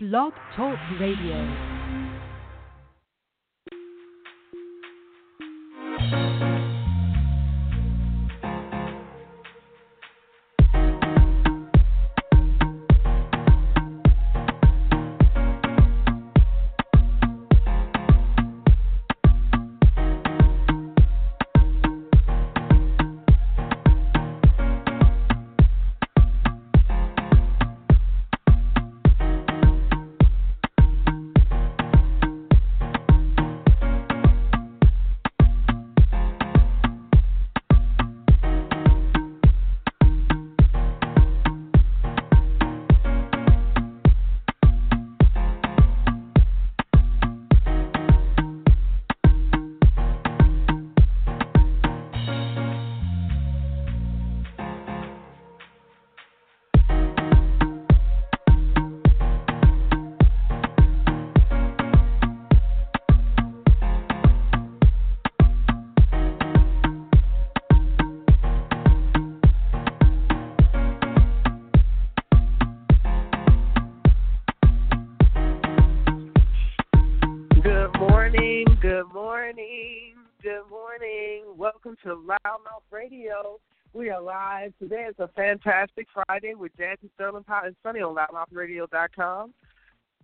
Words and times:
Blog 0.00 0.32
Talk 0.54 0.78
Radio. 1.00 1.77
To 82.04 82.10
LouddMouth 82.10 82.84
Radio. 82.92 83.58
We 83.92 84.10
are 84.10 84.22
live. 84.22 84.72
Today 84.78 85.06
is 85.08 85.16
a 85.18 85.26
fantastic 85.28 86.06
Friday 86.12 86.54
with 86.54 86.70
Jazzie 86.76 87.10
Sterling 87.16 87.42
Powell 87.42 87.66
and 87.66 87.76
Sonny 87.82 88.00
on 88.00 88.14
LouddMouthradio.com. 88.14 89.52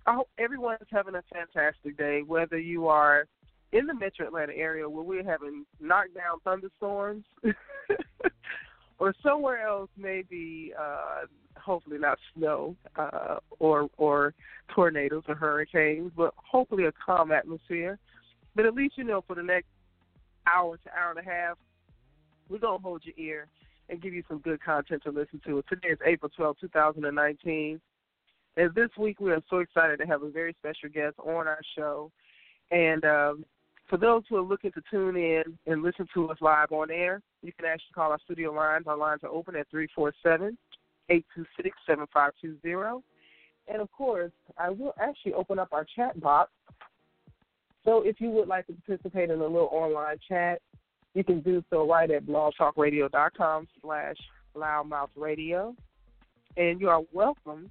I 0.07 0.15
hope 0.15 0.29
everyone 0.39 0.77
is 0.81 0.87
having 0.93 1.17
a 1.17 1.23
fantastic 1.33 1.97
day, 1.97 2.23
whether 2.23 2.59
you 2.59 2.87
are 2.87 3.27
in 3.73 3.87
the 3.87 3.95
metro 3.95 4.29
Atlanta 4.29 4.55
area 4.55 4.89
where 4.89 5.03
we're 5.03 5.25
having 5.25 5.65
knockdown 5.81 6.39
thunderstorms 6.45 7.25
or 8.99 9.13
somewhere 9.21 9.67
else, 9.67 9.91
maybe 9.97 10.73
uh, 10.79 11.23
hopefully 11.57 11.99
not 11.99 12.19
snow 12.37 12.77
uh, 12.95 13.39
or 13.59 13.89
or 13.97 14.33
tornadoes 14.73 15.25
or 15.27 15.35
hurricanes, 15.35 16.13
but 16.17 16.33
hopefully 16.37 16.85
a 16.85 16.93
calm 17.05 17.33
atmosphere. 17.33 17.99
But 18.55 18.65
at 18.65 18.75
least 18.75 18.97
you 18.97 19.03
know 19.03 19.25
for 19.27 19.35
the 19.35 19.43
next 19.43 19.67
hour 20.47 20.77
to 20.77 20.91
hour 20.99 21.11
and 21.11 21.19
a 21.19 21.31
half, 21.31 21.59
we're 22.49 22.59
gonna 22.59 22.79
hold 22.79 23.03
your 23.05 23.15
ear 23.17 23.49
and 23.89 24.01
give 24.01 24.15
you 24.15 24.23
some 24.29 24.39
good 24.39 24.63
content 24.63 25.03
to 25.05 25.11
listen 25.11 25.41
to. 25.47 25.63
Today 25.69 25.89
is 25.89 25.99
April 26.07 26.31
12, 26.35 26.57
2019. 26.61 27.81
And 28.57 28.75
this 28.75 28.91
week 28.97 29.21
we 29.21 29.33
are 29.33 29.43
so 29.51 29.59
excited 29.59 29.99
to 29.99 30.07
have 30.07 30.23
a 30.23 30.31
very 30.31 30.55
special 30.61 30.89
guest 30.89 31.17
on 31.19 31.49
our 31.49 31.61
show. 31.77 32.11
And 32.71 33.05
um, 33.05 33.45
for 33.89 33.99
those 33.99 34.23
who 34.29 34.37
are 34.37 34.43
looking 34.43 34.73
to 34.73 34.83
tune 34.91 35.17
in 35.17 35.43
and 35.67 35.83
listen 35.83 36.07
to 36.15 36.31
us 36.31 36.39
live 36.41 36.73
on 36.73 36.91
air, 36.91 37.21
you 37.43 37.53
can 37.53 37.67
actually 37.67 37.93
call 37.95 38.11
our 38.11 38.21
studio 38.25 38.53
lines. 38.53 38.87
Our 38.87 38.97
lines 38.97 39.21
are 39.23 39.31
open 39.31 39.57
at 39.57 39.69
347 39.71 40.57
826 41.11 41.77
7520. 41.87 43.03
And 43.67 43.83
of 43.83 43.91
course, 43.93 44.33
I 44.59 44.71
will 44.71 44.95
actually 45.01 45.35
open 45.35 45.59
up 45.59 45.69
our 45.73 45.87
chat 45.97 46.19
box. 46.21 46.51
So 47.85 48.03
if 48.03 48.21
you 48.21 48.31
would 48.31 48.49
like 48.49 48.67
to 48.67 48.73
participate 48.87 49.31
in 49.31 49.41
a 49.41 49.47
little 49.47 49.69
online 49.71 50.17
chat, 50.27 50.61
you 51.15 51.23
can 51.23 51.41
do 51.41 51.63
so 51.71 51.89
right 51.89 52.11
at 52.11 52.27
blogtalkradio.com 52.27 53.69
slash 53.83 54.17
loudmouthradio. 54.57 55.75
And 56.57 56.81
you 56.81 56.89
are 56.89 57.03
welcome 57.13 57.71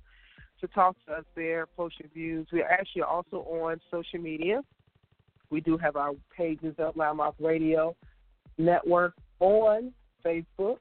to 0.61 0.67
talk 0.67 0.95
to 1.07 1.13
us 1.13 1.25
there, 1.35 1.65
post 1.65 1.95
your 1.99 2.09
views. 2.13 2.47
We 2.51 2.61
are 2.61 2.69
actually 2.69 3.01
also 3.01 3.37
on 3.37 3.81
social 3.91 4.19
media. 4.19 4.61
We 5.49 5.61
do 5.61 5.77
have 5.77 5.95
our 5.95 6.11
pages 6.35 6.75
up, 6.79 6.95
LouddMouth 6.95 7.35
Radio 7.39 7.95
Network 8.57 9.13
on 9.39 9.91
Facebook. 10.25 10.77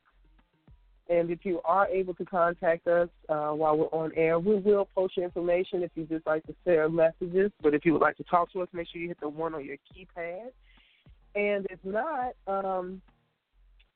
And 1.09 1.31
if 1.31 1.41
you 1.45 1.61
are 1.65 1.89
able 1.89 2.15
to 2.15 2.25
contact 2.25 2.87
us 2.87 3.09
uh, 3.29 3.51
while 3.51 3.77
we're 3.77 3.87
on 3.87 4.13
air, 4.17 4.39
we 4.39 4.57
will 4.57 4.89
post 4.95 5.17
your 5.17 5.25
information 5.25 5.83
if 5.83 5.91
you 5.95 6.05
just 6.05 6.27
like 6.27 6.45
to 6.47 6.55
send 6.65 6.95
messages. 6.95 7.51
But 7.61 7.75
if 7.75 7.85
you 7.85 7.93
would 7.93 8.03
like 8.03 8.17
to 8.19 8.25
talk 8.25 8.53
to 8.53 8.63
us, 8.63 8.69
make 8.73 8.89
sure 8.89 9.01
you 9.01 9.09
hit 9.09 9.21
the 9.21 9.29
one 9.29 9.55
on 9.55 9.65
your 9.65 9.77
keypad. 9.77 10.51
And 11.35 11.67
if 11.71 11.79
not, 11.85 12.35
um, 12.47 13.03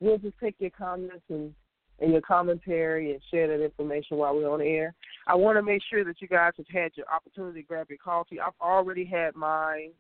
we'll 0.01 0.19
just 0.19 0.39
take 0.43 0.57
your 0.59 0.71
comments 0.71 1.23
and, 1.29 1.55
and 2.01 2.13
your 2.13 2.21
commentary 2.23 3.13
and 3.13 3.21
share 3.31 3.47
that 3.49 3.65
information 3.65 4.17
while 4.17 4.35
we're 4.35 4.51
on 4.51 4.61
air. 4.61 4.93
I 5.27 5.37
want 5.37 5.57
to 5.59 5.63
make 5.63 5.83
sure 5.89 6.05
that 6.05 6.21
you 6.21 6.29
guys 6.29 6.53
have 6.57 6.67
had 6.69 6.93
your 6.97 7.07
opportunity 7.13 7.63
to 7.63 7.67
grab 7.67 7.87
your 7.89 7.99
coffee. 7.99 8.41
I've 8.41 8.53
already 8.61 9.05
had 9.05 9.35
mine. 9.37 9.91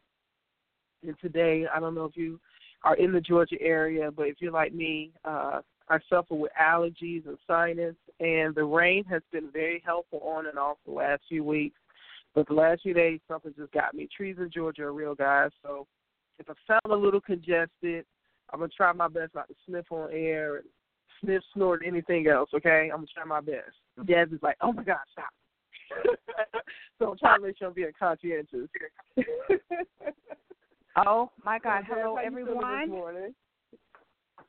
And 1.07 1.17
today, 1.21 1.67
I 1.73 1.79
don't 1.79 1.95
know 1.95 2.07
if 2.07 2.17
you 2.17 2.41
are 2.85 2.97
in 2.97 3.13
the 3.13 3.21
Georgia 3.21 3.61
area, 3.61 4.11
but 4.11 4.27
if 4.27 4.37
you're 4.41 4.53
like 4.53 4.75
me, 4.75 5.13
uh, 5.25 5.61
I 5.89 5.99
suffer 6.11 6.35
with 6.35 6.53
allergies 6.61 7.27
and 7.27 7.39
sinus, 7.47 7.95
and 8.21 8.55
the 8.55 8.65
rain 8.65 9.05
has 9.05 9.23
been 9.33 9.51
very 9.53 9.83
helpful 9.85 10.21
on 10.21 10.47
and 10.47 10.59
off 10.59 10.79
the 10.85 10.93
last 10.93 11.23
few 11.29 11.45
weeks. 11.45 11.79
But 12.35 12.49
the 12.49 12.55
last 12.55 12.83
few 12.83 12.93
days, 12.93 13.21
something 13.29 13.55
just 13.57 13.73
got 13.73 13.95
me. 13.95 14.09
Trees 14.15 14.37
in 14.39 14.51
Georgia 14.51 14.83
are 14.83 14.93
real, 14.93 15.15
guys. 15.15 15.51
So 15.63 15.87
if 16.39 16.51
I 16.51 16.55
sound 16.67 16.93
a 16.93 16.95
little 16.95 17.21
congested, 17.21 18.05
I'm 18.53 18.61
gonna 18.61 18.69
try 18.77 18.93
my 18.93 19.09
best 19.09 19.35
not 19.35 19.49
to 19.49 19.55
sniff 19.67 19.91
on 19.91 20.11
air 20.13 20.57
and 20.57 20.67
sniff, 21.21 21.43
snort, 21.55 21.83
anything 21.85 22.27
else. 22.27 22.51
Okay, 22.55 22.91
I'm 22.93 22.99
gonna 22.99 23.07
try 23.15 23.25
my 23.25 23.41
best. 23.41 23.73
Jazz 24.07 24.29
is 24.33 24.43
like, 24.43 24.57
oh 24.61 24.73
my 24.73 24.83
God, 24.83 24.99
stop. 25.13 25.31
so 26.99 27.13
I'm 27.13 27.19
trying 27.19 27.41
to 27.41 27.47
make 27.47 27.59
sure 27.59 27.69
I'm 27.69 27.75
being 27.75 27.93
conscientious. 27.99 28.69
Oh 30.97 31.31
my 31.45 31.59
God! 31.59 31.85
Hello, 31.87 32.17
how 32.17 32.23
you 32.23 32.31
feeling 32.31 32.63
everyone. 32.65 33.35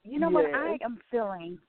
You 0.08 0.20
know 0.20 0.30
what? 0.30 0.46
I 0.46 0.78
am 0.84 1.00
feeling 1.12 1.60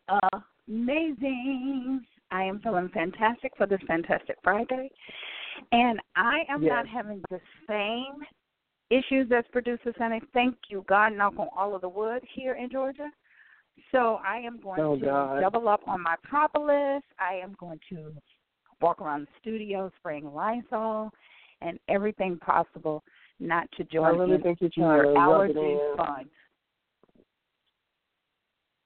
amazing. 0.69 2.05
I 2.31 2.45
am 2.45 2.61
feeling 2.61 2.89
fantastic 2.93 3.53
for 3.57 3.67
this 3.67 3.81
fantastic 3.87 4.37
Friday, 4.45 4.91
and 5.73 6.01
I 6.15 6.45
am 6.49 6.63
Yes. 6.63 6.71
not 6.71 6.87
having 6.87 7.23
the 7.31 7.41
same 7.67 8.25
issues 8.91 9.33
as 9.33 9.45
producer 9.49 9.93
Sonny. 9.99 10.21
Thank 10.33 10.57
you, 10.69 10.85
God, 10.87 11.15
knock 11.15 11.39
on 11.39 11.49
all 11.57 11.75
of 11.75 11.81
the 11.81 11.89
wood 11.89 12.23
here 12.25 12.55
in 12.55 12.71
Georgia. 12.71 13.11
So 13.93 14.21
I 14.25 14.39
am 14.39 14.59
going 14.61 14.81
Oh, 14.81 14.97
to 14.97 15.05
God. 15.05 15.41
double 15.41 15.69
up 15.69 15.87
on 15.89 16.01
my 16.01 16.17
propolis. 16.23 17.03
I 17.19 17.35
am 17.35 17.55
going 17.59 17.81
to 17.89 18.15
walk 18.81 19.01
around 19.01 19.27
the 19.27 19.33
studio 19.41 19.91
spraying 19.99 20.33
Lysol 20.33 21.13
and 21.61 21.79
everything 21.89 22.39
possible 22.39 23.03
not 23.41 23.71
to 23.73 23.83
I 23.83 23.87
join 23.87 24.19
really 24.19 24.35
in 24.35 24.43
think 24.43 24.61
you're 24.61 24.71
trying 24.71 25.03
your 25.03 25.15
to 25.15 25.21
rub 25.21 25.51
it 25.51 25.57
allergy 25.57 25.97
fun. 25.97 26.31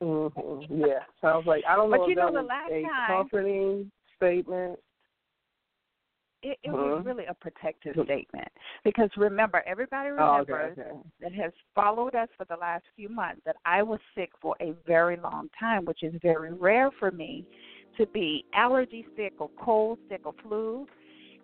Mm-hmm. 0.03 0.81
Yeah, 0.81 0.99
sounds 1.21 1.47
like 1.47 1.63
I 1.69 1.77
don't 1.77 1.91
know 1.91 1.99
But 1.99 2.03
know 2.03 2.07
you 2.09 2.13
if 2.13 2.19
know, 2.19 2.27
that 2.27 2.33
the 2.33 2.39
was 2.41 2.49
last 2.49 2.73
a 2.73 2.83
time- 2.83 3.07
comforting 3.07 3.93
statement. 4.17 4.79
It, 6.45 6.59
it 6.65 6.71
was 6.71 7.05
really 7.07 7.27
a 7.27 7.35
protective 7.35 7.95
statement 8.03 8.49
because 8.83 9.09
remember, 9.17 9.63
everybody 9.65 10.09
Oh, 10.11 10.39
okay, 10.41 10.53
remembers 10.53 10.77
okay. 10.79 10.91
that 11.21 11.33
has 11.35 11.53
followed 11.73 12.17
us 12.17 12.29
for 12.37 12.45
the 12.47 12.57
last 12.57 12.83
few 12.97 13.09
months 13.09 13.43
that 13.47 13.55
I 13.65 13.85
was 13.85 14.01
sick 14.17 14.31
for 14.41 14.57
a 14.61 14.75
very 14.85 15.17
long 15.17 15.51
time, 15.59 15.85
which 15.85 16.03
is 16.03 16.13
very 16.21 16.53
rare 16.53 16.91
for 16.99 17.13
me 17.13 17.47
to 17.97 18.07
be 18.09 18.45
allergy 18.55 19.07
sick 19.17 19.35
or 19.39 19.51
cold 19.57 20.01
sick 20.09 20.23
or 20.25 20.35
flu. 20.43 20.85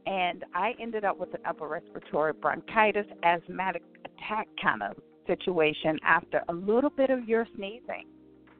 And 0.06 0.44
I 0.52 0.72
ended 0.80 1.04
up 1.04 1.16
with 1.16 1.32
an 1.32 1.40
upper 1.46 1.68
respiratory 1.68 2.32
bronchitis, 2.32 3.06
asthmatic 3.22 3.82
attack 4.04 4.48
kind 4.60 4.82
of 4.82 4.96
situation 5.28 5.96
after 6.04 6.42
a 6.48 6.52
little 6.52 6.90
bit 6.90 7.10
of 7.10 7.28
your 7.28 7.46
sneezing. 7.54 8.06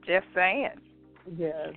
Just 0.08 0.26
saying. 0.34 0.70
Yes. 1.37 1.69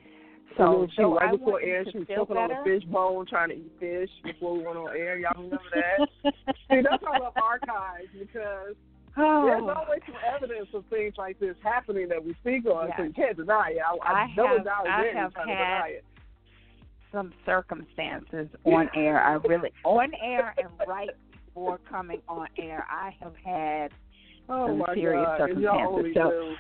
So, 0.57 0.57
So, 0.57 0.87
she, 0.89 0.95
so 0.97 1.15
right 1.15 1.29
I 1.29 1.31
before 1.35 1.61
air, 1.61 1.85
she 1.91 1.99
was 1.99 2.07
choking 2.07 2.37
on 2.37 2.49
better. 2.49 2.61
a 2.61 2.63
fish 2.63 2.83
bone, 2.89 3.25
trying 3.27 3.49
to 3.49 3.55
eat 3.55 3.71
fish 3.79 4.09
before 4.23 4.57
we 4.57 4.63
went 4.63 4.77
on 4.77 4.89
air. 4.95 5.17
Y'all 5.19 5.31
remember 5.35 5.59
that? 5.75 6.33
See, 6.71 6.81
that's 6.89 7.03
all 7.07 7.23
up 7.27 7.37
archives 7.41 8.09
because 8.17 8.75
oh. 9.17 9.45
there's 9.45 9.61
always 9.63 10.01
some 10.05 10.15
evidence 10.35 10.67
of 10.73 10.83
things 10.89 11.13
like 11.17 11.39
this 11.39 11.55
happening 11.63 12.07
that 12.09 12.23
we 12.23 12.33
speak 12.41 12.65
on, 12.65 12.89
so 12.97 13.03
you 13.03 13.13
can't 13.13 13.37
deny 13.37 13.73
it. 13.75 13.81
I, 13.85 13.95
I, 14.07 14.13
I 14.13 14.27
no 14.35 14.47
have- 14.47 14.55
one's 14.57 14.67
out 14.67 14.87
I 14.87 15.01
there 15.03 15.17
have 15.17 15.33
trying 15.33 15.47
to 15.47 15.53
had- 15.53 15.77
deny 15.77 15.87
it. 15.89 16.05
some 17.11 17.33
circumstances 17.45 18.47
on 18.65 18.89
air. 18.95 19.21
I 19.23 19.33
really 19.47 19.71
on 19.83 20.11
air 20.23 20.53
and 20.57 20.67
right 20.87 21.09
before 21.45 21.79
coming 21.89 22.21
on 22.29 22.47
air, 22.57 22.85
I 22.89 23.13
have 23.21 23.33
had 23.43 23.91
oh 24.49 24.67
some 24.67 24.83
serious 24.95 25.25
God. 25.25 25.37
Circumstances. 25.39 26.13
So, 26.13 26.53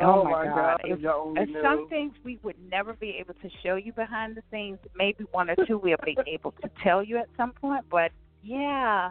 knew. 0.00 0.06
oh, 0.06 0.24
my 0.24 0.46
my 0.46 0.46
God, 0.46 0.80
If 0.84 1.00
y'all 1.00 1.28
only 1.28 1.42
and 1.42 1.56
some 1.62 1.88
things 1.88 2.12
we 2.24 2.38
would 2.42 2.56
never 2.70 2.94
be 2.94 3.16
able 3.20 3.34
to 3.34 3.48
show 3.62 3.76
you 3.76 3.92
behind 3.92 4.36
the 4.36 4.42
scenes. 4.50 4.78
Maybe 4.96 5.24
one 5.32 5.50
or 5.50 5.56
two 5.66 5.78
we'll 5.78 5.96
be 6.04 6.16
able 6.26 6.52
to 6.62 6.70
tell 6.82 7.02
you 7.02 7.18
at 7.18 7.28
some 7.36 7.52
point. 7.52 7.84
But 7.90 8.12
yeah, 8.42 9.10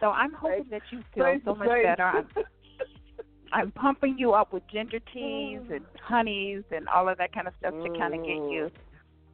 so 0.00 0.08
I'm 0.08 0.32
hoping 0.32 0.66
that 0.70 0.82
you 0.90 1.02
feel 1.14 1.38
so 1.44 1.54
much 1.54 1.68
better. 1.68 2.02
I'm, 2.02 2.28
I'm 3.52 3.70
pumping 3.72 4.16
you 4.18 4.32
up 4.32 4.52
with 4.52 4.62
ginger 4.72 4.98
teas 5.12 5.60
mm. 5.60 5.76
and 5.76 5.84
honeys 6.02 6.64
and 6.74 6.88
all 6.88 7.08
of 7.08 7.18
that 7.18 7.34
kind 7.34 7.46
of 7.46 7.54
stuff 7.58 7.74
to 7.74 7.98
kind 7.98 8.14
of 8.14 8.20
get 8.24 8.38
mm. 8.38 8.52
you 8.52 8.70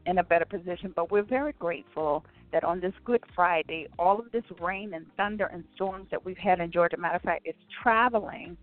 in 0.07 0.19
a 0.19 0.25
better 0.25 0.45
position. 0.45 0.93
But 0.95 1.11
we're 1.11 1.23
very 1.23 1.53
grateful 1.53 2.25
that 2.53 2.65
on 2.65 2.81
this 2.81 2.93
Good 3.05 3.23
Friday, 3.35 3.87
all 3.99 4.19
of 4.19 4.33
this 4.33 4.45
rain 4.61 4.95
and 4.95 5.07
thunder 5.17 5.47
and 5.47 5.65
storms 5.75 6.09
that 6.11 6.25
we've 6.25 6.39
had 6.39 6.61
in 6.61 6.73
Georgia, 6.73 6.97
matter 6.97 7.17
of 7.17 7.23
fact, 7.23 7.43
it's 7.45 7.59
traveling, 7.83 8.57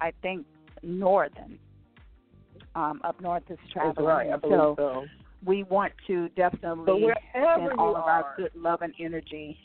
I 0.00 0.12
think, 0.22 0.46
northern. 0.82 1.58
Um, 2.74 3.00
up 3.04 3.20
north 3.20 3.42
is 3.50 3.58
traveling. 3.72 4.06
right. 4.06 4.30
So 4.42 4.74
so. 4.78 5.04
we 5.44 5.62
want 5.64 5.92
to 6.06 6.28
definitely 6.30 7.06
send 7.34 7.72
all 7.78 7.96
of 7.96 8.04
our 8.04 8.34
good 8.36 8.52
love 8.54 8.80
and 8.82 8.94
energy 8.98 9.58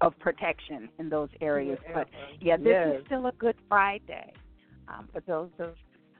of 0.00 0.18
protection 0.18 0.88
in 0.98 1.08
those 1.08 1.28
areas. 1.40 1.78
But 1.94 2.08
yeah, 2.40 2.56
this 2.56 2.66
yes. 2.68 2.96
is 3.00 3.06
still 3.06 3.26
a 3.26 3.32
Good 3.32 3.56
Friday. 3.68 4.32
Um, 4.88 5.08
for 5.12 5.20
those 5.20 5.50
of, 5.58 5.74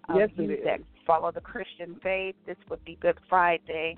of 0.08 0.16
Yes, 0.16 0.30
you 0.36 0.58
that 0.64 0.80
follow 1.06 1.32
the 1.32 1.40
Christian 1.40 1.98
faith, 2.02 2.34
this 2.46 2.56
would 2.68 2.84
be 2.84 2.96
Good 3.00 3.18
Friday 3.28 3.96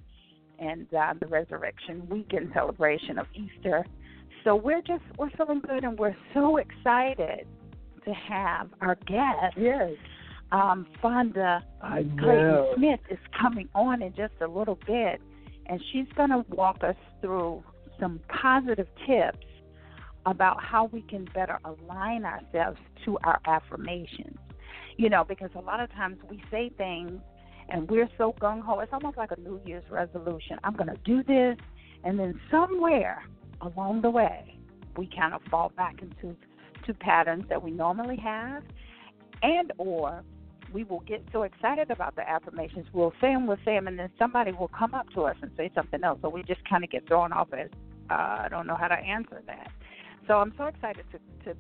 and 0.59 0.87
uh, 0.95 1.15
the 1.21 1.27
Resurrection 1.27 2.07
Weekend 2.09 2.51
celebration 2.55 3.19
of 3.19 3.27
Easter. 3.35 3.85
So 4.45 4.57
we're 4.57 4.83
just 4.83 5.03
we're 5.19 5.31
feeling 5.31 5.61
good 5.61 5.85
and 5.85 5.99
we're 5.99 6.17
so 6.35 6.57
excited 6.57 7.47
to 8.05 8.13
have 8.13 8.69
our 8.81 8.97
guest, 9.07 9.57
Yes. 9.57 9.93
Um, 10.53 10.87
Fonda 11.01 11.65
Clayton 11.81 12.67
Smith 12.77 13.01
is 13.11 13.19
coming 13.41 13.69
on 13.75 14.03
in 14.03 14.15
just 14.15 14.35
a 14.41 14.47
little 14.47 14.79
bit, 14.87 15.21
and 15.67 15.83
she's 15.91 16.07
going 16.15 16.31
to 16.31 16.45
walk 16.51 16.85
us 16.85 16.97
through 17.21 17.65
some 17.99 18.21
positive 18.29 18.87
tips 19.07 19.47
about 20.27 20.63
how 20.63 20.85
we 20.93 21.03
can 21.03 21.27
better 21.35 21.59
align 21.65 22.25
ourselves 22.25 22.79
to 23.05 23.19
our 23.25 23.41
affirmations. 23.47 24.39
You 24.99 25.09
know, 25.09 25.25
because 25.25 25.51
a 25.57 25.61
lot 25.61 25.81
of 25.81 25.91
times 25.93 26.19
we 26.31 26.43
say 26.51 26.71
things 26.77 27.21
and 27.69 27.91
we're 27.91 28.09
so 28.19 28.35
gung 28.41 28.61
ho. 28.61 28.81
It's 28.81 28.93
almost 28.93 29.17
like 29.17 29.31
a 29.31 29.41
New 29.41 29.61
Year's 29.65 29.85
resolution. 29.91 30.59
I'm 30.65 30.75
going 30.75 30.89
to 30.91 30.99
do 31.05 31.23
this, 31.23 31.57
and 32.05 32.19
then 32.19 32.39
somewhere 32.51 33.25
along 33.63 34.03
the 34.03 34.11
way, 34.11 34.59
we 34.97 35.09
kind 35.17 35.33
of 35.33 35.41
fall 35.51 35.73
back 35.77 36.03
into 36.03 36.37
to 36.87 36.95
patterns 36.95 37.45
that 37.49 37.63
we 37.63 37.71
normally 37.71 38.17
have, 38.17 38.63
and 39.43 39.73
or 39.79 40.23
we 40.73 40.85
will 40.85 41.01
get 41.01 41.23
so 41.33 41.43
excited 41.43 41.91
about 41.91 42.17
the 42.17 42.29
affirmations. 42.29 42.87
We'll 42.93 43.13
say 43.21 43.33
them, 43.33 43.47
we'll 43.47 43.59
say 43.65 43.75
them, 43.75 43.89
and 43.89 43.99
then 43.99 44.11
somebody 44.19 44.53
will 44.53 44.69
come 44.69 44.95
up 44.95 45.09
to 45.11 45.23
us 45.23 45.37
and 45.43 45.51
say 45.57 45.71
something 45.75 46.03
else. 46.03 46.19
So 46.23 46.29
we 46.29 46.43
just 46.43 46.67
kind 46.69 46.85
of 46.85 46.91
get 46.91 47.07
thrown 47.07 47.33
off 47.33 47.49
as, 47.53 47.69
uh, 48.11 48.15
I 48.15 48.49
don't 48.51 48.67
know 48.67 48.77
how 48.77 48.89
to 48.89 48.95
answer 48.95 49.43
that. 49.47 49.71
So 50.27 50.35
I'm 50.35 50.53
so 50.57 50.67
excited 50.67 51.05
to, 51.13 51.53
to, 51.53 51.59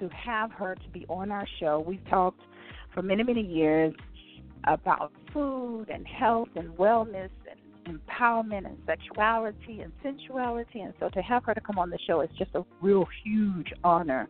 to 0.00 0.14
have 0.14 0.50
her 0.52 0.74
to 0.74 0.88
be 0.90 1.06
on 1.08 1.30
our 1.30 1.46
show. 1.58 1.84
We've 1.86 2.06
talked 2.08 2.40
for 2.92 3.02
many, 3.02 3.22
many 3.22 3.42
years 3.42 3.94
about 4.64 5.12
food 5.32 5.86
and 5.88 6.06
health 6.06 6.48
and 6.56 6.70
wellness 6.76 7.30
and 7.50 7.60
empowerment 7.86 8.66
and 8.66 8.76
sexuality 8.86 9.80
and 9.80 9.92
sensuality. 10.02 10.80
And 10.80 10.92
so 11.00 11.08
to 11.10 11.22
have 11.22 11.44
her 11.44 11.54
to 11.54 11.60
come 11.60 11.78
on 11.78 11.90
the 11.90 11.98
show 12.06 12.20
is 12.20 12.30
just 12.38 12.50
a 12.54 12.64
real 12.80 13.06
huge 13.24 13.72
honor 13.84 14.28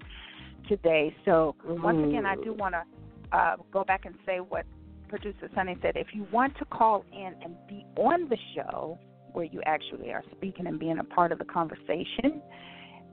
today. 0.69 1.15
So 1.25 1.56
once 1.65 1.99
again, 2.06 2.27
I 2.27 2.37
do 2.37 2.53
want 2.53 2.75
to 2.75 2.85
uh, 3.32 3.56
go 3.73 3.85
back 3.85 4.05
and 4.05 4.15
say 4.27 4.38
what 4.38 4.67
producer 5.09 5.50
Sonny 5.55 5.77
said. 5.82 5.97
If 5.97 6.09
you 6.15 6.27
want 6.32 6.56
to 6.59 6.65
call 6.67 7.05
in 7.12 7.35
and 7.43 7.55
be 7.69 7.85
on 7.97 8.29
the 8.29 8.38
show, 8.55 8.99
where 9.32 9.44
you 9.44 9.61
actually 9.65 10.11
are 10.12 10.25
speaking 10.37 10.67
and 10.67 10.79
being 10.79 10.99
a 10.99 11.05
part 11.05 11.32
of 11.32 11.38
the 11.38 11.44
conversation, 11.44 12.43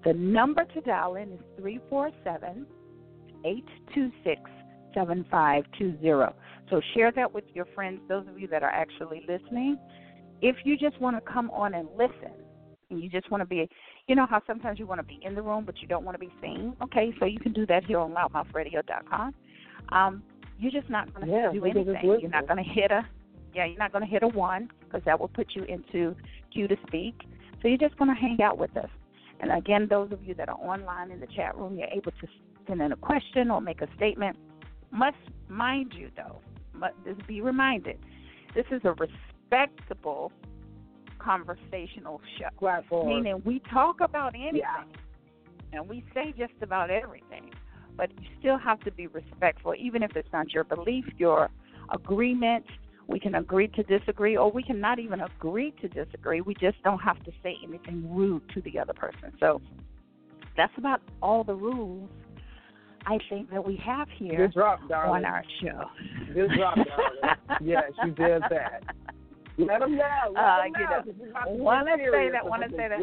the 0.04 0.14
number 0.14 0.64
to 0.64 0.82
dial 0.82 1.16
in 1.16 1.34
is 1.34 1.40
347 1.58 2.66
826 3.46 4.42
7520. 4.94 6.36
So 6.70 6.82
share 6.96 7.12
that 7.12 7.34
with 7.34 7.44
your 7.54 7.66
friends, 7.76 8.00
those 8.08 8.28
of 8.28 8.40
you 8.40 8.48
that 8.48 8.64
are 8.64 8.70
actually 8.70 9.26
listening. 9.28 9.78
If 10.42 10.58
you 10.64 10.78
just 10.78 11.00
want 11.00 11.18
to 11.18 11.32
come 11.32 11.50
on 11.52 11.74
and 11.74 11.88
listen, 11.98 12.32
and 12.90 13.02
you 13.02 13.10
just 13.10 13.30
want 13.30 13.42
to 13.42 13.46
be, 13.46 13.68
you 14.08 14.16
know 14.16 14.26
how 14.26 14.42
sometimes 14.48 14.80
you 14.80 14.88
want 14.88 15.00
to 15.00 15.06
be 15.06 15.20
in 15.22 15.36
the 15.36 15.42
room 15.42 15.66
but 15.66 15.76
you 15.82 15.88
don't 15.88 16.06
want 16.06 16.16
to 16.16 16.20
be 16.20 16.32
seen? 16.42 16.74
Okay, 16.82 17.14
so 17.20 17.26
you 17.26 17.40
can 17.40 17.54
do 17.54 17.66
that 17.66 17.84
here 17.84 18.00
on 18.00 18.14
LouddMouthradio.com. 18.14 19.34
Um, 19.90 20.24
you're 20.60 20.72
just 20.72 20.90
not 20.90 21.14
going 21.14 21.28
to 21.28 21.34
Yeah, 21.34 21.52
do 21.52 21.62
we 21.62 21.72
can 21.72 21.86
just 21.86 21.98
anything. 21.98 22.20
You're 22.22 22.30
not 22.32 22.48
going 22.48 22.64
to 22.64 22.70
hit 22.70 22.92
a, 22.92 23.08
yeah, 23.54 23.66
you're 23.66 23.78
not 23.78 23.92
going 23.92 24.04
to 24.04 24.10
hit 24.10 24.24
a 24.24 24.28
one 24.28 24.70
because 24.80 25.02
that 25.06 25.20
will 25.20 25.28
put 25.28 25.48
you 25.56 25.64
into 25.64 26.16
queue 26.52 26.68
to 26.68 26.78
speak. 26.88 27.22
So 27.62 27.68
you're 27.68 27.78
just 27.78 27.98
going 27.98 28.14
to 28.14 28.20
hang 28.20 28.42
out 28.42 28.58
with 28.58 28.76
us. 28.78 28.90
And 29.40 29.52
again, 29.52 29.88
those 29.90 30.12
of 30.12 30.24
you 30.24 30.34
that 30.36 30.50
are 30.50 30.58
online 30.58 31.12
in 31.12 31.20
the 31.20 31.28
chat 31.28 31.56
room, 31.56 31.78
you're 31.78 31.88
able 31.90 32.12
to 32.12 32.28
send 32.68 32.82
in 32.82 32.92
a 32.92 32.96
question 32.96 33.52
or 33.52 33.62
make 33.62 33.82
a 33.82 33.88
statement. 33.96 34.36
Must 34.92 35.18
mind 35.48 35.94
you 35.96 36.10
though, 36.16 36.38
must 36.74 36.96
just 37.06 37.26
be 37.28 37.42
reminded, 37.42 37.98
this 38.56 38.66
is 38.72 38.82
a 38.84 38.94
respectable 38.94 40.32
conversational 41.20 42.22
show. 42.40 42.48
Platform. 42.58 43.08
Meaning 43.08 43.42
we 43.46 43.62
talk 43.72 44.02
about 44.02 44.34
anything 44.34 44.62
Yeah. 44.62 44.84
and 45.74 45.88
we 45.88 46.04
say 46.14 46.34
just 46.38 46.54
about 46.62 46.90
everything, 46.90 47.52
but 47.98 48.10
you 48.22 48.28
still 48.40 48.58
have 48.58 48.80
to 48.82 48.92
be 48.92 49.08
respectful, 49.08 49.74
even 49.78 50.04
if 50.04 50.16
it's 50.16 50.32
not 50.32 50.52
your 50.54 50.64
belief, 50.64 51.06
your 51.18 51.50
agreement. 51.92 52.66
We 53.08 53.20
can 53.20 53.36
agree 53.36 53.70
to 53.70 53.84
disagree, 53.84 54.36
or 54.36 54.52
we 54.52 54.64
can 54.64 54.82
not 54.82 55.00
even 55.00 55.22
agree 55.22 55.74
to 55.82 55.88
disagree. 55.88 56.42
We 56.42 56.54
just 56.54 56.82
don't 56.84 57.00
have 57.00 57.24
to 57.24 57.32
say 57.42 57.56
anything 57.64 58.06
rude 58.14 58.44
to 58.54 58.62
the 58.62 58.78
other 58.80 58.94
person. 58.94 59.32
So 59.40 59.62
that's 60.58 60.74
about 60.78 61.02
all 61.22 61.44
the 61.44 61.56
rules 61.56 62.10
I 63.06 63.18
think 63.30 63.50
that 63.52 63.66
we 63.66 63.78
have 63.86 64.10
here 64.18 64.50
drop, 64.50 64.82
on 64.92 65.24
our 65.24 65.44
show. 65.62 65.86
Good 66.34 66.52
drop, 66.58 66.76
darling. 66.76 67.38
yes, 67.62 67.92
you 68.04 68.12
did 68.12 68.44
that. 68.50 68.84
Let 69.58 69.80
them 69.80 69.96
know. 69.96 70.34
Let 70.34 70.44
Uh, 70.44 70.64
you 70.66 70.72
know. 70.72 70.90
know, 70.90 71.02
'cause 71.04 71.14
we 71.18 71.32
have 71.32 71.86
to 71.86 72.12
say 72.12 72.30
that, 72.30 72.46
wanna 72.46 72.70
say 72.72 72.90
that. 72.90 73.00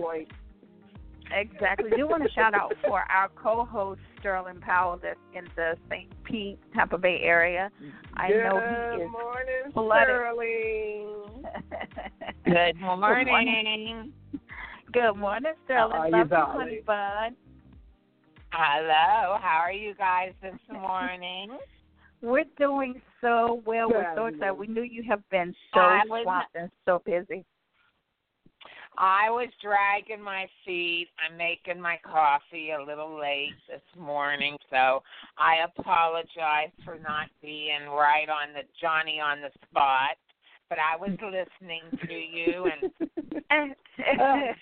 Point. 1.29 1.49
Exactly. 1.53 1.91
Do 1.97 2.09
want 2.09 2.23
to 2.23 2.31
shout 2.31 2.55
out 2.55 2.73
for 2.87 3.00
our 3.11 3.29
co-host 3.31 4.00
Sterling 4.21 4.61
Powell 4.61 4.99
that's 5.02 5.19
in 5.35 5.45
the 5.57 5.76
St. 5.90 6.11
Pete, 6.25 6.59
Tampa 6.75 6.99
Bay 6.99 7.21
area. 7.23 7.71
I 8.16 8.28
Good 8.28 8.45
know 8.45 8.61
he 8.61 9.02
is 9.02 9.11
morning, 9.11 9.73
flooded. 9.73 10.09
Sterling. 10.09 11.45
Good 12.45 12.81
morning. 12.81 14.12
Good 14.93 15.14
morning, 15.16 15.52
Sterling. 15.64 15.93
How 15.93 16.00
are 16.02 16.07
you, 16.07 16.12
Love 16.12 16.26
you, 16.26 16.31
darling? 16.31 16.59
honey 16.59 16.81
bun. 16.87 17.37
Hello, 18.52 19.37
how 19.43 19.59
are 19.64 19.73
you 19.73 19.95
guys 19.95 20.33
this 20.40 20.54
morning? 20.71 21.59
We're 22.23 22.45
doing 22.57 23.02
so 23.21 23.62
well. 23.66 23.90
We're 23.90 24.14
so 24.14 24.26
excited. 24.26 24.54
We 24.54 24.69
knew 24.69 24.83
you 24.83 25.02
have 25.09 25.28
been 25.31 25.52
so 25.75 25.81
I 25.81 26.02
swamped 26.07 26.54
and 26.54 26.71
so 26.87 27.02
busy. 27.04 27.45
I 28.98 29.30
was 29.30 29.48
dragging 29.62 30.22
my 30.22 30.46
feet. 30.64 31.08
I'm 31.18 31.36
making 31.36 31.80
my 31.80 31.98
coffee 32.04 32.70
a 32.70 32.82
little 32.82 33.18
late 33.18 33.54
this 33.68 33.82
morning, 33.98 34.56
so 34.70 35.02
I 35.38 35.64
apologize 35.64 36.70
for 36.84 36.98
not 36.98 37.28
being 37.42 37.88
right 37.90 38.28
on 38.28 38.52
the 38.52 38.62
Johnny 38.80 39.20
on 39.20 39.40
the 39.40 39.50
spot. 39.68 40.16
But 40.68 40.78
I 40.78 40.96
was 40.96 41.10
listening 41.20 41.82
to 42.06 42.14
you, 42.14 42.70
and 43.50 43.74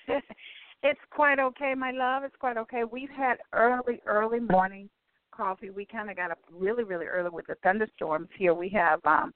it's 0.83 1.01
quite 1.11 1.39
okay, 1.39 1.75
my 1.77 1.93
love. 1.93 2.25
It's 2.25 2.37
quite 2.41 2.57
okay. 2.57 2.83
We've 2.91 3.11
had 3.11 3.37
early, 3.53 4.01
early 4.07 4.41
morning 4.41 4.89
coffee. 5.35 5.71
We 5.71 5.87
kind 5.87 6.11
of 6.11 6.17
got 6.17 6.31
up 6.31 6.39
really, 6.53 6.85
really 6.85 7.07
early 7.07 7.31
with 7.31 7.47
the 7.47 7.55
thunderstorms 7.63 8.29
here. 8.37 8.55
We 8.55 8.69
have 8.71 9.01
um 9.05 9.33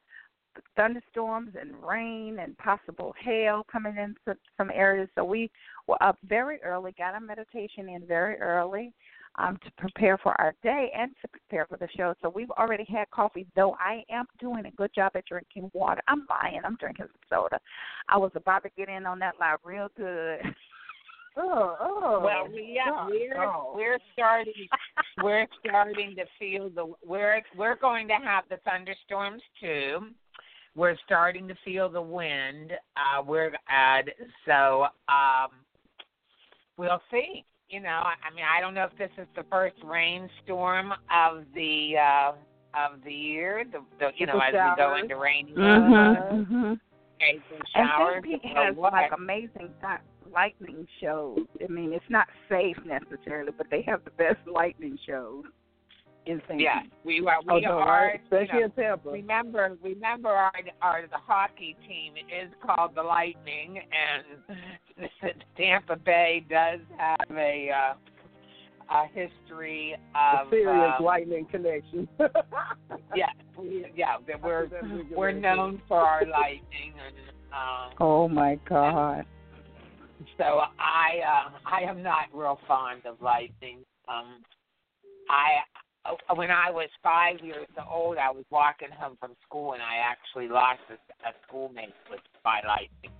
thunderstorms 0.76 1.52
and 1.60 1.72
rain 1.82 2.38
and 2.40 2.56
possible 2.58 3.14
hail 3.22 3.64
coming 3.70 3.96
in 3.96 4.14
some, 4.24 4.36
some 4.56 4.70
areas. 4.72 5.08
So 5.14 5.24
we 5.24 5.50
were 5.86 6.02
up 6.02 6.18
very 6.26 6.60
early, 6.62 6.94
got 6.96 7.14
our 7.14 7.20
meditation 7.20 7.88
in 7.88 8.06
very 8.06 8.36
early 8.36 8.92
um, 9.38 9.58
to 9.64 9.70
prepare 9.76 10.18
for 10.18 10.38
our 10.40 10.54
day 10.62 10.90
and 10.96 11.10
to 11.22 11.28
prepare 11.28 11.66
for 11.66 11.76
the 11.76 11.88
show. 11.96 12.14
So 12.22 12.30
we've 12.30 12.50
already 12.52 12.84
had 12.84 13.10
coffee, 13.10 13.46
though 13.54 13.76
I 13.78 14.02
am 14.10 14.26
doing 14.40 14.66
a 14.66 14.70
good 14.72 14.90
job 14.94 15.12
at 15.14 15.26
drinking 15.26 15.70
water. 15.74 16.00
I'm 16.08 16.26
lying. 16.28 16.60
I'm 16.64 16.76
drinking 16.76 17.06
some 17.06 17.48
soda. 17.48 17.60
I 18.08 18.16
was 18.16 18.32
about 18.34 18.62
to 18.62 18.70
get 18.76 18.88
in 18.88 19.06
on 19.06 19.18
that 19.20 19.34
line 19.38 19.56
real 19.64 19.88
good. 19.96 20.40
Oh, 21.36 21.76
oh. 21.80 22.20
well, 22.24 22.48
we 22.50 22.80
God, 22.84 23.08
we're 23.10 23.44
oh. 23.44 23.72
we're 23.74 23.98
starting 24.12 24.52
we're 25.22 25.46
starting 25.64 26.16
to 26.16 26.24
feel 26.38 26.70
the 26.70 26.92
we're 27.06 27.42
we're 27.56 27.76
going 27.76 28.08
to 28.08 28.14
have 28.14 28.44
the 28.48 28.56
thunderstorms 28.64 29.42
too. 29.60 30.08
We're 30.76 30.96
starting 31.04 31.48
to 31.48 31.54
feel 31.64 31.88
the 31.88 32.00
wind. 32.00 32.72
Uh, 32.96 33.22
we're 33.26 33.52
at 33.68 34.02
so 34.44 34.86
um, 35.08 35.48
we'll 36.76 37.00
see. 37.10 37.44
You 37.68 37.80
know, 37.80 38.02
I, 38.04 38.32
mean, 38.32 38.44
I 38.44 38.60
don't 38.60 38.74
know 38.74 38.84
if 38.84 38.96
this 38.96 39.10
is 39.18 39.26
the 39.34 39.42
first 39.50 39.74
rainstorm 39.82 40.92
of 41.12 41.44
the 41.54 41.94
uh, 41.98 42.32
of 42.78 43.02
the 43.04 43.12
year. 43.12 43.64
The, 43.70 43.80
the 43.98 44.10
you 44.16 44.26
know, 44.26 44.38
as 44.38 44.52
we 44.52 44.76
go 44.76 44.96
into 44.96 45.16
rainy 45.16 45.52
Mm-hmm. 45.52 46.54
mm-hmm. 46.54 46.74
showers. 47.74 48.22
And. 48.22 48.24
Pete 48.24 48.52
has 48.54 48.76
like 48.76 49.10
amazing 49.16 49.70
lightning 50.32 50.86
shows. 51.00 51.40
I 51.64 51.72
mean, 51.72 51.92
it's 51.92 52.04
not 52.08 52.28
safe 52.48 52.76
necessarily, 52.84 53.52
but 53.56 53.66
they 53.70 53.82
have 53.82 54.04
the 54.04 54.10
best 54.10 54.38
lightning 54.46 54.98
shows 55.06 55.44
in 56.26 56.42
St. 56.48 56.60
Yeah, 56.60 56.80
we 57.04 57.24
are. 57.26 57.40
We 57.46 57.54
oh, 57.54 57.58
no, 57.58 57.78
are. 57.78 58.06
Right? 58.08 58.20
Especially 58.24 58.54
you 58.54 58.60
know, 58.60 58.64
in 58.66 58.70
Tampa. 58.72 59.10
Remember, 59.10 59.76
remember, 59.82 60.28
our 60.28 60.52
our 60.82 61.02
the 61.02 61.16
hockey 61.16 61.76
team 61.86 62.14
is 62.16 62.52
called 62.64 62.92
the 62.94 63.02
Lightning, 63.02 63.78
and 63.78 65.08
Tampa 65.56 65.96
Bay 65.96 66.44
does 66.48 66.80
have 66.98 67.36
a. 67.36 67.70
Uh, 67.70 67.94
a 68.88 69.06
history 69.08 69.96
of 70.14 70.46
a 70.46 70.50
serious 70.50 70.92
um, 70.96 71.04
lightning 71.04 71.44
connection. 71.50 72.06
yeah, 73.16 73.26
we, 73.58 73.84
yeah, 73.96 74.16
that 74.28 74.40
we're 74.40 74.68
we're 75.10 75.32
known 75.32 75.82
for 75.88 75.98
our 75.98 76.24
lightning, 76.24 76.92
and 77.04 77.16
um, 77.52 77.96
oh 77.98 78.28
my 78.28 78.60
god. 78.68 79.26
So 80.38 80.44
I 80.78 81.18
uh, 81.26 81.50
I 81.66 81.80
am 81.82 82.00
not 82.00 82.26
real 82.32 82.60
fond 82.68 83.04
of 83.06 83.20
lightning. 83.20 83.78
Um, 84.08 84.44
I 85.28 85.66
when 86.34 86.50
I 86.50 86.70
was 86.70 86.88
five 87.02 87.40
years 87.42 87.66
old, 87.90 88.18
I 88.18 88.30
was 88.30 88.44
walking 88.50 88.88
home 88.90 89.16
from 89.18 89.32
school, 89.46 89.72
and 89.72 89.82
I 89.82 89.96
actually 89.96 90.48
lost 90.48 90.80
a, 90.90 90.94
a 91.28 91.32
schoolmate 91.46 91.94
with 92.10 92.20
by 92.44 92.60
lightning. 92.66 93.12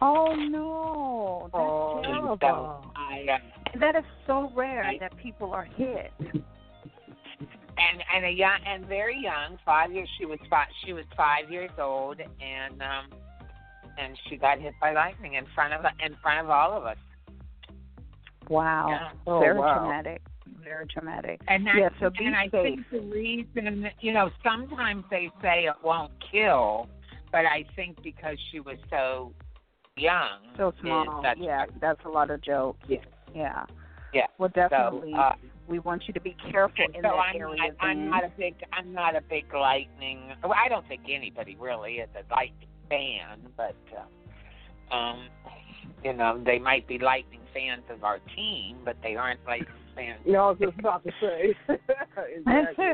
Oh 0.00 0.34
no, 0.34 1.48
that's 1.52 1.54
oh, 1.54 2.00
terrible. 2.04 2.38
So 2.40 2.90
I, 2.96 3.26
uh, 3.32 3.72
and 3.72 3.82
that 3.82 3.96
is 3.96 4.04
so 4.26 4.50
rare 4.54 4.84
I, 4.84 4.98
that 4.98 5.16
people 5.16 5.52
are 5.52 5.64
hit. 5.64 6.12
And 7.80 8.02
and 8.14 8.24
a 8.24 8.30
young 8.30 8.58
and 8.66 8.86
very 8.86 9.20
young, 9.20 9.58
five 9.64 9.92
years. 9.92 10.08
She 10.18 10.26
was 10.26 10.38
five. 10.50 10.68
She 10.84 10.92
was 10.92 11.04
five 11.16 11.50
years 11.50 11.70
old, 11.78 12.20
and 12.20 12.82
um, 12.82 13.18
and 13.98 14.16
she 14.28 14.36
got 14.36 14.60
hit 14.60 14.74
by 14.80 14.92
lightning 14.92 15.34
in 15.34 15.44
front 15.54 15.74
of 15.74 15.84
in 16.04 16.16
front 16.22 16.44
of 16.44 16.50
all 16.50 16.76
of 16.76 16.84
us. 16.84 16.96
Wow, 18.48 18.86
yeah. 18.88 19.08
oh, 19.26 19.40
very 19.40 19.58
wow. 19.58 19.78
traumatic. 19.78 20.22
Very 20.62 20.86
traumatic. 20.86 21.40
And 21.48 21.66
that, 21.66 21.74
yeah, 21.78 21.88
so 22.00 22.10
and 22.18 22.34
I 22.34 22.48
safe. 22.50 22.62
think 22.62 22.90
the 22.90 23.00
reason, 23.00 23.88
you 24.00 24.12
know, 24.12 24.30
sometimes 24.42 25.04
they 25.10 25.30
say 25.42 25.64
it 25.64 25.74
won't 25.82 26.12
kill, 26.30 26.88
but 27.32 27.46
I 27.46 27.64
think 27.76 28.02
because 28.02 28.36
she 28.50 28.60
was 28.60 28.76
so 28.90 29.32
young. 29.96 30.40
So 30.56 30.72
small. 30.80 31.20
That's 31.22 31.40
yeah, 31.40 31.66
that's 31.80 32.00
a 32.04 32.08
lot 32.08 32.30
of 32.30 32.42
jokes. 32.42 32.80
Yeah. 32.88 32.98
Yeah. 33.34 33.64
Yeah. 34.12 34.26
Well, 34.38 34.50
definitely. 34.54 35.12
So, 35.14 35.20
uh, 35.20 35.32
we 35.68 35.78
want 35.80 36.04
you 36.06 36.14
to 36.14 36.20
be 36.20 36.34
careful 36.50 36.84
in 36.86 36.94
so 36.94 37.02
that 37.02 37.12
I'm 37.12 37.36
area. 37.36 37.56
Not, 37.56 37.70
I'm 37.80 38.10
not 38.10 38.24
a 38.24 38.32
big. 38.38 38.54
I'm 38.72 38.92
not 38.92 39.14
a 39.14 39.20
big 39.20 39.52
lightning. 39.52 40.32
Well, 40.42 40.54
I 40.54 40.68
don't 40.68 40.86
think 40.88 41.02
anybody 41.10 41.56
really 41.60 41.96
is 41.96 42.08
a 42.14 42.34
lightning 42.34 42.68
fan, 42.88 43.40
but 43.56 43.76
uh, 43.94 44.94
um, 44.94 45.28
you 46.02 46.14
know, 46.14 46.40
they 46.44 46.58
might 46.58 46.88
be 46.88 46.98
lightning 46.98 47.40
fans 47.52 47.82
of 47.90 48.04
our 48.04 48.18
team, 48.34 48.78
but 48.84 48.96
they 49.02 49.16
aren't 49.16 49.44
lightning 49.46 49.74
fans. 49.98 50.20
You 50.24 50.32
know, 50.32 50.44
I 50.44 50.50
was 50.50 50.58
just 50.60 50.78
about 50.78 51.04
to 51.04 51.10
say. 51.20 51.54
exactly. 52.36 52.84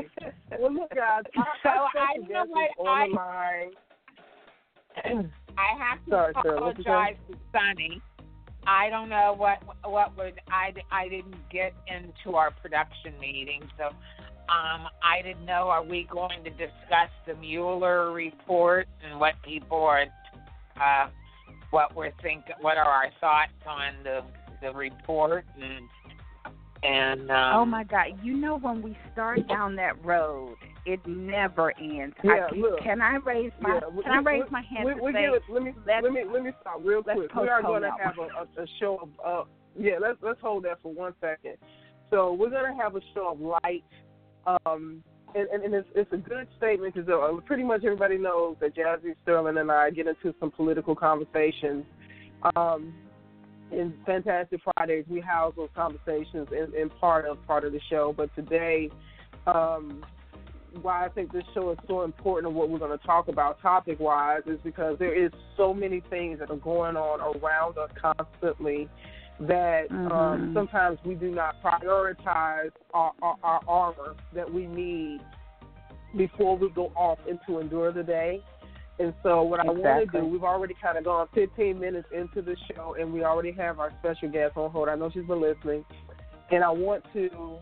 well, 0.59 0.73
look, 0.73 0.89
guys. 0.89 1.23
So 1.63 1.69
I, 1.69 2.15
I 2.15 2.17
know 2.27 2.45
what 2.47 2.87
I. 2.87 3.07
line. 3.07 3.71
I 5.57 5.77
have 5.77 6.03
to 6.05 6.09
Sorry, 6.09 6.33
apologize 6.35 7.15
to 7.29 7.37
Sonny. 7.51 8.01
I 8.67 8.89
don't 8.89 9.09
know 9.09 9.35
what 9.37 9.59
what 9.83 10.17
would 10.17 10.39
I 10.49 10.73
I 10.91 11.07
didn't 11.07 11.35
get 11.51 11.73
into 11.87 12.35
our 12.35 12.51
production 12.51 13.17
meeting, 13.19 13.61
so 13.77 13.85
um 13.85 14.87
I 15.03 15.21
didn't 15.23 15.45
know. 15.45 15.69
Are 15.69 15.83
we 15.83 16.07
going 16.11 16.43
to 16.43 16.49
discuss 16.49 17.11
the 17.27 17.35
Mueller 17.35 18.11
report 18.11 18.87
and 19.03 19.19
what 19.19 19.33
people 19.43 19.77
are 19.77 20.05
uh 20.81 21.09
what 21.69 21.95
we're 21.95 22.11
think 22.21 22.45
what 22.61 22.77
are 22.77 22.87
our 22.87 23.11
thoughts 23.21 23.51
on 23.67 24.03
the 24.03 24.21
the 24.61 24.73
report 24.73 25.45
and 25.61 25.87
and 26.85 27.31
um, 27.31 27.55
oh 27.55 27.65
my 27.65 27.83
God! 27.83 28.07
You 28.23 28.35
know 28.37 28.57
when 28.59 28.81
we 28.81 28.97
start 29.13 29.47
down 29.47 29.75
that 29.77 30.03
road, 30.05 30.55
it 30.85 30.99
never 31.07 31.73
ends. 31.79 32.15
Yeah, 32.23 32.47
I, 32.51 32.55
look. 32.55 32.79
Can 32.81 33.01
I 33.01 33.15
raise 33.25 33.51
my 33.59 33.75
Yeah, 33.75 33.87
we- 33.91 34.03
Can 34.03 34.11
I 34.13 34.21
raise 34.21 34.43
we- 34.45 34.51
my 34.51 34.61
hand 34.61 34.85
we, 34.85 34.93
to 34.93 35.01
we 35.01 35.13
say? 35.13 35.21
give 35.25 35.33
it, 35.33 35.41
let 35.49 35.63
me 35.63 35.73
let's- 35.85 36.03
me 36.13 36.23
let 36.31 36.43
me 36.43 36.51
stop 36.61 36.81
real 36.83 37.01
quick. 37.03 37.33
We 37.35 37.47
are 37.47 37.61
going 37.61 37.81
to 37.81 37.91
have 38.01 38.17
a, 38.17 38.21
a, 38.61 38.63
a 38.63 38.67
show 38.79 38.99
of 39.01 39.09
uh, 39.25 39.49
yeah. 39.77 39.93
Let's 39.99 40.17
let's 40.21 40.39
hold 40.41 40.65
that 40.65 40.81
for 40.81 40.93
one 40.93 41.13
second. 41.21 41.57
So 42.11 42.33
we're 42.33 42.51
going 42.51 42.71
to 42.71 42.81
have 42.81 42.95
a 42.95 43.01
show 43.13 43.31
of 43.31 43.41
light, 43.41 43.83
um, 44.45 45.03
and, 45.33 45.47
and, 45.49 45.63
and 45.63 45.73
it's 45.73 45.87
it's 45.95 46.13
a 46.13 46.17
good 46.17 46.47
statement 46.57 46.93
because 46.93 47.09
uh, 47.09 47.41
pretty 47.45 47.63
much 47.63 47.83
everybody 47.83 48.17
knows 48.17 48.57
that 48.61 48.75
Jazzie 48.75 49.15
Sterling 49.23 49.57
and 49.57 49.71
I 49.71 49.89
get 49.89 50.07
into 50.07 50.33
some 50.39 50.51
political 50.51 50.95
conversations. 50.95 51.83
Um, 52.55 52.93
in 53.71 53.93
Fantastic 54.05 54.61
Fridays, 54.63 55.05
we 55.09 55.19
house 55.19 55.53
those 55.55 55.69
conversations 55.75 56.47
in, 56.51 56.73
in 56.79 56.89
part 56.89 57.25
of 57.25 57.45
part 57.47 57.63
of 57.63 57.71
the 57.71 57.81
show. 57.89 58.13
But 58.15 58.33
today, 58.35 58.89
um, 59.47 60.03
why 60.81 61.05
I 61.05 61.09
think 61.09 61.31
this 61.31 61.43
show 61.53 61.71
is 61.71 61.77
so 61.87 62.03
important 62.03 62.47
and 62.47 62.55
what 62.55 62.69
we're 62.69 62.79
going 62.79 62.97
to 62.97 63.05
talk 63.05 63.27
about 63.27 63.61
topic 63.61 63.99
wise 63.99 64.41
is 64.45 64.59
because 64.63 64.97
there 64.99 65.13
is 65.13 65.31
so 65.55 65.73
many 65.73 66.01
things 66.09 66.39
that 66.39 66.51
are 66.51 66.57
going 66.57 66.97
on 66.97 67.21
around 67.21 67.77
us 67.77 67.89
constantly 67.99 68.89
that 69.39 69.91
um, 69.91 70.09
Mhm. 70.09 70.53
sometimes 70.53 70.99
we 71.03 71.15
do 71.15 71.29
not 71.31 71.61
prioritize 71.61 72.71
our, 72.93 73.11
our, 73.21 73.35
our 73.43 73.61
armor 73.67 74.15
that 74.33 74.51
we 74.51 74.65
need 74.65 75.21
before 76.15 76.57
we 76.57 76.69
go 76.69 76.91
off 76.95 77.19
into 77.27 77.59
endure 77.59 77.91
the 77.91 78.03
day. 78.03 78.41
And 78.97 79.13
so, 79.23 79.43
what 79.43 79.59
I 79.59 79.65
want 79.65 80.11
to 80.11 80.19
do, 80.19 80.25
we've 80.25 80.43
already 80.43 80.73
kind 80.81 80.97
of 80.97 81.03
gone 81.03 81.27
15 81.33 81.77
minutes 81.77 82.07
into 82.13 82.41
the 82.41 82.55
show, 82.71 82.95
and 82.97 83.11
we 83.11 83.23
already 83.23 83.51
have 83.51 83.79
our 83.79 83.91
special 83.99 84.29
guest 84.29 84.55
on 84.55 84.71
hold. 84.71 84.87
I 84.87 84.95
know 84.95 85.09
she's 85.13 85.25
been 85.25 85.41
listening, 85.41 85.83
and 86.49 86.63
I 86.63 86.69
want 86.69 87.03
to 87.13 87.59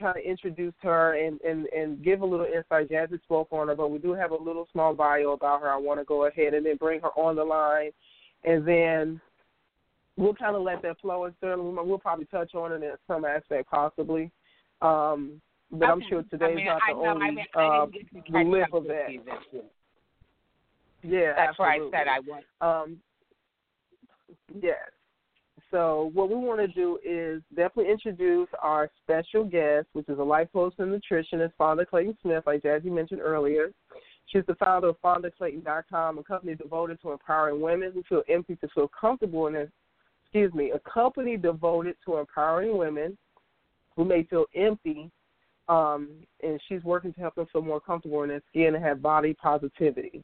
kind 0.00 0.16
of 0.16 0.24
introduce 0.24 0.74
her 0.82 1.14
and, 1.14 1.40
and, 1.42 1.66
and 1.66 2.02
give 2.02 2.22
a 2.22 2.26
little 2.26 2.46
insight. 2.46 2.90
Jazzie 2.90 3.20
spoke 3.22 3.48
on 3.52 3.68
her, 3.68 3.76
but 3.76 3.92
we 3.92 3.98
do 3.98 4.14
have 4.14 4.32
a 4.32 4.36
little 4.36 4.66
small 4.72 4.94
bio 4.94 5.32
about 5.32 5.60
her. 5.60 5.70
I 5.70 5.76
want 5.76 6.00
to 6.00 6.04
go 6.04 6.26
ahead 6.26 6.54
and 6.54 6.66
then 6.66 6.76
bring 6.76 7.00
her 7.00 7.10
on 7.10 7.36
the 7.36 7.44
line, 7.44 7.90
and 8.42 8.66
then 8.66 9.20
we'll 10.16 10.34
kind 10.34 10.56
of 10.56 10.62
let 10.62 10.82
that 10.82 11.00
flow. 11.00 11.24
And 11.24 11.34
certainly, 11.40 11.72
we'll 11.72 11.98
probably 11.98 12.26
touch 12.26 12.52
on 12.56 12.72
it 12.72 12.82
in 12.82 12.92
some 13.06 13.24
aspect, 13.24 13.70
possibly. 13.70 14.32
Um, 14.82 15.40
but 15.70 15.88
I'm 15.88 16.02
sure 16.08 16.22
today's 16.24 16.50
I 16.50 16.54
mean, 16.54 16.66
not 16.66 16.80
I 16.88 16.92
the 16.92 17.00
know, 17.00 17.10
only 17.10 17.26
I 17.26 17.30
mean, 17.30 17.44
I 17.54 17.62
uh, 17.62 17.86
didn't 17.86 17.92
get 17.92 18.08
to 18.08 18.32
the 18.32 18.38
catch 18.38 18.46
lip 18.46 18.66
of 18.72 18.82
with 18.84 18.92
that. 18.92 19.64
You 21.04 21.10
this 21.10 21.16
year. 21.16 21.30
Yeah, 21.30 21.46
That's 21.46 21.58
why 21.58 21.76
I 21.76 21.90
said 21.90 22.08
I 22.08 22.20
was. 22.20 22.42
Um, 22.60 22.96
yes. 24.60 24.76
So 25.70 26.10
what 26.14 26.28
we 26.28 26.36
want 26.36 26.60
to 26.60 26.68
do 26.68 26.98
is 27.04 27.42
definitely 27.56 27.90
introduce 27.90 28.48
our 28.62 28.90
special 29.02 29.44
guest, 29.44 29.88
which 29.92 30.08
is 30.08 30.18
a 30.18 30.22
life 30.22 30.48
coach 30.52 30.74
and 30.78 30.88
nutritionist, 30.88 31.52
Fonda 31.58 31.84
Clayton 31.84 32.16
Smith, 32.22 32.44
like 32.46 32.62
Jazzie 32.62 32.90
mentioned 32.90 33.20
earlier. 33.20 33.72
She's 34.26 34.44
the 34.46 34.54
founder 34.54 34.88
of 34.88 35.00
FondaClayton.com, 35.02 36.18
a 36.18 36.22
company 36.22 36.54
devoted 36.54 37.00
to 37.02 37.12
empowering 37.12 37.60
women 37.60 37.92
who 37.92 38.02
feel 38.08 38.22
empty 38.28 38.56
to 38.56 38.68
feel 38.68 38.88
comfortable 38.88 39.48
in 39.48 39.54
their, 39.54 39.68
excuse 40.24 40.52
me, 40.54 40.70
a 40.70 40.78
company 40.88 41.36
devoted 41.36 41.96
to 42.04 42.18
empowering 42.18 42.78
women 42.78 43.18
who 43.96 44.04
may 44.04 44.22
feel 44.24 44.46
empty, 44.54 45.10
um, 45.68 46.08
and 46.42 46.60
she's 46.68 46.82
working 46.84 47.12
to 47.14 47.20
help 47.20 47.34
them 47.34 47.46
feel 47.52 47.62
more 47.62 47.80
comfortable 47.80 48.22
in 48.22 48.28
their 48.28 48.42
skin 48.48 48.74
and 48.74 48.84
have 48.84 49.02
body 49.02 49.34
positivity. 49.34 50.22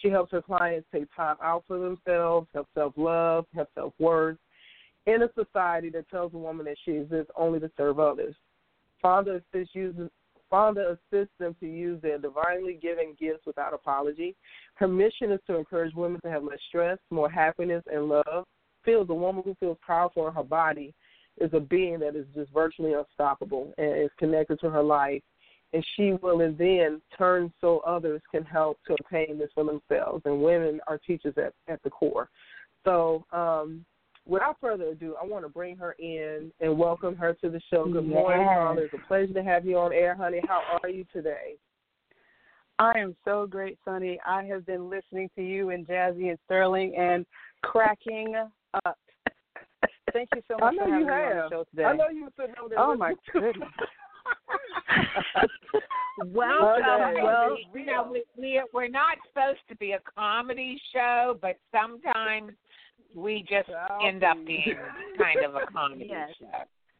She 0.00 0.08
helps 0.08 0.32
her 0.32 0.42
clients 0.42 0.86
take 0.92 1.08
time 1.14 1.36
out 1.42 1.64
for 1.66 1.78
themselves, 1.78 2.48
have 2.54 2.66
self 2.74 2.94
love, 2.96 3.46
have 3.54 3.66
self 3.74 3.92
worth, 3.98 4.38
in 5.06 5.22
a 5.22 5.28
society 5.34 5.90
that 5.90 6.08
tells 6.08 6.34
a 6.34 6.38
woman 6.38 6.66
that 6.66 6.76
she 6.84 6.92
exists 6.92 7.30
only 7.36 7.60
to 7.60 7.70
serve 7.76 7.98
others. 7.98 8.34
Fonda 9.02 9.40
assists, 9.54 9.74
uses, 9.74 10.10
Fonda 10.50 10.96
assists 11.12 11.34
them 11.38 11.54
to 11.60 11.66
use 11.66 12.00
their 12.02 12.18
divinely 12.18 12.78
given 12.80 13.16
gifts 13.18 13.46
without 13.46 13.74
apology. 13.74 14.34
Her 14.74 14.88
mission 14.88 15.32
is 15.32 15.40
to 15.46 15.56
encourage 15.56 15.94
women 15.94 16.20
to 16.22 16.30
have 16.30 16.44
less 16.44 16.58
stress, 16.68 16.98
more 17.10 17.30
happiness, 17.30 17.84
and 17.92 18.08
love. 18.08 18.44
Feels 18.84 19.10
a 19.10 19.14
woman 19.14 19.42
who 19.44 19.54
feels 19.60 19.78
powerful 19.86 20.28
in 20.28 20.34
her 20.34 20.42
body 20.42 20.94
is 21.40 21.50
a 21.52 21.60
being 21.60 21.98
that 22.00 22.16
is 22.16 22.26
just 22.34 22.52
virtually 22.52 22.94
unstoppable 22.94 23.72
and 23.78 24.02
is 24.02 24.10
connected 24.18 24.58
to 24.60 24.70
her 24.70 24.82
life 24.82 25.22
and 25.72 25.84
she 25.96 26.12
will 26.22 26.40
and 26.40 26.56
then 26.56 27.02
turn 27.16 27.52
so 27.60 27.80
others 27.80 28.22
can 28.30 28.44
help 28.44 28.78
to 28.86 28.96
obtain 29.00 29.38
this 29.38 29.50
for 29.54 29.64
themselves. 29.64 30.22
And 30.24 30.42
women 30.42 30.80
are 30.86 30.98
teachers 30.98 31.34
at, 31.36 31.52
at 31.72 31.82
the 31.82 31.90
core. 31.90 32.30
So, 32.84 33.24
um, 33.32 33.84
without 34.26 34.56
further 34.60 34.88
ado, 34.88 35.14
I 35.20 35.26
want 35.26 35.44
to 35.44 35.48
bring 35.48 35.76
her 35.76 35.92
in 35.98 36.52
and 36.60 36.78
welcome 36.78 37.16
her 37.16 37.34
to 37.34 37.50
the 37.50 37.60
show. 37.70 37.84
Good 37.86 38.06
morning, 38.06 38.46
Yes. 38.46 38.56
Paula. 38.56 38.82
It's 38.82 38.94
a 38.94 39.06
pleasure 39.06 39.34
to 39.34 39.42
have 39.42 39.66
you 39.66 39.78
on 39.78 39.92
air, 39.92 40.14
honey. 40.14 40.40
How 40.46 40.62
are 40.82 40.88
you 40.88 41.04
today? 41.12 41.56
I 42.78 42.92
am 42.96 43.16
so 43.24 43.46
great, 43.46 43.76
Sonny. 43.84 44.20
I 44.24 44.44
have 44.44 44.64
been 44.64 44.88
listening 44.88 45.28
to 45.34 45.42
you 45.42 45.70
and 45.70 45.86
Jazzie 45.86 46.28
and 46.28 46.38
Sterling 46.44 46.94
and 46.96 47.26
cracking 47.62 48.36
up. 48.84 48.98
Thank 50.12 50.28
you 50.34 50.42
so 50.48 50.56
much 50.58 50.74
I 50.74 50.76
know 50.76 50.84
for 50.84 50.90
having 50.90 51.00
you 51.00 51.06
me 51.06 51.12
on 51.12 51.36
the 51.36 51.48
show 51.50 51.64
today. 51.70 51.84
I 51.84 51.96
know 51.96 52.08
you 52.08 52.28
over 52.38 52.68
there. 52.68 52.78
Oh 52.78 52.96
my 52.96 53.14
goodness. 53.32 53.68
Welcome. 56.18 56.84
Okay. 57.08 57.22
Well, 57.22 57.56
you 57.74 57.86
know, 57.86 58.08
we, 58.10 58.24
we 58.36 58.60
we're 58.74 58.88
not 58.88 59.18
supposed 59.28 59.60
to 59.68 59.76
be 59.76 59.92
a 59.92 60.00
comedy 60.16 60.80
show, 60.92 61.38
but 61.40 61.56
sometimes 61.72 62.52
we 63.14 63.44
just 63.48 63.68
end 64.04 64.24
up 64.24 64.36
being 64.46 64.74
kind 65.16 65.44
of 65.44 65.54
a 65.54 65.60
comedy 65.72 66.08
Yes. 66.10 66.30
show. 66.40 66.46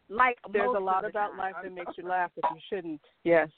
Like 0.08 0.38
There's 0.52 0.70
a 0.76 0.78
lot 0.80 1.02
the 1.02 1.08
about 1.08 1.30
time. 1.30 1.38
life 1.38 1.54
that 1.62 1.72
makes 1.74 1.92
you 1.98 2.04
laugh 2.08 2.30
that 2.40 2.50
you 2.54 2.60
shouldn't. 2.70 3.00
Yes. 3.24 3.48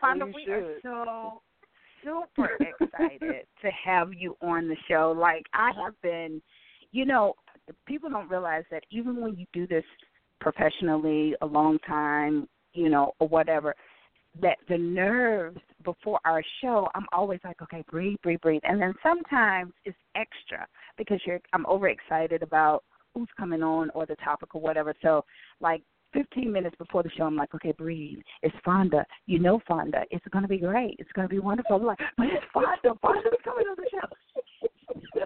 Fonda, 0.00 0.26
You 0.26 0.32
we 0.34 0.52
are 0.52 0.60
should. 0.74 0.82
so 0.82 1.40
super 2.04 2.50
excited 2.60 3.46
to 3.62 3.70
have 3.84 4.12
you 4.12 4.36
on 4.42 4.68
the 4.68 4.76
show. 4.88 5.14
Like 5.18 5.44
I 5.54 5.70
have 5.82 6.00
been, 6.02 6.42
you 6.92 7.04
know, 7.06 7.34
people 7.86 8.10
don't 8.10 8.28
realize 8.30 8.64
that 8.70 8.84
even 8.90 9.20
when 9.20 9.36
you 9.36 9.46
do 9.52 9.66
this 9.66 9.84
professionally 10.40 11.34
a 11.40 11.46
long 11.46 11.78
time, 11.86 12.48
you 12.72 12.88
know, 12.88 13.12
or 13.20 13.28
whatever, 13.28 13.74
that 14.42 14.58
the 14.68 14.76
nerves 14.76 15.60
before 15.84 16.20
our 16.24 16.42
show, 16.60 16.88
I'm 16.94 17.06
always 17.12 17.40
like, 17.44 17.62
okay, 17.62 17.84
breathe, 17.90 18.18
breathe, 18.22 18.40
breathe, 18.40 18.62
and 18.64 18.80
then 18.80 18.94
sometimes 19.02 19.72
it's 19.84 19.96
extra 20.14 20.66
because 20.98 21.20
you're 21.26 21.40
I'm 21.52 21.66
overexcited 21.66 22.42
about 22.42 22.84
who's 23.14 23.28
coming 23.38 23.62
on 23.62 23.90
or 23.94 24.04
the 24.04 24.16
topic 24.16 24.54
or 24.54 24.60
whatever. 24.60 24.94
So 25.02 25.24
like 25.60 25.82
15 26.12 26.52
minutes 26.52 26.76
before 26.76 27.02
the 27.02 27.10
show, 27.16 27.24
I'm 27.24 27.36
like, 27.36 27.54
okay, 27.54 27.72
breathe. 27.72 28.18
It's 28.42 28.54
Fonda. 28.64 29.04
You 29.26 29.38
know 29.38 29.60
Fonda. 29.66 30.02
It's 30.10 30.24
going 30.32 30.42
to 30.42 30.48
be 30.48 30.58
great. 30.58 30.96
It's 30.98 31.12
going 31.12 31.28
to 31.28 31.32
be 31.32 31.40
wonderful. 31.40 31.76
I'm 31.76 31.84
like, 31.84 31.98
but 32.16 32.26
it's 32.26 32.44
Fonda. 32.52 32.98
Fonda's 33.00 33.32
coming 33.44 33.66
on 33.66 33.76
the 33.76 33.88
show. 33.90 35.20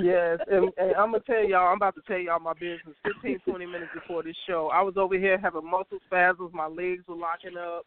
Yes, 0.00 0.38
and, 0.50 0.70
and 0.76 0.94
I'm 0.96 1.12
gonna 1.12 1.20
tell 1.20 1.44
y'all. 1.44 1.68
I'm 1.68 1.76
about 1.76 1.94
to 1.94 2.02
tell 2.06 2.18
y'all 2.18 2.40
my 2.40 2.54
business. 2.54 2.96
15, 3.22 3.38
20 3.48 3.66
minutes 3.66 3.92
before 3.94 4.22
this 4.22 4.36
show, 4.46 4.70
I 4.72 4.82
was 4.82 4.94
over 4.96 5.16
here 5.16 5.38
having 5.38 5.68
muscle 5.68 5.98
spasms. 6.06 6.50
My 6.52 6.66
legs 6.66 7.04
were 7.06 7.14
locking 7.14 7.56
up. 7.56 7.86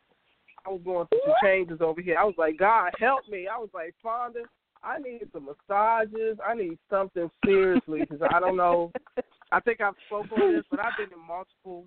I 0.66 0.70
was 0.70 0.82
going 0.84 1.08
through 1.08 1.20
some 1.26 1.36
changes 1.44 1.80
over 1.82 2.02
here. 2.02 2.18
I 2.18 2.24
was 2.24 2.36
like, 2.38 2.58
God 2.58 2.92
help 3.00 3.22
me. 3.30 3.48
I 3.48 3.58
was 3.58 3.70
like, 3.74 3.94
Fonda, 4.02 4.42
I 4.84 5.00
need 5.00 5.28
some 5.34 5.48
massages. 5.48 6.38
I 6.46 6.54
need 6.54 6.78
something 6.90 7.30
seriously 7.46 8.02
because 8.02 8.22
I 8.34 8.40
don't 8.40 8.58
know. 8.58 8.92
I 9.52 9.60
think 9.60 9.82
I've 9.82 9.96
spoken 10.08 10.42
on 10.42 10.54
this, 10.56 10.66
but 10.70 10.80
I've 10.80 10.98
been 10.98 11.18
in 11.18 11.26
multiple. 11.26 11.86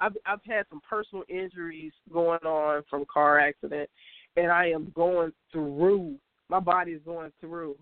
I've 0.00 0.16
I've 0.26 0.44
had 0.46 0.66
some 0.70 0.80
personal 0.88 1.24
injuries 1.28 1.92
going 2.12 2.40
on 2.40 2.82
from 2.90 3.04
car 3.12 3.38
accident, 3.38 3.88
and 4.36 4.50
I 4.50 4.66
am 4.66 4.92
going 4.94 5.32
through. 5.50 6.16
My 6.48 6.60
body 6.60 6.92
is 6.92 7.00
going 7.04 7.32
through, 7.40 7.76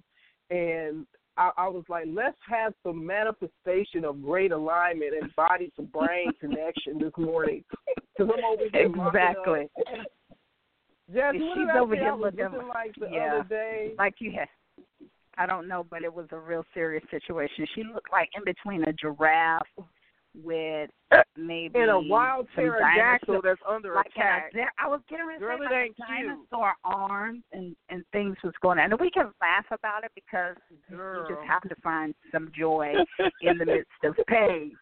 and 0.50 1.06
I, 1.36 1.50
I 1.56 1.68
was 1.68 1.84
like, 1.88 2.06
let's 2.08 2.36
have 2.48 2.74
some 2.82 3.04
manifestation 3.06 4.04
of 4.04 4.22
great 4.22 4.52
alignment 4.52 5.12
and 5.20 5.34
body 5.36 5.72
to 5.76 5.82
brain 5.82 6.32
connection 6.40 6.98
this 6.98 7.12
morning 7.16 7.64
because 8.16 8.32
I'm 8.36 8.44
over 8.44 8.64
here. 8.72 8.86
Exactly. 8.86 9.68
What 11.12 11.34
she's 11.34 11.68
over 11.76 11.96
here 11.96 12.08
I 12.08 12.12
was 12.12 12.32
looking- 12.36 12.44
looking 12.52 12.68
like 12.68 12.94
the 12.98 13.08
yeah. 13.10 13.34
other 13.40 13.48
day? 13.48 13.92
Like 13.98 14.14
you 14.18 14.32
had. 14.32 14.48
I 15.38 15.46
don't 15.46 15.68
know, 15.68 15.86
but 15.88 16.02
it 16.02 16.12
was 16.12 16.26
a 16.32 16.38
real 16.38 16.64
serious 16.74 17.02
situation. 17.10 17.66
She 17.74 17.82
looked 17.82 18.12
like 18.12 18.28
in 18.36 18.44
between 18.44 18.82
a 18.84 18.92
giraffe 18.92 19.62
with 20.34 20.90
maybe 21.36 21.78
In 21.78 21.88
a 21.88 22.00
wild 22.00 22.46
pterodactyl 22.54 23.26
dinosaur- 23.34 23.42
that's 23.42 23.60
under 23.68 23.94
like 23.94 24.06
attack. 24.14 24.50
an, 24.54 24.66
I 24.78 24.86
was 24.88 25.00
getting 25.08 25.26
ready 25.26 25.40
to 25.40 25.44
Girl, 25.46 25.58
say 25.58 25.64
like 25.64 25.72
ain't 25.72 25.96
cute. 25.96 26.08
dinosaur 26.08 26.72
arms 26.84 27.42
and 27.52 27.74
and 27.88 28.04
things 28.12 28.36
was 28.44 28.52
going 28.62 28.78
on. 28.78 28.92
And 28.92 29.00
we 29.00 29.10
can 29.10 29.32
laugh 29.40 29.66
about 29.72 30.04
it 30.04 30.12
because 30.14 30.56
Girl. 30.90 31.26
you 31.28 31.34
just 31.34 31.46
have 31.48 31.62
to 31.62 31.74
find 31.82 32.14
some 32.32 32.50
joy 32.56 32.92
in 33.42 33.58
the 33.58 33.66
midst 33.66 33.90
of 34.04 34.14
pain. 34.28 34.72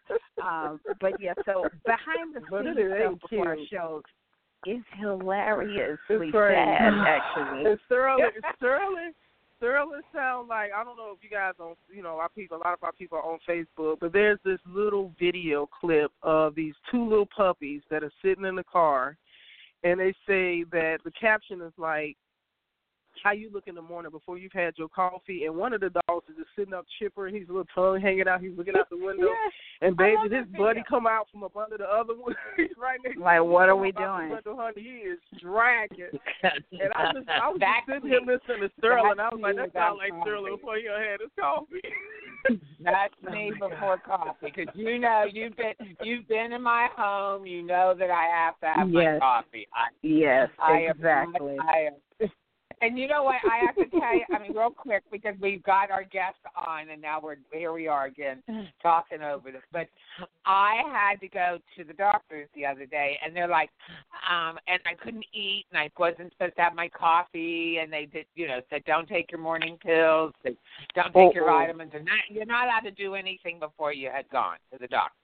Um, 0.43 0.79
but 1.01 1.13
yeah, 1.19 1.33
so 1.45 1.65
behind 1.85 2.35
the 2.35 2.41
scenes 2.41 2.77
it 2.77 3.03
ain't 3.03 3.17
stuff 3.19 3.29
before 3.31 3.47
our 3.49 3.55
cute. 3.55 3.69
shows 3.69 4.03
is 4.65 4.83
hilariously 4.99 5.97
It's 6.09 6.31
sad, 6.33 6.93
actually. 7.07 7.65
And 7.65 7.79
Sterling, 7.85 8.29
Sterling, 8.57 9.11
Sterling 9.59 10.01
sound 10.15 10.47
like 10.47 10.71
I 10.73 10.85
don't 10.85 10.95
know 10.95 11.13
if 11.13 11.21
you 11.21 11.29
guys 11.29 11.53
on 11.59 11.75
you 11.93 12.01
know 12.01 12.17
our 12.17 12.29
people 12.29 12.57
a 12.57 12.63
lot 12.63 12.73
of 12.73 12.81
our 12.81 12.93
people 12.93 13.17
are 13.17 13.31
on 13.31 13.39
Facebook, 13.47 13.97
but 13.99 14.13
there's 14.13 14.39
this 14.45 14.59
little 14.65 15.13
video 15.19 15.67
clip 15.67 16.11
of 16.23 16.55
these 16.55 16.73
two 16.89 17.07
little 17.07 17.27
puppies 17.35 17.81
that 17.91 18.03
are 18.03 18.11
sitting 18.23 18.45
in 18.45 18.55
the 18.55 18.63
car, 18.63 19.17
and 19.83 19.99
they 19.99 20.13
say 20.25 20.63
that 20.71 20.99
the 21.03 21.11
caption 21.11 21.61
is 21.61 21.73
like, 21.77 22.15
"How 23.23 23.31
you 23.31 23.49
look 23.53 23.67
in 23.67 23.75
the 23.75 23.81
morning 23.81 24.11
before 24.11 24.37
you've 24.37 24.51
had 24.53 24.77
your 24.77 24.89
coffee?" 24.89 25.45
And 25.45 25.55
one 25.55 25.73
of 25.73 25.81
the 25.81 25.89
dogs 26.07 26.25
is 26.29 26.37
just 26.37 26.49
sitting 26.55 26.73
up 26.73 26.85
chipper, 26.99 27.27
and 27.27 27.35
his 27.35 27.47
little 27.47 27.65
tongue 27.75 27.99
hanging 28.01 28.27
out. 28.27 28.41
He's 28.41 28.57
looking 28.57 28.75
out 28.77 28.89
the 28.89 28.97
window, 28.97 29.27
and 29.81 29.95
baby, 29.97 30.15
love 30.17 30.29
this 30.29 30.45
buddy 30.57 30.81
come 30.87 31.07
out 31.07 31.27
from 31.31 31.43
up 31.43 31.55
under 31.57 31.77
the 31.77 31.85
other 31.89 32.13
one. 32.15 32.35
He's 32.57 32.67
right 32.77 32.99
next. 33.03 33.17
to 33.17 33.23
Like, 33.23 33.39
him. 33.41 33.47
what 33.49 33.69
are 33.69 33.75
we 33.75 33.91
doing? 33.91 34.37
200, 34.43 34.77
He 34.77 34.89
is 35.07 35.19
dragging. 35.41 36.09
And 36.43 36.93
I 36.95 37.11
just, 37.13 37.27
I 37.29 37.49
was 37.49 37.57
That 37.59 37.81
just 37.87 37.97
sitting 38.03 38.09
here 38.09 38.19
listening 38.21 38.61
to 38.67 38.71
Sterling. 38.79 39.17
that 39.17 39.23
I 39.23 39.29
was 39.35 39.41
like, 39.41 39.55
that 39.57 39.71
clip 39.71 39.73
sounds 39.73 39.97
about 39.97 39.97
like 39.97 40.13
Sterling 40.23 40.55
before 40.55 40.77
he 40.77 40.83
done 40.83 41.01
had 41.01 41.19
his 41.19 41.29
coffee. 41.37 41.81
That's 42.83 43.13
me 43.29 43.51
before 43.59 43.97
coffee, 43.97 44.51
because 44.55 44.73
you 44.75 44.97
know 44.99 45.25
you've 45.31 45.55
been 45.57 45.73
you've 46.01 46.27
been 46.27 46.53
in 46.53 46.61
my 46.61 46.87
home. 46.95 47.45
You 47.45 47.61
know 47.63 47.93
that 47.99 48.09
I 48.09 48.23
have 48.33 48.59
to 48.61 48.67
have 48.79 48.87
my 48.89 49.19
coffee. 49.19 49.67
I, 49.75 49.89
Yes, 50.01 50.49
I 50.57 50.79
am 50.83 50.91
exactly. 50.95 51.55
not- 51.57 51.65
I 51.65 51.77
am. 51.87 52.29
And 52.81 52.97
you 52.97 53.07
know 53.07 53.23
what? 53.23 53.35
I 53.43 53.65
have 53.65 53.75
to 53.75 53.99
tell 53.99 54.15
you. 54.15 54.23
I 54.33 54.39
mean, 54.39 54.55
real 54.55 54.69
quick, 54.69 55.03
because 55.11 55.35
we've 55.41 55.61
got 55.63 55.91
our 55.91 56.03
guest 56.03 56.37
on, 56.55 56.89
and 56.89 57.01
now 57.01 57.19
we're 57.21 57.35
here. 57.51 57.73
We 57.73 57.87
are 57.87 58.05
again 58.05 58.41
talking 58.81 59.21
over 59.21 59.51
this. 59.51 59.61
But 59.71 59.87
I 60.45 60.81
had 60.91 61.19
to 61.19 61.27
go 61.27 61.57
to 61.77 61.83
the 61.83 61.93
doctors 61.93 62.47
the 62.55 62.65
other 62.65 62.85
day, 62.85 63.19
and 63.23 63.35
they're 63.35 63.49
like, 63.49 63.69
um, 64.29 64.57
and 64.67 64.79
I 64.85 64.95
couldn't 65.03 65.25
eat, 65.33 65.65
and 65.71 65.79
I 65.79 65.89
wasn't 65.97 66.31
supposed 66.31 66.55
to 66.55 66.61
have 66.61 66.73
my 66.73 66.87
coffee, 66.89 67.79
and 67.81 67.91
they 67.91 68.05
did, 68.05 68.25
you 68.35 68.47
know, 68.47 68.61
said 68.69 68.83
don't 68.85 69.07
take 69.07 69.31
your 69.31 69.41
morning 69.41 69.77
pills, 69.81 70.33
said, 70.43 70.55
don't 70.95 71.13
take 71.13 71.35
your 71.35 71.49
Uh-oh. 71.49 71.59
vitamins, 71.59 71.91
and 71.93 72.05
not, 72.05 72.19
you're 72.29 72.45
not 72.45 72.65
allowed 72.65 72.81
to 72.81 72.91
do 72.91 73.15
anything 73.15 73.59
before 73.59 73.93
you 73.93 74.09
had 74.09 74.29
gone 74.29 74.57
to 74.71 74.79
the 74.79 74.87
doctor. 74.87 75.18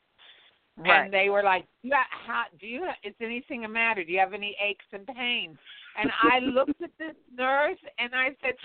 Right. 0.78 1.06
And 1.06 1.14
they 1.14 1.30
were 1.30 1.42
like, 1.44 1.66
"Yeah, 1.84 2.04
how 2.10 2.44
do 2.60 2.68
you? 2.68 2.86
Is 3.04 3.14
anything 3.22 3.62
the 3.62 3.68
matter? 3.68 4.04
Do 4.04 4.12
you 4.12 4.20
have 4.20 4.34
any 4.34 4.58
aches 4.62 4.86
and 4.92 5.08
pains?" 5.08 5.58
And 5.98 6.12
I 6.22 6.40
looked 6.44 6.82
at 6.82 6.92
this 7.00 7.16
nurse 7.34 7.78
and 7.98 8.14
I 8.14 8.36
said, 8.42 8.56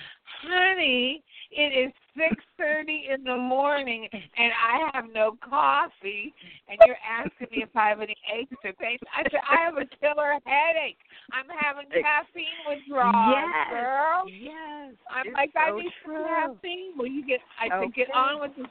"Honey, 0.42 1.23
it 1.53 1.87
is 1.87 1.92
six 2.16 2.42
thirty 2.57 3.09
in 3.14 3.23
the 3.23 3.37
morning 3.37 4.09
and 4.12 4.53
I 4.53 4.90
have 4.92 5.05
no 5.14 5.38
coffee, 5.49 6.35
and 6.68 6.79
you're 6.85 6.96
asking 7.09 7.46
me 7.53 7.62
if 7.62 7.75
I 7.77 7.90
have 7.90 8.01
any 8.01 8.16
aches 8.35 8.57
or 8.64 8.73
pains." 8.73 9.01
I 9.16 9.23
said, 9.31 9.40
"I 9.49 9.64
have 9.64 9.77
a 9.77 9.87
killer 10.01 10.35
headache. 10.44 10.99
I'm 11.33 11.46
having 11.49 11.87
caffeine 11.90 12.59
withdrawal, 12.66 13.37
Yes. 13.37 13.70
girl." 13.70 14.29
Yes. 14.29 14.94
I'm 15.09 15.27
it's 15.27 15.35
like, 15.35 15.53
I 15.55 15.70
so 15.70 15.77
need 15.79 15.92
true. 16.05 16.16
some 16.16 16.57
caffeine. 16.57 16.92
Will 16.96 17.07
you 17.07 17.25
get? 17.25 17.38
I 17.61 17.68
said, 17.68 17.94
get 17.94 18.11
on 18.12 18.40
with 18.40 18.57
this. 18.57 18.66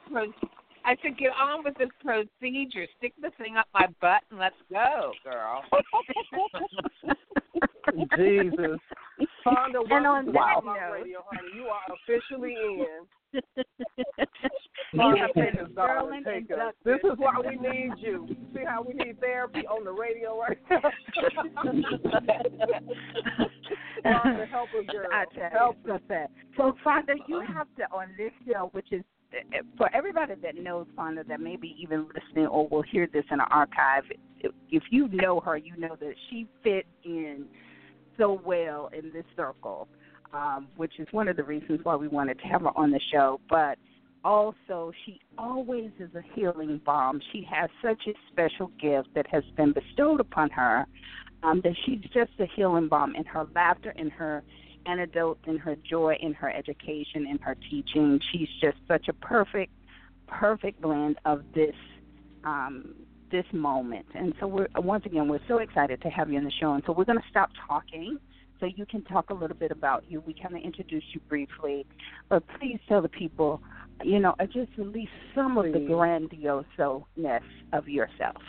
I 0.86 0.96
said, 1.02 1.18
get 1.18 1.32
on 1.40 1.64
with 1.64 1.76
this 1.78 1.90
procedure. 2.04 2.86
Stick 2.98 3.14
the 3.22 3.30
thing 3.38 3.58
up 3.58 3.68
my 3.74 3.88
butt 4.02 4.22
and 4.32 4.40
let's 4.40 4.56
go, 4.72 5.12
girl. 5.24 5.64
Jesus. 8.18 8.80
Fonda, 9.44 9.80
And 9.90 10.08
on 10.08 10.26
to 10.26 10.32
that 10.32 10.40
Wild 10.40 10.66
note- 10.66 10.92
Radio, 10.94 11.24
honey. 11.30 11.50
You 11.56 11.64
are 11.66 11.82
officially 11.94 12.54
in. 12.54 12.86
You 13.32 13.42
Fonda, 14.98 15.28
take 15.36 15.54
us, 15.62 15.70
darling. 15.76 16.24
Take 16.24 16.50
and 16.50 16.62
us. 16.62 16.74
This 16.84 17.00
is 17.04 17.12
why 17.18 17.34
we 17.40 17.56
need 17.58 17.92
you. 17.98 18.28
See 18.56 18.64
how 18.66 18.82
we 18.84 18.94
need 18.94 19.20
therapy 19.20 19.66
on 19.68 19.84
the 19.86 19.92
radio 19.92 20.40
right 20.40 20.58
now? 20.70 20.82
Fonda, 24.04 24.46
help 24.48 24.70
us, 24.80 24.86
girl. 24.92 25.08
I 25.12 25.26
tell 25.36 25.50
Help 25.52 25.76
you, 25.86 25.92
so 25.94 26.00
sad. 26.08 26.28
So, 26.58 26.74
Fonda, 26.84 27.14
you 27.28 27.42
have 27.42 27.68
to 27.78 27.84
on 27.92 28.08
this 28.18 28.32
show, 28.52 28.70
which 28.74 28.92
is 28.92 29.04
for 29.78 29.94
everybody 29.94 30.36
that 30.42 30.56
knows 30.56 30.88
Fonda, 30.96 31.24
that 31.26 31.40
may 31.40 31.56
be 31.56 31.76
even 31.80 32.08
listening 32.08 32.48
or 32.48 32.68
will 32.68 32.82
hear 32.82 33.08
this 33.12 33.26
in 33.32 33.40
an 33.40 33.48
archive. 33.52 34.04
If, 34.40 34.52
if 34.72 34.84
you 34.90 35.08
know 35.10 35.40
her, 35.42 35.58
you 35.58 35.76
know 35.78 35.96
that 36.00 36.14
she 36.30 36.48
fit 36.64 36.86
in 37.04 37.46
so 38.18 38.42
well 38.46 38.90
in 38.98 39.12
this 39.14 39.26
circle, 39.36 39.88
um, 40.34 40.68
which 40.78 41.00
is 41.00 41.08
one 41.12 41.28
of 41.28 41.38
the 41.38 41.44
reasons 41.44 41.80
why 41.84 41.96
we 41.96 42.08
wanted 42.08 42.40
to 42.40 42.48
have 42.48 42.62
her 42.62 42.78
on 42.78 42.92
the 42.92 43.00
show. 43.12 43.40
But 43.50 43.78
also, 44.24 44.92
she 45.06 45.20
always 45.38 45.92
is 46.00 46.10
a 46.16 46.24
healing 46.34 46.82
balm. 46.86 47.22
She 47.32 47.48
has 47.50 47.70
such 47.82 48.02
a 48.08 48.14
special 48.32 48.72
gift 48.82 49.10
that 49.16 49.28
has 49.28 49.44
been 49.56 49.74
bestowed 49.74 50.20
upon 50.20 50.50
her 50.52 50.86
um, 51.44 51.62
that 51.64 51.74
she's 51.86 52.02
just 52.14 52.32
a 52.40 52.46
healing 52.56 52.88
balm 52.90 53.16
in 53.16 53.26
her 53.26 53.48
laughter, 53.56 53.92
in 53.92 54.10
her 54.10 54.44
antidote, 54.90 55.40
in 55.46 55.58
her 55.58 55.76
joy, 55.90 56.18
in 56.20 56.34
her 56.34 56.50
education, 56.50 57.28
in 57.28 57.38
her 57.40 57.56
teaching. 57.70 58.20
She's 58.32 58.50
just 58.62 58.78
such 58.88 59.08
a 59.08 59.14
perfect, 59.14 59.72
perfect 60.28 60.82
blend 60.82 61.18
of 61.26 61.44
this 61.54 61.76
um, 62.44 62.96
this 63.32 63.46
moment. 63.54 64.06
And 64.16 64.34
so 64.40 64.48
we're 64.48 64.68
once 64.76 65.06
again 65.06 65.28
we're 65.28 65.40
so 65.48 65.58
excited 65.58 66.02
to 66.02 66.10
have 66.10 66.30
you 66.30 66.38
on 66.38 66.44
the 66.44 66.52
show. 66.60 66.74
And 66.74 66.84
so 66.86 66.94
we're 66.94 67.06
going 67.06 67.20
to 67.20 67.30
stop 67.30 67.50
talking 67.68 68.18
so 68.60 68.66
you 68.66 68.86
can 68.86 69.04
talk 69.04 69.30
a 69.30 69.34
little 69.34 69.56
bit 69.56 69.72
about 69.72 70.04
you. 70.10 70.22
We 70.26 70.34
kind 70.34 70.56
of 70.56 70.62
introduced 70.64 71.08
you 71.14 71.22
briefly, 71.30 71.86
but 72.28 72.44
please 72.60 72.80
tell 72.88 73.02
the 73.02 73.10
people, 73.10 73.62
you 74.04 74.20
know, 74.20 74.36
just 74.52 74.72
release 74.78 75.10
some 75.34 75.58
of 75.58 75.66
the 75.66 75.80
grandioseness 75.80 77.44
of 77.74 77.88
yourself. 77.88 78.42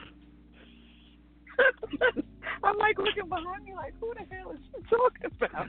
I'm 2.63 2.79
like 2.79 2.99
looking 2.99 3.29
behind 3.29 3.65
me, 3.65 3.75
like, 3.75 3.95
who 4.01 4.13
the 4.15 4.25
hell 4.35 4.53
is 4.53 4.61
she 4.67 4.83
talking 4.89 5.31
about? 5.41 5.69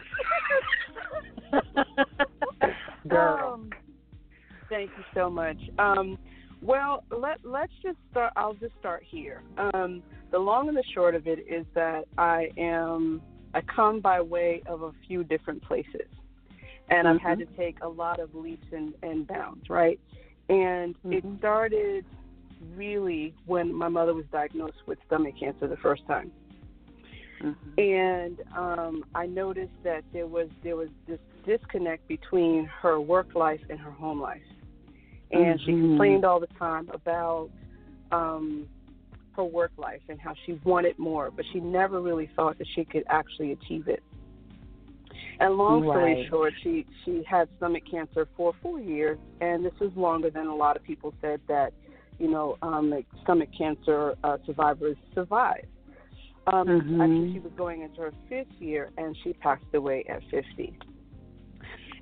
Girl. 3.07 3.53
Um, 3.53 3.69
thank 4.69 4.89
you 4.97 5.03
so 5.13 5.29
much. 5.29 5.57
Um, 5.79 6.17
well, 6.61 7.03
let 7.09 7.39
let's 7.43 7.73
just 7.81 7.97
start. 8.11 8.33
I'll 8.35 8.53
just 8.53 8.73
start 8.79 9.03
here. 9.09 9.41
Um, 9.57 10.03
the 10.31 10.37
long 10.37 10.67
and 10.67 10.77
the 10.77 10.83
short 10.93 11.15
of 11.15 11.27
it 11.27 11.39
is 11.49 11.65
that 11.73 12.03
I 12.17 12.49
am 12.57 13.21
I 13.53 13.61
come 13.61 13.99
by 13.99 14.21
way 14.21 14.61
of 14.67 14.83
a 14.83 14.91
few 15.07 15.23
different 15.23 15.63
places, 15.63 16.07
and 16.89 17.07
I've 17.07 17.19
had 17.19 17.39
to 17.39 17.45
take 17.57 17.77
a 17.81 17.87
lot 17.87 18.19
of 18.19 18.35
leaps 18.35 18.67
and, 18.71 18.93
and 19.01 19.27
bounds, 19.27 19.69
right? 19.69 19.99
And 20.49 20.95
it 21.05 21.23
Mhm. 21.23 21.39
started 21.39 22.05
really 22.75 23.35
when 23.45 23.73
my 23.73 23.87
mother 23.87 24.13
was 24.13 24.25
diagnosed 24.31 24.77
with 24.87 24.97
stomach 25.07 25.35
cancer 25.39 25.67
the 25.67 25.77
first 25.77 26.05
time 26.07 26.31
Mhm. 27.41 27.55
and 27.77 28.39
um, 28.55 29.03
I 29.15 29.25
noticed 29.25 29.73
that 29.83 30.03
there 30.13 30.27
was 30.27 30.49
there 30.63 30.75
was 30.75 30.89
this 31.07 31.19
disconnect 31.45 32.07
between 32.07 32.65
her 32.81 32.99
work 32.99 33.35
life 33.35 33.61
and 33.69 33.79
her 33.79 33.91
home 33.91 34.21
life, 34.21 34.41
and 35.31 35.59
she 35.61 35.71
Mhm. 35.71 35.89
complained 35.89 36.25
all 36.25 36.39
the 36.39 36.47
time 36.59 36.89
about 36.93 37.49
um, 38.11 38.69
her 39.35 39.43
work 39.43 39.71
life 39.77 40.01
and 40.09 40.19
how 40.19 40.33
she 40.45 40.53
wanted 40.63 40.99
more, 40.99 41.31
but 41.31 41.45
she 41.51 41.59
never 41.59 42.01
really 42.01 42.27
thought 42.35 42.57
that 42.57 42.67
she 42.75 42.83
could 42.85 43.05
actually 43.07 43.53
achieve 43.53 43.87
it. 43.87 44.03
And 45.39 45.55
long 45.57 45.81
story 45.81 46.13
Right. 46.13 46.27
short, 46.29 46.53
she 46.61 46.85
she 47.03 47.23
had 47.23 47.49
stomach 47.57 47.83
cancer 47.89 48.27
for 48.37 48.53
four 48.61 48.79
years, 48.79 49.17
and 49.39 49.65
this 49.65 49.73
was 49.79 49.95
longer 49.95 50.29
than 50.29 50.47
a 50.47 50.55
lot 50.55 50.75
of 50.75 50.83
people 50.83 51.13
said 51.21 51.41
that 51.47 51.73
you 52.21 52.29
know 52.29 52.57
um, 52.61 52.89
like 52.89 53.07
stomach 53.23 53.49
cancer 53.57 54.13
uh, 54.23 54.37
survivors 54.45 54.97
survive. 55.15 55.65
Um, 56.47 56.67
Mhm. 56.67 57.01
Actually, 57.01 57.33
she 57.33 57.39
was 57.39 57.53
going 57.57 57.81
into 57.81 58.01
her 58.01 58.13
fifth 58.29 58.59
year, 58.59 58.91
and 58.97 59.15
she 59.23 59.33
passed 59.33 59.73
away 59.73 60.03
at 60.09 60.21
50. 60.31 60.77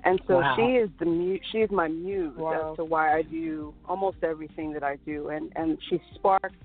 And 0.04 0.18
so 0.26 0.40
Wow. 0.40 0.56
she 0.56 0.62
is 0.82 0.90
the 0.98 1.04
mu- 1.04 1.38
she 1.50 1.58
is 1.58 1.70
my 1.70 1.88
muse 1.88 2.34
Wow. 2.36 2.70
as 2.72 2.76
to 2.76 2.84
why 2.84 3.14
I 3.14 3.22
do 3.22 3.74
almost 3.86 4.18
everything 4.22 4.72
that 4.72 4.82
I 4.82 4.96
do, 5.06 5.28
and 5.28 5.52
and 5.56 5.78
she 5.88 6.00
sparked 6.14 6.62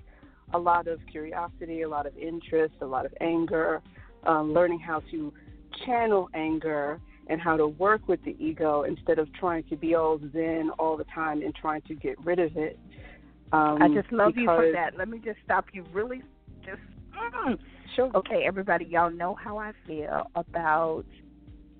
a 0.54 0.58
lot 0.58 0.86
of 0.86 0.98
curiosity, 1.06 1.82
a 1.82 1.88
lot 1.88 2.06
of 2.06 2.16
interest, 2.16 2.74
a 2.80 2.86
lot 2.86 3.04
of 3.04 3.12
anger, 3.20 3.82
um, 4.24 4.54
learning 4.54 4.80
how 4.80 5.00
to 5.10 5.32
channel 5.84 6.28
anger 6.34 7.00
and 7.28 7.40
how 7.40 7.56
to 7.56 7.66
work 7.66 8.08
with 8.08 8.22
the 8.24 8.36
ego 8.38 8.84
instead 8.84 9.18
of 9.18 9.30
trying 9.34 9.64
to 9.64 9.76
be 9.76 9.94
all 9.94 10.18
zen 10.32 10.70
all 10.78 10.96
the 10.96 11.04
time 11.14 11.42
and 11.42 11.54
trying 11.54 11.82
to 11.82 11.94
get 11.94 12.16
rid 12.24 12.38
of 12.38 12.56
it. 12.56 12.78
Um, 13.52 13.82
I 13.82 13.88
just 13.88 14.10
love 14.12 14.32
you 14.36 14.46
for 14.46 14.70
that. 14.72 14.98
Let 14.98 15.08
me 15.08 15.20
just 15.24 15.38
stop 15.44 15.66
you 15.72 15.84
really 15.92 16.22
just 16.64 16.80
mm. 17.16 17.58
Sure. 17.94 18.10
okay, 18.14 18.42
everybody, 18.46 18.84
y'all 18.84 19.10
know 19.10 19.34
how 19.34 19.56
I 19.58 19.72
feel 19.86 20.30
about 20.34 21.04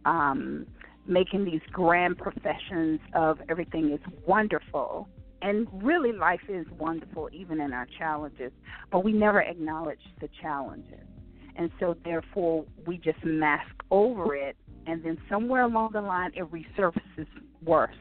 um, 0.05 0.67
making 1.07 1.45
these 1.45 1.61
grand 1.73 2.17
professions 2.17 3.01
of 3.15 3.39
everything 3.49 3.93
is 3.93 4.01
wonderful. 4.27 5.09
And 5.43 5.69
really, 5.73 6.13
life 6.13 6.41
is 6.49 6.67
wonderful, 6.79 7.29
even 7.33 7.61
in 7.61 7.73
our 7.73 7.87
challenges, 7.99 8.53
but 8.91 9.05
we 9.05 9.13
never 9.13 9.43
acknowledge 9.43 10.01
the 10.21 10.29
challenges. 10.41 11.05
And 11.57 11.71
so, 11.79 11.95
therefore, 12.05 12.65
we 12.87 12.97
just 12.97 13.23
mask 13.25 13.75
over 13.91 14.35
it, 14.35 14.57
and 14.87 15.05
then 15.05 15.19
somewhere 15.29 15.63
along 15.63 15.93
the 15.93 16.01
line, 16.01 16.33
it 16.35 16.51
resurfaces 16.51 17.27
worse. 17.63 17.95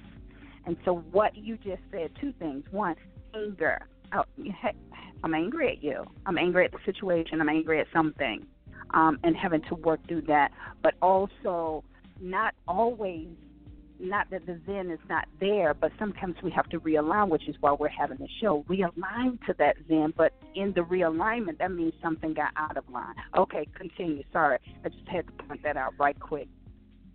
And 0.65 0.77
so, 0.85 1.03
what 1.11 1.35
you 1.35 1.57
just 1.57 1.81
said 1.91 2.11
two 2.19 2.33
things. 2.39 2.63
One, 2.71 2.95
anger. 3.35 3.79
Oh, 4.13 4.23
I'm 5.23 5.33
angry 5.33 5.71
at 5.71 5.83
you. 5.83 6.05
I'm 6.25 6.37
angry 6.37 6.65
at 6.65 6.71
the 6.71 6.79
situation. 6.85 7.41
I'm 7.41 7.49
angry 7.49 7.79
at 7.79 7.87
something, 7.93 8.45
um, 8.93 9.19
and 9.23 9.35
having 9.35 9.61
to 9.69 9.75
work 9.75 9.99
through 10.07 10.23
that. 10.23 10.51
But 10.83 10.93
also, 11.01 11.83
not 12.21 12.53
always, 12.67 13.27
not 13.99 14.29
that 14.29 14.45
the 14.45 14.59
Zen 14.65 14.91
is 14.91 14.99
not 15.09 15.27
there, 15.39 15.73
but 15.73 15.91
sometimes 15.97 16.35
we 16.43 16.51
have 16.51 16.69
to 16.69 16.79
realign, 16.79 17.29
which 17.29 17.47
is 17.47 17.55
why 17.59 17.71
we're 17.73 17.87
having 17.89 18.17
the 18.17 18.27
show. 18.41 18.63
Realign 18.69 19.43
to 19.47 19.55
that 19.57 19.77
Zen, 19.87 20.13
but 20.15 20.33
in 20.53 20.73
the 20.73 20.81
realignment, 20.81 21.57
that 21.59 21.71
means 21.71 21.93
something 22.03 22.33
got 22.33 22.51
out 22.55 22.77
of 22.77 22.87
line. 22.89 23.15
Okay, 23.37 23.67
continue. 23.75 24.23
Sorry, 24.31 24.59
I 24.83 24.89
just 24.89 25.07
had 25.07 25.25
to 25.27 25.43
point 25.45 25.63
that 25.63 25.77
out 25.77 25.93
right 25.99 26.19
quick. 26.19 26.47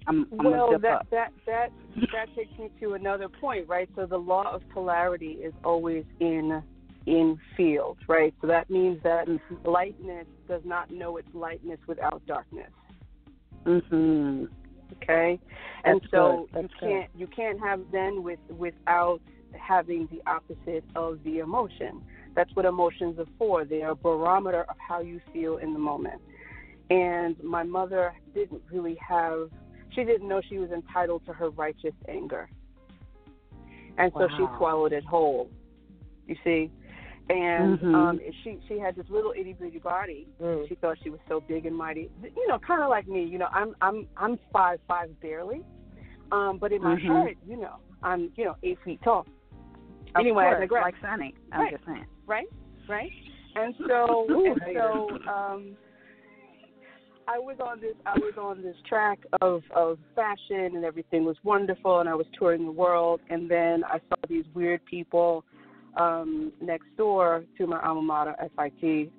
I'm, 0.07 0.27
I'm 0.39 0.51
well, 0.51 0.79
that 0.79 0.85
up. 0.85 1.07
that 1.11 1.33
that 1.47 1.71
that 2.13 2.35
takes 2.35 2.57
me 2.59 2.71
to 2.81 2.95
another 2.95 3.29
point, 3.29 3.69
right? 3.69 3.89
So 3.97 4.07
the 4.07 4.17
law 4.17 4.53
of 4.53 4.63
polarity 4.71 5.33
is 5.33 5.53
always 5.65 6.05
in 6.21 6.63
in 7.07 7.39
field, 7.57 7.99
right? 8.09 8.35
So 8.41 8.47
that 8.47 8.71
means 8.71 9.01
that 9.03 9.27
lightness 9.65 10.27
does 10.49 10.63
not 10.65 10.91
know 10.91 11.17
its 11.17 11.29
lightness 11.35 11.79
without 11.87 12.23
darkness. 12.27 12.71
hmm 13.65 14.45
Okay, 15.03 15.39
and 15.85 16.01
That's 16.01 16.11
so 16.11 16.49
you 16.55 16.69
can't 16.81 17.11
you 17.15 17.27
can't 17.29 17.61
have 17.61 17.81
Zen 17.93 18.23
with 18.23 18.41
without 18.49 19.21
having 19.59 20.09
the 20.11 20.21
opposite 20.31 20.85
of 20.97 21.19
the 21.25 21.39
emotion. 21.39 22.03
That's 22.35 22.51
what 22.55 22.65
emotions 22.65 23.19
are 23.19 23.27
for. 23.39 23.65
They 23.65 23.83
are 23.83 23.93
a 23.93 23.97
barometer 23.97 24.63
of 24.63 24.77
how 24.87 25.01
you 25.01 25.21
feel 25.33 25.59
in 25.59 25.73
the 25.73 25.79
moment. 25.79 26.21
And 26.91 27.37
my 27.43 27.63
mother 27.63 28.13
didn't 28.35 28.63
really 28.71 28.97
have 29.07 29.51
she 29.95 30.05
didn't 30.05 30.29
know 30.29 30.41
she 30.49 30.59
was 30.59 30.71
entitled 30.71 31.25
to 31.27 31.33
her 31.33 31.51
righteous 31.51 31.95
anger. 32.09 32.49
And 33.99 34.13
so 34.17 34.29
she 34.37 34.45
swallowed 34.57 34.93
it 34.93 35.05
whole. 35.05 35.51
You 36.27 36.37
see? 36.45 36.71
And 37.29 37.79
Mhm. 37.79 37.95
um 37.95 38.21
she 38.43 38.59
she 38.67 38.79
had 38.79 38.97
this 38.97 39.07
little 39.09 39.33
itty 39.39 39.53
bitty 39.53 39.79
body. 39.79 40.27
Mm. 40.41 40.69
She 40.69 40.75
thought 40.77 40.97
she 41.03 41.11
was 41.11 41.21
so 41.29 41.41
big 41.41 41.67
and 41.67 41.77
mighty. 41.77 42.11
You 42.23 42.49
know, 42.49 42.59
kind 42.59 42.83
of 42.83 42.89
like 42.89 43.07
me. 43.07 43.25
You 43.25 43.39
know, 43.39 43.49
I'm 43.53 43.75
I'm 43.81 44.07
I'm 44.17 44.39
five 44.53 44.81
five 44.89 45.09
barely, 45.21 45.63
um, 46.33 46.59
but 46.59 46.73
in 46.73 46.83
my 46.83 46.97
Mhm. 46.97 47.27
head, 47.27 47.37
you 47.47 47.57
know, 47.57 47.77
I'm 48.03 48.33
you 48.37 48.45
know 48.47 48.57
eight 48.63 48.79
feet 48.85 49.01
tall. 49.03 49.27
Of 50.15 50.21
anyway, 50.21 50.47
I 50.57 50.61
digress. 50.61 50.83
like 50.83 50.95
Sonny. 51.01 51.35
I'm 51.53 51.61
Right. 51.61 51.73
just 51.73 51.85
saying. 51.85 52.07
right? 52.27 52.49
Right? 52.89 53.13
And 53.55 53.75
so 53.87 54.27
and 54.47 54.61
so 54.75 55.19
um 55.29 55.77
I 57.33 57.39
was 57.39 57.59
on 57.65 57.81
this 57.81 57.95
I 58.07 58.19
was 58.19 58.35
on 58.37 58.61
this 58.61 58.75
track 58.89 59.21
of 59.41 59.63
of 59.75 59.99
fashion 60.17 60.75
and 60.75 60.85
everything 60.85 61.25
was 61.25 61.37
wonderful 61.45 62.01
and 62.01 62.09
I 62.09 62.15
was 62.15 62.27
touring 62.37 62.65
the 62.65 62.73
world 62.73 63.21
and 63.31 63.49
then 63.49 63.85
I 63.85 63.99
saw 64.09 64.17
these 64.29 64.45
weird 64.53 64.85
people 64.85 65.45
um 65.97 66.53
next 66.61 66.89
door 66.97 67.45
to 67.57 67.67
my 67.69 67.81
alma 67.83 68.03
mater 68.03 68.35
FIT 68.57 69.13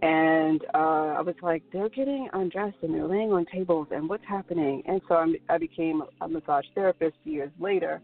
and 0.00 0.62
uh 0.74 1.18
I 1.18 1.20
was 1.20 1.34
like 1.42 1.62
they're 1.70 1.90
getting 1.90 2.30
undressed 2.32 2.78
and 2.82 2.94
they're 2.94 3.06
laying 3.06 3.30
on 3.30 3.44
tables 3.52 3.88
and 3.90 4.08
what's 4.08 4.24
happening? 4.26 4.82
And 4.86 5.02
so 5.06 5.16
I, 5.16 5.54
I 5.54 5.58
became 5.58 6.02
a 6.22 6.28
massage 6.28 6.64
therapist 6.74 7.16
years 7.24 7.52
later. 7.60 8.00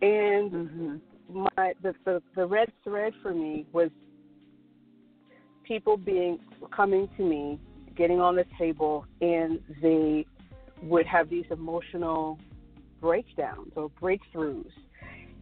And 0.00 0.50
hmm 0.50 0.96
my 1.28 1.74
the, 1.82 1.94
the 2.06 2.22
the 2.34 2.46
red 2.46 2.72
thread 2.82 3.12
for 3.22 3.34
me 3.34 3.66
was 3.72 3.90
people 5.64 5.98
being 5.98 6.38
coming 6.74 7.08
to 7.18 7.22
me, 7.22 7.60
getting 7.96 8.20
on 8.20 8.36
the 8.36 8.46
table, 8.58 9.04
and 9.20 9.60
they 9.82 10.26
would 10.82 11.06
have 11.06 11.28
these 11.28 11.44
emotional 11.50 12.38
breakdowns 13.00 13.72
or 13.76 13.90
breakthroughs, 14.00 14.72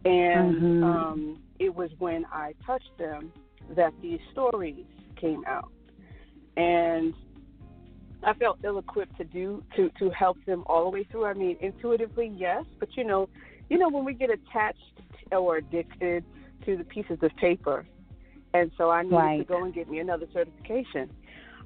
and 0.05 0.55
Mhm. 0.55 0.83
um, 0.83 1.39
it 1.59 1.73
was 1.73 1.91
when 1.99 2.25
I 2.31 2.53
touched 2.65 2.97
them 2.97 3.31
that 3.75 3.93
these 4.01 4.19
stories 4.31 4.85
came 5.15 5.43
out, 5.45 5.71
and 6.57 7.13
I 8.23 8.33
felt 8.33 8.59
ill-equipped 8.63 9.17
to 9.17 9.23
do 9.23 9.63
to 9.75 9.89
to 9.99 10.09
help 10.09 10.37
them 10.45 10.63
all 10.67 10.83
the 10.85 10.89
way 10.89 11.03
through. 11.03 11.25
I 11.25 11.33
mean, 11.33 11.57
intuitively, 11.61 12.27
yes, 12.27 12.65
but 12.79 12.89
you 12.97 13.03
know, 13.03 13.29
you 13.69 13.77
know 13.77 13.89
when 13.89 14.03
we 14.05 14.13
get 14.13 14.29
attached 14.29 15.01
or 15.31 15.57
addicted 15.57 16.23
to 16.65 16.75
the 16.75 16.83
pieces 16.83 17.19
of 17.21 17.35
paper, 17.37 17.85
and 18.53 18.71
so 18.77 18.89
I 18.89 19.03
needed 19.03 19.37
to 19.39 19.45
go 19.45 19.63
and 19.63 19.73
get 19.73 19.89
me 19.89 19.99
another 19.99 20.27
certification. 20.33 21.09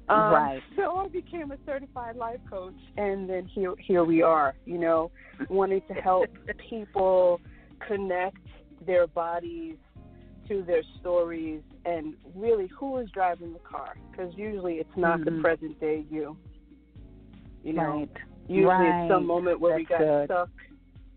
Um, 0.08 0.32
Right. 0.32 0.62
So 0.76 0.98
I 0.98 1.08
became 1.08 1.50
a 1.50 1.56
certified 1.64 2.16
life 2.16 2.40
coach, 2.48 2.74
and 2.96 3.28
then 3.28 3.46
here 3.54 3.74
here 3.78 4.04
we 4.04 4.22
are. 4.22 4.54
You 4.66 4.78
know, 4.78 5.10
wanting 5.48 5.82
to 5.88 5.94
help 5.94 6.28
people 6.70 7.40
connect 7.86 8.38
their 8.86 9.06
bodies 9.06 9.76
to 10.48 10.62
their 10.62 10.82
stories 11.00 11.62
and 11.86 12.14
really 12.34 12.68
who 12.78 12.98
is 12.98 13.08
driving 13.12 13.52
the 13.52 13.58
car 13.60 13.94
because 14.10 14.32
usually 14.36 14.74
it's 14.74 14.96
not 14.96 15.24
the 15.24 15.30
Mhm. 15.30 15.40
present 15.40 15.78
day 15.80 16.04
you 16.10 16.36
you 17.62 17.72
know 17.72 17.82
right. 17.82 18.10
usually 18.46 18.68
right. 18.68 19.04
it's 19.04 19.08
some 19.08 19.26
moment 19.26 19.58
where 19.58 19.76
we 19.76 19.84
got 19.86 19.98
good. 19.98 20.26
stuck 20.26 20.50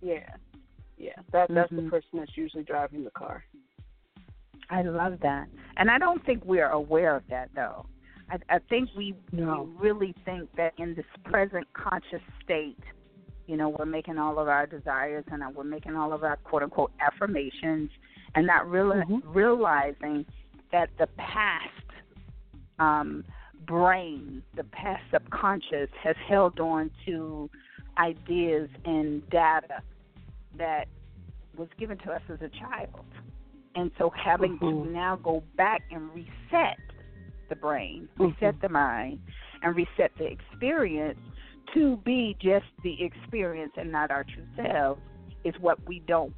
yeah 0.02 0.30
yeah 0.98 1.12
that 1.32 1.50
that's 1.50 1.72
Mhm. 1.74 1.84
the 1.84 1.90
person 1.90 2.20
that's 2.20 2.38
usually 2.38 2.64
driving 2.64 3.04
the 3.04 3.12
car 3.12 3.44
I 4.70 4.82
love 4.82 5.20
that. 5.22 5.48
And 5.78 5.90
I 5.90 5.98
don't 5.98 6.24
think 6.26 6.44
we're 6.44 6.70
aware 6.70 7.16
of 7.16 7.24
that 7.30 7.50
though. 7.56 7.86
I, 8.30 8.38
I 8.50 8.60
think 8.70 8.90
we, 8.96 9.16
No. 9.32 9.64
we 9.80 9.90
really 9.90 10.16
think 10.26 10.50
that 10.58 10.74
in 10.78 10.96
this 10.96 11.06
present 11.24 11.68
conscious 11.74 12.22
state, 12.44 12.80
you 13.48 13.56
know, 13.56 13.70
we're 13.70 13.86
making 13.86 14.18
all 14.18 14.40
of 14.40 14.48
our 14.48 14.66
desires 14.66 15.24
and 15.32 15.44
we're 15.56 15.64
making 15.64 15.96
all 15.96 16.12
of 16.12 16.24
our 16.24 16.36
quote 16.38 16.64
unquote 16.64 16.92
affirmations 17.00 17.90
and 18.36 18.46
not 18.46 18.66
reali- 18.66 19.06
Mhm. 19.06 19.22
realizing 19.26 20.26
that 20.72 20.90
the 20.98 21.08
past 21.18 21.72
um, 22.80 23.24
brain, 23.66 24.44
the 24.56 24.64
past 24.66 25.02
subconscious, 25.12 25.90
has 26.04 26.16
held 26.28 26.60
on 26.60 26.92
to 27.06 27.50
ideas 27.98 28.70
and 28.86 29.28
data 29.32 29.82
that 30.58 30.88
was 31.58 31.68
given 31.80 31.98
to 32.00 32.12
us 32.12 32.22
as 32.30 32.40
a 32.42 32.50
child. 32.50 33.06
And 33.76 33.92
so 33.98 34.12
having 34.12 34.60
Mhm. 34.60 34.86
to 34.86 34.92
now 34.92 35.16
go 35.16 35.42
back 35.56 35.84
and 35.90 36.14
reset 36.14 36.78
the 37.50 37.56
brain, 37.56 38.10
reset 38.18 38.56
Mhm. 38.56 38.62
the 38.62 38.70
mind, 38.70 39.20
and 39.62 39.76
reset 39.76 40.16
the 40.18 40.26
experience 40.26 41.20
to 41.74 41.98
be 41.98 42.36
just 42.40 42.66
the 42.84 43.02
experience 43.04 43.74
and 43.78 43.92
not 43.92 44.12
our 44.12 44.24
true 44.24 44.48
selves 44.56 45.02
is 45.44 45.58
what 45.60 45.82
we 45.88 46.00
don't, 46.00 46.34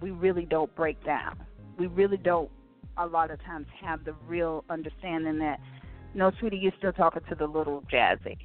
we 0.00 0.10
really 0.10 0.46
don't 0.46 0.74
break 0.74 1.02
down. 1.04 1.36
We 1.76 1.86
really 1.86 2.16
don't, 2.16 2.50
a 2.96 3.06
lot 3.06 3.30
of 3.30 3.42
times, 3.42 3.66
have 3.80 4.04
the 4.04 4.14
real 4.26 4.64
understanding 4.68 5.38
that, 5.38 5.60
no, 6.14 6.30
sweetie, 6.38 6.58
you're 6.58 6.72
still 6.78 6.92
talking 6.92 7.22
to 7.28 7.34
the 7.34 7.46
little 7.46 7.82
Jazzie. 7.90 8.38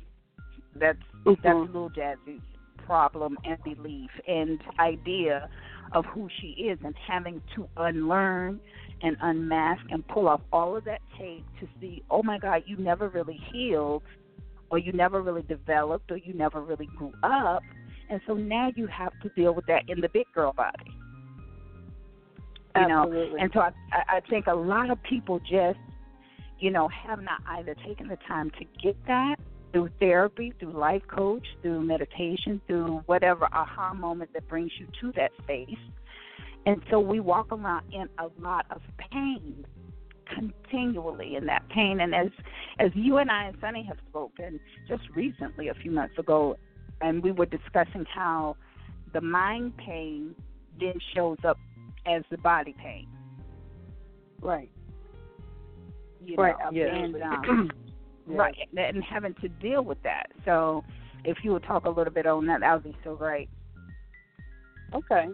That's 0.75 1.01
that's 1.25 1.57
Mhm. 1.57 1.67
little 1.67 1.89
Jazzie's 1.89 2.41
problem 2.77 3.37
and 3.43 3.61
belief 3.63 4.11
and 4.27 4.61
idea 4.79 5.49
of 5.91 6.05
who 6.05 6.27
she 6.39 6.47
is, 6.47 6.79
and 6.83 6.95
having 7.07 7.41
to 7.55 7.67
unlearn 7.77 8.59
and 9.01 9.15
unmask 9.21 9.81
and 9.89 10.07
pull 10.07 10.27
off 10.27 10.41
all 10.51 10.75
of 10.75 10.83
that 10.85 11.01
tape 11.17 11.45
to 11.59 11.67
see, 11.79 12.03
oh 12.09 12.23
my 12.23 12.37
God, 12.39 12.63
you 12.65 12.77
never 12.77 13.09
really 13.09 13.39
healed, 13.51 14.03
or 14.69 14.77
you 14.77 14.91
never 14.91 15.21
really 15.21 15.43
developed, 15.43 16.11
or 16.11 16.17
you 16.17 16.33
never 16.33 16.61
really 16.61 16.89
grew 16.97 17.13
up, 17.23 17.61
and 18.09 18.21
so 18.27 18.33
now 18.33 18.71
you 18.75 18.87
have 18.87 19.13
to 19.21 19.29
deal 19.29 19.53
with 19.53 19.65
that 19.67 19.83
in 19.87 20.01
the 20.01 20.09
big 20.09 20.25
girl 20.33 20.53
body. 20.53 20.91
You 22.75 22.87
know, 22.87 23.03
Absolutely. 23.03 23.39
and 23.41 23.51
so 23.53 23.59
I, 23.61 23.71
I 23.91 24.17
I 24.17 24.19
think 24.29 24.47
a 24.47 24.53
lot 24.53 24.91
of 24.91 25.01
people 25.01 25.39
just, 25.39 25.79
you 26.59 26.69
know, 26.69 26.87
have 26.87 27.21
not 27.21 27.41
either 27.47 27.75
taken 27.85 28.07
the 28.07 28.17
time 28.27 28.51
to 28.51 28.65
get 28.83 28.95
that 29.07 29.37
through 29.71 29.89
therapy, 29.99 30.53
through 30.59 30.71
life 30.73 31.03
coach, 31.07 31.45
through 31.61 31.81
meditation, 31.81 32.61
through 32.67 33.03
whatever 33.05 33.47
aha 33.53 33.93
moment 33.93 34.31
that 34.33 34.47
brings 34.47 34.71
you 34.79 34.87
to 35.01 35.11
that 35.15 35.31
space. 35.43 35.69
And 36.65 36.81
so 36.89 36.99
we 36.99 37.19
walk 37.19 37.51
around 37.51 37.83
in 37.93 38.07
a 38.19 38.27
lot 38.41 38.65
of 38.71 38.81
pain 39.11 39.65
continually 40.35 41.35
in 41.37 41.45
that 41.45 41.63
pain 41.69 42.01
and 42.01 42.13
as 42.13 42.27
as 42.79 42.91
you 42.95 43.17
and 43.17 43.31
I 43.31 43.45
and 43.45 43.57
Sonny 43.61 43.83
have 43.87 43.97
spoken 44.09 44.59
just 44.87 45.03
recently 45.15 45.69
a 45.69 45.73
few 45.73 45.91
months 45.91 46.17
ago 46.17 46.57
and 47.01 47.23
we 47.23 47.31
were 47.31 47.45
discussing 47.45 48.05
how 48.13 48.57
the 49.13 49.21
mind 49.21 49.77
pain 49.77 50.35
then 50.79 50.95
shows 51.15 51.37
up 51.47 51.57
as 52.05 52.23
the 52.29 52.37
body 52.39 52.75
pain. 52.83 53.07
right. 54.41 54.69
You 56.25 56.35
Right, 56.37 56.55
know, 56.59 56.65
absolutely. 56.65 57.21
and 57.21 57.23
um, 57.23 57.71
Yes. 58.27 58.37
right, 58.37 58.55
and 58.75 59.03
having 59.03 59.33
to 59.41 59.47
deal 59.47 59.83
with 59.83 60.01
that. 60.03 60.27
So, 60.45 60.83
if 61.23 61.37
you 61.43 61.53
would 61.53 61.63
talk 61.63 61.85
a 61.85 61.89
little 61.89 62.13
bit 62.13 62.25
on 62.25 62.45
that, 62.47 62.61
that 62.61 62.73
would 62.73 62.83
be 62.83 62.97
so 63.03 63.15
great. 63.15 63.49
Okay. 64.93 65.27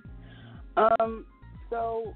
Um, 0.75 1.25
so 1.69 2.13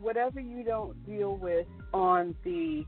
whatever 0.00 0.40
you 0.40 0.64
don't 0.64 1.04
deal 1.06 1.36
with 1.36 1.66
on 1.92 2.34
the 2.44 2.84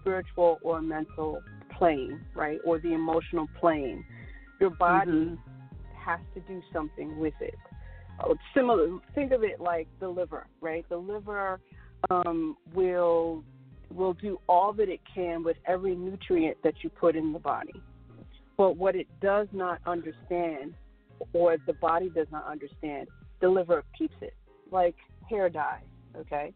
spiritual 0.00 0.58
or 0.62 0.80
mental 0.80 1.42
plane, 1.76 2.20
right, 2.34 2.58
or 2.64 2.78
the 2.78 2.92
emotional 2.92 3.46
plane, 3.58 4.04
your 4.58 4.70
body 4.70 5.10
Mhm. 5.10 5.38
has 5.94 6.20
to 6.34 6.40
do 6.40 6.62
something 6.72 7.18
with 7.18 7.40
it. 7.40 7.58
Oh, 8.20 8.36
similar. 8.54 8.98
Think 9.14 9.32
of 9.32 9.42
it 9.44 9.60
like 9.60 9.88
the 9.98 10.08
liver, 10.08 10.46
right? 10.60 10.86
The 10.88 10.96
liver 10.96 11.60
um, 12.10 12.56
will 12.72 13.44
will 13.92 14.14
do 14.14 14.40
all 14.48 14.72
that 14.74 14.88
it 14.88 15.00
can 15.12 15.42
with 15.42 15.56
every 15.66 15.94
nutrient 15.94 16.56
that 16.62 16.74
you 16.82 16.90
put 16.90 17.16
in 17.16 17.32
the 17.32 17.38
body. 17.38 17.82
But 18.56 18.76
what 18.76 18.94
it 18.94 19.06
does 19.20 19.48
not 19.52 19.80
understand, 19.86 20.74
or 21.32 21.56
the 21.66 21.72
body 21.74 22.10
does 22.10 22.26
not 22.30 22.46
understand, 22.46 23.08
the 23.40 23.48
liver 23.48 23.84
keeps 23.96 24.14
it 24.20 24.34
like 24.70 24.96
hair 25.28 25.48
dye. 25.48 25.82
Okay. 26.16 26.52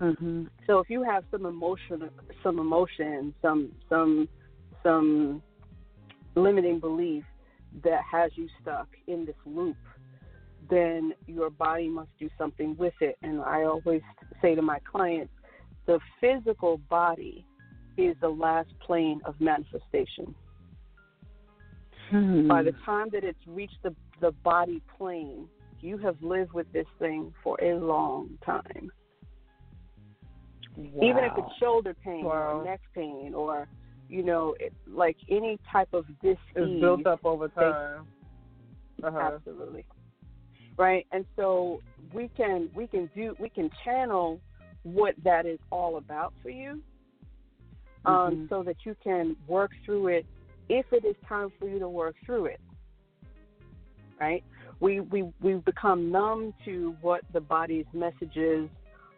Mm-hmm. 0.00 0.44
So 0.66 0.78
if 0.78 0.88
you 0.88 1.02
have 1.02 1.24
some 1.30 1.44
emotion, 1.44 2.08
some 2.42 2.58
emotion, 2.58 3.34
some 3.42 3.72
some 3.88 4.28
some 4.82 5.42
limiting 6.36 6.80
belief 6.80 7.24
that 7.84 8.00
has 8.10 8.30
you 8.34 8.48
stuck 8.62 8.88
in 9.06 9.26
this 9.26 9.36
loop, 9.44 9.76
then 10.70 11.12
your 11.26 11.50
body 11.50 11.88
must 11.88 12.10
do 12.18 12.30
something 12.38 12.76
with 12.78 12.94
it. 13.00 13.18
And 13.22 13.40
I 13.42 13.64
always 13.64 14.02
say 14.40 14.54
to 14.54 14.62
my 14.62 14.78
clients, 14.90 15.32
the 15.90 15.98
physical 16.20 16.78
body 16.88 17.44
is 17.96 18.14
the 18.20 18.28
last 18.28 18.68
plane 18.86 19.20
of 19.24 19.34
manifestation. 19.40 20.32
Hmm. 22.10 22.46
By 22.46 22.62
the 22.62 22.72
time 22.86 23.08
that 23.12 23.24
it's 23.24 23.44
reached 23.46 23.82
the 23.82 23.94
the 24.20 24.30
body 24.44 24.80
plane, 24.96 25.48
you 25.80 25.98
have 25.98 26.16
lived 26.22 26.52
with 26.52 26.70
this 26.72 26.86
thing 27.00 27.32
for 27.42 27.58
a 27.62 27.74
long 27.74 28.38
time. 28.46 28.92
even 30.78 31.24
if 31.24 31.32
it's 31.36 31.56
shoulder 31.58 31.94
pain 32.04 32.24
Wow. 32.24 32.60
or 32.60 32.64
neck 32.64 32.80
pain 32.94 33.34
or 33.34 33.66
you 34.08 34.22
know 34.22 34.54
it, 34.60 34.72
like 34.86 35.16
any 35.28 35.58
type 35.72 35.92
of 35.92 36.04
dis 36.22 36.38
It's 36.54 36.80
built 36.80 37.06
up 37.06 37.20
over 37.24 37.48
time. 37.48 38.06
Uh-huh. 39.02 39.18
absolutely 39.18 39.84
right 40.76 41.06
and 41.12 41.24
so 41.36 41.80
we 42.12 42.28
can 42.36 42.68
we 42.74 42.86
can 42.86 43.10
do 43.14 43.34
we 43.40 43.48
can 43.48 43.68
channel 43.84 44.40
what 44.82 45.14
that 45.22 45.46
is 45.46 45.58
all 45.70 45.96
about 45.96 46.32
for 46.42 46.50
you 46.50 46.82
um, 48.04 48.36
Mhm. 48.36 48.48
so 48.48 48.62
that 48.62 48.76
you 48.84 48.94
can 49.02 49.36
work 49.46 49.70
through 49.84 50.08
it 50.08 50.26
if 50.68 50.90
it 50.92 51.04
is 51.04 51.16
time 51.28 51.50
for 51.58 51.68
you 51.68 51.78
to 51.78 51.88
work 51.88 52.16
through 52.24 52.46
it 52.46 52.60
right 54.20 54.44
we 54.80 55.00
we 55.00 55.30
we've 55.40 55.64
become 55.64 56.10
numb 56.10 56.54
to 56.64 56.96
what 57.00 57.22
the 57.32 57.40
body's 57.40 57.86
messages 57.92 58.68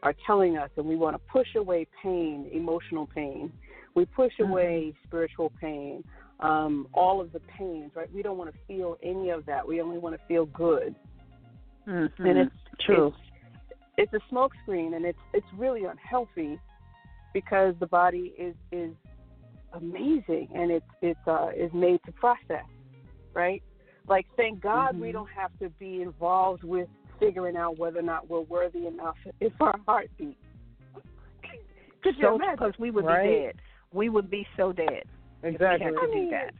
are 0.02 0.14
telling 0.26 0.56
us 0.56 0.70
and 0.76 0.86
we 0.86 0.96
want 0.96 1.14
to 1.14 1.22
push 1.30 1.54
away 1.56 1.86
pain 2.02 2.48
emotional 2.52 3.06
pain 3.14 3.52
we 3.94 4.04
push 4.06 4.32
Mhm. 4.40 4.48
away 4.48 4.94
spiritual 5.04 5.50
pain 5.60 6.02
um, 6.40 6.88
all 6.92 7.20
of 7.20 7.32
the 7.32 7.40
pains 7.40 7.94
right 7.94 8.12
we 8.12 8.22
don't 8.22 8.38
want 8.38 8.52
to 8.52 8.58
feel 8.66 8.96
any 9.02 9.30
of 9.30 9.44
that 9.46 9.66
we 9.66 9.80
only 9.80 9.98
want 9.98 10.14
to 10.14 10.20
feel 10.26 10.46
good 10.46 10.94
Mhm. 11.86 12.10
and 12.18 12.38
it's 12.38 12.56
true. 12.80 13.08
it's, 13.08 13.31
it's 13.96 14.12
a 14.12 14.20
smoke 14.28 14.52
screen 14.62 14.94
and 14.94 15.04
it's 15.04 15.18
it's 15.34 15.46
really 15.56 15.84
unhealthy 15.84 16.58
because 17.32 17.74
the 17.80 17.86
body 17.86 18.34
is 18.38 18.54
is 18.72 18.92
amazing 19.74 20.48
and 20.54 20.70
it's 20.70 20.86
it's 21.02 21.20
uh 21.26 21.48
is 21.56 21.70
made 21.72 22.00
to 22.04 22.12
process 22.12 22.64
right 23.34 23.62
like 24.08 24.26
thank 24.36 24.60
god 24.60 24.98
we 24.98 25.08
Mhm. 25.08 25.12
don't 25.12 25.30
have 25.34 25.50
to 25.58 25.68
be 25.78 26.02
involved 26.02 26.62
with 26.64 26.88
figuring 27.20 27.56
out 27.56 27.78
whether 27.78 27.98
or 28.00 28.02
not 28.02 28.28
we're 28.28 28.40
worthy 28.40 28.86
enough 28.86 29.16
if 29.40 29.52
our 29.60 29.78
heart 29.86 30.10
beats 30.18 30.38
could 32.02 32.16
you 32.16 32.22
so 32.26 32.34
imagine 32.36 32.56
because 32.58 32.78
we 32.78 32.90
would 32.90 33.04
Right. 33.06 33.24
be 33.24 33.44
dead. 33.46 33.54
We 33.92 34.08
would 34.08 34.30
be 34.30 34.46
so 34.56 34.72
dead. 34.72 35.04
Exactly. 35.42 35.86
If 35.86 35.94
we 35.94 36.00
had 36.00 36.00
to 36.00 36.00
I 36.00 36.06
mean, 36.14 36.24
do 36.24 36.30
that. 36.30 36.54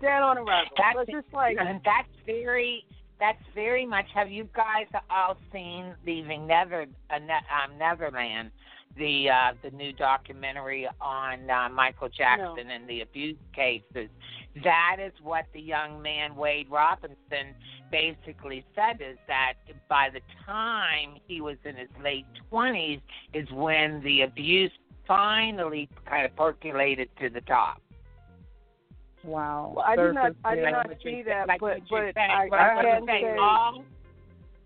dead 0.00 0.22
on 0.22 0.38
arrival 0.38 0.70
That's 0.76 0.94
but 0.96 1.08
just 1.10 1.26
like 1.32 1.56
that's 1.84 2.08
very 2.24 2.84
that's 3.20 3.42
very 3.54 3.86
much 3.86 4.06
have 4.14 4.30
you 4.30 4.48
guys 4.54 4.86
all 5.10 5.36
seen 5.52 5.94
leaving 6.06 6.46
Never 6.46 6.86
uh, 7.10 7.18
ne- 7.18 7.32
um, 7.32 7.78
Neverland 7.78 8.50
the 8.96 9.28
uh 9.28 9.54
the 9.62 9.70
new 9.76 9.92
documentary 9.92 10.88
on 11.00 11.48
uh, 11.50 11.68
Michael 11.68 12.08
Jackson 12.08 12.70
and 12.70 12.88
the 12.88 13.02
abuse 13.02 13.36
cases? 13.54 14.08
That 14.64 14.96
is 15.00 15.12
what 15.22 15.44
the 15.52 15.60
young 15.60 16.00
man 16.02 16.34
Wade 16.34 16.68
Robinson 16.70 17.54
basically 17.90 18.64
said 18.74 19.00
is 19.00 19.18
that 19.26 19.54
by 19.88 20.08
the 20.12 20.20
time 20.44 21.16
he 21.26 21.40
was 21.40 21.56
in 21.64 21.76
his 21.76 21.88
late 22.02 22.26
20s 22.52 23.00
is 23.34 23.48
when 23.52 24.02
the 24.02 24.22
abuse 24.22 24.72
finally 25.06 25.88
kind 26.06 26.26
of 26.26 26.36
percolated 26.36 27.08
to 27.20 27.30
the 27.30 27.40
top 27.42 27.80
Wow. 29.28 29.72
well, 29.76 29.84
I 29.86 29.96
did 29.96 30.14
not 30.14 30.32
I 30.44 30.54
did 30.56 30.70
not 30.70 30.88
Like 30.88 30.98
see 31.02 31.22
that 31.22 31.48
like 31.48 31.60
but 31.60 31.78
but 31.90 32.16
I, 32.16 32.48
I 32.52 32.82
can 32.82 33.06
say 33.06 33.36
all, 33.38 33.84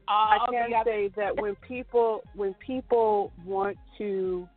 all 0.09 0.31
I 0.33 0.51
can 0.51 0.85
say 0.85 1.11
that 1.16 1.37
when 1.37 1.57
people 1.66 2.22
when 2.35 2.55
people 2.55 3.33
want 3.44 3.77
to 3.98 4.48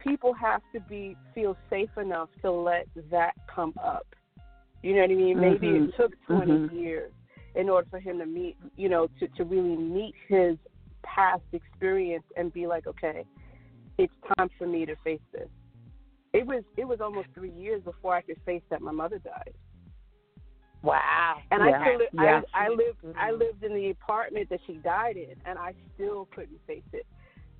people 0.00 0.34
have 0.34 0.60
to 0.72 0.80
be 0.80 1.16
feel 1.34 1.56
safe 1.70 1.90
enough 1.96 2.28
to 2.42 2.50
let 2.50 2.86
that 3.10 3.34
come 3.52 3.74
up. 3.82 4.06
You 4.82 4.94
know 4.94 5.00
what 5.00 5.10
I 5.10 5.14
mean? 5.14 5.40
Maybe 5.40 5.68
Mhm. 5.68 5.88
it 5.88 5.94
took 5.96 6.12
20 6.26 6.52
Mhm. 6.52 6.72
years 6.72 7.12
in 7.54 7.70
order 7.70 7.86
for 7.88 7.98
him 7.98 8.18
to 8.18 8.26
meet, 8.26 8.56
you 8.76 8.88
know, 8.88 9.06
to 9.18 9.28
to 9.28 9.44
really 9.44 9.76
meet 9.76 10.14
his 10.28 10.58
past 11.02 11.44
experience 11.52 12.24
and 12.36 12.52
be 12.52 12.66
like, 12.66 12.86
okay, 12.86 13.24
it's 13.98 14.12
time 14.36 14.48
for 14.58 14.66
me 14.66 14.84
to 14.84 14.96
face 14.96 15.20
this. 15.32 15.48
It 16.34 16.44
was 16.44 16.64
it 16.76 16.84
was 16.84 17.00
almost 17.00 17.28
three 17.32 17.52
years 17.52 17.80
before 17.82 18.14
I 18.14 18.20
could 18.20 18.38
face 18.44 18.62
that 18.68 18.82
my 18.82 18.90
mother 18.90 19.18
died. 19.18 19.54
Wow. 20.82 21.38
And 21.52 21.62
Yeah. 21.64 21.78
I 21.78 21.94
still 21.94 22.08
Yeah. 22.12 22.42
I, 22.52 22.66
I 22.66 22.68
lived 22.68 22.98
I 23.16 23.30
mm-hmm. 23.30 23.38
lived 23.38 23.62
in 23.62 23.72
the 23.72 23.90
apartment 23.90 24.50
that 24.50 24.60
she 24.66 24.74
died 24.74 25.16
in, 25.16 25.36
and 25.46 25.58
I 25.58 25.74
still 25.94 26.26
couldn't 26.34 26.60
face 26.66 26.90
it. 26.92 27.06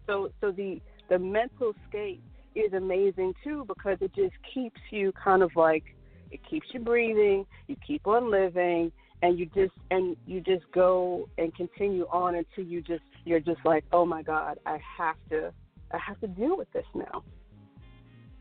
So 0.06 0.30
so 0.40 0.50
the 0.50 0.82
the 1.08 1.20
mental 1.20 1.72
state 1.88 2.20
is 2.56 2.72
amazing 2.72 3.34
too 3.44 3.64
because 3.68 3.98
it 4.00 4.12
just 4.12 4.34
keeps 4.52 4.80
you 4.90 5.12
kind 5.12 5.42
of 5.42 5.52
like 5.54 5.84
it 6.32 6.40
keeps 6.50 6.66
you 6.72 6.80
breathing, 6.80 7.46
you 7.68 7.76
keep 7.86 8.08
on 8.08 8.28
living, 8.28 8.90
and 9.22 9.38
you 9.38 9.46
just 9.46 9.72
and 9.92 10.16
you 10.26 10.40
just 10.40 10.64
go 10.72 11.28
and 11.38 11.54
continue 11.54 12.06
on 12.10 12.34
until 12.34 12.64
you 12.64 12.82
just 12.82 13.04
you're 13.24 13.38
just 13.40 13.60
like 13.64 13.84
oh 13.92 14.04
my 14.04 14.22
god 14.22 14.58
I 14.66 14.80
have 14.98 15.16
to 15.30 15.52
I 15.92 15.98
have 15.98 16.20
to 16.22 16.26
deal 16.26 16.56
with 16.56 16.72
this 16.72 16.86
now. 16.92 17.22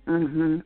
Mhm. 0.08 0.63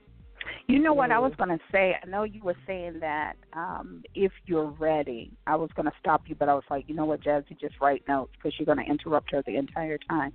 You 0.67 0.79
know 0.79 0.93
what 0.93 1.11
I 1.11 1.19
was 1.19 1.33
going 1.37 1.49
to 1.49 1.59
say? 1.71 1.95
I 2.01 2.05
know 2.07 2.23
you 2.23 2.43
were 2.43 2.55
saying 2.65 2.99
that 2.99 3.35
um 3.53 4.03
if 4.15 4.31
you're 4.45 4.69
ready. 4.71 5.31
I 5.45 5.55
was 5.55 5.69
going 5.75 5.85
to 5.85 5.93
stop 5.99 6.23
you, 6.27 6.35
but 6.35 6.49
I 6.49 6.53
was 6.53 6.63
like, 6.69 6.85
you 6.87 6.95
know 6.95 7.05
what, 7.05 7.21
Jazzie, 7.21 7.57
just 7.59 7.75
write 7.81 8.03
notes 8.07 8.31
because 8.35 8.57
you're 8.57 8.65
going 8.65 8.83
to 8.85 8.91
interrupt 8.91 9.31
her 9.31 9.43
the 9.45 9.55
entire 9.55 9.97
time. 10.09 10.31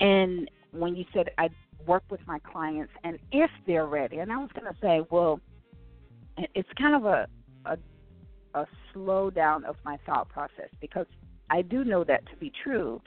And 0.00 0.50
when 0.72 0.96
you 0.96 1.04
said 1.12 1.30
I 1.38 1.48
work 1.86 2.04
with 2.10 2.20
my 2.26 2.38
clients, 2.40 2.92
and 3.04 3.18
if 3.32 3.50
they're 3.66 3.86
ready, 3.86 4.18
and 4.18 4.32
I 4.32 4.36
was 4.36 4.50
going 4.52 4.72
to 4.72 4.78
say, 4.80 5.06
well, 5.10 5.40
it's 6.54 6.68
kind 6.78 6.94
of 6.94 7.04
a 7.04 7.26
a 7.66 7.78
a 8.54 8.66
slowdown 8.94 9.64
of 9.64 9.76
my 9.84 9.98
thought 10.06 10.28
process 10.28 10.68
because 10.80 11.06
I 11.50 11.62
do 11.62 11.84
know 11.84 12.04
that 12.04 12.26
to 12.30 12.36
be 12.36 12.52
true. 12.62 13.00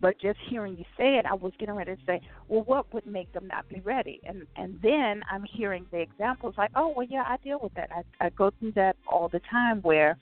But 0.00 0.18
just 0.20 0.38
hearing 0.48 0.76
you 0.78 0.84
say 0.96 1.16
it, 1.18 1.26
I 1.26 1.34
was 1.34 1.52
getting 1.58 1.74
ready 1.74 1.94
to 1.94 2.02
say, 2.06 2.20
well, 2.48 2.62
what 2.62 2.92
would 2.94 3.06
make 3.06 3.32
them 3.32 3.46
not 3.46 3.68
be 3.68 3.80
ready? 3.80 4.20
And 4.24 4.46
and 4.56 4.78
then 4.82 5.22
I'm 5.30 5.44
hearing 5.44 5.86
the 5.90 6.00
examples 6.00 6.54
like, 6.56 6.70
oh, 6.74 6.94
well, 6.96 7.06
yeah, 7.08 7.24
I 7.26 7.36
deal 7.44 7.58
with 7.62 7.74
that. 7.74 7.90
I 7.94 8.26
I 8.26 8.30
go 8.30 8.50
through 8.58 8.72
that 8.72 8.96
all 9.06 9.28
the 9.28 9.40
time 9.50 9.80
where 9.82 10.16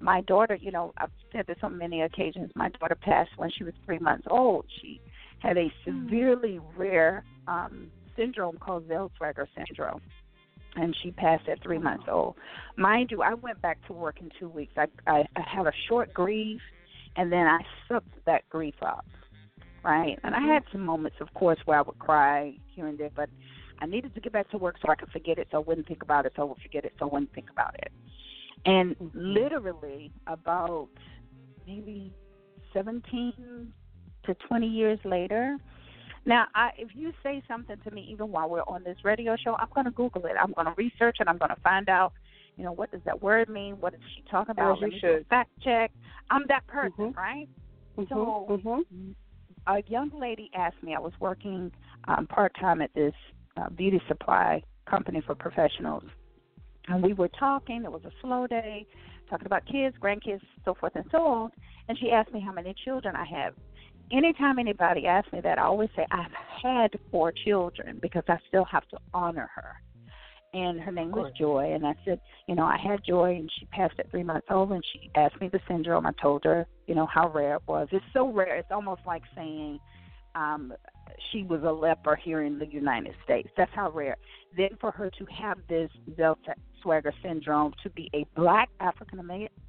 my 0.00 0.20
daughter, 0.22 0.54
you 0.54 0.70
know, 0.70 0.92
I've 0.98 1.10
said 1.32 1.46
this 1.46 1.56
on 1.62 1.78
many 1.78 2.02
occasions. 2.02 2.50
My 2.54 2.68
daughter 2.68 2.94
passed 2.94 3.30
when 3.36 3.50
she 3.50 3.64
was 3.64 3.74
three 3.84 3.98
months 3.98 4.26
old. 4.30 4.66
She 4.80 5.00
had 5.40 5.56
a 5.56 5.72
severely 5.84 6.60
rare 6.76 7.24
um, 7.48 7.88
syndrome 8.16 8.58
called 8.58 8.88
Zellweger 8.88 9.46
syndrome, 9.56 10.00
and 10.76 10.96
she 11.02 11.10
passed 11.10 11.48
at 11.48 11.62
three 11.62 11.78
months 11.78 12.04
old. 12.08 12.36
Mind 12.76 13.10
you, 13.10 13.22
I 13.22 13.34
went 13.34 13.60
back 13.62 13.78
to 13.86 13.92
work 13.92 14.20
in 14.20 14.30
two 14.38 14.48
weeks. 14.48 14.72
I 14.76 14.86
I, 15.06 15.24
I 15.36 15.42
had 15.46 15.66
a 15.66 15.72
short 15.88 16.12
grief, 16.14 16.60
and 17.16 17.32
then 17.32 17.46
I 17.46 17.60
sucked 17.88 18.24
that 18.26 18.48
grief 18.48 18.74
up, 18.82 19.06
right? 19.84 20.18
And 20.24 20.34
I 20.34 20.40
had 20.40 20.64
some 20.72 20.80
moments, 20.80 21.18
of 21.20 21.32
course, 21.34 21.58
where 21.66 21.78
I 21.78 21.82
would 21.82 21.98
cry 21.98 22.54
here 22.74 22.86
and 22.86 22.98
there, 22.98 23.10
but 23.14 23.28
I 23.80 23.86
needed 23.86 24.14
to 24.14 24.20
get 24.20 24.32
back 24.32 24.50
to 24.50 24.58
work 24.58 24.76
so 24.80 24.90
I 24.90 24.94
could 24.94 25.10
forget 25.10 25.38
it, 25.38 25.48
so 25.50 25.58
I 25.58 25.60
wouldn't 25.60 25.86
think 25.86 26.02
about 26.02 26.26
it, 26.26 26.32
so 26.34 26.42
I 26.42 26.44
would 26.46 26.58
forget 26.62 26.84
it, 26.84 26.94
so 26.98 27.06
I 27.06 27.12
wouldn't 27.12 27.32
think 27.34 27.50
about 27.50 27.74
it. 27.74 27.92
And 28.64 28.96
literally 29.12 30.10
about 30.26 30.88
maybe 31.66 32.12
17 32.72 33.68
to 34.24 34.34
20 34.48 34.66
years 34.66 34.98
later. 35.04 35.58
Now, 36.24 36.46
I, 36.54 36.70
if 36.78 36.88
you 36.94 37.12
say 37.22 37.42
something 37.46 37.76
to 37.84 37.90
me, 37.90 38.08
even 38.10 38.32
while 38.32 38.48
we're 38.48 38.62
on 38.62 38.82
this 38.82 38.96
radio 39.04 39.36
show, 39.36 39.56
I'm 39.56 39.68
going 39.74 39.84
to 39.84 39.90
Google 39.90 40.24
it. 40.24 40.32
I'm 40.40 40.52
going 40.52 40.66
to 40.66 40.74
research 40.78 41.18
it. 41.20 41.28
I'm 41.28 41.36
going 41.36 41.50
to 41.50 41.60
find 41.62 41.90
out, 41.90 42.14
you 42.56 42.64
know, 42.64 42.72
what 42.72 42.90
does 42.90 43.02
that 43.04 43.22
word 43.22 43.50
mean? 43.50 43.74
What 43.80 43.92
is 43.92 44.00
she 44.16 44.22
talking 44.30 44.52
about? 44.52 44.76
As 44.76 44.80
you 44.80 44.86
Let 44.86 44.92
me 44.94 44.98
should. 45.00 45.26
fact 45.28 45.50
check. 45.62 45.90
I'm 46.30 46.46
that 46.48 46.66
person, 46.66 47.12
Mhm. 47.12 47.16
right? 47.16 47.48
Mhm, 47.98 48.08
So- 48.08 48.46
mhm. 48.48 49.14
A 49.66 49.82
young 49.86 50.10
lady 50.18 50.50
asked 50.54 50.82
me. 50.82 50.94
I 50.94 51.00
was 51.00 51.12
working 51.20 51.72
um, 52.08 52.26
part 52.26 52.52
time 52.60 52.82
at 52.82 52.92
this 52.94 53.14
uh, 53.56 53.68
beauty 53.70 54.00
supply 54.08 54.62
company 54.88 55.22
for 55.24 55.34
professionals, 55.34 56.04
and 56.88 57.02
we 57.02 57.12
were 57.12 57.28
talking. 57.28 57.84
It 57.84 57.92
was 57.92 58.02
a 58.04 58.12
slow 58.20 58.46
day, 58.46 58.86
talking 59.30 59.46
about 59.46 59.64
kids, 59.66 59.96
grandkids, 60.02 60.40
so 60.64 60.74
forth 60.74 60.92
and 60.96 61.04
so 61.10 61.26
on. 61.26 61.50
And 61.88 61.98
she 61.98 62.10
asked 62.10 62.32
me 62.32 62.40
how 62.40 62.52
many 62.52 62.74
children 62.84 63.14
I 63.16 63.24
have. 63.24 63.54
Anytime 64.12 64.58
anybody 64.58 65.06
asks 65.06 65.32
me 65.32 65.40
that, 65.42 65.58
I 65.58 65.62
always 65.62 65.88
say 65.96 66.06
I've 66.10 66.30
had 66.62 66.90
four 67.10 67.32
children 67.32 67.98
because 68.02 68.24
I 68.28 68.36
still 68.48 68.64
have 68.64 68.86
to 68.88 68.98
honor 69.14 69.50
her. 69.54 69.76
And 70.54 70.80
her 70.80 70.92
name 70.92 71.10
was. 71.10 71.32
Joy, 71.36 71.72
and 71.74 71.84
I 71.84 71.94
said, 72.04 72.20
you 72.46 72.54
know, 72.54 72.64
I 72.64 72.78
had 72.78 73.00
Joy, 73.04 73.34
and 73.36 73.50
she 73.58 73.66
passed 73.66 73.94
at 73.98 74.08
three 74.10 74.22
months 74.22 74.46
old. 74.50 74.70
And 74.70 74.84
she 74.92 75.10
asked 75.16 75.40
me 75.40 75.48
the 75.48 75.60
syndrome. 75.66 76.06
I 76.06 76.12
told 76.22 76.44
her, 76.44 76.66
you 76.86 76.94
know, 76.94 77.06
how 77.06 77.28
rare 77.32 77.56
it 77.56 77.62
was. 77.66 77.88
It's 77.90 78.04
so 78.12 78.30
rare. 78.30 78.56
It's 78.56 78.70
almost 78.70 79.00
like 79.04 79.22
saying 79.34 79.80
um, 80.34 80.72
she 81.32 81.42
was 81.42 81.62
a 81.64 81.72
leper 81.72 82.16
here 82.16 82.42
in 82.42 82.58
the 82.58 82.66
United 82.66 83.14
States. 83.24 83.48
That's 83.56 83.70
how 83.74 83.90
rare. 83.90 84.16
Then 84.56 84.70
for 84.80 84.92
her 84.92 85.10
to 85.10 85.26
have 85.26 85.58
this 85.68 85.90
Zellweger 86.16 87.12
syndrome, 87.22 87.72
to 87.82 87.90
be 87.90 88.08
a 88.14 88.24
black 88.36 88.68
African 88.80 89.20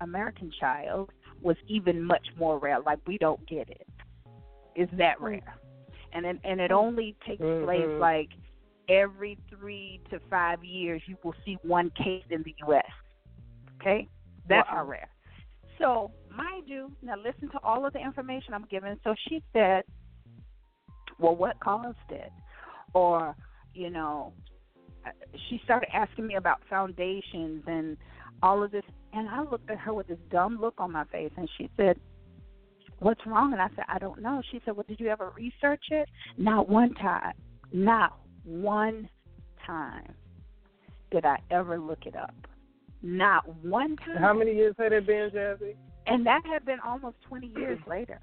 American 0.01 0.51
child, 0.59 1.09
was 1.41 1.57
even 1.67 2.03
much 2.03 2.27
more 2.37 2.59
rare. 2.59 2.79
Like 2.79 2.99
we 3.07 3.17
don't 3.17 3.45
get 3.47 3.69
it. 3.69 3.87
Is 4.75 4.89
that 4.97 5.19
rare? 5.19 5.55
And 6.13 6.25
it, 6.25 6.37
and 6.43 6.61
it 6.61 6.71
only 6.71 7.15
takes 7.25 7.41
place 7.41 7.81
Mhm. 7.81 7.99
like 7.99 8.29
every 8.89 9.37
three 9.49 9.99
to 10.09 10.19
five 10.29 10.63
years. 10.63 11.01
You 11.07 11.17
will 11.23 11.35
see 11.43 11.57
one 11.63 11.91
case 11.91 12.23
in 12.29 12.43
the 12.43 12.55
U.S. 12.67 12.85
Okay, 13.81 14.07
that's 14.47 14.67
how 14.67 14.83
Wow. 14.83 14.89
rare. 14.89 15.09
So, 15.79 16.11
mind 16.35 16.67
you, 16.67 16.91
now 17.01 17.15
listen 17.17 17.49
to 17.51 17.59
all 17.63 17.85
of 17.85 17.93
the 17.93 17.99
information 17.99 18.53
I'm 18.53 18.65
giving. 18.69 18.97
So 19.03 19.13
she 19.27 19.43
said, 19.51 19.83
well, 21.19 21.35
what 21.35 21.59
caused 21.59 21.97
it? 22.09 22.31
Or, 22.93 23.35
you 23.73 23.89
know, 23.89 24.33
uh, 25.05 25.09
she 25.49 25.59
started 25.63 25.89
asking 25.93 26.27
me 26.27 26.35
about 26.35 26.61
foundations 26.69 27.63
and 27.67 27.97
all 28.41 28.63
of 28.63 28.71
this. 28.71 28.83
And 29.13 29.29
I 29.29 29.43
looked 29.43 29.69
at 29.69 29.77
her 29.79 29.93
with 29.93 30.07
this 30.07 30.17
dumb 30.31 30.59
look 30.59 30.75
on 30.77 30.91
my 30.91 31.05
face, 31.05 31.31
and 31.37 31.49
she 31.57 31.69
said, 31.77 31.99
What's 32.99 33.25
wrong? 33.25 33.51
And 33.51 33.61
I 33.61 33.67
said, 33.75 33.85
I 33.89 33.99
don't 33.99 34.21
know. 34.21 34.41
She 34.51 34.61
said, 34.63 34.75
Well, 34.75 34.85
did 34.87 34.99
you 34.99 35.09
ever 35.09 35.31
research 35.35 35.83
it? 35.89 36.07
Not 36.37 36.69
one 36.69 36.93
time. 36.95 37.33
Not 37.73 38.17
one 38.45 39.09
time 39.65 40.13
did 41.11 41.25
I 41.25 41.37
ever 41.51 41.79
look 41.79 42.05
it 42.05 42.15
up. 42.15 42.35
Not 43.01 43.47
one 43.63 43.97
time. 43.97 44.17
How 44.17 44.33
many 44.33 44.55
years 44.55 44.75
had 44.77 44.93
it 44.93 45.05
been, 45.05 45.29
Jazzie? 45.33 45.75
and 46.07 46.25
that 46.25 46.41
had 46.45 46.65
been 46.65 46.79
almost 46.85 47.17
20 47.27 47.47
years 47.47 47.79
later. 47.87 48.19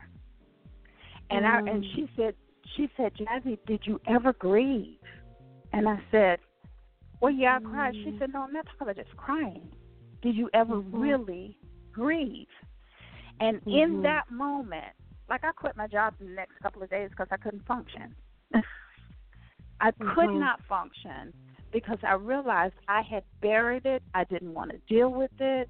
And 1.31 1.47
I 1.47 1.59
and 1.59 1.85
she 1.95 2.03
mm. 2.03 2.09
said 2.17 2.35
she 2.77 2.89
said, 2.97 3.13
"Jazzie, 3.17 3.59
did 3.67 3.81
you 3.85 4.01
ever 4.07 4.35
grieve?" 4.35 4.99
And 5.73 5.89
I 5.89 5.99
said, 6.11 6.41
"Well, 7.21 7.33
yeah, 7.33 7.57
I 7.57 7.61
cried." 7.61 7.95
She 7.95 8.11
mm. 8.11 8.19
said, 8.19 8.33
"No, 8.35 8.43
I'm 8.43 8.53
not 8.53 8.67
talking 8.67 8.83
about 8.83 8.97
just 8.97 9.17
crying. 9.17 9.69
Did 10.21 10.37
you 10.37 10.51
ever 10.53 10.77
mm-hmm. 10.77 11.01
really 11.01 11.57
grieve?" 11.91 12.49
And 13.41 13.63
in 13.67 13.73
mm-hmm. 13.73 14.03
that 14.03 14.31
moment, 14.31 14.93
like 15.31 15.43
I 15.43 15.53
quit 15.53 15.75
my 15.75 15.87
job 15.87 16.15
in 16.21 16.29
the 16.29 16.35
next 16.35 16.59
couple 16.63 16.83
of 16.83 16.91
days 16.91 17.09
because 17.11 17.29
I 17.31 17.39
couldn't 17.39 17.67
function. 17.67 18.15
I 19.83 19.91
could 20.15 20.33
not 20.33 20.61
function 20.69 21.35
because 21.73 21.99
I 22.07 22.15
realized 22.15 22.75
I 22.89 23.03
had 23.03 23.25
buried 23.41 23.85
it. 23.85 24.03
I 24.15 24.25
didn't 24.25 24.55
want 24.55 24.71
to 24.71 24.79
deal 24.89 25.11
with 25.13 25.33
it. 25.41 25.69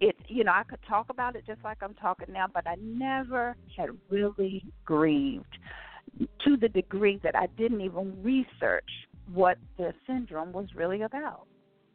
It 0.00 0.14
you 0.28 0.44
know 0.44 0.52
i 0.52 0.62
could 0.62 0.80
talk 0.86 1.06
about 1.08 1.36
it 1.36 1.44
just 1.46 1.64
like 1.64 1.78
i'm 1.80 1.94
talking 1.94 2.26
now 2.30 2.44
but 2.52 2.66
i 2.66 2.74
never 2.82 3.56
had 3.74 3.88
really 4.10 4.62
grieved 4.84 5.56
to 6.44 6.58
the 6.58 6.68
degree 6.68 7.18
that 7.22 7.34
i 7.34 7.46
didn't 7.56 7.80
even 7.80 8.14
research 8.22 8.90
what 9.32 9.56
the 9.78 9.94
syndrome 10.06 10.52
was 10.52 10.66
really 10.74 11.00
about. 11.02 11.46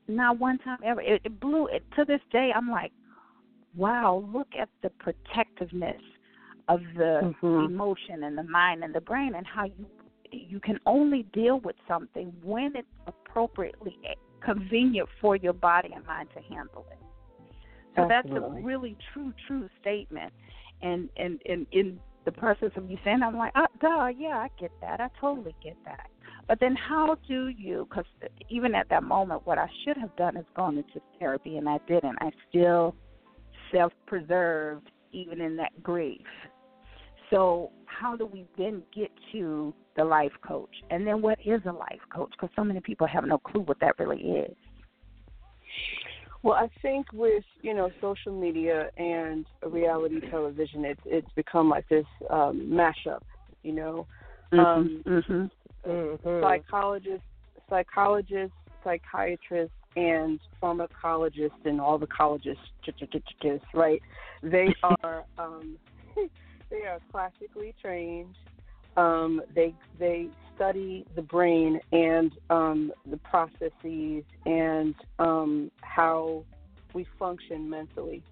Not 0.07 0.39
one 0.39 0.57
time 0.57 0.79
ever. 0.83 0.99
It, 0.99 1.21
it 1.23 1.39
blew 1.39 1.67
it. 1.67 1.83
To 1.95 2.03
this 2.03 2.21
day 2.31 2.51
i'm 2.55 2.71
like 2.71 2.91
wow 3.75 4.27
look 4.33 4.47
at 4.59 4.69
the 4.81 4.89
protectiveness 4.99 6.01
of 6.67 6.81
the 6.95 7.35
Mhm. 7.43 7.67
emotion 7.67 8.23
and 8.23 8.35
the 8.35 8.43
mind 8.43 8.83
and 8.83 8.95
the 8.95 9.01
brain 9.01 9.35
and 9.35 9.45
how 9.45 9.65
you 9.65 9.85
you 10.31 10.59
can 10.59 10.79
only 10.85 11.23
deal 11.33 11.59
with 11.59 11.75
something 11.87 12.33
when 12.43 12.75
it's 12.75 12.87
appropriately 13.07 13.97
convenient 14.43 15.07
for 15.19 15.35
your 15.35 15.53
body 15.53 15.91
and 15.93 16.05
mind 16.05 16.29
to 16.33 16.41
handle 16.53 16.85
it 16.91 17.01
so 17.95 18.03
Absolutely. 18.09 18.39
that's 18.39 18.63
a 18.63 18.65
really 18.65 18.97
true, 19.13 19.33
true 19.47 19.69
statement. 19.81 20.31
And 20.81 21.09
and 21.17 21.39
and 21.47 21.67
in 21.71 21.99
the 22.25 22.31
process 22.31 22.71
of 22.75 22.89
you 22.89 22.97
saying, 23.03 23.21
I'm 23.23 23.37
like, 23.37 23.51
oh, 23.55 23.65
duh, 23.81 24.07
yeah, 24.17 24.37
I 24.37 24.49
get 24.59 24.71
that. 24.81 25.01
I 25.01 25.09
totally 25.19 25.55
get 25.63 25.75
that. 25.85 26.07
But 26.47 26.59
then 26.59 26.75
how 26.75 27.17
do 27.27 27.47
you? 27.47 27.87
Because 27.89 28.05
even 28.49 28.75
at 28.75 28.89
that 28.89 29.03
moment, 29.03 29.45
what 29.45 29.57
I 29.57 29.67
should 29.83 29.97
have 29.97 30.15
done 30.15 30.37
is 30.37 30.45
gone 30.55 30.77
into 30.77 31.01
therapy, 31.19 31.57
and 31.57 31.67
I 31.67 31.79
didn't. 31.87 32.17
I 32.19 32.31
still 32.49 32.95
self-preserved 33.71 34.89
even 35.11 35.41
in 35.41 35.55
that 35.57 35.71
grief. 35.83 36.25
So 37.31 37.71
how 37.85 38.15
do 38.15 38.25
we 38.25 38.45
then 38.57 38.83
get 38.93 39.09
to 39.31 39.73
the 39.95 40.03
life 40.03 40.31
coach? 40.45 40.69
And 40.91 41.07
then 41.07 41.21
what 41.21 41.39
is 41.43 41.61
a 41.65 41.71
life 41.71 41.99
coach? 42.13 42.31
Because 42.31 42.49
so 42.55 42.63
many 42.63 42.81
people 42.81 43.07
have 43.07 43.25
no 43.25 43.39
clue 43.39 43.61
what 43.61 43.79
that 43.79 43.97
really 43.97 44.21
is. 44.21 44.55
Well, 46.43 46.55
I 46.55 46.69
think 46.81 47.07
with 47.13 47.43
you 47.61 47.73
know 47.73 47.89
social 48.01 48.37
media 48.39 48.89
and 48.97 49.45
reality 49.63 50.19
television, 50.29 50.85
it's 50.85 51.01
it's 51.05 51.31
become 51.35 51.69
like 51.69 51.87
this 51.87 52.05
um, 52.29 52.67
mashup. 52.71 53.21
You 53.63 53.73
know, 53.73 54.07
um, 54.53 55.03
mm-hmm. 55.05 55.45
Mhm. 55.89 56.41
psychologists, 56.41 57.25
psychologists, 57.69 58.55
psychiatrists, 58.83 59.75
and 59.95 60.39
pharmacologists, 60.61 61.65
and 61.65 61.79
all 61.79 61.97
the 61.97 62.07
colleges, 62.07 62.57
right? 63.73 64.01
They 64.41 64.73
are 65.03 65.23
um, 65.37 65.77
they 66.71 66.87
are 66.87 66.99
classically 67.11 67.75
trained. 67.79 68.35
Um, 68.97 69.41
they 69.53 69.73
they 69.99 70.27
study 70.55 71.05
the 71.15 71.21
brain 71.21 71.79
and 71.91 72.31
um, 72.49 72.91
the 73.09 73.17
processes 73.17 74.23
and 74.45 74.95
um, 75.19 75.69
how 75.81 76.43
we 76.93 77.05
function 77.19 77.69
mentally. 77.69 78.23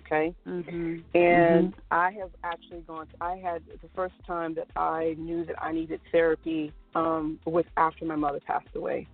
Okay. 0.00 0.34
Mhm. 0.46 1.02
And 1.14 1.74
I 1.90 2.10
have 2.12 2.30
actually 2.42 2.82
gone. 2.82 3.06
To, 3.06 3.12
I 3.20 3.36
had 3.36 3.62
the 3.80 3.88
first 3.94 4.14
time 4.26 4.54
that 4.54 4.68
I 4.76 5.14
knew 5.18 5.44
that 5.46 5.56
I 5.62 5.72
needed 5.72 6.00
therapy 6.12 6.72
um, 6.94 7.38
was 7.46 7.64
after 7.76 8.04
my 8.04 8.16
mother 8.16 8.40
passed 8.46 8.74
away. 8.74 9.08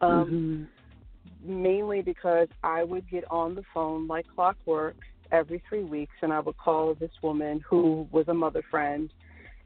Um, 0.00 0.68
Mainly 1.44 2.02
because 2.02 2.48
I 2.62 2.84
would 2.84 3.08
get 3.10 3.24
on 3.30 3.54
the 3.54 3.62
phone 3.74 4.06
like 4.06 4.26
clockwork 4.34 4.96
every 5.32 5.62
three 5.68 5.82
weeks, 5.82 6.14
and 6.22 6.32
I 6.32 6.40
would 6.40 6.56
call 6.58 6.94
this 6.94 7.10
woman 7.22 7.60
who 7.68 8.06
was 8.12 8.28
a 8.28 8.34
mother 8.34 8.62
friend, 8.70 9.12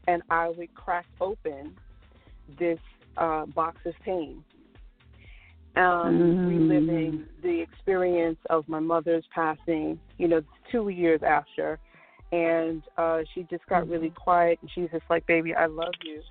and 0.07 0.23
I 0.31 0.49
would 0.49 0.73
crack 0.75 1.07
open 1.21 1.77
this 2.59 2.79
uh, 3.17 3.47
box 3.47 3.79
of 3.85 3.95
pain. 4.05 4.43
Um, 5.77 6.19
Mm. 6.19 6.49
reliving 6.49 7.27
the 7.43 7.61
experience 7.61 8.39
of 8.49 8.67
my 8.67 8.81
mother's 8.81 9.27
passing, 9.35 10.01
you 10.17 10.27
know, 10.27 10.41
two 10.73 10.89
years 10.89 11.21
after. 11.23 11.79
And 12.33 12.83
uh, 12.97 13.21
she 13.35 13.43
just 13.51 13.67
got 13.67 13.87
really 13.87 14.09
quiet, 14.09 14.59
and 14.63 14.71
she's 14.75 14.91
just 14.91 15.05
like, 15.11 15.27
Baby, 15.27 15.55
I 15.55 15.67
love 15.67 15.93
you. 16.03 16.23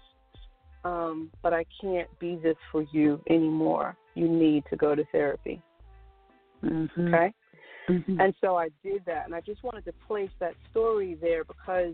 Um, 0.84 1.32
but 1.44 1.54
I 1.54 1.64
can't 1.80 2.10
be 2.20 2.38
this 2.42 2.58
for 2.72 2.84
you 2.92 3.22
anymore. 3.30 3.96
You 4.16 4.28
need 4.28 4.64
to 4.72 4.76
go 4.76 4.96
to 4.96 5.04
therapy. 5.12 5.62
Mhm. 6.64 7.08
Okay? 7.08 7.34
Mhm. 7.88 8.20
And 8.20 8.34
so 8.42 8.56
I 8.56 8.70
did 8.84 9.04
that, 9.06 9.26
and 9.26 9.36
I 9.36 9.42
just 9.42 9.64
wanted 9.64 9.86
to 9.86 9.94
place 10.08 10.32
that 10.40 10.56
story 10.72 11.16
there 11.22 11.44
because 11.44 11.94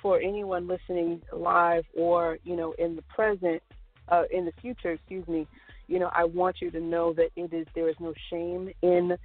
for 0.00 0.20
anyone 0.20 0.66
listening 0.66 1.22
live 1.32 1.84
or 1.96 2.38
you 2.44 2.56
know 2.56 2.72
in 2.78 2.96
the 2.96 3.02
present, 3.02 3.62
uh, 4.08 4.24
in 4.30 4.44
the 4.44 4.52
future, 4.60 4.92
excuse 4.92 5.26
me, 5.26 5.46
you 5.88 5.98
know 5.98 6.10
I 6.14 6.24
want 6.24 6.56
you 6.60 6.70
to 6.70 6.80
know 6.80 7.12
that 7.14 7.30
it 7.36 7.52
is 7.52 7.66
there 7.74 7.88
is 7.88 7.96
no 8.00 8.12
shame 8.30 8.70
in 8.82 9.16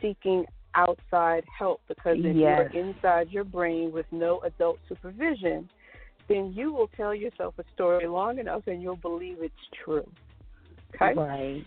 seeking 0.00 0.46
outside 0.74 1.44
help 1.58 1.80
because 1.88 2.18
if 2.18 2.36
Yes. 2.36 2.72
you're 2.72 2.84
inside 2.84 3.30
your 3.30 3.44
brain 3.44 3.90
with 3.90 4.06
no 4.12 4.40
adult 4.40 4.78
supervision, 4.88 5.68
then 6.28 6.52
you 6.54 6.72
will 6.72 6.88
tell 6.96 7.14
yourself 7.14 7.54
a 7.58 7.64
story 7.74 8.06
long 8.06 8.38
enough 8.38 8.62
and 8.66 8.80
you'll 8.82 8.96
believe 8.96 9.38
it's 9.40 9.54
true. 9.84 10.08
Okay. 10.94 11.14
Right. 11.14 11.64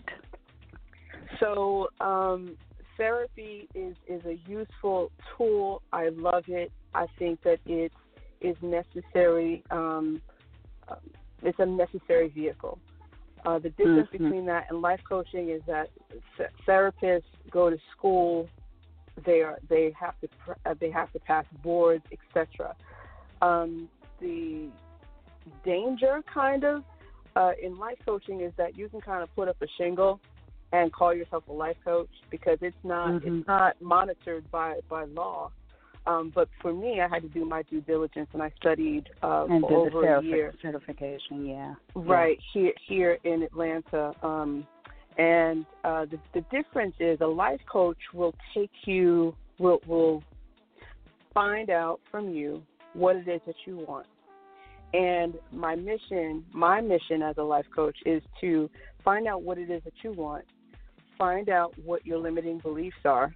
So 1.40 1.88
um, 2.00 2.56
therapy 2.96 3.68
is 3.74 3.96
is 4.06 4.24
a 4.24 4.38
useful 4.48 5.10
tool. 5.36 5.82
I 5.92 6.08
love 6.08 6.44
it. 6.48 6.72
I 6.94 7.06
think 7.18 7.42
that 7.42 7.60
it 7.66 7.92
is 8.40 8.56
necessary. 8.62 9.62
Um, 9.70 10.20
uh, 10.88 10.96
it's 11.42 11.58
a 11.58 11.66
necessary 11.66 12.28
vehicle. 12.28 12.78
Uh, 13.44 13.58
the 13.58 13.70
difference 13.70 14.08
Mhm. 14.08 14.18
between 14.18 14.46
that 14.46 14.70
and 14.70 14.80
life 14.80 15.02
coaching 15.08 15.48
is 15.48 15.62
that 15.64 15.90
th- 16.36 16.50
therapists 16.66 17.24
go 17.50 17.70
to 17.70 17.78
school. 17.90 18.48
They 19.24 19.42
are 19.42 19.58
they 19.68 19.90
have 19.92 20.18
to 20.20 20.28
pr- 20.28 20.52
uh, 20.64 20.74
they 20.74 20.90
have 20.90 21.12
to 21.12 21.20
pass 21.20 21.44
boards, 21.62 22.04
etc. 22.12 22.74
Um, 23.40 23.88
the 24.20 24.70
danger, 25.64 26.22
kind 26.32 26.64
of, 26.64 26.84
uh, 27.34 27.52
in 27.60 27.76
life 27.78 27.98
coaching 28.04 28.40
is 28.40 28.54
that 28.56 28.76
you 28.76 28.88
can 28.88 29.00
kind 29.00 29.22
of 29.22 29.34
put 29.34 29.48
up 29.48 29.60
a 29.60 29.66
shingle 29.76 30.20
and 30.72 30.92
call 30.92 31.14
yourself 31.14 31.44
a 31.48 31.52
life 31.52 31.76
coach 31.84 32.10
because 32.30 32.58
it's 32.62 32.76
not 32.84 33.22
Mhm. 33.22 33.40
it's 33.40 33.46
not 33.46 33.80
monitored 33.80 34.50
by 34.50 34.80
by 34.88 35.04
law. 35.04 35.50
Um, 36.04 36.30
but 36.34 36.48
for 36.60 36.72
me, 36.72 37.00
I 37.00 37.06
had 37.06 37.22
to 37.22 37.28
do 37.28 37.44
my 37.44 37.62
due 37.62 37.80
diligence, 37.80 38.28
and 38.32 38.42
I 38.42 38.50
studied 38.56 39.08
uh, 39.22 39.46
And 39.48 39.60
for 39.60 39.84
do 39.86 39.90
the 39.90 39.96
over 39.98 40.14
a 40.16 40.22
year 40.22 40.52
certification, 40.60 41.46
yeah. 41.46 41.74
right 41.94 42.38
here 42.52 42.72
here 42.88 43.18
in 43.22 43.42
Atlanta. 43.42 44.12
Um, 44.22 44.66
and 45.18 45.64
uh, 45.84 46.06
the 46.06 46.18
the 46.32 46.40
difference 46.50 46.96
is 46.98 47.20
a 47.20 47.26
life 47.26 47.60
coach 47.66 47.98
will 48.12 48.34
take 48.54 48.72
you 48.86 49.34
will 49.58 49.80
will 49.86 50.24
find 51.34 51.70
out 51.70 52.00
from 52.10 52.30
you 52.30 52.62
what 52.94 53.16
it 53.16 53.28
is 53.28 53.40
that 53.46 53.54
you 53.66 53.76
want. 53.76 54.06
And 54.94 55.34
my 55.52 55.74
mission, 55.74 56.44
my 56.52 56.80
mission 56.80 57.22
as 57.22 57.38
a 57.38 57.42
life 57.42 57.64
coach 57.74 57.96
is 58.04 58.22
to 58.40 58.68
find 59.04 59.26
out 59.26 59.42
what 59.42 59.56
it 59.56 59.70
is 59.70 59.82
that 59.84 59.94
you 60.02 60.12
want, 60.12 60.44
find 61.18 61.48
out 61.48 61.76
what 61.78 62.06
your 62.06 62.18
limiting 62.18 62.58
beliefs 62.58 63.04
are. 63.04 63.34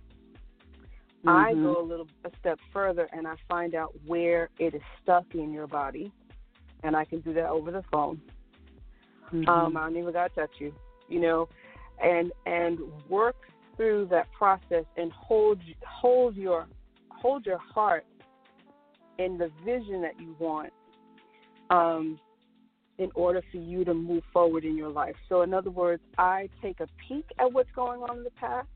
I 1.26 1.54
Mhm. 1.54 1.62
go 1.62 1.80
a 1.80 1.82
little 1.82 2.08
a 2.24 2.30
step 2.38 2.60
further 2.72 3.08
and 3.12 3.26
I 3.26 3.34
find 3.48 3.74
out 3.74 3.92
where 4.06 4.48
it 4.58 4.74
is 4.74 4.82
stuck 5.02 5.34
in 5.34 5.52
your 5.52 5.66
body, 5.66 6.12
and 6.82 6.94
I 6.94 7.04
can 7.04 7.20
do 7.20 7.32
that 7.34 7.48
over 7.48 7.70
the 7.70 7.82
phone. 7.90 8.20
Mhm. 9.32 9.48
Um, 9.48 9.76
I 9.76 9.80
don't 9.80 9.96
even 9.96 10.12
gotta 10.12 10.34
touch 10.34 10.60
you, 10.60 10.72
you 11.08 11.20
know, 11.20 11.48
and 12.02 12.32
and 12.44 12.78
work 13.08 13.36
through 13.76 14.06
that 14.06 14.30
process 14.32 14.84
and 14.96 15.12
hold 15.12 15.60
hold 15.84 16.36
your 16.36 16.66
hold 17.10 17.44
your 17.44 17.58
heart 17.58 18.06
in 19.18 19.38
the 19.38 19.48
vision 19.64 20.02
that 20.02 20.20
you 20.20 20.36
want, 20.38 20.72
um, 21.70 22.20
in 22.98 23.10
order 23.14 23.42
for 23.50 23.58
you 23.58 23.84
to 23.84 23.94
move 23.94 24.22
forward 24.32 24.64
in 24.64 24.76
your 24.76 24.88
life. 24.88 25.16
So, 25.28 25.42
in 25.42 25.52
other 25.52 25.70
words, 25.70 26.02
I 26.16 26.48
take 26.62 26.80
a 26.80 26.88
peek 27.06 27.26
at 27.38 27.52
what's 27.52 27.70
going 27.72 28.02
on 28.02 28.18
in 28.18 28.24
the 28.24 28.30
past, 28.30 28.68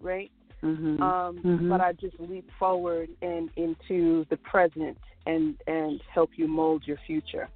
right? 0.00 0.30
Mhm. 0.62 1.00
Um, 1.00 1.38
Mhm. 1.38 1.68
But 1.68 1.80
I 1.80 1.92
just 1.92 2.18
leap 2.18 2.50
forward 2.52 3.10
and 3.20 3.50
into 3.56 4.24
the 4.30 4.38
present 4.38 4.98
and 5.26 5.60
and 5.66 6.02
help 6.02 6.38
you 6.38 6.48
mold 6.48 6.86
your 6.86 6.96
future. 6.98 7.48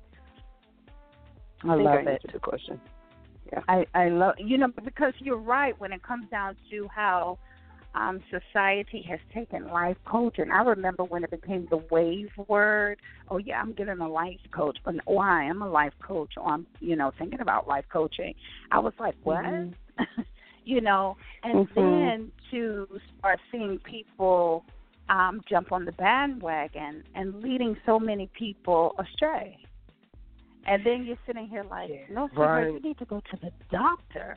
I 1.62 1.76
think 1.76 1.88
love 1.88 2.06
I 2.06 2.10
it. 2.10 2.22
the 2.32 2.38
question. 2.38 2.80
I 3.68 3.86
I 3.94 4.08
love 4.08 4.34
you 4.38 4.58
know 4.58 4.68
because 4.68 5.14
you're 5.18 5.36
right 5.38 5.78
when 5.80 5.92
it 5.92 6.02
comes 6.02 6.28
down 6.30 6.56
to 6.70 6.88
how 6.88 7.38
um 7.94 8.20
society 8.30 9.04
has 9.08 9.18
taken 9.34 9.68
life 9.68 9.96
coaching. 10.04 10.50
I 10.50 10.62
remember 10.62 11.04
when 11.04 11.24
it 11.24 11.30
became 11.30 11.66
the 11.70 11.78
wave 11.90 12.30
word. 12.48 12.98
Oh 13.30 13.38
yeah, 13.38 13.60
I'm 13.60 13.72
getting 13.72 13.98
a 14.00 14.08
life 14.08 14.40
coach, 14.52 14.78
but 14.84 14.94
oh 15.06 15.18
I 15.18 15.44
am 15.44 15.62
a 15.62 15.68
life 15.68 15.94
coach. 16.02 16.34
Or 16.36 16.46
I'm 16.48 16.66
you 16.80 16.96
know 16.96 17.12
thinking 17.18 17.40
about 17.40 17.66
life 17.68 17.84
coaching. 17.92 18.34
I 18.70 18.78
was 18.78 18.92
like 18.98 19.14
what? 19.24 19.44
Mhm. 19.44 19.74
you 20.64 20.80
know, 20.80 21.16
and 21.42 21.68
Mhm. 21.68 21.74
then 21.74 22.32
to 22.50 23.00
start 23.18 23.40
seeing 23.50 23.78
people 23.80 24.64
um 25.08 25.42
jump 25.48 25.72
on 25.72 25.84
the 25.84 25.92
bandwagon 25.92 27.02
and 27.14 27.42
leading 27.42 27.76
so 27.84 27.98
many 27.98 28.28
people 28.28 28.94
astray. 28.98 29.58
And 30.66 30.84
then 30.84 31.04
you're 31.04 31.16
sitting 31.26 31.48
here 31.48 31.64
like, 31.64 31.88
Yeah, 31.90 31.96
no, 32.10 32.28
sweetheart, 32.28 32.64
right. 32.64 32.74
you 32.74 32.80
need 32.80 32.98
to 32.98 33.04
go 33.06 33.20
to 33.30 33.36
the 33.38 33.50
doctor. 33.72 34.36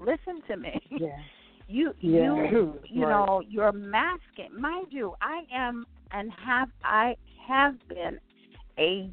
Listen 0.00 0.42
to 0.48 0.56
me. 0.56 0.80
Yeah. 0.90 1.16
You 1.68 1.94
Yeah. 2.00 2.50
you 2.50 2.80
you 2.84 3.06
Right. 3.06 3.10
know 3.10 3.42
you're 3.46 3.72
masking. 3.72 4.50
Mind 4.58 4.88
you, 4.90 5.14
I 5.20 5.44
am 5.52 5.86
and 6.10 6.30
have 6.32 6.70
I 6.84 7.16
have 7.46 7.76
been 7.88 8.18
a 8.78 9.10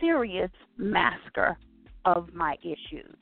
serious 0.00 0.50
masker 0.76 1.56
of 2.04 2.32
my 2.34 2.56
issues. 2.62 3.16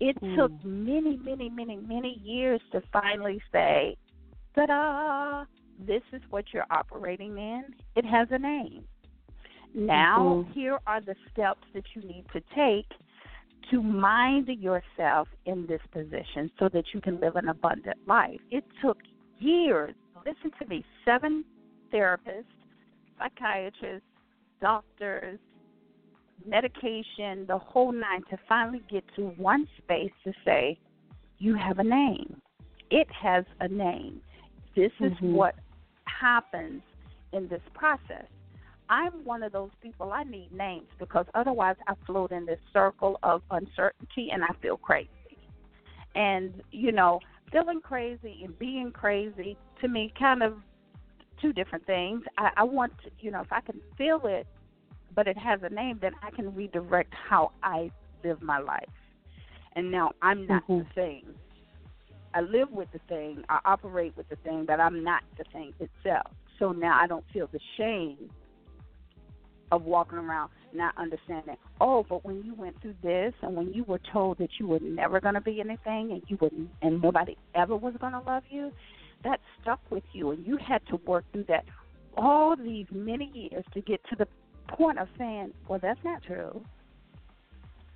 It 0.00 0.16
Mm. 0.22 0.36
took 0.36 0.64
many, 0.64 1.16
many, 1.16 1.48
many, 1.50 1.76
many 1.76 2.14
years 2.22 2.60
to 2.70 2.80
finally 2.92 3.42
say, 3.50 3.96
"Ta-da! 4.54 5.44
This 5.78 6.02
is 6.12 6.22
what 6.30 6.52
you're 6.52 6.66
operating 6.70 7.36
in. 7.38 7.74
It 7.96 8.04
has 8.04 8.30
a 8.30 8.38
name." 8.38 8.86
Now, 9.74 10.44
Mhm. 10.46 10.52
here 10.52 10.78
are 10.86 11.00
the 11.00 11.16
steps 11.30 11.66
that 11.72 11.94
you 11.94 12.02
need 12.02 12.24
to 12.32 12.40
take 12.54 12.90
to 13.70 13.82
mind 13.82 14.48
yourself 14.48 15.28
in 15.44 15.66
this 15.66 15.80
position 15.92 16.50
so 16.58 16.68
that 16.72 16.84
you 16.92 17.00
can 17.00 17.20
live 17.20 17.36
an 17.36 17.48
abundant 17.48 17.98
life. 18.06 18.40
It 18.50 18.64
took 18.82 18.98
years. 19.38 19.94
Listen 20.26 20.50
to 20.60 20.66
me 20.66 20.84
seven 21.04 21.44
therapists, 21.92 22.44
psychiatrists, 23.18 24.06
doctors, 24.60 25.38
medication, 26.46 27.46
the 27.46 27.58
whole 27.58 27.92
nine 27.92 28.22
to 28.30 28.38
finally 28.48 28.82
get 28.90 29.04
to 29.16 29.28
one 29.36 29.66
space 29.78 30.12
to 30.24 30.32
say, 30.44 30.78
you 31.38 31.54
have 31.54 31.78
a 31.78 31.84
name. 31.84 32.40
It 32.90 33.08
has 33.10 33.44
a 33.60 33.68
name. 33.68 34.20
This 34.74 34.92
is 35.00 35.12
Mhm. 35.18 35.32
what 35.32 35.54
happens 36.04 36.82
in 37.32 37.48
this 37.48 37.62
process. 37.74 38.26
I'm 38.90 39.24
one 39.24 39.42
of 39.42 39.52
those 39.52 39.70
people, 39.82 40.12
I 40.12 40.24
need 40.24 40.50
names 40.52 40.88
because 40.98 41.26
otherwise 41.34 41.76
I 41.86 41.94
float 42.06 42.32
in 42.32 42.46
this 42.46 42.60
circle 42.72 43.18
of 43.22 43.42
uncertainty 43.50 44.30
and 44.32 44.42
I 44.42 44.52
feel 44.60 44.76
crazy. 44.76 45.10
And, 46.14 46.62
you 46.70 46.92
know, 46.92 47.20
feeling 47.52 47.80
crazy 47.80 48.42
and 48.44 48.58
being 48.58 48.90
crazy 48.90 49.56
to 49.80 49.88
me 49.88 50.12
kind 50.18 50.42
of 50.42 50.54
two 51.40 51.52
different 51.52 51.86
things. 51.86 52.22
I, 52.38 52.50
I 52.56 52.64
want 52.64 52.92
to, 53.04 53.10
you 53.20 53.30
know, 53.30 53.40
if 53.40 53.52
I 53.52 53.60
can 53.60 53.80
feel 53.96 54.20
it, 54.24 54.46
but 55.14 55.26
it 55.26 55.38
has 55.38 55.60
a 55.62 55.68
name, 55.68 55.98
then 56.00 56.12
I 56.22 56.30
can 56.30 56.54
redirect 56.54 57.12
how 57.12 57.52
I 57.62 57.90
live 58.24 58.42
my 58.42 58.58
life. 58.58 58.88
And 59.74 59.90
now 59.90 60.12
I'm 60.22 60.46
not 60.46 60.66
Mhm. 60.66 60.86
the 60.88 60.94
thing. 60.94 61.34
I 62.34 62.40
live 62.40 62.70
with 62.70 62.90
the 62.92 62.98
thing, 63.00 63.44
I 63.48 63.60
operate 63.64 64.16
with 64.16 64.28
the 64.28 64.36
thing, 64.36 64.64
but 64.66 64.80
I'm 64.80 65.02
not 65.02 65.22
the 65.36 65.44
thing 65.44 65.72
itself. 65.80 66.32
So 66.58 66.72
now 66.72 66.98
I 67.00 67.06
don't 67.06 67.24
feel 67.32 67.46
the 67.46 67.60
shame 67.76 68.30
of 69.70 69.84
walking 69.84 70.18
around 70.18 70.50
not 70.72 70.96
understanding. 70.98 71.56
Oh, 71.80 72.04
but 72.08 72.24
when 72.24 72.42
you 72.42 72.54
went 72.54 72.80
through 72.80 72.94
this, 73.02 73.32
and 73.42 73.54
when 73.54 73.72
you 73.72 73.84
were 73.84 74.00
told 74.12 74.38
that 74.38 74.50
you 74.58 74.66
were 74.66 74.80
never 74.80 75.20
going 75.20 75.34
to 75.34 75.40
be 75.40 75.60
anything, 75.60 76.12
and 76.12 76.22
you 76.28 76.36
wouldn't, 76.40 76.70
and 76.82 77.00
nobody 77.02 77.36
ever 77.54 77.76
was 77.76 77.94
going 78.00 78.12
to 78.12 78.20
love 78.20 78.42
you, 78.50 78.72
that 79.24 79.40
stuck 79.60 79.80
with 79.90 80.04
you, 80.12 80.30
and 80.30 80.46
you 80.46 80.56
had 80.56 80.86
to 80.88 80.96
work 81.06 81.24
through 81.32 81.44
that 81.48 81.64
all 82.16 82.56
these 82.56 82.86
many 82.92 83.30
years 83.34 83.64
to 83.74 83.80
get 83.80 84.00
to 84.10 84.16
the 84.16 84.26
point 84.68 84.98
of 84.98 85.08
saying, 85.18 85.52
"Well, 85.68 85.78
that's 85.80 86.02
not 86.04 86.22
true." 86.22 86.62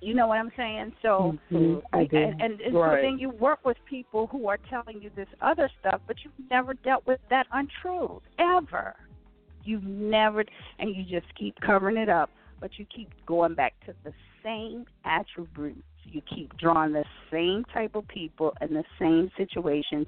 You 0.01 0.13
know 0.13 0.27
what 0.27 0.37
I'm 0.37 0.51
saying? 0.57 0.93
So, 1.01 1.37
Mhm, 1.49 1.81
I 1.93 2.01
and, 2.11 2.41
and, 2.41 2.59
and 2.59 2.73
so 2.73 2.97
then 3.01 3.17
you 3.17 3.29
work 3.29 3.63
with 3.63 3.77
people 3.85 4.27
who 4.27 4.47
are 4.49 4.57
telling 4.69 5.01
you 5.01 5.09
this 5.15 5.29
other 5.41 5.69
stuff, 5.79 6.01
but 6.07 6.17
you've 6.23 6.49
never 6.49 6.73
dealt 6.73 7.07
with 7.07 7.21
that 7.29 7.47
untruth 7.53 8.21
ever. 8.37 8.95
You've 9.63 9.83
never, 9.83 10.43
and 10.79 10.95
you 10.95 11.03
just 11.03 11.33
keep 11.35 11.59
covering 11.61 11.97
it 11.97 12.09
up, 12.09 12.29
but 12.59 12.71
you 12.77 12.85
keep 12.93 13.09
going 13.25 13.55
back 13.55 13.73
to 13.85 13.93
the 14.03 14.13
same 14.43 14.85
attributes. 15.05 15.81
You 16.05 16.21
keep 16.21 16.55
drawing 16.57 16.93
the 16.93 17.05
same 17.31 17.63
type 17.73 17.95
of 17.95 18.07
people 18.07 18.53
in 18.61 18.73
the 18.73 18.83
same 18.99 19.31
situations, 19.37 20.07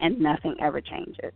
and 0.00 0.18
nothing 0.20 0.54
ever 0.60 0.80
changes. 0.80 1.32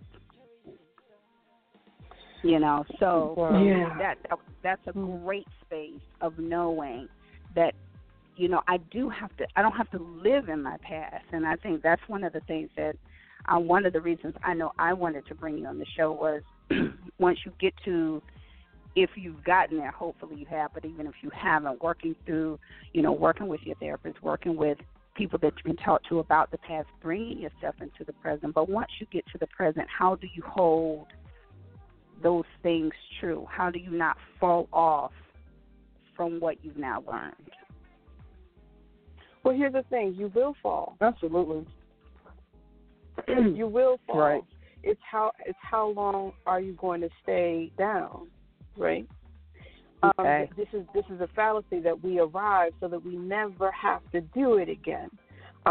You 2.42 2.60
know, 2.60 2.84
so 3.00 3.34
Yeah. 3.38 3.88
that, 3.98 4.18
that 4.28 4.38
that's 4.62 4.86
a 4.86 4.92
great 4.92 5.46
space 5.64 6.02
of 6.20 6.38
knowing 6.38 7.08
that 7.54 7.74
you 8.36 8.48
know 8.48 8.60
I 8.68 8.76
do 8.90 9.08
have 9.08 9.34
to 9.38 9.46
I 9.56 9.62
don't 9.62 9.72
have 9.72 9.90
to 9.92 9.98
live 9.98 10.50
in 10.50 10.62
my 10.62 10.76
past, 10.82 11.24
and 11.32 11.46
I 11.46 11.56
think 11.56 11.82
that's 11.82 12.02
one 12.06 12.22
of 12.22 12.34
the 12.34 12.40
things 12.40 12.68
that 12.76 12.96
uh, 13.46 13.58
one 13.58 13.86
of 13.86 13.94
the 13.94 14.00
reasons 14.00 14.34
I 14.42 14.52
know 14.52 14.72
I 14.78 14.92
wanted 14.92 15.26
to 15.28 15.34
bring 15.34 15.56
you 15.56 15.66
on 15.66 15.78
the 15.78 15.86
show 15.96 16.12
was 16.12 16.42
once 17.18 17.38
you 17.44 17.52
get 17.60 17.74
to 17.84 18.22
if 18.96 19.10
you've 19.16 19.42
gotten 19.44 19.78
there, 19.78 19.90
hopefully 19.90 20.36
you 20.36 20.46
have, 20.46 20.72
but 20.72 20.84
even 20.84 21.06
if 21.06 21.14
you 21.20 21.30
haven't, 21.30 21.82
working 21.82 22.14
through, 22.24 22.58
you 22.92 23.02
know, 23.02 23.12
working 23.12 23.48
with 23.48 23.60
your 23.64 23.74
therapist, 23.76 24.22
working 24.22 24.56
with 24.56 24.78
people 25.16 25.38
that 25.40 25.52
you 25.56 25.74
can 25.74 25.84
talk 25.84 26.02
to 26.08 26.20
about 26.20 26.50
the 26.50 26.58
past, 26.58 26.86
bringing 27.02 27.38
yourself 27.38 27.74
into 27.80 28.04
the 28.06 28.12
present. 28.14 28.54
But 28.54 28.68
once 28.68 28.90
you 29.00 29.06
get 29.10 29.24
to 29.32 29.38
the 29.38 29.46
present, 29.48 29.86
how 29.96 30.14
do 30.16 30.28
you 30.32 30.42
hold 30.46 31.06
those 32.22 32.44
things 32.62 32.92
true? 33.20 33.46
How 33.50 33.70
do 33.70 33.78
you 33.78 33.90
not 33.90 34.16
fall 34.38 34.68
off 34.72 35.12
from 36.16 36.38
what 36.38 36.64
you've 36.64 36.76
now 36.76 37.02
learned? 37.10 37.34
Well, 39.42 39.56
here's 39.56 39.72
the 39.72 39.82
thing: 39.90 40.14
you 40.16 40.30
will 40.34 40.54
fall. 40.62 40.96
Absolutely. 41.00 41.66
you 43.28 43.66
will 43.66 43.98
fall. 44.06 44.18
Right. 44.18 44.42
It's 44.84 45.00
how 45.10 45.32
it's 45.46 45.58
how 45.62 45.88
long 45.88 46.32
are 46.46 46.60
you 46.60 46.74
going 46.74 47.00
to 47.00 47.08
stay 47.22 47.72
down, 47.78 48.28
right? 48.76 49.06
Okay. 50.18 50.48
Um, 50.50 50.56
this 50.56 50.68
is 50.72 50.86
this 50.94 51.04
is 51.10 51.20
a 51.20 51.28
fallacy 51.34 51.80
that 51.80 52.02
we 52.02 52.20
arrive 52.20 52.72
so 52.80 52.88
that 52.88 53.02
we 53.02 53.16
never 53.16 53.70
have 53.70 54.02
to 54.12 54.20
do 54.20 54.54
it 54.58 54.68
again. 54.68 55.08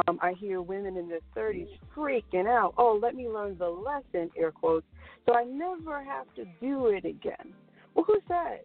Um, 0.08 0.18
I 0.24 0.34
hear 0.34 0.62
women 0.62 0.98
in 0.98 1.08
their 1.08 1.20
30s 1.38 1.68
freaking 1.96 2.48
out. 2.48 2.74
Oh, 2.80 3.00
let 3.00 3.14
me 3.14 3.28
learn 3.30 3.56
the 3.60 3.70
lesson, 3.70 4.32
air 4.36 4.52
quotes, 4.52 4.88
so 5.28 5.36
I 5.36 5.44
never 5.44 6.04
have 6.04 6.26
to 6.36 6.46
do 6.60 6.88
it 6.88 7.06
again. 7.06 7.54
Well, 7.94 8.06
who 8.06 8.20
said? 8.28 8.62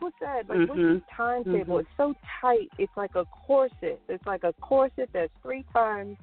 Who 0.00 0.10
said? 0.18 0.48
Like, 0.48 0.68
what's 0.68 0.80
Mhm. 0.80 0.94
this 0.94 1.02
timetable? 1.16 1.76
Mhm. 1.76 1.80
It's 1.82 1.96
so 1.96 2.16
tight. 2.40 2.68
It's 2.78 2.96
like 2.96 3.14
a 3.14 3.24
corset. 3.26 4.00
It's 4.08 4.26
like 4.26 4.42
a 4.42 4.52
corset 4.54 5.08
that's 5.12 5.32
three 5.42 5.62
times 5.72 6.18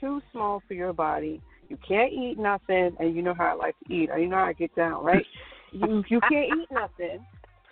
too 0.00 0.20
small 0.32 0.58
for 0.66 0.74
your 0.74 0.92
body. 0.92 1.40
You 1.72 1.78
can't 1.88 2.12
eat 2.12 2.38
nothing, 2.38 2.94
and 3.00 3.16
you 3.16 3.22
know 3.22 3.32
how 3.32 3.46
I 3.46 3.54
like 3.54 3.74
to 3.78 3.94
eat. 3.94 4.10
Or 4.10 4.18
you 4.18 4.28
know 4.28 4.36
how 4.36 4.44
I 4.44 4.52
get 4.52 4.76
down, 4.76 5.02
right? 5.02 5.24
you 5.70 6.04
you 6.10 6.20
can't 6.28 6.54
eat 6.54 6.68
nothing. 6.70 7.24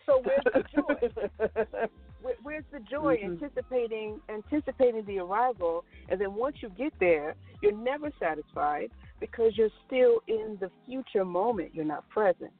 So 0.06 0.22
where's 0.24 0.42
the 0.54 0.64
joy? 0.74 1.88
Where, 2.22 2.34
where's 2.42 2.64
the 2.72 2.80
joy? 2.80 3.18
Mhm. 3.18 3.42
Anticipating 3.42 4.20
anticipating 4.30 5.04
the 5.04 5.18
arrival, 5.18 5.84
and 6.08 6.18
then 6.18 6.32
once 6.34 6.56
you 6.62 6.70
get 6.70 6.94
there, 6.98 7.34
you're 7.60 7.76
never 7.76 8.10
satisfied 8.18 8.90
because 9.20 9.52
you're 9.58 9.68
still 9.86 10.22
in 10.28 10.56
the 10.60 10.70
future 10.86 11.26
moment. 11.26 11.74
You're 11.74 11.84
not 11.84 12.08
present. 12.08 12.52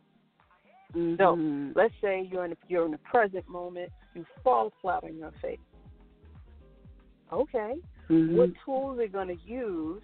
So 0.92 0.98
Mhm. 0.98 1.72
let's 1.74 1.94
say 2.02 2.28
you're 2.30 2.44
in 2.44 2.52
a, 2.52 2.56
you're 2.68 2.84
in 2.84 2.90
the 2.90 2.98
present 2.98 3.48
moment. 3.48 3.90
You 4.12 4.26
fall 4.44 4.74
flat 4.82 5.04
on 5.04 5.16
your 5.16 5.32
face. 5.40 5.58
Okay, 7.32 7.76
Mhm. 8.10 8.36
what 8.36 8.50
tools 8.62 8.98
are 8.98 9.04
you 9.04 9.08
going 9.08 9.28
to 9.28 9.42
use 9.42 10.02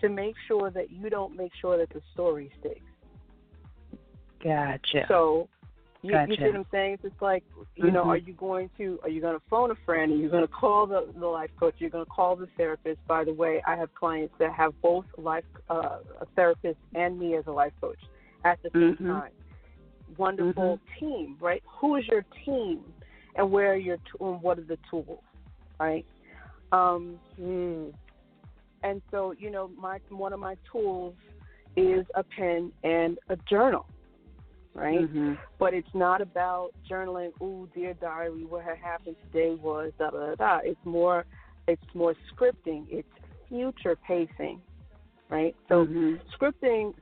to 0.00 0.08
make 0.08 0.34
sure 0.46 0.70
that 0.70 0.90
you 0.90 1.10
don't 1.10 1.36
make 1.36 1.52
sure 1.60 1.76
that 1.78 1.90
the 1.90 2.02
story 2.12 2.50
sticks? 2.60 2.80
Gotcha. 4.42 5.04
So 5.08 5.48
you, 6.02 6.10
you 6.28 6.36
see 6.36 6.42
what 6.44 6.54
I'm 6.56 6.66
saying? 6.70 6.92
It's 6.94 7.02
just 7.02 7.22
like 7.22 7.42
you 7.74 7.90
know, 7.90 8.04
Mhm. 8.04 8.08
are 8.08 8.16
you 8.16 8.32
going 8.34 8.70
to 8.78 9.00
are 9.02 9.08
you 9.08 9.20
going 9.20 9.34
to 9.38 9.42
phone 9.48 9.70
a 9.70 9.74
friend? 9.86 10.12
Are 10.12 10.16
you 10.16 10.28
going 10.28 10.46
to 10.46 10.52
call 10.52 10.86
the 10.86 11.08
the 11.16 11.26
life 11.26 11.50
coach? 11.58 11.74
You're 11.78 11.90
going 11.90 12.04
to 12.04 12.10
call 12.10 12.36
the 12.36 12.46
therapist. 12.56 13.04
By 13.06 13.24
the 13.24 13.32
way, 13.32 13.62
I 13.66 13.74
have 13.76 13.92
clients 13.94 14.34
that 14.38 14.52
have 14.52 14.80
both 14.82 15.06
life 15.16 15.44
uh, 15.70 15.98
a 16.20 16.26
therapist 16.36 16.78
and 16.94 17.18
me 17.18 17.34
as 17.36 17.46
a 17.46 17.52
life 17.52 17.72
coach 17.80 17.98
at 18.44 18.62
the 18.62 18.70
same 18.72 18.96
Mhm. 18.96 19.08
time. 19.08 19.32
Wonderful 20.16 20.78
team, 21.00 21.36
right? 21.40 21.62
Who 21.80 21.96
is 21.96 22.06
your 22.06 22.24
team, 22.44 22.84
and 23.34 23.50
where 23.50 23.72
are 23.72 23.76
your 23.76 23.96
t- 23.96 24.02
and 24.20 24.40
what 24.40 24.58
are 24.58 24.62
the 24.62 24.78
tools, 24.88 25.22
right? 25.80 26.06
Um, 26.72 27.18
Mm. 27.40 27.92
And 28.82 29.02
so, 29.10 29.32
you 29.32 29.50
know, 29.50 29.70
my 29.76 29.98
one 30.08 30.32
of 30.32 30.40
my 30.40 30.56
tools 30.70 31.14
is 31.76 32.06
a 32.14 32.22
pen 32.22 32.72
and 32.84 33.18
a 33.28 33.36
journal, 33.48 33.86
right? 34.74 35.00
Mhm. 35.00 35.38
But 35.58 35.74
it's 35.74 35.94
not 35.94 36.20
about 36.20 36.72
journaling. 36.88 37.32
Ooh, 37.42 37.68
dear 37.74 37.94
diary, 37.94 38.44
what 38.44 38.64
had 38.64 38.78
happened 38.78 39.16
today 39.24 39.54
was 39.54 39.92
da 39.98 40.10
da 40.10 40.34
da. 40.34 40.58
It's 40.64 40.84
more, 40.84 41.26
it's 41.66 41.94
more 41.94 42.14
scripting. 42.32 42.86
It's 42.88 43.08
future 43.48 43.96
pacing, 43.96 44.62
right? 45.28 45.54
So 45.68 45.86
Mhm. 45.86 46.20
scripting, 46.32 46.94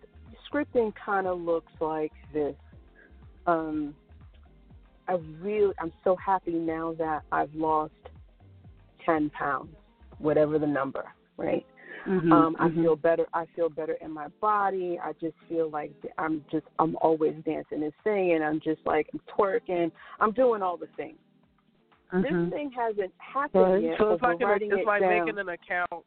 scripting 0.51 0.95
kind 0.95 1.27
of 1.27 1.41
looks 1.41 1.73
like 1.81 2.13
this. 2.33 2.57
Um, 3.47 3.95
I 5.07 5.15
really, 5.41 5.75
I'm 5.79 5.93
so 6.03 6.17
happy 6.17 6.55
now 6.55 6.95
that 6.95 7.25
I've 7.31 7.55
lost 7.55 7.93
ten 9.05 9.31
pounds, 9.31 9.77
whatever 10.19 10.59
the 10.59 10.67
number, 10.67 11.13
right? 11.37 11.67
Mhm. 12.07 12.33
Um, 12.33 12.57
I 12.59 12.69
Mhm. 12.69 12.83
feel 12.83 12.97
better. 12.97 13.27
I 13.33 13.47
feel 13.47 13.69
better 13.69 13.95
in 13.95 14.11
my 14.11 14.29
body. 14.41 14.99
I 14.99 15.13
just 15.15 15.37
feel 15.49 15.71
like 15.71 15.93
I'm 16.19 16.45
just 16.51 16.67
I'm 16.79 16.97
always 16.97 17.35
dancing 17.45 17.83
and 17.83 17.93
singing. 18.03 18.43
I'm 18.43 18.61
just 18.61 18.85
like 18.87 19.09
I'm 19.13 19.21
twerking. 19.21 19.91
I'm 20.21 20.33
doing 20.33 20.63
all 20.63 20.77
the 20.77 20.89
things. 20.89 21.19
Mhm. 22.13 22.23
This 22.23 22.53
thing 22.53 22.71
hasn't 22.71 23.13
happened 23.19 23.83
yet. 23.85 23.99
So 23.99 24.13
it's 24.13 24.23
like 24.23 24.41
an, 24.41 24.63
it's 24.63 24.73
it 24.73 24.87
like 24.87 25.01
down. 25.01 25.27
making 25.27 25.39
an 25.39 25.49
account. 25.49 26.05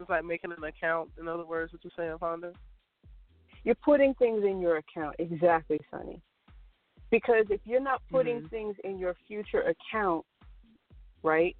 It's 0.00 0.08
like 0.08 0.24
making 0.24 0.52
an 0.52 0.64
account. 0.64 1.10
In 1.18 1.28
other 1.28 1.44
words, 1.44 1.72
what 1.72 1.84
you're 1.84 1.92
saying, 1.94 2.16
Fonda? 2.18 2.54
You're 3.64 3.74
putting 3.76 4.14
things 4.14 4.44
in 4.44 4.60
your 4.60 4.78
account. 4.78 5.16
Exactly, 5.18 5.78
Sonny. 5.90 6.22
Because 7.10 7.44
if 7.50 7.60
you're 7.64 7.80
not 7.80 8.00
putting 8.10 8.40
Mhm. 8.40 8.50
things 8.50 8.76
in 8.84 8.98
your 8.98 9.14
future 9.26 9.62
account, 9.62 10.24
right, 11.22 11.56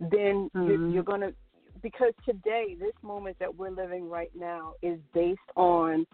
then 0.00 0.50
you're, 0.54 0.78
Mhm. 0.78 0.92
you're 0.92 1.02
going 1.02 1.22
to, 1.22 1.34
because 1.82 2.12
today, 2.24 2.76
this 2.78 2.92
moment 3.02 3.36
that 3.40 3.54
we're 3.54 3.70
living 3.70 4.08
right 4.08 4.30
now 4.34 4.74
is 4.82 4.98
based 5.14 5.40
on 5.56 6.06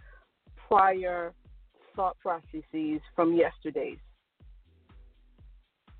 prior 0.68 1.32
thought 1.94 2.18
processes 2.18 3.00
from 3.14 3.34
yesterday's. 3.34 3.98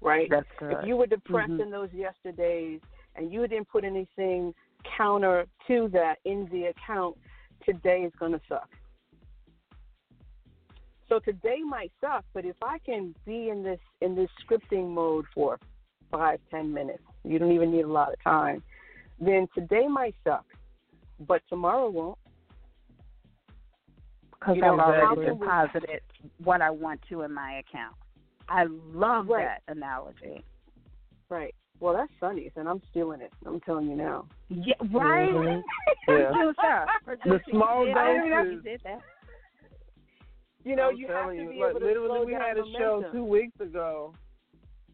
Right? 0.01 0.29
That's 0.31 0.47
good. 0.59 0.73
If 0.73 0.87
you 0.87 0.97
were 0.97 1.07
depressed 1.07 1.53
Mhm. 1.53 1.62
in 1.62 1.71
those 1.71 1.93
yesterdays 1.93 2.81
and 3.15 3.33
you 3.33 3.47
didn't 3.47 3.69
put 3.69 3.85
anything 3.85 4.55
counter 4.85 5.47
to 5.67 5.89
that 5.89 6.19
in 6.25 6.47
the 6.51 6.67
account, 6.67 7.17
today 7.65 8.03
is 8.03 8.12
going 8.17 8.33
to 8.33 8.41
suck. 8.49 8.71
So 11.09 11.19
today 11.21 11.62
might 11.62 11.93
suck, 12.01 12.25
but 12.33 12.45
if 12.45 12.57
I 12.62 12.79
can 12.79 13.15
be 13.25 13.51
in 13.51 13.62
this 13.62 13.81
in 14.01 14.15
this 14.15 14.31
scripting 14.43 14.91
mode 14.91 15.27
for 15.35 15.59
five, 16.11 16.41
ten 16.51 16.73
minutes, 16.73 17.03
you 17.25 17.39
don't 17.39 17.53
even 17.53 17.71
need 17.71 17.83
a 17.85 17.93
lot 17.93 18.12
of 18.12 18.23
time, 18.23 18.62
then 19.21 19.47
today 19.55 19.87
might 19.89 20.15
suck, 20.25 20.45
but 21.21 21.43
tomorrow 21.49 21.89
won't. 21.91 22.19
because 24.41 24.59
I've 24.62 24.79
already 24.79 25.01
how 25.07 25.15
can 25.15 25.39
we- 25.39 25.47
deposited 25.47 26.01
what 26.43 26.61
I 26.61 26.69
want 26.69 27.01
to 27.09 27.23
in 27.23 27.33
my 27.33 27.61
account. 27.61 27.97
I 28.47 28.65
love 28.65 29.29
Right. 29.29 29.45
that 29.47 29.62
analogy. 29.75 30.45
Right. 31.31 31.55
Well, 31.81 31.95
that's 31.95 32.12
Sonny's, 32.21 32.53
and 32.57 32.69
I'm 32.69 32.83
stealing 32.91 33.23
it. 33.23 33.33
I'm 33.47 33.59
telling 33.61 33.89
you 33.89 33.97
now. 33.97 34.27
Yeah, 34.51 34.75
right. 34.93 35.31
Mhm. 35.31 35.62
Yeah. 36.09 36.31
Producer, 36.31 36.87
producer, 37.05 37.29
The 37.47 37.51
small 37.51 37.87
you 37.89 37.95
did, 37.95 37.97
I 37.97 38.12
didn't 38.12 38.31
know 38.31 38.37
doses. 38.45 38.53
you 38.53 38.61
did 38.71 38.81
that. 38.85 39.01
You 40.65 40.77
know, 40.77 40.89
I'm 40.91 40.97
you 40.97 41.09
have 41.09 41.29
to 41.31 41.35
you, 41.37 41.49
be 41.49 41.59
like, 41.61 41.71
able 41.71 41.81
to 41.81 41.87
literally, 41.87 42.09
slow 42.09 42.25
we 42.27 42.33
down 42.33 42.41
had 42.43 42.59
a 42.59 42.65
momentum. 42.65 43.03
show 43.03 43.12
two 43.12 43.25
weeks 43.25 43.61
ago. 43.61 44.15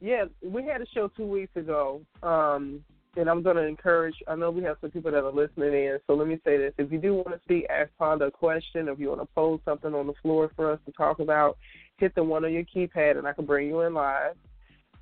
Yeah, 0.01 0.25
we 0.43 0.65
had 0.65 0.81
a 0.81 0.87
show 0.87 1.09
two 1.09 1.27
weeks 1.27 1.57
ago. 1.57 2.03
Um, 2.23 2.85
and 3.17 3.29
I'm 3.29 3.43
going 3.43 3.57
to 3.57 3.67
encourage. 3.67 4.15
I 4.29 4.37
know 4.37 4.51
we 4.51 4.63
have 4.63 4.77
some 4.81 4.91
people 4.91 5.11
that 5.11 5.25
are 5.25 5.33
listening 5.33 5.75
in, 5.75 5.99
so 6.07 6.15
let 6.15 6.29
me 6.29 6.39
say 6.45 6.57
this: 6.57 6.73
if 6.79 6.93
you 6.93 6.99
do 6.99 7.15
want 7.15 7.29
to 7.29 7.41
speak, 7.45 7.67
ask 7.71 7.91
Fonda 7.99 8.27
a 8.27 8.31
question. 8.31 8.89
If 8.89 8.99
you 8.99 9.09
want 9.09 9.21
to 9.21 9.29
pose 9.35 9.61
something 9.65 9.95
on 9.95 10.07
the 10.07 10.15
floor 10.23 10.51
for 10.55 10.73
us 10.73 10.79
to 10.87 10.93
talk 10.93 11.19
about, 11.19 11.59
hit 11.99 12.15
the 12.15 12.23
one 12.23 12.45
on 12.45 12.53
your 12.53 12.65
keypad, 12.65 13.19
and 13.19 13.27
I 13.27 13.33
can 13.33 13.47
bring 13.47 13.69
you 13.69 13.81
in 13.81 13.95
live. 13.95 14.37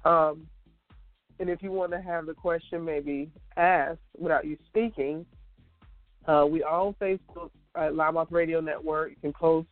Um, 0.04 0.46
and 1.40 1.48
if 1.48 1.62
you 1.62 1.70
want 1.70 1.92
to 1.92 2.00
have 2.00 2.26
the 2.26 2.34
question 2.34 2.84
maybe 2.84 3.30
asked 3.56 4.00
without 4.18 4.44
you 4.44 4.56
speaking, 4.66 5.24
uh, 6.26 6.46
we 6.48 6.62
are 6.62 6.80
on 6.80 6.94
Facebook 7.00 7.50
at 7.76 7.92
LouddMouth 7.92 8.30
Radio 8.30 8.60
Network. 8.60 9.10
You 9.10 9.16
can 9.20 9.32
post 9.32 9.68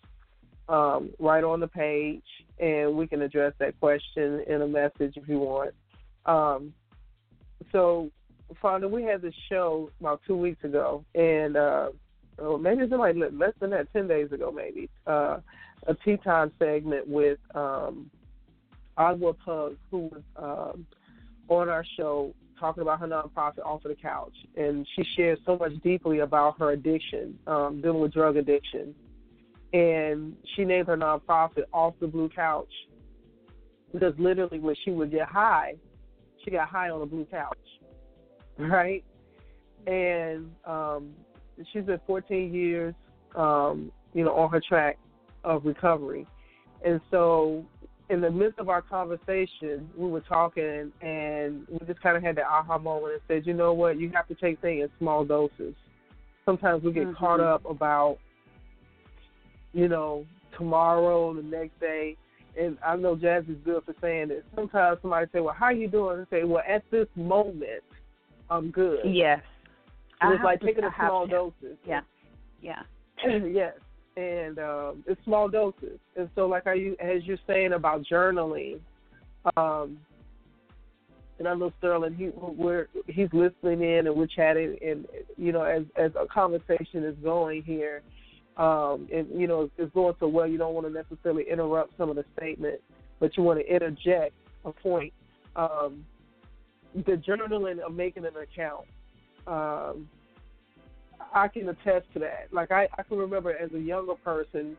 um, 0.69 1.11
right 1.19 1.43
on 1.43 1.61
the 1.61 1.69
page, 1.69 2.23
and 2.59 2.97
we 2.97 3.07
can 3.07 3.23
address 3.23 3.53
that 3.59 3.79
question 3.81 4.45
in 4.47 4.63
a 4.63 4.67
message 4.67 5.17
if 5.17 5.29
you 5.29 5.39
want. 5.39 5.75
Um, 6.25 6.73
so, 7.73 8.11
Fonda, 8.61 8.89
we 8.89 9.03
had 9.03 9.23
this 9.23 9.35
show 9.49 9.91
about 10.01 10.21
two 10.27 10.37
weeks 10.37 10.63
ago, 10.65 11.05
and 11.15 11.57
uh, 11.57 11.91
or 12.39 12.59
maybe 12.59 12.83
it's 12.83 12.93
like 12.93 13.17
less 13.17 13.53
than 13.61 13.71
that, 13.71 13.93
ten 13.93 14.07
days 14.07 14.31
ago, 14.33 14.53
maybe 14.53 14.89
uh, 15.07 15.39
a 15.87 15.95
tea 16.05 16.17
time 16.19 16.53
segment 16.59 17.09
with 17.09 17.39
um, 17.55 18.11
Agua 18.97 19.35
Pug, 19.35 19.77
who 19.91 20.11
was 20.13 20.23
um, 20.37 20.87
on 21.49 21.69
our 21.69 21.85
show 21.97 22.35
talking 22.59 22.83
about 22.83 23.01
her 23.01 23.07
nonprofit 23.07 23.65
off 23.65 23.85
of 23.85 23.91
the 23.91 23.97
couch, 23.97 24.35
and 24.57 24.87
she 24.95 25.05
shared 25.17 25.39
so 25.45 25.57
much 25.57 25.73
deeply 25.83 26.21
about 26.21 26.59
her 26.59 26.71
addiction, 26.71 27.39
um, 27.47 27.81
dealing 27.83 28.01
with 28.01 28.13
drug 28.13 28.37
addiction, 28.37 28.95
and 29.73 30.37
she 30.55 30.65
named 30.65 30.87
her 30.87 30.97
nonprofit 30.97 31.65
off 31.73 31.95
the 32.01 32.07
blue 32.07 32.29
couch 32.29 32.73
because 33.93 34.15
literally 34.19 34.59
when 34.59 34.75
she 34.85 34.91
would 34.91 35.11
get 35.11 35.29
high, 35.29 35.75
she 36.45 36.51
got 36.51 36.69
high 36.69 36.91
on 36.91 37.01
the 37.01 37.07
blue 37.07 37.27
couch, 37.31 37.59
right? 38.71 39.05
And 39.87 40.51
um, 40.65 41.13
she's 41.73 41.85
been 41.85 42.01
14 42.07 42.53
years, 42.53 42.95
um, 43.37 43.93
you 44.13 44.25
know, 44.25 44.35
on 44.35 44.51
her 44.51 44.61
track 44.61 44.99
of 45.45 45.65
recovery, 45.65 46.27
and 46.85 47.01
so 47.11 47.65
in 48.09 48.21
the 48.21 48.31
midst 48.31 48.59
of 48.59 48.69
our 48.69 48.83
conversation, 48.83 49.89
we 49.97 50.09
were 50.09 50.21
talking, 50.21 50.93
and 51.01 51.67
we 51.69 51.87
just 51.87 52.01
kind 52.01 52.17
of 52.17 52.23
had 52.23 52.37
that 52.37 52.47
aha 52.47 52.79
moment 52.79 53.15
and 53.15 53.23
said, 53.27 53.47
you 53.47 53.53
know 53.53 53.73
what, 53.73 53.99
you 53.99 54.11
have 54.15 54.29
to 54.29 54.35
take 54.35 54.61
things 54.61 54.83
in 54.85 54.91
small 54.99 55.25
doses. 55.25 55.75
Sometimes 56.45 56.85
we 56.85 56.93
get 56.93 57.09
Mhm. 57.09 57.17
caught 57.17 57.41
up 57.41 57.65
about, 57.65 58.19
you 59.73 59.89
know, 59.89 60.25
tomorrow, 60.57 61.35
the 61.35 61.43
next 61.43 61.79
day. 61.81 62.17
And 62.57 62.79
I 62.85 62.97
know 62.97 63.17
Jazz 63.17 63.45
is 63.49 63.59
good 63.65 63.85
for 63.85 63.95
saying 64.01 64.29
this. 64.29 64.45
Sometimes 64.55 65.01
somebody 65.03 65.27
say, 65.33 65.41
well, 65.41 65.55
how 65.55 65.71
you 65.71 65.89
doing? 65.89 66.19
And 66.19 66.29
say, 66.29 66.45
well, 66.45 66.63
at 66.67 66.89
this 66.91 67.09
moment, 67.17 67.83
I'm 68.51 68.71
good. 68.71 69.01
Yes. 69.05 69.41
It's 70.23 70.45
like 70.45 70.61
to- 70.61 70.67
taking 70.67 70.85
I 70.85 70.91
small 70.97 71.27
to. 71.27 71.33
doses. 71.33 71.79
Yeah. 71.87 72.01
Yeah. 72.63 72.83
yes, 73.25 73.75
and 74.17 74.59
um, 74.59 75.05
it's 75.07 75.23
small 75.25 75.49
doses. 75.49 75.99
And 76.17 76.29
so, 76.35 76.47
like, 76.47 76.67
are 76.67 76.75
you 76.75 76.97
as 77.01 77.25
you're 77.25 77.39
saying 77.47 77.73
about 77.73 78.03
journaling, 78.11 78.81
um, 79.57 79.99
and 81.39 81.47
I 81.47 81.55
know 81.55 81.73
Sterling, 81.79 82.15
he 82.15 82.31
we're 82.35 82.89
he's 83.07 83.29
listening 83.33 83.83
in 83.83 84.07
and 84.07 84.17
we're 84.17 84.27
chatting, 84.27 84.77
and 84.85 85.07
you 85.37 85.53
know, 85.53 85.63
as 85.63 85.85
as 85.97 86.13
a 86.19 86.27
conversation 86.27 87.05
is 87.05 87.17
going 87.23 87.63
here, 87.63 88.03
um, 88.57 89.09
and 89.13 89.29
you 89.35 89.47
know, 89.47 89.71
it's 89.77 89.93
going 89.93 90.15
so 90.19 90.29
well, 90.29 90.47
you 90.47 90.59
don't 90.59 90.75
want 90.75 90.87
to 90.87 90.93
necessarily 90.93 91.45
interrupt 91.51 91.97
some 91.99 92.09
of 92.09 92.17
the 92.17 92.25
statement, 92.37 92.81
but 93.21 93.37
you 93.37 93.43
want 93.43 93.61
to 93.61 93.75
interject 93.75 94.35
a 94.65 94.73
point. 94.73 95.13
Um, 95.57 96.05
the 97.05 97.13
journaling 97.13 97.81
of 97.81 97.95
making 97.95 98.25
an 98.25 98.33
account. 98.37 98.87
Um, 99.47 100.09
I 101.35 101.49
can 101.49 101.69
attest 101.69 102.07
to 102.15 102.19
that. 102.21 102.49
Like 102.53 102.71
I, 102.71 102.89
I 102.97 103.03
can 103.03 103.19
remember 103.19 103.57
as 103.57 103.71
a 103.75 103.79
younger 103.79 104.15
person 104.15 104.77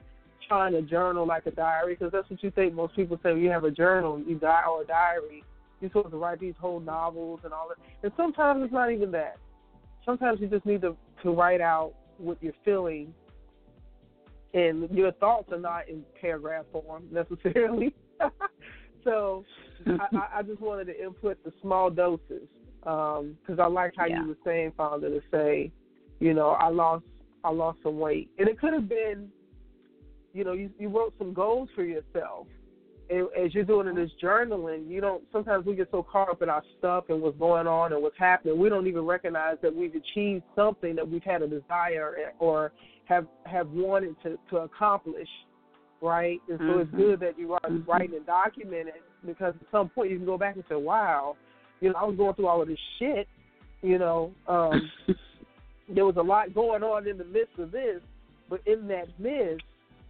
trying 0.47 0.73
to 0.73 0.81
journal 0.81 1.27
like 1.27 1.45
a 1.45 1.51
diary 1.51 1.95
because 1.95 2.11
that's 2.11 2.29
what 2.29 2.41
you 2.41 2.51
think 2.51 2.73
most 2.73 2.95
people 2.95 3.19
say. 3.21 3.33
When 3.33 3.41
you 3.41 3.49
have 3.49 3.63
a 3.63 3.71
journal, 3.71 4.21
you 4.25 4.35
die 4.35 4.63
or 4.69 4.81
a 4.81 4.85
diary. 4.85 5.43
You're 5.81 5.91
supposed 5.91 6.11
to 6.11 6.17
write 6.17 6.39
these 6.39 6.55
whole 6.59 6.79
novels 6.79 7.41
and 7.43 7.53
all 7.53 7.69
that. 7.69 7.77
And 8.01 8.11
sometimes 8.17 8.63
it's 8.63 8.73
not 8.73 8.91
even 8.91 9.11
that. 9.11 9.37
Sometimes 10.05 10.39
you 10.39 10.47
just 10.47 10.65
need 10.65 10.81
to 10.81 10.95
to 11.23 11.31
write 11.31 11.61
out 11.61 11.93
what 12.17 12.37
you're 12.41 12.53
feeling, 12.63 13.13
and 14.53 14.89
your 14.91 15.11
thoughts 15.13 15.51
are 15.51 15.59
not 15.59 15.89
in 15.89 16.03
paragraph 16.19 16.65
form 16.71 17.03
necessarily. 17.11 17.93
so 19.03 19.45
I, 19.85 20.39
I- 20.39 20.43
just 20.43 20.61
wanted 20.61 20.85
to 20.85 21.03
input 21.03 21.43
the 21.43 21.53
small 21.61 21.89
doses 21.89 22.47
um, 22.83 23.37
because 23.41 23.59
I 23.59 23.67
like 23.67 23.93
how 23.97 24.05
Yeah. 24.05 24.21
you 24.21 24.29
were 24.29 24.37
saying, 24.45 24.73
Fonda, 24.77 25.09
to 25.09 25.21
say, 25.31 25.71
you 26.19 26.33
know, 26.33 26.49
I 26.51 26.69
lost 26.69 27.05
I 27.43 27.51
lost 27.51 27.79
some 27.83 27.99
weight, 27.99 28.29
and 28.39 28.49
it 28.49 28.59
could 28.59 28.73
have 28.73 28.89
been, 28.89 29.29
you 30.33 30.43
know, 30.43 30.53
you 30.53 30.69
you 30.79 30.89
wrote 30.89 31.13
some 31.17 31.33
goals 31.33 31.69
for 31.75 31.83
yourself. 31.83 32.47
And 33.09 33.27
as 33.39 33.53
you're 33.53 33.63
doing 33.63 33.93
this 33.95 34.11
journaling, 34.21 34.89
you 34.89 34.99
don't. 34.99 35.23
Sometimes 35.31 35.65
we 35.65 35.75
get 35.75 35.87
so 35.91 36.03
caught 36.03 36.29
up 36.29 36.41
in 36.41 36.49
our 36.49 36.63
stuff 36.77 37.05
and 37.07 37.21
what's 37.21 37.37
going 37.37 37.65
on 37.65 37.93
and 37.93 38.01
what's 38.01 38.17
happening, 38.19 38.57
we 38.59 38.67
don't 38.67 38.85
even 38.87 39.05
recognize 39.05 39.55
that 39.61 39.73
we've 39.73 39.95
achieved 39.95 40.43
something 40.55 40.93
that 40.95 41.07
we've 41.07 41.23
had 41.23 41.41
a 41.41 41.47
desire 41.47 42.33
or 42.39 42.73
have 43.05 43.27
have 43.45 43.69
wanted 43.69 44.15
to 44.23 44.37
to 44.49 44.57
accomplish, 44.57 45.29
right? 46.01 46.41
And 46.49 46.59
so 46.59 46.79
it's 46.79 46.91
Mhm. 46.91 46.97
good 46.97 47.19
that 47.21 47.37
you 47.39 47.53
are 47.53 47.59
Mhm. 47.69 47.87
writing 47.87 48.15
and 48.15 48.25
documenting 48.25 49.01
because 49.25 49.55
at 49.55 49.69
some 49.71 49.89
point 49.89 50.11
you 50.11 50.17
can 50.17 50.25
go 50.25 50.37
back 50.37 50.55
and 50.55 50.63
say, 50.67 50.75
"Wow, 50.75 51.35
you 51.81 51.89
know, 51.89 51.95
I 51.97 52.05
was 52.05 52.15
going 52.15 52.33
through 52.35 52.47
all 52.47 52.61
of 52.61 52.67
this 52.67 52.79
shit. 52.97 53.27
You 53.81 53.97
know, 53.97 54.33
um, 54.47 54.91
there 55.89 56.05
was 56.05 56.17
a 56.17 56.21
lot 56.21 56.53
going 56.53 56.83
on 56.83 57.07
in 57.07 57.17
the 57.17 57.25
midst 57.25 57.57
of 57.59 57.71
this, 57.71 58.01
but 58.49 58.61
in 58.65 58.87
that 58.87 59.07
midst, 59.19 59.65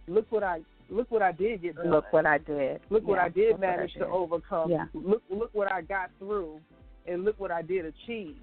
look 0.06 0.30
what 0.30 0.42
I 0.42 0.62
look 0.90 1.10
what 1.10 1.22
I 1.22 1.32
did 1.32 1.62
get 1.62 1.76
done. 1.76 1.90
Look 1.90 2.12
what 2.12 2.26
I 2.26 2.38
did. 2.38 2.80
Look 2.90 3.06
what 3.06 3.18
I 3.18 3.28
did 3.28 3.52
what 3.52 3.64
I 3.64 3.76
manage 3.76 3.92
did. 3.92 4.00
to 4.00 4.06
overcome. 4.06 4.70
Yeah. 4.70 4.86
Look 4.94 5.22
look 5.28 5.50
what 5.52 5.70
I 5.70 5.82
got 5.82 6.10
through, 6.18 6.60
and 7.06 7.24
look 7.24 7.38
what 7.38 7.50
I 7.50 7.62
did 7.62 7.84
achieve 7.84 8.36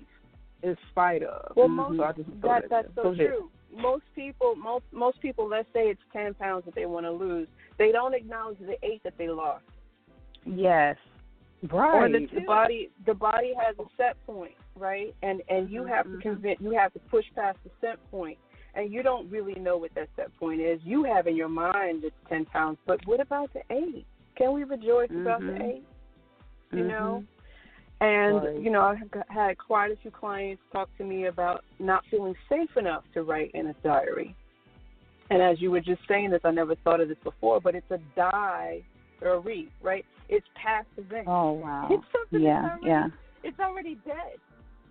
in 0.64 0.78
spite 0.92 1.24
of. 1.24 1.56
Well, 1.56 1.68
Mhm. 1.68 1.76
most 1.76 1.98
So 1.98 2.04
I 2.04 2.12
just 2.14 2.30
throw 2.42 2.50
that 2.54 2.62
that 2.70 2.70
that's 2.70 2.88
in. 2.88 2.94
so 2.96 3.16
true. 3.16 3.52
Most 3.76 4.04
people, 4.16 4.56
most 4.56 4.86
most 4.92 5.22
people, 5.22 5.48
let's 5.48 5.68
say 5.74 5.90
it's 5.90 6.02
ten 6.14 6.34
pounds 6.34 6.66
that 6.66 6.76
they 6.76 6.86
want 6.86 7.06
to 7.06 7.12
lose, 7.12 7.48
they 7.78 7.92
don't 7.92 8.14
acknowledge 8.14 8.58
the 8.60 8.78
eight 8.84 9.02
that 9.04 9.18
they 9.18 9.30
lost. 9.30 9.64
Yes. 10.46 10.98
Right. 11.72 11.96
Or 11.96 12.10
the, 12.10 12.28
the 12.34 12.42
body, 12.46 12.90
the 13.06 13.14
body 13.14 13.54
has 13.58 13.76
a 13.80 13.88
set 13.98 14.24
point, 14.26 14.54
right? 14.76 15.16
And 15.24 15.42
and 15.50 15.70
you 15.70 15.86
have 15.86 16.06
to 16.06 16.18
Mhm. 16.18 16.22
convince, 16.22 16.62
you 16.62 16.72
have 16.72 16.94
to 16.94 17.00
push 17.00 17.26
past 17.36 17.58
the 17.64 17.72
set 17.82 17.98
point, 18.12 18.38
and 18.76 18.94
you 18.94 19.02
don't 19.04 19.30
really 19.30 19.56
know 19.56 19.78
what 19.78 19.94
that 19.96 20.10
set 20.16 20.36
point 20.38 20.62
is. 20.62 20.80
You 20.84 21.04
have 21.04 21.28
in 21.28 21.36
your 21.36 21.50
mind 21.50 22.04
it's 22.04 22.16
ten 22.30 22.46
pounds, 22.46 22.78
but 22.86 23.00
what 23.06 23.20
about 23.20 23.52
the 23.54 23.62
eight? 23.72 24.06
Can 24.36 24.54
we 24.54 24.64
rejoice 24.64 25.10
about 25.10 25.40
the 25.42 25.54
Mhm. 25.54 25.62
eight? 25.62 25.84
You 26.72 26.84
Mhm. 26.84 26.88
know. 26.88 27.24
And 28.02 28.44
Right. 28.44 28.60
you 28.60 28.70
know, 28.70 28.82
I've 28.82 28.98
had 29.30 29.58
quite 29.58 29.92
a 29.92 29.96
few 29.98 30.12
clients 30.12 30.62
talk 30.72 30.90
to 30.98 31.04
me 31.04 31.26
about 31.26 31.64
not 31.80 32.04
feeling 32.12 32.36
safe 32.50 32.76
enough 32.78 33.04
to 33.14 33.24
write 33.24 33.52
in 33.54 33.68
a 33.68 33.74
diary. 33.84 34.36
And 35.30 35.42
as 35.42 35.60
you 35.62 35.72
were 35.72 35.82
just 35.82 36.02
saying 36.08 36.30
this, 36.30 36.42
I 36.44 36.52
never 36.52 36.76
thought 36.76 37.00
of 37.00 37.08
this 37.08 37.18
before, 37.24 37.60
but 37.60 37.74
it's 37.74 37.90
a 37.90 38.00
die 38.16 38.84
or 39.22 39.34
a 39.34 39.40
re, 39.40 39.72
right? 39.82 40.06
It's 40.30 40.46
past 40.56 40.88
event. 40.98 41.28
Oh 41.28 41.54
wow. 41.54 41.88
It's 41.90 42.04
something 42.12 42.42
Yeah. 42.42 42.64
already, 42.64 42.86
Yeah. 42.88 43.08
it's 43.44 43.60
already 43.60 43.96
dead. 44.06 44.40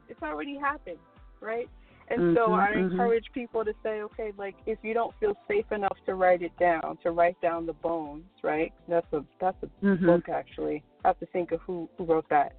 It's 0.08 0.22
already 0.22 0.56
happened, 0.58 0.98
right? 1.40 1.68
And 2.08 2.36
so 2.36 2.50
Mhm, 2.50 2.58
I 2.58 2.72
mhm. 2.72 2.92
encourage 2.92 3.24
people 3.32 3.64
to 3.64 3.74
say, 3.82 4.02
okay, 4.02 4.32
like 4.36 4.54
if 4.66 4.78
you 4.82 4.92
don't 4.92 5.14
feel 5.20 5.36
safe 5.48 5.70
enough 5.72 5.96
to 6.06 6.14
write 6.14 6.42
it 6.42 6.56
down, 6.58 6.98
to 7.02 7.12
write 7.12 7.40
down 7.40 7.64
the 7.64 7.72
bones, 7.72 8.24
right? 8.42 8.72
That's 8.88 9.10
a 9.12 9.24
that's 9.40 9.62
a 9.62 9.68
Mhm. 9.84 10.06
book 10.06 10.28
actually. 10.28 10.82
I 11.04 11.08
have 11.08 11.18
to 11.20 11.26
think 11.26 11.52
of 11.52 11.60
who 11.62 11.88
who 11.96 12.04
wrote 12.04 12.28
that. 12.28 12.54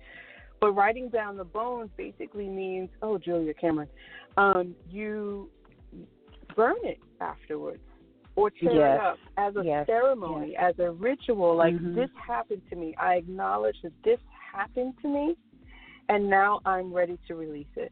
But 0.60 0.72
writing 0.72 1.10
down 1.10 1.38
the 1.38 1.44
bones 1.44 1.90
basically 1.98 2.48
means, 2.48 2.90
oh, 3.02 3.18
Julia 3.18 3.54
Cameron, 3.54 3.90
um, 4.38 4.76
you 4.90 5.50
burn 6.56 6.76
it 6.84 7.00
afterwards 7.22 7.82
or 8.36 8.50
tear 8.50 8.72
Yes. 8.72 9.00
it 9.00 9.06
up 9.06 9.20
as 9.38 9.56
a 9.56 9.64
Yes. 9.64 9.86
ceremony, 9.86 10.56
as 10.58 10.78
a 10.80 10.92
ritual. 10.92 11.56
Like 11.56 11.76
Mhm. 11.76 11.96
this 11.96 12.12
happened 12.14 12.62
to 12.70 12.76
me. 12.76 12.96
I 12.96 13.16
acknowledge 13.16 13.82
that 13.82 13.94
this 14.04 14.20
happened 14.30 14.98
to 15.02 15.08
me, 15.08 15.38
and 16.10 16.30
now 16.30 16.62
I'm 16.66 16.94
ready 16.94 17.18
to 17.28 17.36
release 17.36 17.76
it. 17.76 17.92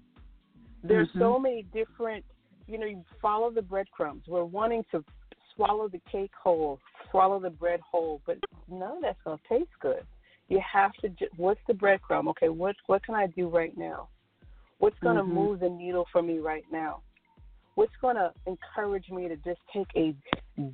There's 0.83 1.09
Mhm. 1.11 1.19
so 1.19 1.39
many 1.39 1.63
different, 1.63 2.25
you 2.67 2.77
know, 2.77 2.85
you 2.85 3.03
follow 3.21 3.51
the 3.51 3.61
breadcrumbs. 3.61 4.27
We're 4.27 4.43
wanting 4.43 4.83
to 4.91 5.03
swallow 5.55 5.87
the 5.87 5.99
cake 5.99 6.33
whole, 6.35 6.79
swallow 7.09 7.39
the 7.39 7.49
bread 7.49 7.79
whole, 7.81 8.21
but 8.25 8.37
none 8.67 8.97
of 8.97 9.01
that's 9.01 9.21
going 9.21 9.37
to 9.37 9.47
taste 9.47 9.79
good. 9.79 10.05
You 10.49 10.59
have 10.71 10.93
to. 11.01 11.09
What's 11.37 11.61
the 11.67 11.73
breadcrumb? 11.73 12.27
Okay, 12.29 12.49
what 12.49 12.75
what 12.87 13.03
can 13.03 13.15
I 13.15 13.27
do 13.27 13.47
right 13.47 13.75
now? 13.77 14.09
What's 14.79 14.99
going 14.99 15.15
to 15.15 15.23
Mhm. 15.23 15.27
move 15.27 15.59
the 15.59 15.69
needle 15.69 16.05
for 16.11 16.21
me 16.21 16.39
right 16.39 16.65
now? 16.71 17.01
What's 17.75 17.95
going 18.01 18.17
to 18.17 18.33
encourage 18.45 19.09
me 19.09 19.27
to 19.27 19.37
just 19.37 19.61
take 19.73 19.87
a 19.95 20.15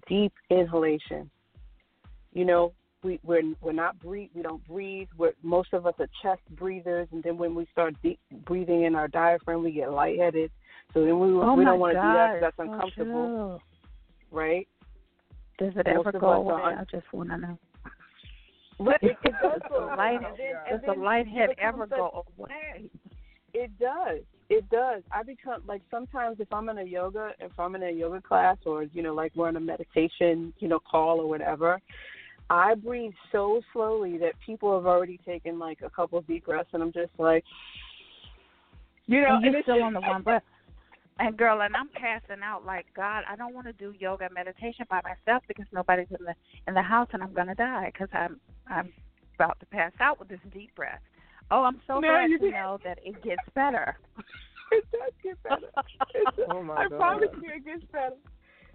deep 0.08 0.34
inhalation 0.50 1.30
you 2.34 2.46
know, 2.46 2.74
we 3.04 3.20
we're 3.24 3.42
we're 3.62 3.72
not 3.72 4.00
breathe. 4.00 4.30
We 4.34 4.42
don't 4.42 4.66
breathe. 4.68 5.08
We're 5.18 5.34
most 5.42 5.74
of 5.74 5.86
us 5.86 5.94
are 6.00 6.08
chest 6.22 6.42
breathers, 6.52 7.08
and 7.12 7.24
then 7.24 7.38
when 7.38 7.56
we 7.56 7.66
start 7.72 7.96
deep 8.04 8.20
breathing 8.46 8.84
in 8.84 8.96
our 8.96 9.08
diaphragm, 9.08 9.64
we 9.64 9.72
get 9.72 9.92
lightheaded. 9.92 10.52
So 10.94 11.06
then 11.06 11.20
we 11.20 11.32
oh 11.32 11.54
we 11.56 11.64
don't 11.64 11.80
want 11.80 11.94
to 11.94 12.02
do 12.02 12.14
that 12.14 12.32
'cause 12.34 12.42
that's 12.42 12.60
uncomfortable, 12.60 13.28
true. 13.30 13.62
right? 14.32 14.68
Does 15.58 15.76
it 15.76 15.86
Most 15.88 16.08
ever 16.08 16.20
go 16.20 16.32
away? 16.32 16.62
I 16.62 16.84
just 16.86 17.12
want 17.14 17.30
to 17.30 17.38
know. 17.38 17.58
But 18.80 19.02
it, 19.04 19.18
it 19.24 19.34
does 19.44 19.62
go 19.70 19.80
the 19.82 19.86
away. 19.88 19.96
light, 19.98 20.20
And 20.26 20.38
then- 20.38 20.80
does 20.80 20.82
the 20.96 21.02
light 21.02 21.28
head 21.28 21.50
ever 21.62 21.86
go 21.86 22.26
away? 22.38 22.90
It 23.54 23.78
does. 23.80 24.22
It 24.50 24.68
does. 24.70 25.04
I 25.12 25.22
become 25.24 25.62
like 25.68 25.82
sometimes 25.92 26.40
if 26.40 26.52
I'm 26.54 26.70
in 26.70 26.78
a 26.80 26.84
yoga, 26.84 27.34
if 27.40 27.52
I'm 27.60 27.76
in 27.76 27.84
a 27.84 27.92
yoga 27.92 28.22
class, 28.22 28.58
or 28.66 28.84
you 28.84 29.02
know, 29.04 29.14
like 29.14 29.32
we're 29.36 29.50
in 29.50 29.56
a 29.58 29.60
meditation, 29.60 30.54
you 30.60 30.68
know, 30.68 30.80
call 30.80 31.20
or 31.20 31.28
whatever, 31.28 31.80
I 32.50 32.74
breathe 32.76 33.14
so 33.32 33.62
slowly 33.74 34.18
that 34.20 34.34
people 34.44 34.74
have 34.76 34.86
already 34.88 35.20
taken 35.26 35.60
like 35.60 35.80
a 35.84 35.90
couple 35.90 36.18
of 36.18 36.26
deep 36.26 36.46
breaths, 36.46 36.70
and 36.74 36.82
I'm 36.82 36.92
just 36.94 37.12
like, 37.20 37.44
you 39.08 39.22
know, 39.22 39.36
and 39.36 39.46
and 39.46 39.46
you're 39.46 39.58
it's 39.58 39.66
still 39.66 39.76
just- 39.76 39.84
on 39.86 39.94
the 39.94 40.02
one 40.02 40.22
breath. 40.24 40.44
And 41.22 41.36
girl, 41.36 41.62
and 41.64 41.76
I'm 41.76 41.90
passing 41.90 42.42
out 42.42 42.66
like 42.66 42.86
God. 42.96 43.26
I 43.30 43.36
don't 43.36 43.54
want 43.54 43.68
to 43.68 43.74
do 43.74 43.94
yoga 44.00 44.30
meditation 44.34 44.86
by 44.90 45.02
myself 45.04 45.44
because 45.50 45.66
nobody's 45.74 46.08
in 46.18 46.26
the 46.26 46.34
in 46.66 46.74
the 46.74 46.82
house, 46.82 47.10
and 47.12 47.22
I'm 47.22 47.34
gonna 47.34 47.56
die 47.56 47.92
because 47.92 48.08
I'm 48.14 48.40
I'm 48.70 48.92
about 49.36 49.60
to 49.60 49.66
pass 49.68 49.92
out 50.00 50.20
with 50.20 50.28
this 50.30 50.40
deep 50.54 50.74
breath. 50.76 51.02
Oh, 51.52 51.64
I'm 51.64 51.82
so 51.88 51.96
No, 51.96 52.08
glad 52.10 52.30
you 52.30 52.38
to 52.38 52.46
didn't. 52.46 52.54
know 52.60 52.80
that 52.84 53.00
it 53.04 53.22
gets 53.24 53.42
better. 53.56 53.98
it 54.72 54.86
does 54.92 55.12
get 55.24 55.42
better. 55.44 55.68
Does. 56.14 56.46
Oh 56.50 56.64
my 56.64 56.76
I 56.86 56.88
God. 56.88 56.98
promise 56.98 57.30
you, 57.42 57.50
it 57.56 57.66
gets 57.66 57.84
better. 57.92 58.16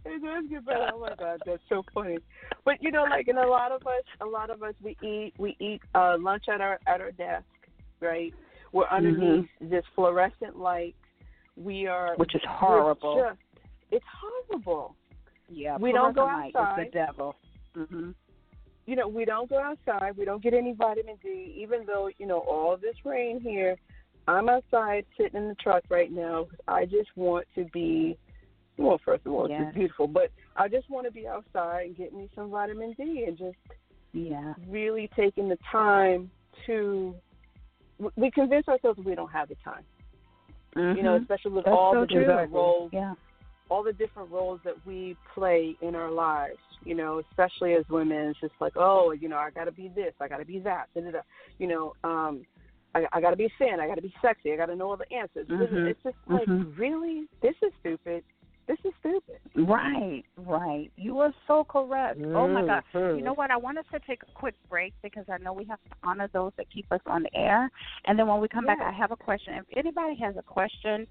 It 0.04 0.22
does 0.22 0.44
get 0.50 0.64
better. 0.66 0.90
Oh 0.92 1.00
my 1.00 1.14
God, 1.18 1.40
that's 1.46 1.62
so 1.68 1.82
funny. 1.94 2.18
But 2.64 2.82
you 2.82 2.90
know, 2.90 3.04
like, 3.08 3.28
in 3.28 3.38
a 3.38 3.46
lot 3.46 3.72
of 3.72 3.82
us, 3.86 4.04
a 4.20 4.26
lot 4.26 4.50
of 4.50 4.62
us, 4.62 4.74
we 4.82 4.96
eat, 5.02 5.32
we 5.38 5.56
eat 5.60 5.80
uh, 5.94 6.16
lunch 6.18 6.44
at 6.52 6.60
our 6.60 6.78
at 6.86 7.00
our 7.00 7.10
desk, 7.12 7.44
right? 8.00 8.32
We're 8.72 8.88
underneath 8.88 9.46
this 9.60 9.84
fluorescent 9.94 10.58
light. 10.58 10.94
We 11.56 11.86
are, 11.86 12.16
Which 12.16 12.34
is 12.34 12.42
horrible. 12.48 13.24
Just, 13.28 13.38
it's 13.92 14.04
horrible. 14.20 14.96
Yeah, 15.48 15.76
We 15.78 15.92
don't 15.92 16.14
go 16.14 16.22
fluorescent 16.22 16.54
light 16.56 16.68
outside. 16.68 16.86
Is 16.86 16.92
the 16.92 16.98
devil. 16.98 17.36
hmm 17.74 18.10
You 18.86 18.96
know, 18.96 19.08
we 19.08 19.24
don't 19.24 19.48
go 19.48 19.58
outside. 19.60 20.16
We 20.16 20.24
don't 20.24 20.42
get 20.42 20.52
any 20.54 20.72
vitamin 20.74 21.16
D, 21.22 21.54
even 21.56 21.86
though 21.86 22.10
you 22.18 22.26
know 22.26 22.40
all 22.40 22.76
this 22.76 22.96
rain 23.04 23.40
here. 23.40 23.76
I'm 24.26 24.48
outside 24.48 25.04
sitting 25.18 25.36
in 25.40 25.48
the 25.48 25.54
truck 25.56 25.84
right 25.90 26.10
now. 26.10 26.46
I 26.66 26.84
just 26.86 27.08
want 27.16 27.46
to 27.54 27.64
be 27.72 28.16
well, 28.76 29.00
first 29.04 29.24
of 29.24 29.32
all, 29.32 29.44
it's 29.44 29.52
Yes. 29.52 29.64
just 29.66 29.74
beautiful, 29.76 30.08
but 30.08 30.30
I 30.56 30.68
just 30.68 30.90
want 30.90 31.06
to 31.06 31.12
be 31.12 31.28
outside 31.28 31.86
and 31.86 31.96
get 31.96 32.12
me 32.12 32.28
some 32.34 32.50
vitamin 32.50 32.92
D 32.94 33.24
and 33.26 33.38
just 33.38 33.56
Yeah. 34.12 34.54
really 34.66 35.08
taking 35.14 35.48
the 35.48 35.58
time 35.70 36.30
to. 36.66 37.14
We 38.16 38.30
convince 38.32 38.66
ourselves 38.68 38.98
we 39.04 39.14
don't 39.14 39.30
have 39.30 39.48
the 39.48 39.54
time, 39.56 39.84
you 40.74 41.02
know, 41.02 41.16
Mhm. 41.16 41.22
especially 41.22 41.52
with 41.52 41.64
That's 41.64 41.76
all 41.76 41.92
so 41.92 42.00
the 42.00 42.06
different 42.06 42.52
roles, 42.52 42.92
Yeah. 42.92 43.14
All 43.70 43.82
the 43.82 43.92
different 43.92 44.30
roles 44.30 44.60
that 44.64 44.74
we 44.86 45.16
play 45.34 45.76
in 45.80 45.94
our 45.94 46.10
lives. 46.10 46.58
You 46.84 46.94
know, 46.94 47.22
especially 47.30 47.74
as 47.74 47.84
women, 47.88 48.28
it's 48.28 48.40
just 48.40 48.52
like, 48.60 48.74
oh, 48.76 49.12
you 49.12 49.28
know, 49.28 49.38
I 49.38 49.50
got 49.50 49.64
to 49.64 49.72
be 49.72 49.90
this, 49.94 50.12
I 50.20 50.28
got 50.28 50.38
to 50.38 50.44
be 50.44 50.58
that, 50.60 50.88
da, 50.94 51.00
da, 51.00 51.10
da. 51.12 51.20
you 51.58 51.66
know. 51.66 51.94
um 52.04 52.44
I, 52.96 53.06
I 53.12 53.20
got 53.20 53.30
to 53.30 53.36
be 53.36 53.52
thin. 53.58 53.80
I 53.80 53.88
got 53.88 53.96
to 53.96 54.02
be 54.02 54.14
sexy. 54.22 54.52
I 54.52 54.56
got 54.56 54.66
to 54.66 54.76
know 54.76 54.90
all 54.90 54.96
the 54.96 55.12
answers. 55.12 55.48
Mhm. 55.48 55.88
It's 55.88 56.02
just 56.04 56.16
like, 56.28 56.46
Mhm. 56.46 56.78
really, 56.78 57.26
this 57.42 57.56
is 57.60 57.72
stupid. 57.80 58.22
This 58.66 58.78
is 58.84 58.92
stupid. 59.00 59.40
Right, 59.56 60.22
right. 60.36 60.90
You 60.96 61.18
are 61.20 61.34
so 61.46 61.64
correct. 61.64 62.20
Oh 62.22 62.46
my 62.48 62.64
God. 62.64 62.82
You 62.94 63.22
know 63.22 63.34
what? 63.34 63.50
I 63.50 63.56
want 63.56 63.78
us 63.78 63.84
to 63.92 63.98
take 64.06 64.22
a 64.22 64.32
quick 64.32 64.54
break 64.70 64.94
because 65.02 65.28
I 65.28 65.38
know 65.38 65.52
we 65.52 65.64
have 65.64 65.82
to 65.84 65.90
honor 66.02 66.28
those 66.32 66.52
that 66.56 66.70
keep 66.70 66.90
us 66.90 67.00
on 67.06 67.24
the 67.24 67.36
air. 67.36 67.70
And 68.06 68.18
then 68.18 68.26
when 68.26 68.40
we 68.40 68.48
come 68.48 68.64
back, 68.64 68.78
I 68.80 68.92
have 68.92 69.10
a 69.10 69.16
question. 69.16 69.54
If 69.54 69.64
anybody 69.76 70.14
has 70.16 70.36
a 70.36 70.42
question 70.42 71.06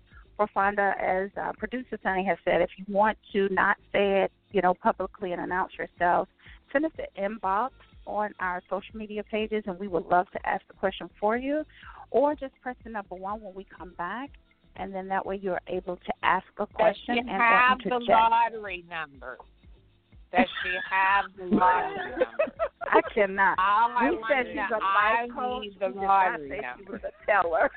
Fonda, 0.53 0.93
as 0.99 1.29
uh, 1.41 1.51
producer 1.57 1.97
Sonny 2.03 2.25
has 2.25 2.37
said, 2.43 2.61
if 2.61 2.69
you 2.77 2.85
want 2.87 3.17
to 3.33 3.47
not 3.51 3.77
say 3.91 4.23
it, 4.23 4.31
you 4.51 4.61
know, 4.61 4.73
publicly 4.73 5.31
and 5.31 5.41
announce 5.41 5.73
yourself, 5.77 6.27
send 6.71 6.85
us 6.85 6.91
an 6.97 7.37
inbox 7.39 7.69
on 8.05 8.31
our 8.39 8.61
social 8.69 8.95
media 8.97 9.23
pages, 9.23 9.63
and 9.67 9.79
we 9.79 9.87
would 9.87 10.05
love 10.07 10.27
to 10.31 10.39
ask 10.47 10.65
the 10.67 10.73
question 10.73 11.09
for 11.19 11.37
you. 11.37 11.63
Or 12.11 12.35
just 12.35 12.53
press 12.61 12.75
the 12.83 12.89
number 12.91 13.15
one 13.15 13.41
when 13.41 13.53
we 13.55 13.65
come 13.75 13.93
back, 13.97 14.29
and 14.75 14.93
then 14.93 15.07
that 15.07 15.25
way 15.25 15.39
you're 15.41 15.61
able 15.67 15.95
to 15.97 16.13
ask 16.23 16.45
a 16.57 16.65
question 16.67 17.17
and 17.17 17.29
have 17.29 17.79
the 17.87 17.99
lottery 18.07 18.83
number? 18.89 19.37
Does 20.31 20.47
she 20.63 20.69
have 20.89 21.25
the 21.37 21.55
lottery 21.55 21.95
number? 22.11 22.25
I 22.91 23.01
cannot. 23.13 23.57
All 23.59 23.91
I 23.97 24.11
We 24.11 24.19
said 24.29 24.45
she's 24.47 24.57
a 24.57 24.77
life 24.77 25.29
coach. 25.35 25.61
need 25.63 25.79
the 25.79 25.87
We 25.87 25.93
did 25.93 26.01
not 26.01 26.07
lottery 26.07 26.49
say 26.49 26.55
she 26.57 26.61
number. 26.83 26.91
was 26.91 27.01
a 27.03 27.25
teller. 27.31 27.71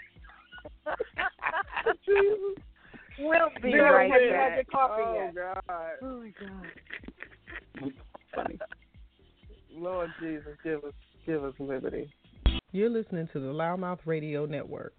we'll 3.19 3.51
be 3.63 3.73
Bill, 3.73 3.85
right 3.85 4.07
you 4.09 4.13
had 4.13 4.23
your 4.23 4.33
back. 4.33 4.67
coffee 4.71 5.03
Oh 5.05 5.15
yet? 5.15 5.35
God, 5.35 5.61
Oh 6.03 6.21
my 6.21 6.33
god. 6.41 6.67
Funny. 8.35 8.59
Lord 9.75 10.11
Jesus, 10.21 10.57
give 10.65 10.85
us, 10.85 10.93
give 11.27 11.45
us 11.45 11.55
liberty. 11.59 12.11
You're 12.73 12.91
listening 12.91 13.29
to 13.33 13.41
the 13.41 13.49
LouddMouth 13.49 14.01
Radio 14.07 14.47
Network. 14.47 14.95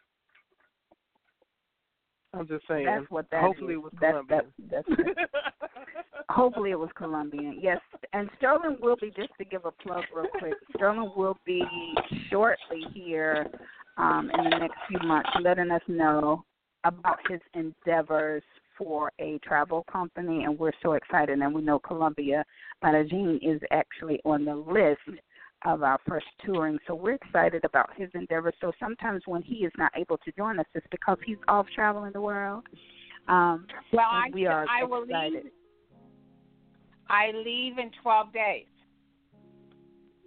I'm 2.32 2.46
just 2.46 2.64
saying. 2.68 2.86
That's 2.86 3.10
what 3.10 3.26
that 3.32 3.42
Hopefully, 3.42 3.74
is. 3.74 3.78
it 3.78 3.82
was 3.82 3.92
That's- 4.00 4.24
Colombian. 4.28 4.52
that- 4.70 4.84
that's 4.86 5.30
Hopefully 6.30 6.70
it 6.72 6.78
was 6.78 6.90
Colombian. 6.94 7.58
Yes, 7.60 7.80
and 8.12 8.28
Sterling 8.36 8.76
will 8.82 8.96
be 9.00 9.10
just 9.16 9.30
to 9.38 9.44
give 9.44 9.64
a 9.64 9.72
plug 9.72 10.04
real 10.14 10.26
quick. 10.38 10.52
Sterling 10.76 11.10
will 11.16 11.38
be 11.46 11.62
shortly 12.30 12.82
here 12.92 13.46
um, 13.96 14.30
in 14.38 14.44
the 14.50 14.58
next 14.58 14.76
few 14.88 14.98
months, 15.08 15.30
letting 15.42 15.70
us 15.70 15.80
know 15.88 16.44
about 16.84 17.18
his 17.28 17.40
endeavors 17.54 18.42
for 18.76 19.10
a 19.20 19.38
travel 19.38 19.84
company, 19.90 20.44
and 20.44 20.58
we're 20.58 20.72
so 20.82 20.92
excited. 20.92 21.38
And 21.38 21.54
we 21.54 21.62
know 21.62 21.78
Colombia 21.78 22.44
Medellin 22.82 23.38
is 23.42 23.60
actually 23.70 24.20
on 24.24 24.44
the 24.44 24.54
list 24.54 25.20
of 25.64 25.82
our 25.82 25.98
first 26.06 26.26
touring, 26.44 26.78
so 26.86 26.94
we're 26.94 27.14
excited 27.14 27.64
about 27.64 27.90
his 27.96 28.08
endeavors. 28.14 28.54
So 28.60 28.70
sometimes 28.78 29.22
when 29.26 29.42
he 29.42 29.56
is 29.56 29.72
not 29.76 29.90
able 29.96 30.18
to 30.18 30.32
join 30.32 30.60
us, 30.60 30.66
it's 30.74 30.86
because 30.90 31.18
he's 31.26 31.36
off 31.48 31.66
traveling 31.74 32.12
the 32.12 32.20
world. 32.20 32.64
Um, 33.26 33.66
well, 33.92 34.06
I, 34.08 34.28
we 34.32 34.46
are 34.46 34.62
I 34.62 34.84
excited. 34.84 34.90
will 34.90 35.02
leave. 35.02 35.42
I 37.10 37.32
leave 37.32 37.78
in 37.78 37.90
12 38.02 38.32
days. 38.32 38.66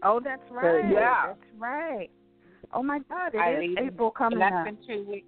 Oh, 0.03 0.19
that's 0.23 0.41
right. 0.51 0.83
yeah. 0.91 1.27
That's 1.27 1.39
right. 1.59 2.09
Oh 2.73 2.83
my 2.83 2.99
God, 3.09 3.33
it 3.33 3.37
I 3.37 3.53
is 3.53 3.59
leave 3.59 3.77
April 3.77 4.11
coming 4.11 4.39
less 4.39 4.51
up. 4.53 4.65
than 4.65 4.77
two 4.87 5.05
weeks. 5.09 5.27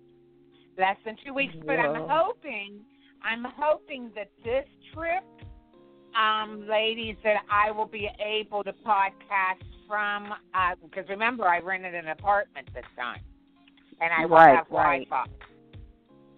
Less 0.77 0.97
than 1.05 1.15
two 1.25 1.33
weeks, 1.33 1.53
but 1.65 1.79
I'm 1.79 2.07
hoping, 2.09 2.79
I'm 3.23 3.45
hoping 3.57 4.11
that 4.15 4.29
this 4.43 4.65
trip, 4.93 5.23
um, 6.19 6.67
ladies, 6.67 7.15
that 7.23 7.43
I 7.51 7.71
will 7.71 7.85
be 7.85 8.09
able 8.19 8.63
to 8.63 8.73
podcast 8.85 9.63
from. 9.87 10.31
Uh, 10.53 10.75
because 10.81 11.07
remember, 11.09 11.45
I 11.47 11.59
rented 11.59 11.93
an 11.93 12.07
apartment 12.07 12.69
this 12.73 12.85
time, 12.97 13.21
and 14.01 14.11
I 14.11 14.25
will 14.25 14.35
Right, 14.37 14.55
have 14.55 14.65
right. 14.71 15.07
Wi-Fi. 15.09 15.25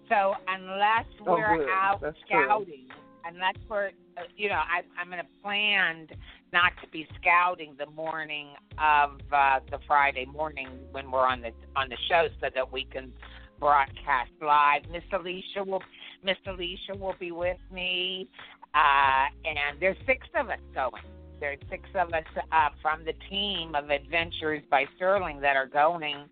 So 0.09 0.33
unless 0.47 1.05
Oh, 1.21 1.33
we're 1.33 1.57
good. 1.57 1.69
out 1.69 1.99
That's 2.01 2.17
true. 2.29 2.45
scouting, 2.45 2.87
unless 3.25 3.55
we're, 3.69 3.87
uh, 4.17 4.21
you 4.35 4.49
know, 4.49 4.55
I, 4.55 4.81
I'm 4.99 5.07
going 5.09 5.19
to 5.19 5.41
plan 5.41 6.07
not 6.53 6.73
to 6.83 6.87
be 6.89 7.07
scouting 7.19 7.75
the 7.79 7.87
morning 7.87 8.49
of 8.77 9.19
uh, 9.31 9.59
the 9.71 9.79
Friday 9.87 10.25
morning 10.25 10.67
when 10.91 11.09
we're 11.09 11.25
on 11.25 11.41
the 11.41 11.51
on 11.75 11.89
the 11.89 11.97
show, 12.07 12.27
so 12.39 12.47
that 12.53 12.71
we 12.71 12.83
can 12.85 13.11
broadcast 13.59 14.31
live. 14.41 14.81
Miss 14.91 15.03
Alicia 15.13 15.63
will 15.63 15.83
Miss 16.23 16.37
Alicia 16.47 16.97
will 16.97 17.15
be 17.19 17.31
with 17.31 17.57
me, 17.71 18.27
uh, 18.73 19.25
and 19.45 19.79
there's 19.79 19.97
six 20.05 20.27
of 20.35 20.49
us 20.49 20.59
going. 20.73 21.03
There's 21.39 21.59
six 21.69 21.83
of 21.95 22.13
us 22.13 22.23
uh, 22.51 22.69
from 22.81 23.03
the 23.05 23.13
team 23.29 23.75
of 23.75 23.89
Adventures 23.89 24.63
by 24.71 24.85
Sterling 24.95 25.41
that 25.41 25.55
are 25.55 25.67
going 25.67 26.29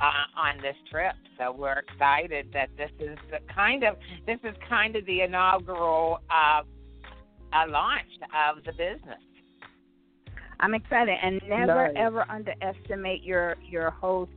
uh, 0.00 0.40
on 0.40 0.58
this 0.58 0.76
trip. 0.90 1.14
So 1.38 1.52
we're 1.52 1.78
excited 1.78 2.48
that 2.52 2.68
this 2.76 2.90
is 3.00 3.18
the 3.30 3.38
kind 3.52 3.82
of 3.82 3.96
this 4.26 4.38
is 4.44 4.54
kind 4.68 4.96
of 4.96 5.04
the 5.06 5.22
inaugural 5.22 6.20
uh, 6.30 6.62
uh, 7.52 7.68
launch 7.68 8.08
of 8.48 8.64
the 8.64 8.72
business. 8.72 9.20
I'm 10.60 10.74
excited, 10.74 11.16
and 11.20 11.40
never 11.48 11.88
Nice. 11.88 11.94
ever 11.96 12.24
underestimate 12.30 13.22
your 13.24 13.56
your 13.68 13.90
host 13.90 14.30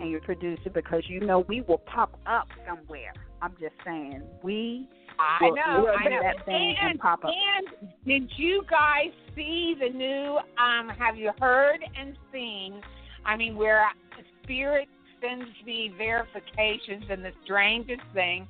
and 0.00 0.10
your 0.10 0.20
producer 0.20 0.70
because 0.72 1.02
you 1.08 1.20
know 1.20 1.40
we 1.48 1.62
will 1.62 1.78
pop 1.78 2.18
up 2.26 2.48
somewhere. 2.66 3.12
I'm 3.42 3.52
just 3.60 3.74
saying 3.84 4.22
we 4.42 4.88
I 5.18 5.38
will 5.44 5.56
know, 5.56 5.88
I 5.88 6.08
know. 6.08 6.20
that 6.22 6.44
thing 6.44 6.74
and, 6.80 6.90
and, 6.92 7.00
pop 7.00 7.24
up. 7.24 7.30
and 7.30 7.90
did 8.06 8.30
you 8.36 8.62
guys 8.70 9.12
see 9.34 9.74
the 9.78 9.88
new? 9.88 10.38
Um, 10.58 10.88
have 10.98 11.16
you 11.16 11.30
heard 11.40 11.78
and 11.98 12.16
seen? 12.32 12.80
I 13.24 13.36
mean, 13.36 13.56
where 13.56 13.86
Spirit 14.42 14.88
sends 15.20 15.50
me 15.64 15.92
verifications 15.96 17.04
and 17.10 17.24
the 17.24 17.32
strangest 17.44 18.02
thing, 18.14 18.46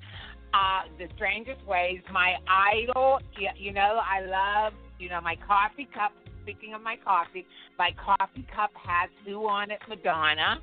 uh, 0.53 0.83
the 0.99 1.07
strangest 1.15 1.65
ways. 1.67 2.01
My 2.13 2.35
idol, 2.49 3.21
you, 3.39 3.49
you 3.57 3.73
know, 3.73 4.01
I 4.03 4.21
love, 4.25 4.73
you 4.99 5.09
know, 5.09 5.21
my 5.21 5.37
coffee 5.47 5.89
cup. 5.95 6.13
Speaking 6.43 6.75
of 6.75 6.83
my 6.83 6.97
coffee, 7.03 7.45
my 7.77 7.91
coffee 7.93 8.47
cup 8.55 8.71
has 8.75 9.11
who 9.25 9.49
on 9.49 9.71
it? 9.73 9.81
Madonna. 9.89 10.61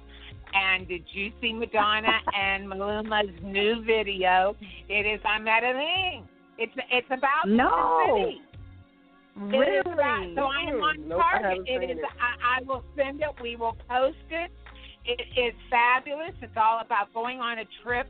And 0.54 0.88
did 0.88 1.04
you 1.14 1.32
see 1.42 1.54
Madonna 1.54 2.20
and 2.36 2.68
Maluma's 2.68 3.32
new 3.44 3.84
video? 3.84 4.56
It 4.90 5.06
is 5.06 5.20
I'm 5.26 5.48
at 5.48 5.64
a 5.64 5.74
thing. 5.74 6.28
It's 6.58 6.74
it's 6.92 7.08
about 7.08 7.48
No. 7.48 7.70
the 8.06 8.24
city. 8.26 8.42
It 9.36 9.78
is 9.80 9.82
about, 9.92 10.20
Really? 10.20 10.36
so 10.36 10.42
I 10.44 10.62
am 10.70 10.76
on 10.82 11.08
Nope, 11.10 11.20
target. 11.22 11.68
haven't 11.68 11.90
It 11.90 11.90
it. 11.90 11.98
I, 12.22 12.60
I 12.60 12.64
will 12.64 12.84
send 12.96 13.22
it. 13.22 13.30
We 13.42 13.56
will 13.56 13.76
post 13.90 14.18
it. 14.30 14.52
It 15.06 15.20
is 15.38 15.54
fabulous. 15.72 16.34
It's 16.42 16.54
all 16.56 16.80
about 16.86 17.12
going 17.14 17.40
on 17.40 17.58
a 17.60 17.66
trip. 17.84 18.08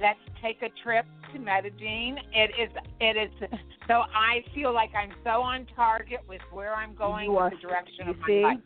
Let's 0.00 0.18
take 0.42 0.60
a 0.62 0.70
trip 0.82 1.06
to 1.32 1.38
Medellin. 1.38 2.18
It 2.34 2.50
is. 2.60 2.70
It 3.00 3.16
is. 3.16 3.48
So 3.86 3.94
I 4.12 4.42
feel 4.52 4.74
like 4.74 4.90
I'm 4.96 5.12
so 5.22 5.40
on 5.42 5.64
target 5.76 6.20
with 6.28 6.40
where 6.52 6.74
I'm 6.74 6.94
going 6.96 7.26
You 7.26 7.32
with 7.32 7.40
are- 7.42 7.50
the 7.50 7.56
direction 7.56 8.06
you 8.06 8.10
of 8.10 8.18
my 8.18 8.26
see? 8.26 8.42
life. 8.42 8.58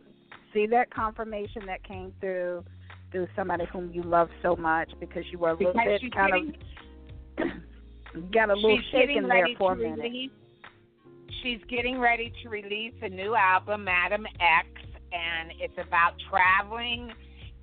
See 0.55 0.67
that 0.69 0.91
confirmation 0.91 1.67
that 1.67 1.85
came 1.85 2.11
through 2.21 2.65
through 3.11 3.27
somebody 3.37 3.65
whom 3.73 3.91
you 3.93 4.03
love 4.03 4.29
so 4.43 4.57
much 4.57 4.91
because 5.01 5.25
you 5.33 5.39
were 5.39 5.51
a 5.51 5.53
little 5.55 5.73
Because 5.73 6.01
bit 6.01 6.13
kind 6.13 6.33
getting, 6.33 6.55
of 8.15 8.31
got 8.33 8.51
a 8.51 8.55
little 8.55 8.77
she's 8.79 8.85
shaken 8.91 9.07
getting 9.09 9.29
there 9.29 9.43
ready 9.43 9.55
for 9.59 9.73
a 9.73 9.77
to 9.77 9.83
minute. 9.83 10.01
release. 10.01 10.31
She's 11.43 11.61
getting 11.69 11.99
ready 11.99 12.33
to 12.43 12.49
release 12.49 12.95
a 13.03 13.09
new 13.09 13.35
album, 13.35 13.85
Madame 13.85 14.27
X, 14.41 14.67
and 15.13 15.53
it's 15.61 15.75
about 15.79 16.15
traveling. 16.31 17.11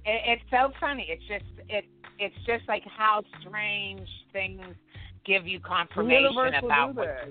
It, 0.05 0.39
it's 0.39 0.43
so 0.49 0.71
funny. 0.79 1.05
It's 1.09 1.23
just 1.27 1.69
it. 1.69 1.85
It's 2.17 2.35
just 2.45 2.67
like 2.67 2.83
how 2.97 3.23
strange 3.41 4.07
things 4.31 4.61
give 5.25 5.45
you 5.45 5.59
confirmation 5.59 6.23
Universal 6.23 6.67
about 6.69 6.93
do 6.93 6.99
what 6.99 7.07
that. 7.07 7.27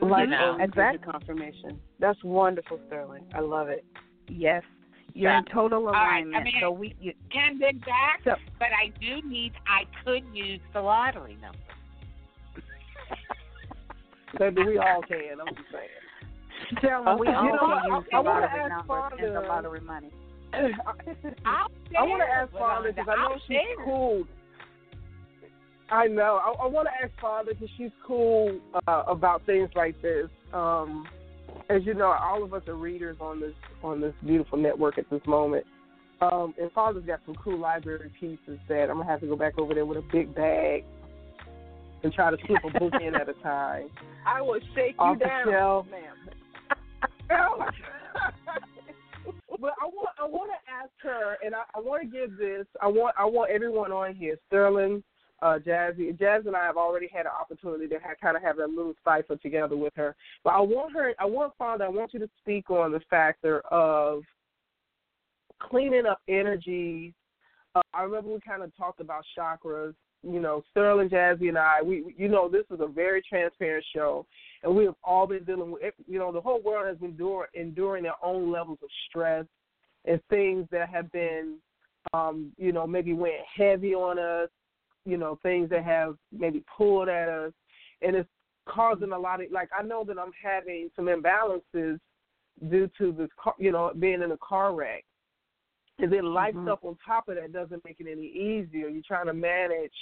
you 0.00 0.08
Like 0.08 0.28
know. 0.28 0.36
Mm-hmm. 0.36 0.50
always 0.52 0.68
Exactly. 0.68 1.12
confirmation. 1.12 1.80
That's 1.98 2.22
wonderful, 2.22 2.78
Sterling. 2.86 3.24
I 3.34 3.40
love 3.40 3.68
it. 3.68 3.84
Yes, 4.28 4.62
you're 5.14 5.32
in 5.32 5.44
total 5.46 5.82
right, 5.84 5.94
I 5.96 6.18
alignment. 6.18 6.44
mean- 6.44 6.54
so 6.60 6.70
we 6.70 6.94
you, 7.00 7.12
And 7.34 7.60
then 7.60 7.78
back, 7.78 8.20
So- 8.24 8.34
but 8.58 8.68
I 8.72 8.88
do 9.00 9.22
need. 9.28 9.52
I 9.66 9.84
could 10.04 10.24
use 10.34 10.60
the 10.72 10.80
lottery 10.82 11.36
number. 11.40 11.58
Baby, 14.38 14.64
we 14.64 14.78
all 14.78 15.02
can. 15.02 15.40
I'm 15.40 15.54
just 15.54 15.70
saying. 15.72 15.88
Carolyn, 16.80 17.18
we 17.18 17.28
You 17.28 17.34
all 17.34 17.44
know 17.44 17.58
can 17.58 17.68
use 17.68 18.04
I- 18.12 18.16
I 18.16 18.22
the 18.22 18.28
wanna 18.28 18.40
lottery 18.40 18.60
ask 18.60 18.70
numbers 18.70 19.12
and 19.12 19.20
the 19.36 19.40
Fonda- 19.40 19.48
lottery 19.48 19.80
money. 19.80 20.10
I'll 20.54 21.70
I 21.98 22.02
want 22.02 22.22
to 22.22 22.28
ask 22.28 22.52
Fonda 22.52 22.92
because 22.92 23.08
I 23.08 23.14
know 23.16 23.32
I'll 23.32 23.38
she's 23.40 23.56
share. 23.56 23.84
cool. 23.84 24.24
I 25.90 26.06
know. 26.06 26.40
I, 26.44 26.62
I 26.64 26.66
want 26.66 26.86
to 26.88 26.94
ask 27.04 27.12
Fonda 27.20 27.52
because 27.54 27.68
she's 27.76 27.90
cool 28.06 28.58
uh, 28.86 29.02
about 29.08 29.44
things 29.46 29.68
like 29.74 30.00
this. 30.00 30.28
Um, 30.52 31.06
as 31.70 31.84
you 31.84 31.94
know, 31.94 32.12
all 32.20 32.42
of 32.42 32.52
us 32.54 32.62
are 32.68 32.74
readers 32.74 33.16
on 33.20 33.40
this 33.40 33.54
on 33.82 34.00
this 34.00 34.14
beautiful 34.24 34.58
network 34.58 34.98
at 34.98 35.08
this 35.10 35.22
moment. 35.26 35.64
Um, 36.20 36.54
and 36.60 36.70
Fonda's 36.72 37.04
got 37.04 37.20
some 37.26 37.34
cool 37.42 37.58
library 37.58 38.10
pieces 38.18 38.58
that 38.68 38.88
I'm 38.90 38.98
gonna 38.98 39.06
have 39.06 39.20
to 39.20 39.26
go 39.26 39.36
back 39.36 39.58
over 39.58 39.74
there 39.74 39.84
with 39.86 39.98
a 39.98 40.04
big 40.12 40.34
bag 40.34 40.84
and 42.02 42.12
try 42.12 42.30
to 42.30 42.36
slip 42.46 42.62
a 42.64 42.78
book 42.78 42.92
in 43.00 43.14
at 43.14 43.28
a 43.28 43.34
time. 43.34 43.88
I 44.26 44.40
will 44.40 44.60
shake 44.74 44.94
you 44.94 45.04
Off 45.04 45.18
down, 45.18 45.46
shelf. 45.50 45.86
ma'am. 45.90 46.16
but 49.60 49.72
I 49.80 49.86
want 49.86 50.10
I 50.20 50.26
want 50.26 50.50
to 50.50 50.72
ask 50.72 50.90
her, 51.02 51.36
and 51.44 51.54
I, 51.54 51.62
I 51.74 51.80
want 51.80 52.02
to 52.02 52.08
give 52.08 52.36
this. 52.38 52.66
I 52.80 52.86
want 52.86 53.14
I 53.18 53.24
want 53.24 53.50
everyone 53.50 53.92
on 53.92 54.14
here, 54.14 54.38
Sterling, 54.48 55.02
uh, 55.44 55.58
Jazzie, 55.58 56.10
Jazz, 56.18 56.44
and 56.46 56.56
I 56.56 56.64
have 56.64 56.78
already 56.78 57.06
had 57.12 57.26
an 57.26 57.32
opportunity 57.38 57.86
to 57.88 57.98
kind 58.20 58.34
of 58.36 58.42
have 58.42 58.58
a 58.58 58.66
little 58.66 58.94
cipher 59.04 59.36
together 59.36 59.76
with 59.76 59.92
her. 59.94 60.16
But 60.42 60.54
I 60.54 60.60
want 60.60 60.94
her. 60.94 61.12
I 61.20 61.26
want 61.26 61.52
Fonda. 61.58 61.84
I 61.84 61.88
want 61.88 62.14
you 62.14 62.20
to 62.20 62.30
speak 62.40 62.70
on 62.70 62.92
the 62.92 63.00
factor 63.10 63.60
of 63.70 64.22
cleaning 65.60 66.06
up 66.06 66.20
energies. 66.28 67.12
Uh, 67.74 67.82
I 67.92 68.02
remember 68.02 68.32
we 68.32 68.40
kind 68.40 68.62
of 68.62 68.74
talked 68.74 69.00
about 69.00 69.24
chakras. 69.38 69.94
You 70.22 70.40
know, 70.40 70.62
Sterling, 70.70 71.10
Jazzie, 71.10 71.48
and 71.48 71.58
I. 71.58 71.82
We, 71.82 72.14
you 72.16 72.28
know, 72.28 72.48
this 72.48 72.64
is 72.70 72.80
a 72.80 72.86
very 72.86 73.20
transparent 73.28 73.84
show, 73.94 74.24
and 74.62 74.74
we 74.74 74.86
have 74.86 74.94
all 75.04 75.26
been 75.26 75.44
dealing 75.44 75.72
with. 75.72 75.82
it. 75.82 75.94
You 76.08 76.18
know, 76.18 76.32
the 76.32 76.40
whole 76.40 76.62
world 76.62 76.86
has 76.88 76.96
been 76.96 77.10
enduring, 77.10 77.50
enduring 77.52 78.04
their 78.04 78.24
own 78.24 78.50
levels 78.50 78.78
of 78.82 78.88
stress 79.10 79.44
and 80.06 80.18
things 80.30 80.66
that 80.70 80.88
have 80.88 81.12
been, 81.12 81.56
um, 82.14 82.52
you 82.56 82.72
know, 82.72 82.86
maybe 82.86 83.12
went 83.12 83.34
heavy 83.54 83.94
on 83.94 84.18
us. 84.18 84.48
You 85.04 85.16
know, 85.16 85.38
things 85.42 85.70
that 85.70 85.84
have 85.84 86.16
maybe 86.32 86.64
pulled 86.76 87.08
at 87.08 87.28
us, 87.28 87.52
and 88.02 88.16
it's 88.16 88.28
causing 88.66 89.12
a 89.12 89.18
lot 89.18 89.42
of. 89.42 89.50
Like 89.50 89.68
I 89.78 89.82
know 89.82 90.04
that 90.04 90.18
I'm 90.18 90.32
having 90.42 90.90
some 90.96 91.06
imbalances 91.06 91.98
due 92.70 92.88
to 92.98 93.12
this, 93.12 93.28
car, 93.42 93.54
you 93.58 93.72
know, 93.72 93.92
being 93.98 94.22
in 94.22 94.32
a 94.32 94.38
car 94.38 94.74
wreck. 94.74 95.04
And 95.98 96.12
then 96.12 96.32
life 96.32 96.54
Mhm. 96.54 96.64
stuff 96.64 96.84
on 96.84 96.96
top 97.04 97.28
of 97.28 97.36
that 97.36 97.52
doesn't 97.52 97.84
make 97.84 98.00
it 98.00 98.08
any 98.08 98.26
easier. 98.26 98.88
You're 98.88 99.02
trying 99.02 99.26
to 99.26 99.32
manage, 99.34 99.94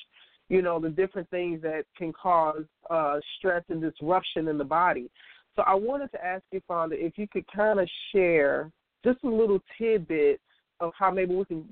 you 0.49 0.63
know, 0.63 0.79
the 0.79 0.89
different 0.89 1.29
things 1.31 1.61
that 1.63 1.85
can 1.97 2.13
cause 2.13 2.65
uh, 2.89 3.21
stress 3.37 3.63
and 3.69 3.81
disruption 3.81 4.49
in 4.49 4.57
the 4.59 4.65
body. 4.65 5.11
So 5.55 5.63
I 5.63 5.75
wanted 5.75 6.11
to 6.13 6.25
ask 6.25 6.45
you, 6.51 6.61
Fonda, 6.67 6.97
if 6.97 7.19
you 7.19 7.29
could 7.29 7.47
kind 7.49 7.79
of 7.79 7.89
share 8.11 8.71
just 9.05 9.21
some 9.21 9.37
little 9.37 9.61
tidbits 9.77 10.43
of 10.83 10.93
how 10.99 11.11
maybe 11.11 11.35
we 11.35 11.45
can 11.45 11.65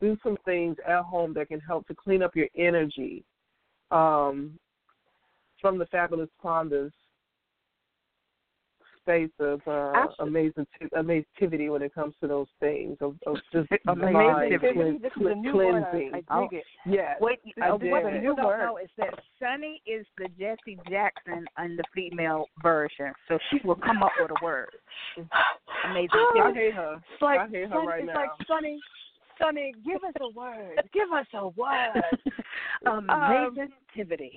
do 0.00 0.16
some 0.22 0.38
things 0.44 0.76
at 0.86 1.02
home 1.02 1.34
that 1.34 1.48
can 1.48 1.58
help 1.60 1.86
to 1.88 1.94
clean 1.94 2.22
up 2.22 2.36
your 2.36 2.46
energy 2.56 3.24
um, 3.90 4.56
from 5.60 5.76
the 5.76 5.86
fabulous 5.86 6.28
Fonda's 6.40 6.92
space 9.04 9.30
of 9.38 9.60
uh, 9.68 10.06
amazing 10.20 10.66
amazivity 10.96 11.70
when 11.70 11.82
it 11.82 11.94
comes 11.94 12.14
to 12.22 12.26
those 12.26 12.46
things 12.58 12.96
of, 13.02 13.14
of 13.26 13.36
just 13.52 13.68
Amazing 13.86 14.58
clean- 14.60 14.98
This 15.02 15.12
is 15.20 15.26
a 15.26 15.34
new 15.34 15.54
word. 15.56 15.84
I- 15.84 15.90
cleansing. 15.90 16.10
I 16.14 16.16
dig 16.16 16.24
Oh. 16.30 16.48
it. 16.50 16.64
Yes, 16.86 17.16
What, 17.18 17.38
I 17.62 17.68
uh, 17.68 17.70
what 17.72 17.80
people 17.80 18.10
new 18.12 18.34
don't 18.36 18.46
word. 18.46 18.64
know 18.64 18.76
is 18.78 18.88
that 18.98 19.14
Sonny 19.38 19.82
is 19.86 20.06
the 20.18 20.28
Jesse 20.38 20.78
Jackson 20.88 21.44
and 21.58 21.78
the 21.78 21.84
female 21.94 22.46
version, 22.62 23.12
so 23.28 23.38
she 23.50 23.58
will 23.64 23.74
come 23.76 24.02
up 24.02 24.12
with 24.18 24.30
a 24.30 24.44
word. 24.44 24.70
Amazing. 25.90 26.08
I 26.42 26.52
hate 26.54 26.74
her. 26.74 26.94
It's 27.12 27.22
like 27.22 27.40
I 27.40 27.48
hate 27.48 27.68
her 27.70 27.80
right 27.82 28.04
it's 28.04 28.06
now. 28.08 28.14
like 28.20 28.30
Sonny, 28.48 28.80
Sonny, 29.40 29.74
give 29.84 30.02
us 30.04 30.14
a 30.20 30.28
word. 30.38 30.80
give 30.92 31.10
us 31.12 31.26
a 31.34 31.48
word. 31.48 32.02
Amazing 32.86 33.68
activity. 33.88 34.32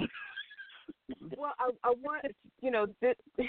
Well, 1.37 1.53
I, 1.59 1.71
I 1.83 1.93
want 2.03 2.25
you 2.61 2.71
know. 2.71 2.87
This, 3.01 3.15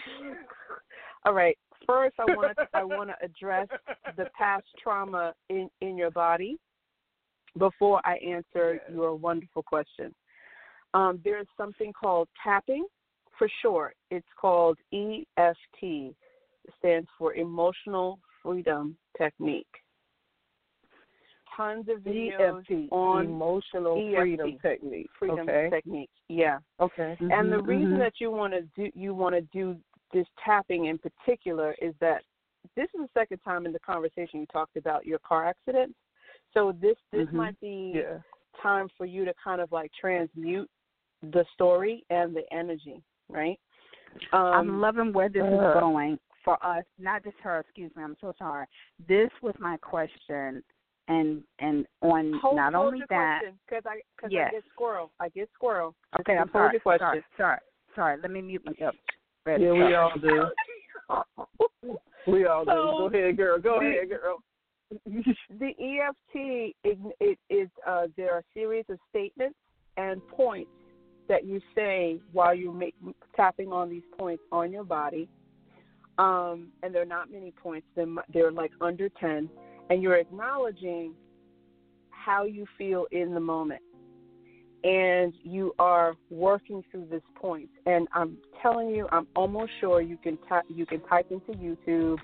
all 1.24 1.34
right. 1.34 1.56
First, 1.86 2.16
I 2.18 2.24
want 2.34 2.56
to 2.56 2.68
I 2.74 2.84
want 2.84 3.10
to 3.10 3.16
address 3.24 3.68
the 4.16 4.26
past 4.36 4.66
trauma 4.82 5.34
in 5.48 5.68
in 5.80 5.96
your 5.96 6.10
body 6.10 6.58
before 7.58 8.00
I 8.04 8.16
answer 8.16 8.80
your 8.92 9.14
wonderful 9.14 9.62
question. 9.62 10.14
Um, 10.94 11.20
there 11.24 11.38
is 11.40 11.46
something 11.56 11.92
called 11.92 12.28
tapping, 12.42 12.86
for 13.38 13.48
short. 13.62 13.94
It's 14.10 14.26
called 14.38 14.78
EFT. 14.92 15.82
It 15.82 16.14
stands 16.78 17.08
for 17.16 17.34
Emotional 17.34 18.18
Freedom 18.42 18.96
Technique. 19.16 19.66
Tons 21.58 21.88
of 21.88 21.98
videos 21.98 22.60
EFT, 22.60 22.92
on 22.92 23.26
emotional 23.26 23.98
EFT, 23.98 24.16
freedom 24.16 24.58
technique. 24.62 25.10
freedom 25.18 25.40
okay. 25.40 25.68
techniques. 25.70 26.12
Yeah. 26.28 26.58
Okay. 26.78 27.16
And 27.20 27.52
the 27.52 27.56
Mhm, 27.56 27.66
reason 27.66 27.94
mhm. 27.94 27.98
that 27.98 28.20
you 28.20 28.30
want 28.30 28.52
to 28.52 28.62
do 28.76 28.90
you 28.94 29.12
want 29.12 29.34
to 29.34 29.40
do 29.40 29.76
this 30.12 30.26
tapping 30.44 30.86
in 30.86 30.98
particular 30.98 31.74
is 31.82 31.94
that 31.98 32.22
this 32.76 32.88
is 32.94 33.00
the 33.00 33.08
second 33.12 33.38
time 33.38 33.66
in 33.66 33.72
the 33.72 33.80
conversation 33.80 34.38
you 34.38 34.46
talked 34.46 34.76
about 34.76 35.04
your 35.04 35.18
car 35.18 35.46
accident. 35.46 35.96
So 36.54 36.70
this 36.72 36.96
this 37.10 37.28
Mhm. 37.28 37.32
might 37.32 37.60
be 37.60 37.92
Yeah. 37.96 38.20
time 38.62 38.88
for 38.90 39.04
you 39.04 39.24
to 39.24 39.34
kind 39.34 39.60
of 39.60 39.72
like 39.72 39.90
transmute 39.92 40.70
the 41.22 41.44
story 41.54 42.04
and 42.10 42.36
the 42.36 42.50
energy, 42.52 43.02
right? 43.28 43.58
Um, 44.32 44.54
I'm 44.54 44.80
loving 44.80 45.12
where 45.12 45.28
this 45.28 45.42
uh, 45.42 45.46
is 45.46 45.74
going 45.74 46.20
for 46.44 46.64
us, 46.64 46.84
not 46.98 47.24
just 47.24 47.36
her. 47.38 47.58
Excuse 47.58 47.94
me, 47.96 48.02
I'm 48.04 48.16
so 48.20 48.32
sorry. 48.38 48.66
This 49.08 49.30
was 49.42 49.54
my 49.58 49.76
question, 49.78 50.62
and 51.08 51.42
and 51.58 51.86
on 52.02 52.38
hold, 52.40 52.56
not 52.56 52.74
hold 52.74 52.86
only 52.86 52.98
your 52.98 53.06
that. 53.10 53.40
because 53.66 53.82
I 53.86 54.00
because 54.16 54.30
Yes. 54.32 54.48
I 54.48 54.56
get 54.56 54.64
squirrel. 54.72 55.10
I 55.20 55.28
get 55.30 55.48
squirrel. 55.54 55.94
Just 56.16 56.20
Okay, 56.20 56.32
I'm 56.38 56.48
hold 56.48 56.72
sorry. 56.84 56.98
Sorry, 56.98 57.24
sorry, 57.36 57.58
sorry. 57.94 58.16
Let 58.20 58.30
me 58.30 58.42
mute 58.42 58.64
myself. 58.64 58.94
Ready? 59.46 59.64
Yeah, 59.64 59.72
we 59.72 59.94
all 59.94 60.12
do. 60.20 60.46
We 62.26 62.44
all 62.44 62.64
do. 62.66 62.70
So- 62.70 63.08
Go 63.10 63.18
ahead, 63.18 63.36
girl. 63.38 63.58
Go 63.58 63.78
the- 63.80 63.86
ahead, 63.86 64.08
girl. 64.10 64.38
the 65.06 65.68
EFT 65.78 66.74
it, 66.84 66.98
it 67.20 67.38
is 67.50 67.68
uh, 67.86 68.06
there 68.16 68.34
are 68.34 68.38
a 68.38 68.44
series 68.54 68.84
of 68.88 68.98
statements 69.10 69.56
and 69.98 70.26
points 70.28 70.70
that 71.28 71.44
you 71.44 71.60
say 71.74 72.20
while 72.32 72.54
you 72.54 72.72
make 72.72 72.94
tapping 73.36 73.70
on 73.70 73.90
these 73.90 74.02
points 74.18 74.42
on 74.50 74.72
your 74.72 74.84
body. 74.84 75.28
Um, 76.18 76.68
and 76.82 76.94
there 76.94 77.02
are 77.02 77.06
not 77.06 77.30
many 77.30 77.50
points; 77.52 77.86
they're, 77.94 78.06
they're 78.32 78.50
like 78.52 78.72
under 78.80 79.08
ten, 79.08 79.48
and 79.90 80.02
you're 80.02 80.16
acknowledging 80.16 81.14
how 82.10 82.44
you 82.44 82.66
feel 82.76 83.06
in 83.10 83.32
the 83.34 83.40
moment, 83.40 83.80
and 84.84 85.32
you 85.42 85.74
are 85.78 86.14
working 86.30 86.84
through 86.90 87.06
this 87.10 87.22
point. 87.34 87.68
And 87.86 88.06
I'm 88.12 88.36
telling 88.62 88.90
you, 88.90 89.08
I'm 89.12 89.26
almost 89.34 89.72
sure 89.80 90.00
you 90.00 90.16
can 90.16 90.38
you 90.68 90.86
can 90.86 91.00
type 91.06 91.30
into 91.30 91.52
YouTube 91.52 92.18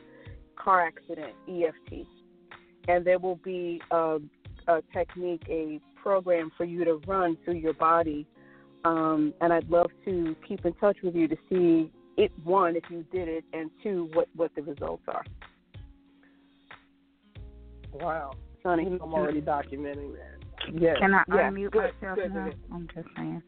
car 0.57 0.87
accident 0.87 1.33
EFT 1.49 2.07
and 2.89 3.05
there 3.05 3.19
will 3.19 3.37
be 3.37 3.81
a, 3.91 4.19
a 4.69 4.83
technique, 4.93 5.43
a 5.49 5.81
program 6.01 6.51
for 6.57 6.65
you 6.65 6.85
to 6.85 7.01
run 7.07 7.37
through 7.45 7.55
your 7.55 7.75
body. 7.75 8.27
Um, 8.85 9.33
and 9.41 9.53
I'd 9.53 9.69
love 9.71 9.91
to 10.05 10.37
keep 10.47 10.65
in 10.67 10.75
touch 10.75 10.99
with 11.03 11.15
you 11.15 11.27
to 11.29 11.37
see 11.49 11.91
it 12.17 12.31
one 12.45 12.77
if 12.77 12.85
you 12.91 13.05
did 13.11 13.29
it, 13.29 13.45
and 13.53 13.71
two 13.83 14.11
what 14.13 14.29
what 14.37 14.55
the 14.55 14.63
results 14.63 15.03
are. 15.09 15.25
Wow. 17.95 18.33
Sonny, 18.63 18.87
I'm 18.87 19.15
already 19.15 19.41
documenting 19.41 20.13
that. 20.13 20.73
Yes. 20.73 20.97
Can 20.99 21.15
I 21.15 21.23
Yeah, 21.29 21.51
unmute 21.51 21.71
good, 21.73 21.93
myself 22.01 22.17
good, 22.17 22.35
now? 22.35 22.45
good. 22.47 22.57
I'm 22.73 22.89
just 22.95 23.09
saying. 23.17 23.43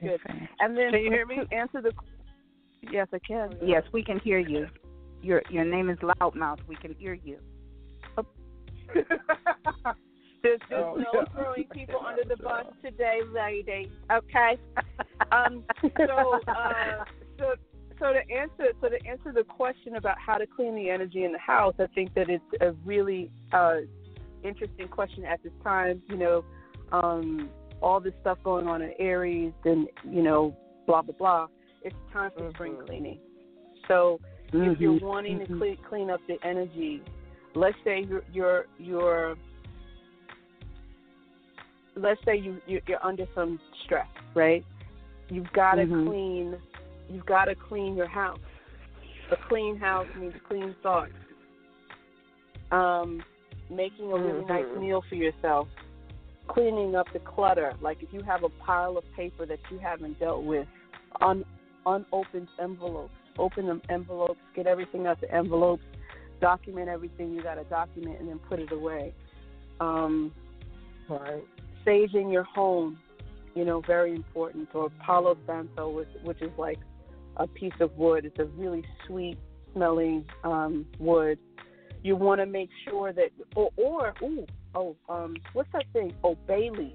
Good. 0.00 0.20
saying. 0.26 0.48
And 0.60 0.76
then 0.76 0.92
Can 0.92 1.00
you 1.02 1.10
hear 1.10 1.26
me? 1.26 1.40
answer 1.52 1.82
the 1.82 1.92
yes, 2.90 3.08
I 3.12 3.18
can. 3.26 3.56
Yes, 3.62 3.82
we 3.92 4.02
can 4.02 4.18
hear 4.20 4.38
you. 4.38 4.66
Your 5.22 5.42
your 5.50 5.64
name 5.64 5.90
is 5.90 5.98
LouddMouth. 5.98 6.58
We 6.66 6.76
can 6.76 6.94
hear 6.94 7.14
you. 7.14 7.38
There's, 10.42 10.60
just 10.60 10.72
Oh, 10.72 10.94
no 10.96 11.04
yeah. 11.14 11.24
throwing 11.34 11.64
people 11.72 12.00
under 12.06 12.22
the 12.24 12.42
bus 12.42 12.64
today, 12.84 13.20
lady. 13.34 13.90
Okay. 14.10 14.56
Um. 15.32 15.64
So, 15.82 16.40
uh, 16.48 17.04
so, 17.38 17.54
so 17.98 18.12
to 18.12 18.20
answer, 18.34 18.72
so 18.80 18.88
to 18.88 19.06
answer 19.06 19.32
the 19.32 19.44
question 19.44 19.96
about 19.96 20.16
how 20.24 20.36
to 20.36 20.46
clean 20.46 20.74
the 20.74 20.90
energy 20.90 21.24
in 21.24 21.32
the 21.32 21.38
house, 21.38 21.74
I 21.78 21.86
think 21.94 22.14
that 22.14 22.28
it's 22.28 22.44
a 22.60 22.72
really 22.84 23.30
uh, 23.52 23.78
interesting 24.44 24.88
question 24.88 25.24
at 25.24 25.42
this 25.42 25.52
time. 25.64 26.02
You 26.08 26.16
know, 26.16 26.44
um, 26.92 27.50
all 27.80 28.00
this 28.00 28.14
stuff 28.20 28.38
going 28.44 28.66
on 28.66 28.82
in 28.82 28.92
Aries, 28.98 29.52
and 29.64 29.88
you 30.04 30.22
know, 30.22 30.56
blah 30.86 31.02
blah 31.02 31.14
blah. 31.18 31.46
It's 31.82 31.96
time 32.12 32.30
for 32.36 32.50
spring 32.54 32.72
Mhm. 32.74 32.86
cleaning. 32.86 33.18
So, 33.86 34.20
if 34.52 34.80
you're 34.80 34.94
Mhm, 34.94 35.02
wanting 35.02 35.38
to 35.40 35.46
mhm. 35.46 35.58
clean 35.58 35.76
clean 35.88 36.10
up 36.10 36.20
the 36.26 36.38
energy, 36.44 37.02
let's 37.54 37.76
say 37.84 38.00
you're 38.02 38.24
you're 38.32 38.66
you're 38.78 39.36
let's 41.96 42.22
say 42.24 42.36
you 42.36 42.60
you- 42.66 42.82
you're 42.86 43.04
under 43.04 43.26
some 43.34 43.60
stress, 43.84 44.08
right? 44.34 44.64
You've 45.30 45.52
got 45.52 45.74
to 45.74 45.86
Mhm. 45.86 46.06
clean. 46.06 46.62
You've 47.08 47.26
got 47.26 47.46
to 47.46 47.54
clean 47.54 47.96
your 47.96 48.08
house. 48.08 48.38
A 49.30 49.36
clean 49.48 49.76
house 49.76 50.06
means 50.18 50.34
clean 50.48 50.74
thoughts. 50.82 51.12
Um, 52.70 53.22
making 53.70 54.12
a 54.12 54.16
really 54.16 54.44
nice 54.44 54.64
Mhm. 54.66 54.80
meal 54.80 55.02
for 55.02 55.14
yourself. 55.14 55.68
Cleaning 56.48 56.94
up 56.94 57.10
the 57.12 57.18
clutter. 57.20 57.74
Like 57.80 58.02
if 58.02 58.12
you 58.12 58.22
have 58.22 58.42
a 58.42 58.48
pile 58.48 58.96
of 58.96 59.04
paper 59.14 59.46
that 59.46 59.60
you 59.70 59.78
haven't 59.78 60.18
dealt 60.18 60.44
with, 60.44 60.66
un, 61.20 61.44
unopened 61.86 62.48
envelopes. 62.58 63.14
Open 63.38 63.66
them 63.66 63.82
envelopes. 63.88 64.40
Get 64.54 64.66
everything 64.66 65.06
out 65.06 65.20
the 65.20 65.32
envelopes. 65.32 65.84
Document 66.40 66.88
everything 66.88 67.34
you 67.34 67.42
got 67.42 67.56
to 67.56 67.64
document, 67.64 68.20
and 68.20 68.28
then 68.28 68.38
put 68.38 68.60
it 68.60 68.72
away. 68.72 69.12
Um, 69.80 70.32
Right. 71.08 71.44
saging 71.86 72.30
your 72.32 72.42
home, 72.42 72.98
you 73.54 73.64
know, 73.64 73.80
very 73.80 74.14
important. 74.14 74.74
Or 74.74 74.90
Palo 75.00 75.36
Santo, 75.46 75.88
which, 75.88 76.08
which 76.22 76.42
is 76.42 76.56
like 76.58 76.78
a 77.38 77.46
piece 77.46 77.72
of 77.80 77.96
wood. 77.96 78.24
It's 78.24 78.38
a 78.38 78.44
really 78.44 78.84
sweet 79.06 79.38
smelling 79.74 80.24
um, 80.44 80.86
wood. 80.98 81.38
You 82.02 82.16
want 82.16 82.40
to 82.40 82.46
make 82.46 82.70
sure 82.88 83.12
that, 83.12 83.30
or, 83.56 83.70
or 83.76 84.14
ooh, 84.22 84.46
oh, 84.74 84.96
um, 85.08 85.36
what's 85.52 85.68
that 85.72 85.84
thing? 85.92 86.14
Oh, 86.24 86.36
bay 86.46 86.70
leaf. 86.70 86.92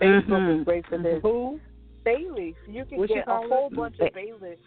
Facebook 0.00 0.28
Mhm. 0.28 0.60
is 0.60 0.64
great 0.64 0.86
for 0.86 0.98
this. 0.98 1.20
Who? 1.22 1.60
Bay 2.04 2.26
leaf. 2.30 2.56
You 2.68 2.84
can 2.86 2.98
What's 2.98 3.12
get 3.12 3.18
it 3.18 3.24
a 3.28 3.36
whole 3.48 3.68
bunch 3.70 3.98
Bay- 3.98 4.06
of 4.08 4.14
bay 4.14 4.32
leaf. 4.40 4.58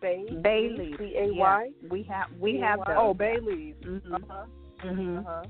Bay, 0.00 0.26
Bay 0.42 0.68
leaf. 0.76 0.98
B 0.98 1.14
A 1.16 1.32
Y. 1.32 1.70
We 1.88 2.02
have 2.04 2.26
we 2.40 2.58
have 2.58 2.80
B-A-Y. 2.80 2.94
those. 2.94 2.96
Oh, 3.00 3.14
bay 3.14 3.36
leaves. 3.40 3.78
Mhm. 3.84 4.12
Uh 4.12 4.18
huh. 4.28 4.44
Mhm. 4.84 5.18
Uh 5.18 5.22
huh. 5.24 5.42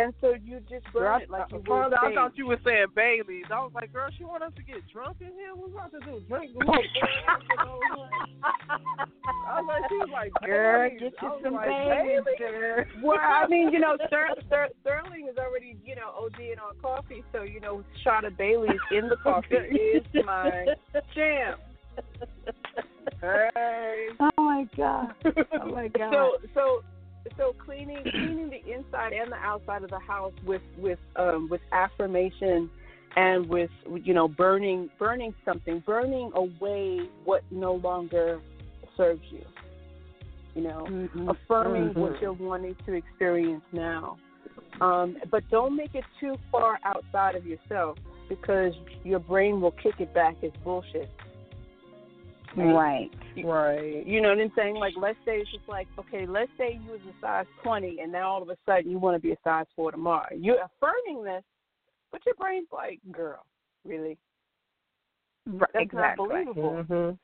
And 0.00 0.14
so 0.20 0.34
you 0.44 0.60
just 0.60 0.84
burn 0.92 1.02
Girl, 1.02 1.14
I, 1.14 1.22
it 1.22 1.30
like 1.30 1.50
you 1.50 1.62
I, 1.70 1.84
would 1.84 1.94
I 1.94 2.14
thought 2.14 2.32
you 2.36 2.46
were 2.46 2.58
saying 2.64 2.86
Bailey's. 2.96 3.44
I 3.52 3.60
was 3.60 3.72
like, 3.74 3.92
girl, 3.92 4.08
she 4.16 4.24
want 4.24 4.42
us 4.42 4.52
to 4.56 4.62
get 4.62 4.76
drunk 4.90 5.18
in 5.20 5.26
here. 5.36 5.54
What's 5.54 5.72
about 5.72 5.92
to 5.92 6.00
do? 6.00 6.20
Drink? 6.26 6.52
I 9.46 9.60
was 9.60 9.66
like, 9.68 9.82
she 9.90 9.96
was 9.96 10.08
like, 10.12 10.32
Girl, 10.44 10.88
get 10.88 11.00
you 11.00 11.40
some 11.44 11.52
like, 11.54 11.68
Baileys, 11.68 12.24
Bailey's? 12.38 12.86
Well, 13.02 13.18
I 13.20 13.46
mean, 13.46 13.70
you 13.72 13.78
know, 13.78 13.98
Ster- 14.06 14.34
Ster- 14.46 14.70
Sterling 14.80 15.28
is 15.30 15.36
already, 15.36 15.76
you 15.84 15.96
know, 15.96 16.12
ODing 16.18 16.62
on 16.62 16.76
coffee, 16.80 17.22
so 17.32 17.42
you 17.42 17.60
know, 17.60 17.84
shot 18.02 18.24
of 18.24 18.38
Bailey's 18.38 18.80
in 18.90 19.08
the 19.08 19.16
coffee 19.16 19.56
is 19.56 20.04
my 20.24 20.66
jam. 21.14 21.58
Hey. 23.20 24.08
Oh 24.18 24.30
my 24.38 24.66
god. 24.76 25.14
Oh 25.60 25.66
my 25.66 25.88
god. 25.88 26.12
So, 26.12 26.32
so, 26.54 26.82
so 27.36 27.54
cleaning, 27.64 28.04
cleaning 28.18 28.50
the 28.50 28.72
inside 28.72 29.12
and 29.12 29.30
the 29.30 29.36
outside 29.36 29.82
of 29.82 29.90
the 29.90 29.98
house 29.98 30.32
with 30.44 30.62
with 30.78 30.98
um, 31.16 31.48
with 31.50 31.60
affirmation 31.72 32.70
and 33.16 33.48
with 33.48 33.70
you 34.02 34.14
know 34.14 34.28
burning 34.28 34.88
burning 34.98 35.34
something, 35.44 35.82
burning 35.86 36.30
away 36.34 37.08
what 37.24 37.42
no 37.50 37.74
longer 37.74 38.40
serves 38.96 39.22
you. 39.30 39.44
You 40.54 40.62
know, 40.62 40.86
Mhm. 40.88 41.30
affirming 41.30 41.94
what 41.94 42.14
Mhm. 42.14 42.20
you're 42.20 42.32
wanting 42.32 42.74
to 42.86 42.94
experience 42.94 43.64
now. 43.72 44.18
Um, 44.80 45.16
but 45.30 45.48
don't 45.50 45.76
make 45.76 45.94
it 45.94 46.04
too 46.18 46.36
far 46.50 46.78
outside 46.84 47.36
of 47.36 47.46
yourself 47.46 47.98
because 48.28 48.74
your 49.04 49.18
brain 49.18 49.60
will 49.60 49.72
kick 49.72 50.00
it 50.00 50.12
back 50.14 50.42
as 50.42 50.52
bullshit. 50.64 51.08
Right. 52.56 53.10
Right. 53.44 54.06
You 54.06 54.20
know 54.20 54.30
what 54.30 54.40
I'm 54.40 54.52
saying? 54.56 54.76
Like, 54.76 54.94
let's 54.96 55.18
say 55.24 55.36
it's 55.36 55.50
just 55.50 55.68
like, 55.68 55.86
okay, 55.98 56.26
let's 56.26 56.50
say 56.58 56.80
you 56.84 56.92
was 56.92 57.00
a 57.08 57.20
size 57.20 57.46
20, 57.62 58.00
and 58.00 58.10
now 58.10 58.28
all 58.28 58.42
of 58.42 58.48
a 58.48 58.56
sudden 58.66 58.90
you 58.90 58.98
want 58.98 59.16
to 59.16 59.20
be 59.20 59.32
a 59.32 59.36
size 59.44 59.66
4 59.76 59.92
tomorrow. 59.92 60.26
You're 60.36 60.58
affirming 60.64 61.24
this, 61.24 61.44
but 62.10 62.20
your 62.26 62.34
brain's 62.34 62.68
like, 62.72 62.98
girl, 63.12 63.44
really? 63.84 64.18
Right. 65.46 65.70
That's 65.72 65.84
exactly. 65.84 66.28
not 66.28 66.28
believable. 66.28 66.84
Mhm. 66.84 67.18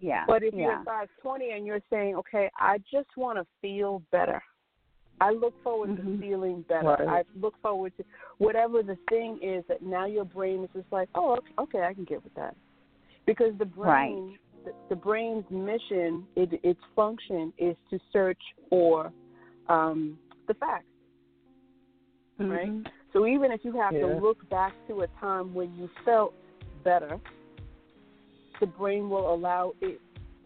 Yeah. 0.00 0.24
But 0.26 0.42
if 0.42 0.54
yeah. 0.54 0.60
you're 0.60 0.80
a 0.80 0.84
size 0.84 1.08
20 1.22 1.50
and 1.50 1.66
you're 1.66 1.82
saying, 1.90 2.14
okay, 2.16 2.50
I 2.58 2.78
just 2.90 3.08
want 3.16 3.38
to 3.38 3.46
feel 3.60 4.02
better. 4.12 4.42
I 5.20 5.32
look 5.32 5.60
forward 5.64 5.90
Mhm. 5.90 5.96
to 5.96 6.18
feeling 6.20 6.62
better. 6.62 6.88
Right. 6.88 7.08
I 7.08 7.24
look 7.34 7.56
forward 7.60 7.96
to 7.96 8.04
whatever 8.36 8.82
the 8.82 8.96
thing 9.08 9.38
is 9.42 9.66
that 9.66 9.82
now 9.82 10.04
your 10.04 10.24
brain 10.24 10.62
is 10.62 10.70
just 10.72 10.92
like, 10.92 11.08
oh, 11.14 11.32
okay, 11.32 11.52
okay 11.58 11.82
I 11.82 11.94
can 11.94 12.04
get 12.04 12.22
with 12.22 12.34
that. 12.34 12.54
Because 13.26 13.56
the 13.58 13.66
brain, 13.66 14.30
the, 14.32 14.38
the 14.88 14.96
brain's 14.96 15.44
mission, 15.50 16.26
it, 16.36 16.60
its 16.62 16.80
function 16.94 17.52
is 17.58 17.76
to 17.90 17.98
search 18.12 18.40
for 18.68 19.12
um, 19.68 20.18
the 20.46 20.54
facts. 20.54 20.84
right? 22.38 22.70
Mhm. 22.70 22.86
So 23.12 23.26
even 23.26 23.50
if 23.50 23.64
you 23.64 23.72
have 23.72 23.92
Yeah. 23.94 24.00
to 24.02 24.20
look 24.20 24.48
back 24.48 24.72
to 24.86 25.02
a 25.02 25.08
time 25.20 25.52
when 25.54 25.74
you 25.74 25.88
felt 26.04 26.32
better, 26.84 27.18
the 28.60 28.66
brain 28.66 29.10
will 29.10 29.34
allow 29.34 29.74
it 29.80 30.00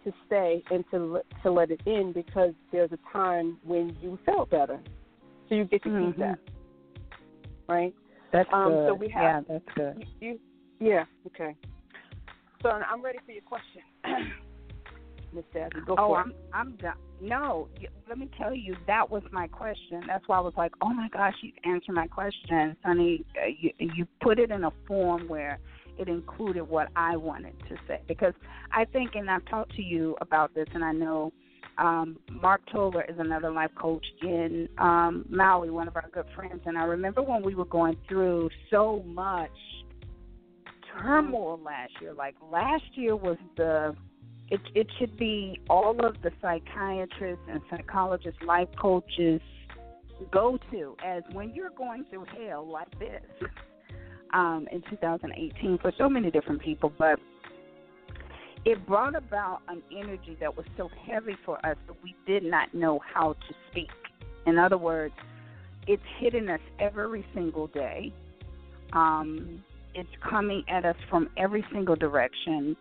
to 0.05 0.13
stay 0.27 0.63
and 0.71 0.89
to 0.91 0.99
let- 0.99 1.27
to 1.43 1.51
let 1.51 1.71
it 1.71 1.81
in 1.87 2.13
because 2.13 2.55
there's 2.71 2.93
a 2.93 2.99
time 3.13 3.59
when 3.63 3.95
you 4.01 4.17
felt 4.25 4.49
better. 4.51 4.81
So 5.49 5.55
you 5.55 5.65
get 5.65 5.83
to 5.83 5.91
keep 5.91 6.17
Mhm. 6.17 6.19
that, 6.19 6.39
right? 7.69 7.95
That's 8.31 8.51
Um, 8.53 8.73
good. 8.73 8.89
so 8.89 8.95
we 8.95 9.09
have- 9.11 9.47
yeah, 9.47 9.59
that's 9.59 9.75
good. 9.75 10.07
You, 10.21 10.29
you, 10.29 10.41
yeah, 10.81 11.05
okay. 11.27 11.55
So 12.63 12.69
I'm 12.69 13.03
ready 13.03 13.19
for 13.27 13.33
your 13.33 13.43
question, 13.43 13.83
Miss 15.35 15.45
Jazzie. 15.53 15.85
Go 15.87 15.95
Oh, 15.99 16.09
for 16.09 16.21
I'm 16.21 16.31
it. 16.31 16.37
I'm 16.53 16.77
done. 16.77 16.95
No, 17.21 17.69
y- 17.81 17.89
let 18.09 18.19
me 18.19 18.29
tell 18.39 18.55
you, 18.55 18.77
that 18.87 19.11
was 19.11 19.23
my 19.33 19.47
question. 19.49 20.03
That's 20.07 20.27
why 20.29 20.39
I 20.39 20.41
was 20.41 20.55
like, 20.57 20.73
oh 20.81 20.93
my 20.93 21.09
gosh, 21.09 21.35
you 21.43 21.53
answered 21.65 21.93
my 21.95 22.07
question, 22.07 22.77
Sonny. 22.83 23.25
Uh, 23.37 23.47
you 23.59 23.71
you 23.79 24.07
put 24.23 24.39
it 24.39 24.51
in 24.51 24.65
a 24.65 24.71
form 24.87 25.29
where 25.29 25.59
it 25.99 26.09
included 26.09 26.63
what 26.63 26.89
I 26.97 27.17
wanted 27.17 27.59
to 27.69 27.77
say 27.87 28.01
because 28.09 28.35
I 28.73 28.85
think, 28.87 29.15
and 29.15 29.31
I've 29.31 29.45
talked 29.47 29.75
to 29.77 29.83
you 29.83 30.17
about 30.21 30.55
this, 30.55 30.67
and 30.75 30.85
I 30.85 30.93
know 30.93 31.33
um, 31.79 32.19
Mark 32.31 32.63
Toller 32.71 33.03
is 33.09 33.17
another 33.19 33.51
life 33.51 33.71
coach 33.81 34.05
in 34.23 34.69
um, 34.79 35.25
Maui, 35.29 35.71
one 35.71 35.89
of 35.89 35.97
our 35.97 36.09
good 36.13 36.27
friends, 36.35 36.61
and 36.67 36.79
I 36.79 36.85
remember 36.85 37.23
when 37.23 37.43
we 37.43 37.55
were 37.55 37.65
going 37.65 37.97
through 38.09 38.51
so 38.71 39.03
much 39.07 39.51
turmoil 41.01 41.61
last 41.64 41.93
year. 42.01 42.12
Like 42.14 42.34
last 42.51 42.84
year 42.95 43.16
was 43.16 43.36
the 43.57 43.95
it 44.51 44.61
it 44.74 44.86
should 44.99 45.16
be 45.16 45.61
all 45.70 46.05
of 46.05 46.20
the 46.22 46.30
psychiatrists 46.40 47.45
and 47.49 47.61
psychologists, 47.70 48.40
life 48.43 48.68
coaches 48.80 49.40
go 50.30 50.59
to 50.70 50.97
as 51.05 51.22
when 51.32 51.53
you're 51.55 51.70
going 51.70 52.05
through 52.11 52.26
hell 52.36 52.66
like 52.66 52.99
this 52.99 53.22
um, 54.32 54.66
in 54.70 54.82
2018 54.90 55.78
for 55.78 55.93
so 55.99 56.09
many 56.09 56.30
different 56.30 56.61
people, 56.61 56.93
but 56.99 57.18
it 58.64 58.86
brought 58.86 59.16
about 59.16 59.61
an 59.68 59.82
energy 59.90 60.36
that 60.40 60.57
was 60.57 60.66
so 60.76 60.88
heavy 61.07 61.36
for 61.45 61.57
us 61.66 61.76
that 61.86 61.97
we 62.03 62.14
did 62.26 62.45
not 62.45 62.72
know 62.72 63.01
how 63.12 63.32
to 63.32 63.55
speak. 63.70 63.90
In 64.47 64.59
other 64.59 64.78
words, 64.78 65.14
it's 65.86 66.03
hitting 66.20 66.49
us 66.49 66.61
every 66.78 67.26
single 67.34 67.66
day. 67.68 68.12
Um, 68.93 69.64
it's 69.95 70.09
coming 70.28 70.64
at 70.68 70.84
us 70.84 70.97
from 71.11 71.28
every 71.36 71.64
single 71.72 71.97
direction. 71.97 72.76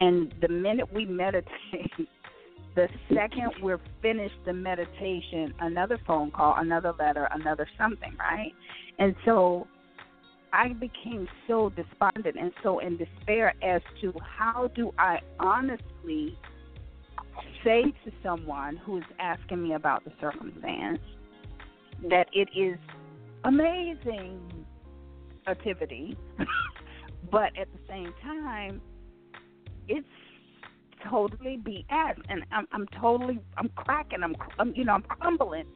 And 0.00 0.34
the 0.40 0.48
minute 0.48 0.92
we 0.92 1.04
meditate, 1.04 1.92
the 2.74 2.88
second 3.08 3.52
we're 3.62 3.80
finished 4.02 4.34
the 4.44 4.52
meditation, 4.52 5.54
another 5.60 5.98
phone 6.06 6.30
call, 6.30 6.54
another 6.58 6.92
letter, 6.98 7.28
another 7.32 7.66
something, 7.78 8.14
right? 8.18 8.52
And 8.98 9.14
so 9.24 9.66
I 10.52 10.68
became 10.74 11.28
so 11.46 11.70
despondent 11.70 12.36
and 12.38 12.52
so 12.62 12.78
in 12.78 12.96
despair 12.96 13.54
as 13.62 13.82
to 14.00 14.12
how 14.20 14.68
do 14.74 14.92
I 14.98 15.18
honestly 15.40 16.38
say 17.64 17.82
to 18.04 18.12
someone 18.22 18.76
who 18.76 18.98
is 18.98 19.04
asking 19.18 19.62
me 19.62 19.74
about 19.74 20.04
the 20.04 20.12
circumstance 20.20 21.00
that 22.08 22.28
it 22.32 22.48
is 22.56 22.78
amazing 23.44 24.55
activity, 25.46 26.16
but 27.30 27.56
at 27.58 27.68
the 27.72 27.78
same 27.88 28.12
time, 28.22 28.80
it's 29.88 30.06
totally 31.08 31.58
BS, 31.58 32.16
and 32.28 32.44
I'm 32.52 32.66
I'm 32.72 32.86
totally 33.00 33.38
I'm 33.56 33.68
cracking, 33.76 34.22
I'm, 34.22 34.36
I'm 34.58 34.74
you 34.74 34.84
know 34.84 34.94
I'm 34.94 35.02
crumbling, 35.02 35.66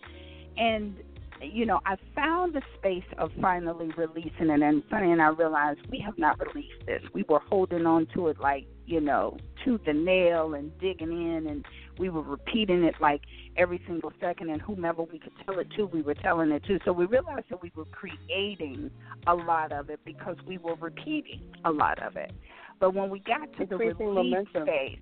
and 0.56 0.96
you 1.40 1.66
know 1.66 1.80
I 1.86 1.96
found 2.14 2.54
the 2.54 2.62
space 2.78 3.04
of 3.18 3.30
finally 3.40 3.90
releasing 3.96 4.50
it, 4.50 4.62
and 4.62 4.82
Sonny 4.90 5.12
and 5.12 5.22
I 5.22 5.28
realized 5.28 5.80
we 5.90 6.00
have 6.00 6.18
not 6.18 6.38
released 6.40 6.86
this. 6.86 7.02
We 7.12 7.24
were 7.28 7.40
holding 7.48 7.86
on 7.86 8.06
to 8.14 8.28
it 8.28 8.40
like 8.40 8.66
you 8.90 9.00
know 9.00 9.36
tooth 9.64 9.82
and 9.86 10.04
nail 10.04 10.54
and 10.54 10.76
digging 10.80 11.12
in, 11.12 11.46
and 11.46 11.64
we 11.98 12.08
were 12.08 12.22
repeating 12.22 12.82
it 12.84 12.94
like 13.00 13.20
every 13.56 13.80
single 13.86 14.12
second, 14.20 14.50
and 14.50 14.60
whomever 14.60 15.02
we 15.02 15.18
could 15.18 15.32
tell 15.44 15.58
it 15.58 15.68
to, 15.76 15.86
we 15.86 16.02
were 16.02 16.14
telling 16.14 16.50
it 16.50 16.64
to. 16.64 16.78
So 16.84 16.92
we 16.92 17.06
realized 17.06 17.46
that 17.50 17.62
we 17.62 17.72
were 17.76 17.84
creating 17.86 18.90
a 19.26 19.34
lot 19.34 19.72
of 19.72 19.90
it 19.90 20.00
because 20.04 20.36
we 20.46 20.58
were 20.58 20.74
repeating 20.74 21.40
a 21.64 21.70
lot 21.70 22.02
of 22.02 22.16
it. 22.16 22.32
But 22.80 22.94
when 22.94 23.10
we 23.10 23.20
got 23.20 23.52
to 23.58 23.66
the 23.66 23.76
release 23.76 23.98
momentum. 24.00 24.66
phase, 24.66 24.98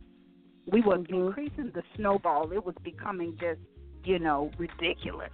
we 0.71 0.83
were 0.83 0.99
Mhm. 0.99 1.29
increasing 1.29 1.71
the 1.75 1.83
snowball. 1.97 2.53
It 2.53 2.65
was 2.65 2.75
becoming 2.83 3.37
just, 3.41 3.61
you 4.05 4.19
know, 4.19 4.51
ridiculous. 4.59 5.31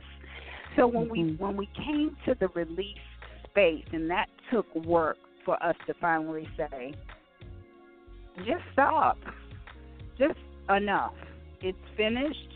So 0.76 0.86
when 0.86 1.08
we 1.08 1.22
Mhm. 1.22 1.38
when 1.38 1.56
we 1.56 1.66
came 1.66 2.16
to 2.26 2.34
the 2.34 2.48
release 2.48 2.98
space, 3.48 3.86
and 3.92 4.10
that 4.10 4.28
took 4.50 4.72
work 4.74 5.18
for 5.44 5.60
us 5.62 5.76
to 5.86 5.94
finally 5.94 6.48
say, 6.56 6.94
just 8.38 8.62
stop, 8.72 9.18
just 10.18 10.38
enough. 10.68 11.14
It's 11.60 11.78
finished. 11.96 12.48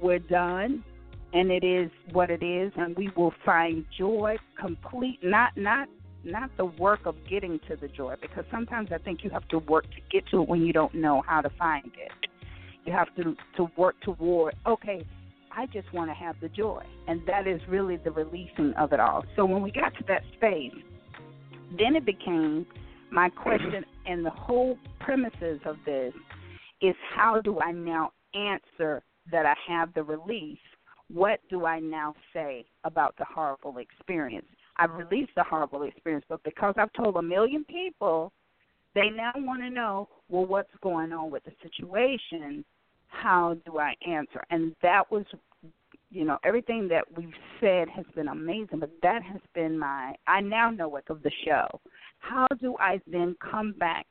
We're 0.00 0.18
done, 0.18 0.84
and 1.32 1.50
it 1.50 1.64
is 1.64 1.90
what 2.12 2.30
it 2.30 2.42
is, 2.42 2.72
and 2.76 2.96
we 2.96 3.10
will 3.16 3.34
find 3.44 3.84
joy 3.96 4.36
complete. 4.58 5.18
Not 5.22 5.56
not 5.56 5.88
not 6.24 6.50
the 6.56 6.66
work 6.66 7.00
of 7.04 7.14
getting 7.28 7.60
to 7.68 7.76
the 7.76 7.88
joy, 7.88 8.14
because 8.20 8.44
sometimes 8.50 8.90
I 8.92 8.98
think 8.98 9.22
you 9.22 9.30
have 9.30 9.46
to 9.48 9.58
work 9.58 9.84
to 9.84 10.00
get 10.10 10.26
to 10.30 10.42
it 10.42 10.48
when 10.48 10.62
you 10.62 10.72
don't 10.72 10.94
know 10.94 11.22
how 11.26 11.40
to 11.40 11.50
find 11.50 11.86
it. 11.86 12.30
You 12.84 12.92
have 12.92 13.14
to 13.16 13.36
to 13.56 13.70
work 13.76 13.96
toward. 14.02 14.54
Okay, 14.66 15.06
I 15.50 15.66
just 15.66 15.92
want 15.92 16.10
to 16.10 16.14
have 16.14 16.36
the 16.40 16.48
joy, 16.48 16.84
and 17.06 17.20
that 17.26 17.46
is 17.46 17.60
really 17.68 17.96
the 17.96 18.10
releasing 18.10 18.72
of 18.74 18.92
it 18.92 19.00
all. 19.00 19.24
So 19.36 19.44
when 19.44 19.62
we 19.62 19.70
got 19.70 19.94
to 19.98 20.04
that 20.08 20.22
space, 20.36 20.74
then 21.76 21.96
it 21.96 22.06
became 22.06 22.66
my 23.10 23.28
question, 23.28 23.84
and 24.06 24.24
the 24.24 24.30
whole 24.30 24.78
premises 25.00 25.60
of 25.64 25.76
this 25.84 26.12
is 26.80 26.94
how 27.14 27.40
do 27.40 27.60
I 27.60 27.72
now 27.72 28.12
answer 28.34 29.02
that 29.32 29.46
I 29.46 29.54
have 29.66 29.92
the 29.94 30.02
release? 30.02 30.58
What 31.12 31.40
do 31.48 31.64
I 31.64 31.80
now 31.80 32.14
say 32.32 32.66
about 32.84 33.14
the 33.18 33.24
horrible 33.24 33.78
experience? 33.78 34.46
I've 34.76 34.92
released 34.92 35.32
the 35.36 35.42
horrible 35.42 35.82
experience, 35.82 36.24
but 36.28 36.42
because 36.44 36.74
I've 36.76 36.92
told 36.92 37.16
a 37.16 37.22
million 37.22 37.64
people, 37.64 38.32
they 38.94 39.10
now 39.10 39.32
want 39.36 39.62
to 39.62 39.70
know, 39.70 40.08
well, 40.28 40.46
what's 40.46 40.70
going 40.82 41.12
on 41.12 41.30
with 41.30 41.44
the 41.44 41.52
situation? 41.62 42.64
How 43.08 43.56
do 43.64 43.78
I 43.78 43.94
answer? 44.06 44.42
And 44.50 44.74
that 44.82 45.10
was, 45.10 45.24
you 46.10 46.24
know, 46.24 46.38
everything 46.44 46.88
that 46.88 47.04
we've 47.16 47.34
said 47.60 47.88
has 47.88 48.06
been 48.14 48.28
amazing, 48.28 48.80
but 48.80 48.90
that 49.02 49.22
has 49.22 49.40
been 49.54 49.78
my, 49.78 50.14
I 50.26 50.40
now 50.40 50.70
know 50.70 50.96
it 50.96 51.04
of 51.08 51.22
the 51.22 51.30
show. 51.44 51.66
How 52.18 52.46
do 52.60 52.76
I 52.80 53.00
then 53.06 53.36
come 53.40 53.72
back 53.78 54.06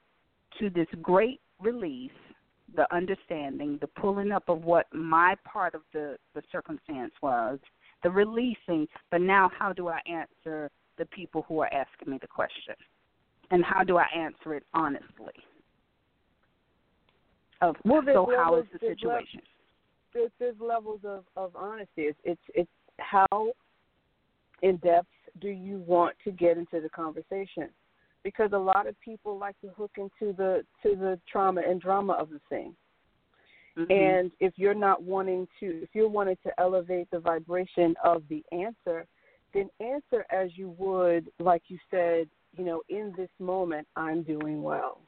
to 0.59 0.69
this 0.69 0.87
great 1.01 1.41
release, 1.59 2.11
the 2.75 2.93
understanding, 2.93 3.77
the 3.81 3.87
pulling 3.87 4.31
up 4.31 4.47
of 4.47 4.63
what 4.63 4.85
my 4.93 5.35
part 5.43 5.73
of 5.73 5.81
the, 5.93 6.17
the 6.35 6.43
circumstance 6.51 7.13
was, 7.21 7.59
the 8.03 8.09
releasing, 8.09 8.87
but 9.09 9.21
now 9.21 9.49
how 9.57 9.73
do 9.73 9.87
I 9.87 9.99
answer 10.07 10.69
the 10.97 11.05
people 11.05 11.45
who 11.47 11.59
are 11.59 11.73
asking 11.73 12.11
me 12.11 12.19
the 12.21 12.27
question? 12.27 12.75
And 13.49 13.63
how 13.63 13.83
do 13.83 13.97
I 13.97 14.05
answer 14.15 14.53
it 14.55 14.63
honestly? 14.73 15.33
Of 17.61 17.75
Well, 17.83 18.03
so 18.05 18.31
how 18.35 18.55
is 18.57 18.65
the 18.71 18.79
situation? 18.79 19.41
There's, 20.13 20.31
there's 20.39 20.55
levels 20.59 21.01
of, 21.03 21.23
of 21.35 21.55
honesty. 21.55 22.03
It's, 22.03 22.19
it's 22.23 22.41
it's 22.53 22.69
how 22.99 23.51
in 24.61 24.77
depth 24.77 25.07
do 25.39 25.49
you 25.49 25.79
want 25.79 26.15
to 26.23 26.31
get 26.31 26.57
into 26.57 26.81
the 26.81 26.89
conversation? 26.89 27.69
Because 28.23 28.51
a 28.53 28.57
lot 28.57 28.87
of 28.87 28.99
people 28.99 29.37
like 29.37 29.59
to 29.61 29.69
hook 29.69 29.91
into 29.97 30.33
the 30.35 30.65
to 30.83 30.95
the 30.95 31.19
trauma 31.31 31.61
and 31.67 31.79
drama 31.79 32.13
of 32.13 32.29
the 32.29 32.41
thing. 32.49 32.75
Mhm. 33.77 33.91
And 33.91 34.31
if 34.39 34.57
you're 34.57 34.73
not 34.73 35.03
wanting 35.03 35.47
to, 35.59 35.83
if 35.83 35.89
you're 35.93 36.09
wanting 36.09 36.37
to 36.43 36.59
elevate 36.59 37.09
the 37.11 37.19
vibration 37.19 37.95
of 38.03 38.23
the 38.27 38.43
answer, 38.51 39.05
then 39.53 39.69
answer 39.79 40.25
as 40.31 40.57
you 40.57 40.69
would, 40.77 41.31
like 41.39 41.63
you 41.67 41.77
said, 41.91 42.27
you 42.57 42.63
know, 42.65 42.81
in 42.89 43.13
this 43.15 43.29
moment, 43.39 43.87
I'm 43.95 44.23
doing 44.23 44.63
well. 44.63 45.01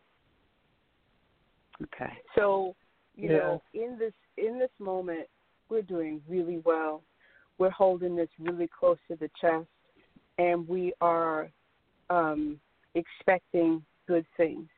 Okay. 1.81 2.13
So, 2.35 2.75
you 3.19 3.29
Yeah. 3.29 3.37
know, 3.37 3.63
in 3.73 3.97
this 3.97 4.13
in 4.37 4.57
this 4.57 4.71
moment, 4.79 5.27
we're 5.67 5.81
doing 5.81 6.23
really 6.27 6.59
well. 6.59 7.03
We're 7.57 7.69
holding 7.69 8.15
this 8.15 8.29
really 8.39 8.67
close 8.67 8.97
to 9.09 9.17
the 9.17 9.29
chest, 9.39 9.67
and 10.37 10.67
we 10.67 10.93
are 11.01 11.51
um, 12.09 12.59
expecting 12.95 13.85
good 14.07 14.25
things. 14.37 14.69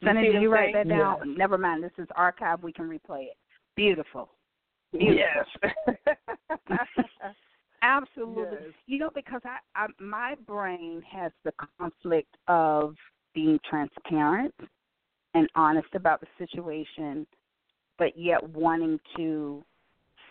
You 0.00 0.08
Sonny, 0.08 0.20
see 0.20 0.26
did 0.26 0.34
what 0.34 0.42
you 0.42 0.48
I'm 0.48 0.54
write 0.54 0.74
that 0.74 0.86
saying? 0.86 0.98
down? 0.98 1.36
Never 1.36 1.58
mind. 1.58 1.82
This 1.82 1.90
is 1.98 2.06
archive. 2.14 2.62
We 2.62 2.72
can 2.72 2.88
replay 2.88 3.24
it. 3.24 3.36
Beautiful. 3.74 4.30
Yes. 4.92 5.44
Absolutely. 7.82 8.58
Yes. 8.66 8.74
You 8.86 8.98
know, 8.98 9.10
because 9.14 9.42
I, 9.44 9.58
I 9.74 9.86
my 9.98 10.34
brain 10.46 11.02
has 11.10 11.32
the 11.44 11.52
conflict 11.78 12.36
of 12.48 12.94
being 13.34 13.58
transparent 13.68 14.54
and 15.34 15.48
honest 15.54 15.88
about 15.94 16.20
the 16.20 16.26
situation, 16.38 17.26
but 17.98 18.16
yet 18.16 18.42
wanting 18.50 19.00
to 19.16 19.64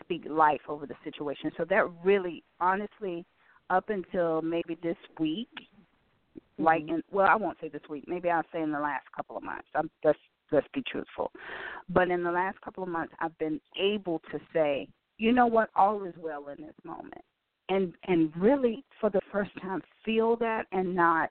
speak 0.02 0.24
life 0.30 0.62
over 0.68 0.86
the 0.86 0.96
situation. 1.04 1.52
So 1.58 1.66
that 1.70 1.86
really, 2.04 2.44
honestly, 2.60 3.26
up 3.70 3.90
until 3.90 4.42
maybe 4.42 4.78
this 4.82 4.98
week, 5.20 5.50
like 6.58 6.84
mm-hmm. 6.84 6.96
in 6.96 7.04
well, 7.12 7.28
I 7.30 7.36
won't 7.36 7.58
say 7.60 7.70
this 7.70 7.82
week. 7.90 8.06
Maybe 8.08 8.30
I'll 8.30 8.44
say 8.54 8.62
in 8.62 8.72
the 8.72 8.80
last 8.80 9.06
couple 9.16 9.38
of 9.38 9.44
months. 9.44 9.68
I'm 9.76 9.90
let's 10.04 10.20
let's 10.52 10.68
be 10.74 10.84
truthful. 10.90 11.32
But 11.90 12.10
in 12.10 12.24
the 12.24 12.32
last 12.32 12.60
couple 12.62 12.84
of 12.84 12.90
months, 12.90 13.14
I've 13.20 13.38
been 13.38 13.60
able 13.80 14.22
to 14.32 14.40
say, 14.54 14.88
you 15.18 15.32
know 15.32 15.48
what, 15.48 15.70
all 15.76 16.04
is 16.06 16.14
well 16.18 16.48
in 16.50 16.64
this 16.64 16.76
moment, 16.84 17.24
and 17.70 17.94
and 18.08 18.32
really 18.38 18.84
for 19.02 19.10
the 19.10 19.22
first 19.32 19.52
time 19.62 19.82
feel 20.04 20.36
that 20.38 20.66
and 20.72 20.96
not 20.96 21.30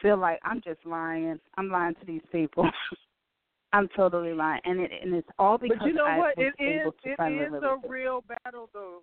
feel 0.00 0.16
like 0.16 0.38
I'm 0.44 0.62
just 0.62 0.84
lying. 0.84 1.38
I'm 1.56 1.70
lying 1.70 1.94
to 1.96 2.06
these 2.06 2.22
people. 2.30 2.68
I'm 3.72 3.88
totally 3.94 4.32
lying, 4.32 4.60
and 4.64 4.80
it 4.80 4.90
and 5.02 5.14
it's 5.14 5.28
all 5.38 5.58
because 5.58 5.78
but 5.80 5.86
you 5.88 5.94
know 5.94 6.06
I 6.06 6.18
what? 6.18 6.34
It 6.38 6.54
is 6.58 6.92
it 7.04 7.20
is 7.20 7.52
a 7.62 7.88
real 7.88 8.24
battle 8.26 8.70
though. 8.72 9.02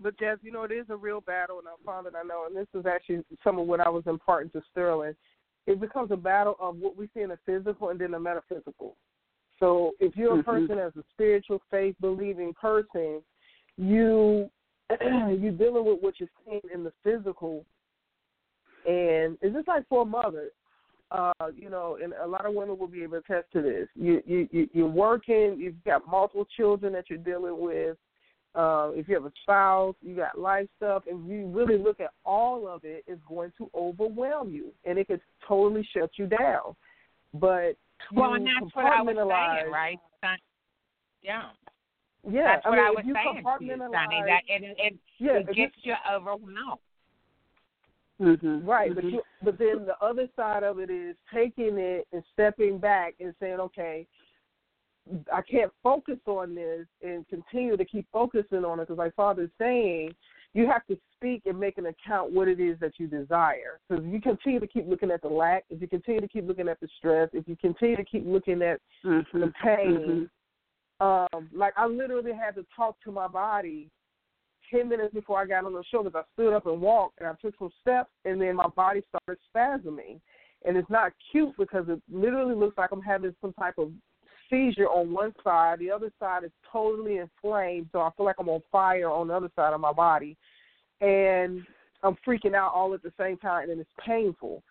But 0.00 0.18
Jazz, 0.18 0.38
you 0.42 0.52
know, 0.52 0.62
it 0.62 0.70
is 0.70 0.86
a 0.90 0.96
real 0.96 1.20
battle 1.20 1.58
and 1.58 1.66
I 1.66 1.72
found 1.84 2.06
it 2.06 2.14
I 2.16 2.22
know, 2.22 2.46
and 2.46 2.56
this 2.56 2.68
is 2.78 2.86
actually 2.86 3.24
some 3.42 3.58
of 3.58 3.66
what 3.66 3.80
I 3.80 3.88
was 3.88 4.04
imparting 4.06 4.50
to 4.50 4.62
Sterling. 4.70 5.14
It 5.66 5.80
becomes 5.80 6.12
a 6.12 6.16
battle 6.16 6.56
of 6.60 6.76
what 6.76 6.96
we 6.96 7.08
see 7.12 7.22
in 7.22 7.30
the 7.30 7.38
physical 7.44 7.88
and 7.88 8.00
then 8.00 8.12
the 8.12 8.20
metaphysical. 8.20 8.96
So 9.58 9.92
if 9.98 10.16
you're 10.16 10.38
a 10.38 10.42
Mhm. 10.42 10.44
person 10.44 10.78
as 10.78 10.96
a 10.96 11.02
spiritual, 11.10 11.60
faith 11.70 11.96
believing 12.00 12.54
person, 12.54 13.22
you 13.76 14.50
you're 15.00 15.52
dealing 15.52 15.84
with 15.84 16.00
what 16.00 16.20
you're 16.20 16.30
seeing 16.44 16.62
in 16.72 16.84
the 16.84 16.92
physical 17.02 17.66
and 18.86 19.36
it's 19.42 19.54
just 19.54 19.68
like 19.68 19.86
for 19.88 20.02
a 20.02 20.04
mother, 20.04 20.50
uh, 21.10 21.32
you 21.56 21.70
know, 21.70 21.98
and 22.02 22.12
a 22.22 22.26
lot 22.26 22.44
of 22.46 22.54
women 22.54 22.78
will 22.78 22.86
be 22.86 23.02
able 23.02 23.20
to 23.20 23.32
attest 23.34 23.52
to 23.52 23.62
this. 23.62 23.88
You 23.94 24.22
you 24.26 24.48
you- 24.50 24.70
you're 24.72 24.86
working, 24.86 25.58
you've 25.58 25.82
got 25.84 26.06
multiple 26.06 26.46
children 26.56 26.92
that 26.92 27.08
you're 27.08 27.18
dealing 27.18 27.58
with. 27.60 27.96
Uh, 28.54 28.90
if 28.94 29.06
you 29.08 29.14
have 29.14 29.24
a 29.26 29.32
spouse, 29.42 29.94
you 30.02 30.16
got 30.16 30.38
life 30.38 30.66
stuff, 30.76 31.04
and 31.08 31.28
you 31.28 31.46
really 31.48 31.78
look 31.78 32.00
at 32.00 32.10
all 32.24 32.66
of 32.66 32.84
it, 32.84 33.04
it's 33.06 33.22
going 33.28 33.52
to 33.58 33.70
overwhelm 33.74 34.50
you, 34.50 34.72
and 34.84 34.98
it 34.98 35.06
could 35.06 35.20
totally 35.46 35.86
shut 35.92 36.10
you 36.16 36.26
down. 36.26 36.74
But 37.34 37.76
Well, 38.12 38.34
and 38.34 38.46
that's 38.46 38.74
what 38.74 38.86
I 38.86 39.02
was 39.02 39.14
saying, 39.16 39.70
right? 39.70 40.00
Yeah. 41.22 41.50
Yeah, 42.28 42.42
That's 42.56 42.66
I 42.66 42.68
what 42.70 42.76
mean, 42.76 42.84
I 42.84 42.90
was 42.90 43.04
saying 43.04 43.44
to 43.58 43.64
you, 43.64 43.76
Sonny. 43.92 44.22
That 44.26 44.42
it 44.48 44.76
it, 44.78 44.94
yeah, 45.18 45.38
it 45.38 45.54
gets 45.54 45.74
you 45.82 45.94
overwhelmed. 46.10 46.80
Mhm. 48.20 48.66
Right, 48.66 48.94
but 48.94 49.04
Mhm. 49.04 49.12
you 49.12 49.22
but 49.42 49.58
then 49.58 49.86
the 49.86 49.96
other 50.02 50.28
side 50.34 50.64
of 50.64 50.78
it 50.80 50.90
is 50.90 51.16
taking 51.32 51.78
it 51.78 52.06
and 52.12 52.24
stepping 52.32 52.78
back 52.78 53.14
and 53.20 53.34
saying, 53.38 53.60
okay, 53.60 54.06
I 55.32 55.42
can't 55.42 55.72
focus 55.82 56.18
on 56.26 56.54
this 56.54 56.86
and 57.02 57.26
continue 57.28 57.76
to 57.76 57.84
keep 57.84 58.06
focusing 58.12 58.64
on 58.64 58.80
it 58.80 58.84
because, 58.84 58.98
like 58.98 59.14
Father's 59.14 59.50
saying, 59.58 60.14
you 60.54 60.66
have 60.66 60.84
to 60.86 60.98
speak 61.14 61.42
and 61.46 61.58
make 61.58 61.78
an 61.78 61.86
account 61.86 62.32
what 62.32 62.48
it 62.48 62.60
is 62.60 62.78
that 62.80 62.98
you 62.98 63.06
desire. 63.06 63.80
Because 63.88 64.04
if 64.04 64.12
you 64.12 64.20
continue 64.20 64.60
to 64.60 64.66
keep 64.66 64.86
looking 64.88 65.10
at 65.10 65.22
the 65.22 65.28
lack, 65.28 65.64
if 65.70 65.80
you 65.80 65.88
continue 65.88 66.20
to 66.20 66.28
keep 66.28 66.46
looking 66.46 66.68
at 66.68 66.80
the 66.80 66.88
stress, 66.98 67.30
if 67.32 67.46
you 67.46 67.56
continue 67.56 67.96
to 67.96 68.04
keep 68.04 68.26
looking 68.26 68.62
at 68.62 68.80
the 69.02 69.24
Mhm. 69.34 69.54
pain, 69.54 70.30
Mhm. 71.00 71.34
um, 71.34 71.48
like 71.52 71.74
I 71.76 71.86
literally 71.86 72.32
had 72.32 72.54
to 72.56 72.64
talk 72.74 73.00
to 73.02 73.12
my 73.12 73.28
body 73.28 73.90
ten 74.70 74.88
minutes 74.88 75.14
before 75.14 75.40
I 75.40 75.46
got 75.46 75.64
on 75.64 75.72
the 75.72 75.84
show 75.90 76.02
because 76.02 76.24
I 76.24 76.32
stood 76.34 76.54
up 76.54 76.66
and 76.66 76.80
walked 76.80 77.20
and 77.20 77.28
I 77.28 77.32
took 77.40 77.54
some 77.58 77.70
steps 77.80 78.10
and 78.24 78.40
then 78.40 78.56
my 78.56 78.68
body 78.68 79.02
started 79.08 79.40
spasming. 79.54 80.20
And 80.64 80.76
it's 80.76 80.90
not 80.90 81.12
cute 81.30 81.54
because 81.56 81.86
it 81.88 82.00
literally 82.10 82.54
looks 82.54 82.76
like 82.76 82.90
I'm 82.92 83.02
having 83.02 83.34
some 83.40 83.52
type 83.52 83.78
of 83.78 83.92
seizure 84.50 84.88
on 84.88 85.12
one 85.12 85.32
side. 85.44 85.78
The 85.78 85.90
other 85.90 86.10
side 86.18 86.44
is 86.44 86.50
totally 86.72 87.18
inflamed, 87.18 87.88
so 87.92 88.00
I 88.00 88.10
feel 88.16 88.26
like 88.26 88.36
I'm 88.38 88.48
on 88.48 88.62
fire 88.72 89.10
on 89.10 89.28
the 89.28 89.34
other 89.34 89.50
side 89.54 89.72
of 89.72 89.80
my 89.80 89.92
body. 89.92 90.36
And 91.00 91.62
I'm 92.02 92.16
freaking 92.26 92.54
out 92.54 92.72
all 92.74 92.94
at 92.94 93.02
the 93.02 93.12
same 93.18 93.36
time 93.38 93.70
and 93.70 93.80
it's 93.80 93.90
painful. 94.04 94.62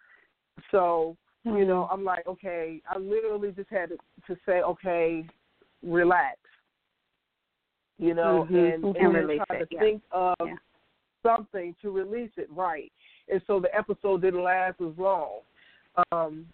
So, 0.71 1.15
you 1.45 1.65
know, 1.65 1.83
mm-hmm. 1.83 1.93
I'm 1.93 2.03
like, 2.03 2.27
okay, 2.27 2.81
I 2.89 2.97
literally 2.97 3.51
just 3.51 3.69
had 3.69 3.89
to, 3.89 3.97
to 4.27 4.39
say, 4.45 4.61
okay, 4.61 5.25
relax. 5.83 6.37
You 7.99 8.13
know, 8.13 8.47
Mhm. 8.49 8.73
and, 8.73 8.83
And 8.83 9.45
try 9.47 9.57
it, 9.57 9.69
to 9.69 9.75
yeah. 9.75 9.79
think 9.79 10.03
of 10.11 10.35
Yeah. 10.45 10.55
something 11.23 11.75
to 11.81 11.91
release 11.91 12.31
it 12.37 12.49
right. 12.51 12.91
And 13.27 13.41
so 13.47 13.59
the 13.59 13.73
episode 13.75 14.21
didn't 14.21 14.43
last 14.43 14.79
as 14.81 14.97
long. 14.97 15.41
Um, 16.11 16.47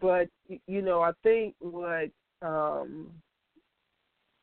but 0.00 0.28
you 0.66 0.82
know, 0.82 1.02
I 1.02 1.12
think 1.22 1.54
what 1.60 2.10
um 2.42 3.12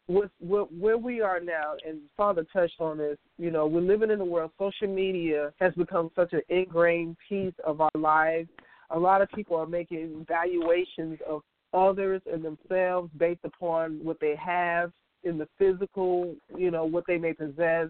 what, 0.07 0.29
what 0.39 0.71
where 0.73 0.97
we 0.97 1.21
are 1.21 1.39
now, 1.39 1.75
and 1.87 2.01
Father 2.17 2.45
touched 2.51 2.79
on 2.79 2.97
this. 2.97 3.17
You 3.37 3.51
know, 3.51 3.65
we're 3.65 3.81
living 3.81 4.11
in 4.11 4.19
a 4.21 4.25
world. 4.25 4.51
Social 4.59 4.87
media 4.87 5.53
has 5.59 5.73
become 5.75 6.11
such 6.15 6.33
an 6.33 6.41
ingrained 6.49 7.17
piece 7.27 7.53
of 7.65 7.81
our 7.81 7.91
lives. 7.95 8.49
A 8.89 8.99
lot 8.99 9.21
of 9.21 9.29
people 9.29 9.57
are 9.57 9.65
making 9.65 10.21
evaluations 10.21 11.19
of 11.27 11.41
others 11.73 12.21
and 12.31 12.43
themselves 12.43 13.09
based 13.17 13.43
upon 13.43 14.03
what 14.03 14.19
they 14.19 14.35
have 14.35 14.91
in 15.23 15.37
the 15.37 15.47
physical. 15.57 16.35
You 16.55 16.71
know, 16.71 16.85
what 16.85 17.05
they 17.07 17.17
may 17.17 17.33
possess. 17.33 17.89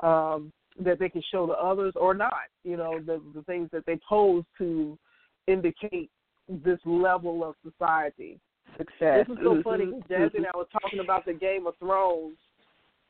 Um, 0.00 0.52
that 0.78 0.98
they 0.98 1.08
can 1.10 1.22
show 1.30 1.46
to 1.46 1.52
others 1.52 1.92
or 1.96 2.14
not. 2.14 2.48
You 2.64 2.76
know, 2.76 3.00
the 3.00 3.20
the 3.34 3.42
things 3.42 3.68
that 3.72 3.84
they 3.86 3.98
pose 4.08 4.44
to 4.58 4.98
indicate 5.46 6.10
this 6.48 6.78
level 6.84 7.44
of 7.44 7.54
society 7.68 8.38
Success. 8.76 9.26
this 9.28 9.36
is 9.36 9.42
so 9.42 9.60
funny. 9.62 9.92
Jazzie 10.08 10.38
and 10.38 10.46
I 10.46 10.56
was 10.56 10.66
talking 10.72 11.00
about 11.00 11.24
the 11.26 11.32
Game 11.32 11.66
of 11.66 11.74
Thrones 11.78 12.36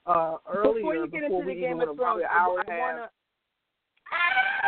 uh, 0.07 0.37
earlier 0.53 0.75
before 0.75 0.95
you 0.95 1.07
get 1.09 1.25
into 1.25 1.37
we 1.37 1.55
the 1.55 1.61
Game 1.61 1.77
even 1.77 1.89
of 1.89 1.97
Thrones, 1.97 2.23
an 2.23 2.29
hour 2.31 2.59
I 2.59 2.61
and 2.61 2.69
a 2.69 2.73
half. 2.73 2.81
wanna 2.81 3.09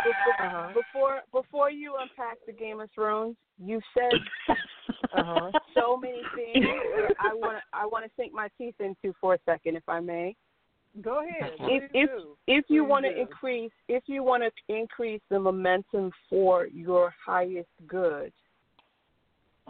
before, 0.03 0.47
Uh-huh. 0.47 0.73
before 0.73 1.21
before 1.31 1.71
you 1.71 1.95
unpack 1.99 2.37
the 2.45 2.53
Game 2.53 2.79
of 2.79 2.89
Thrones, 2.91 3.35
you 3.57 3.81
said 3.93 4.13
Uh-huh. 5.13 5.51
so 5.75 5.95
many 5.95 6.23
things. 6.35 6.65
that 6.95 7.15
I 7.19 7.33
want 7.33 7.57
to 7.57 7.63
I 7.71 7.85
want 7.85 8.03
to 8.05 8.11
sink 8.17 8.33
my 8.33 8.49
teeth 8.57 8.75
into 8.79 9.13
for 9.21 9.35
a 9.35 9.39
second, 9.45 9.75
if 9.75 9.87
I 9.87 9.99
may. 9.99 10.35
Go 11.01 11.23
ahead. 11.23 11.51
If 11.59 11.91
if 11.93 12.09
if 12.47 12.65
you 12.67 12.83
want 12.83 13.05
to 13.05 13.19
increase 13.19 13.71
if 13.87 14.03
you 14.07 14.23
want 14.23 14.43
to 14.43 14.75
increase 14.75 15.21
the 15.29 15.39
momentum 15.39 16.11
for 16.29 16.67
your 16.67 17.13
highest 17.23 17.69
good, 17.87 18.31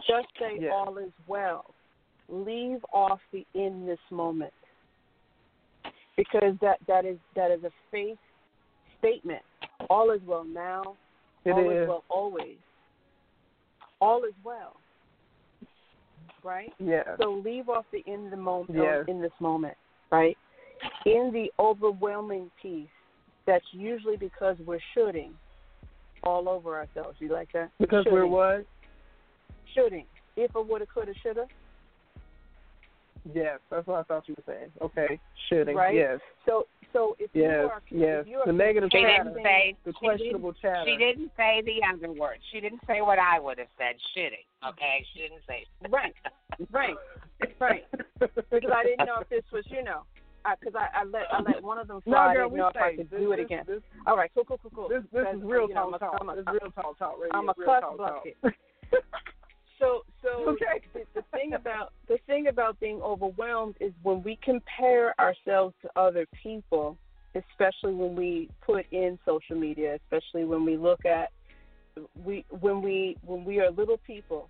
just 0.06 0.28
say 0.38 0.68
all 0.70 0.98
is 0.98 1.12
well. 1.26 1.74
Leave 2.28 2.82
off 2.92 3.20
the 3.32 3.46
in 3.54 3.86
this 3.86 3.98
moment 4.10 4.52
because 6.16 6.54
that 6.60 6.78
that 6.86 7.04
is 7.04 7.18
that 7.36 7.50
is 7.50 7.64
a 7.64 7.70
faith 7.90 8.18
statement. 8.98 9.42
All 9.90 10.10
is 10.10 10.20
well 10.26 10.44
now. 10.44 10.96
It 11.44 11.50
all 11.52 11.70
is. 11.70 11.88
well 11.88 12.04
always. 12.08 12.56
All 14.00 14.24
is 14.24 14.34
well. 14.44 14.76
Right? 16.42 16.72
Yes. 16.78 17.06
So 17.20 17.40
leave 17.44 17.68
off 17.68 17.86
the 17.92 18.02
in 18.06 18.30
the 18.30 18.36
moment 18.36 18.70
um, 18.70 18.76
Yes. 18.84 19.04
in 19.08 19.20
this 19.20 19.32
moment, 19.40 19.76
right? 20.10 20.36
In 21.06 21.30
the 21.32 21.50
overwhelming 21.58 22.50
piece, 22.60 22.88
that's 23.46 23.64
usually 23.72 24.16
because 24.16 24.56
we're 24.66 24.80
shooting 24.94 25.32
all 26.22 26.48
over 26.48 26.76
ourselves. 26.76 27.16
You 27.18 27.30
like 27.30 27.48
that? 27.52 27.70
because 27.78 28.04
we're 28.10 28.26
what? 28.26 28.66
Shooting. 29.74 30.06
If 30.36 30.54
I 30.56 30.60
woulda, 30.60 30.86
coulda, 30.92 31.12
shoulda. 31.22 31.46
Yes, 33.32 33.58
that's 33.70 33.86
what 33.86 34.00
I 34.00 34.02
thought 34.02 34.28
you 34.28 34.34
were 34.36 34.52
saying. 34.54 34.70
Okay, 34.82 35.18
shooting. 35.48 35.74
Right? 35.76 35.94
Yes, 35.94 36.20
So, 36.44 36.66
so 36.94 37.16
if 37.18 37.28
yes, 37.34 37.44
you 37.44 37.68
are, 37.68 37.82
yes. 37.90 38.22
if 38.22 38.26
you 38.30 38.36
are 38.38 38.46
The 38.46 38.52
negative 38.54 38.88
She 38.92 39.02
chatter, 39.02 39.24
didn't 39.28 39.42
say 39.42 39.74
the 39.84 39.92
she 39.92 39.98
questionable 40.06 40.52
chatter. 40.54 40.84
She 40.86 40.96
didn't 40.96 41.30
say 41.36 41.60
the 41.66 41.82
other 41.84 42.12
word. 42.14 42.38
She 42.52 42.60
didn't 42.60 42.80
say 42.86 43.02
what 43.02 43.18
I 43.18 43.38
would 43.38 43.58
have 43.58 43.68
said. 43.76 43.96
Shitting. 44.16 44.46
Okay, 44.70 45.04
she 45.12 45.20
didn't 45.26 45.42
say. 45.46 45.66
Right. 45.90 46.14
right, 46.70 46.94
right, 47.60 47.84
because 48.20 48.70
I 48.72 48.84
didn't 48.84 49.04
know 49.06 49.18
if 49.20 49.28
this 49.28 49.42
was, 49.52 49.64
you 49.68 49.82
know, 49.82 50.04
because 50.60 50.74
I, 50.78 51.00
I 51.00 51.04
let 51.04 51.22
I 51.32 51.42
let 51.42 51.62
one 51.62 51.78
of 51.78 51.88
them 51.88 52.00
No, 52.06 52.12
fly. 52.12 52.30
I 52.30 52.34
girl, 52.34 52.48
didn't 52.48 52.52
we 52.52 52.58
know 52.60 52.68
if 52.68 52.76
I 52.76 52.96
could 52.96 53.10
this, 53.10 53.20
do 53.20 53.32
it 53.32 53.40
again. 53.40 53.64
This, 53.66 53.82
All 54.06 54.16
right, 54.16 54.30
cool, 54.34 54.44
cool, 54.44 54.60
cool, 54.62 54.70
cool. 54.74 54.88
this, 54.88 55.02
this 55.12 55.24
Because, 55.26 55.36
is 55.36 55.42
real 55.42 55.68
you 55.68 55.74
know, 55.74 55.90
talk 55.90 55.90
I'm 55.90 55.94
a- 55.94 55.98
talk. 55.98 56.18
I'm 56.20 56.28
a- 56.30 56.36
This 56.36 56.42
is 56.42 56.60
real 56.62 56.70
talk 56.72 56.98
talk 56.98 57.14
radio. 57.20 57.36
I'm 57.36 57.48
a 57.48 57.54
real 57.58 57.66
cuss 57.66 57.80
talk 57.82 57.98
bucket. 57.98 58.36
So 59.84 60.04
so 60.22 60.50
Okay. 60.50 60.80
the, 60.94 61.04
the 61.14 61.22
thing 61.32 61.52
about 61.52 61.92
the 62.08 62.18
thing 62.26 62.48
about 62.48 62.80
being 62.80 63.02
overwhelmed 63.02 63.76
is 63.80 63.92
when 64.02 64.22
we 64.22 64.38
compare 64.42 65.18
ourselves 65.20 65.74
to 65.82 65.90
other 65.96 66.26
people, 66.42 66.96
especially 67.34 67.92
when 67.92 68.16
we 68.16 68.48
put 68.62 68.86
in 68.90 69.18
social 69.26 69.56
media, 69.56 69.96
especially 69.96 70.44
when 70.44 70.64
we 70.64 70.76
look 70.76 71.04
at 71.04 71.30
we 72.24 72.44
when 72.48 72.80
we 72.80 73.16
when 73.22 73.44
we 73.44 73.60
are 73.60 73.70
little 73.70 73.98
people 73.98 74.48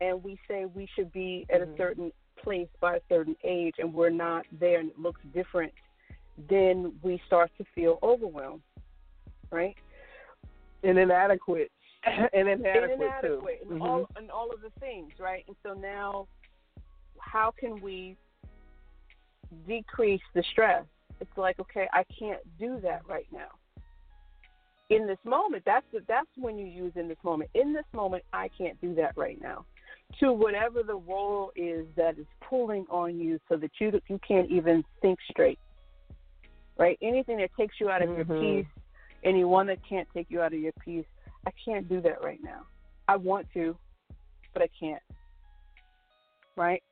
and 0.00 0.22
we 0.22 0.38
say 0.46 0.64
we 0.64 0.88
should 0.94 1.12
be 1.12 1.44
at 1.50 1.60
a 1.60 1.66
mm-hmm. 1.66 1.76
certain 1.76 2.12
place 2.42 2.68
by 2.80 2.96
a 2.96 3.00
certain 3.08 3.34
age 3.42 3.74
and 3.78 3.92
we're 3.92 4.10
not 4.10 4.46
there 4.60 4.78
and 4.78 4.90
it 4.90 4.98
looks 4.98 5.20
different, 5.34 5.72
then 6.48 6.92
we 7.02 7.20
start 7.26 7.50
to 7.58 7.64
feel 7.74 7.98
overwhelmed. 8.02 8.62
Right? 9.50 9.74
And 10.84 10.98
inadequate. 10.98 11.72
And 12.08 12.28
and 12.32 12.48
inadequate, 12.48 13.00
inadequate 13.00 13.60
too. 13.60 13.72
and 13.74 13.82
Mhm. 13.82 13.86
all 13.88 14.10
and 14.16 14.30
all 14.30 14.50
of 14.52 14.60
the 14.60 14.70
things, 14.80 15.12
right? 15.18 15.44
And 15.46 15.56
so 15.62 15.74
now, 15.74 16.26
how 17.20 17.52
can 17.58 17.80
we 17.80 18.16
decrease 19.66 20.22
the 20.34 20.42
stress? 20.52 20.84
It's 21.20 21.36
like, 21.36 21.58
okay, 21.60 21.88
I 21.92 22.04
can't 22.18 22.40
do 22.58 22.80
that 22.82 23.02
right 23.08 23.26
now. 23.32 23.48
In 24.90 25.06
this 25.06 25.18
moment, 25.24 25.64
that's 25.66 25.84
the, 25.92 26.00
that's 26.08 26.28
when 26.36 26.56
you 26.56 26.66
use 26.66 26.92
in 26.96 27.08
this 27.08 27.18
moment. 27.22 27.50
In 27.54 27.74
this 27.74 27.84
moment, 27.92 28.22
I 28.32 28.48
can't 28.56 28.80
do 28.80 28.94
that 28.94 29.12
right 29.16 29.40
now. 29.40 29.66
To 30.20 30.32
whatever 30.32 30.82
the 30.82 30.94
role 30.96 31.50
is 31.56 31.86
that 31.96 32.18
is 32.18 32.26
pulling 32.48 32.86
on 32.88 33.18
you, 33.18 33.38
so 33.48 33.56
that 33.56 33.70
you 33.80 34.00
you 34.08 34.18
can't 34.26 34.50
even 34.50 34.82
think 35.02 35.18
straight, 35.30 35.58
right? 36.78 36.98
Anything 37.02 37.36
that 37.38 37.50
takes 37.58 37.74
you 37.80 37.90
out 37.90 38.00
of 38.00 38.08
your 38.16 38.24
Mhm. 38.24 38.40
peace, 38.40 38.66
anyone 39.24 39.66
that 39.66 39.78
can't 39.86 40.08
take 40.14 40.30
you 40.30 40.40
out 40.40 40.54
of 40.54 40.60
your 40.60 40.72
peace, 40.82 41.04
I 41.46 41.50
can't 41.64 41.88
do 41.88 42.00
that 42.02 42.22
right 42.22 42.40
now. 42.42 42.66
I 43.08 43.16
want 43.16 43.46
to, 43.54 43.76
but 44.52 44.62
I 44.62 44.68
can't. 44.78 45.02
Right? 46.56 46.82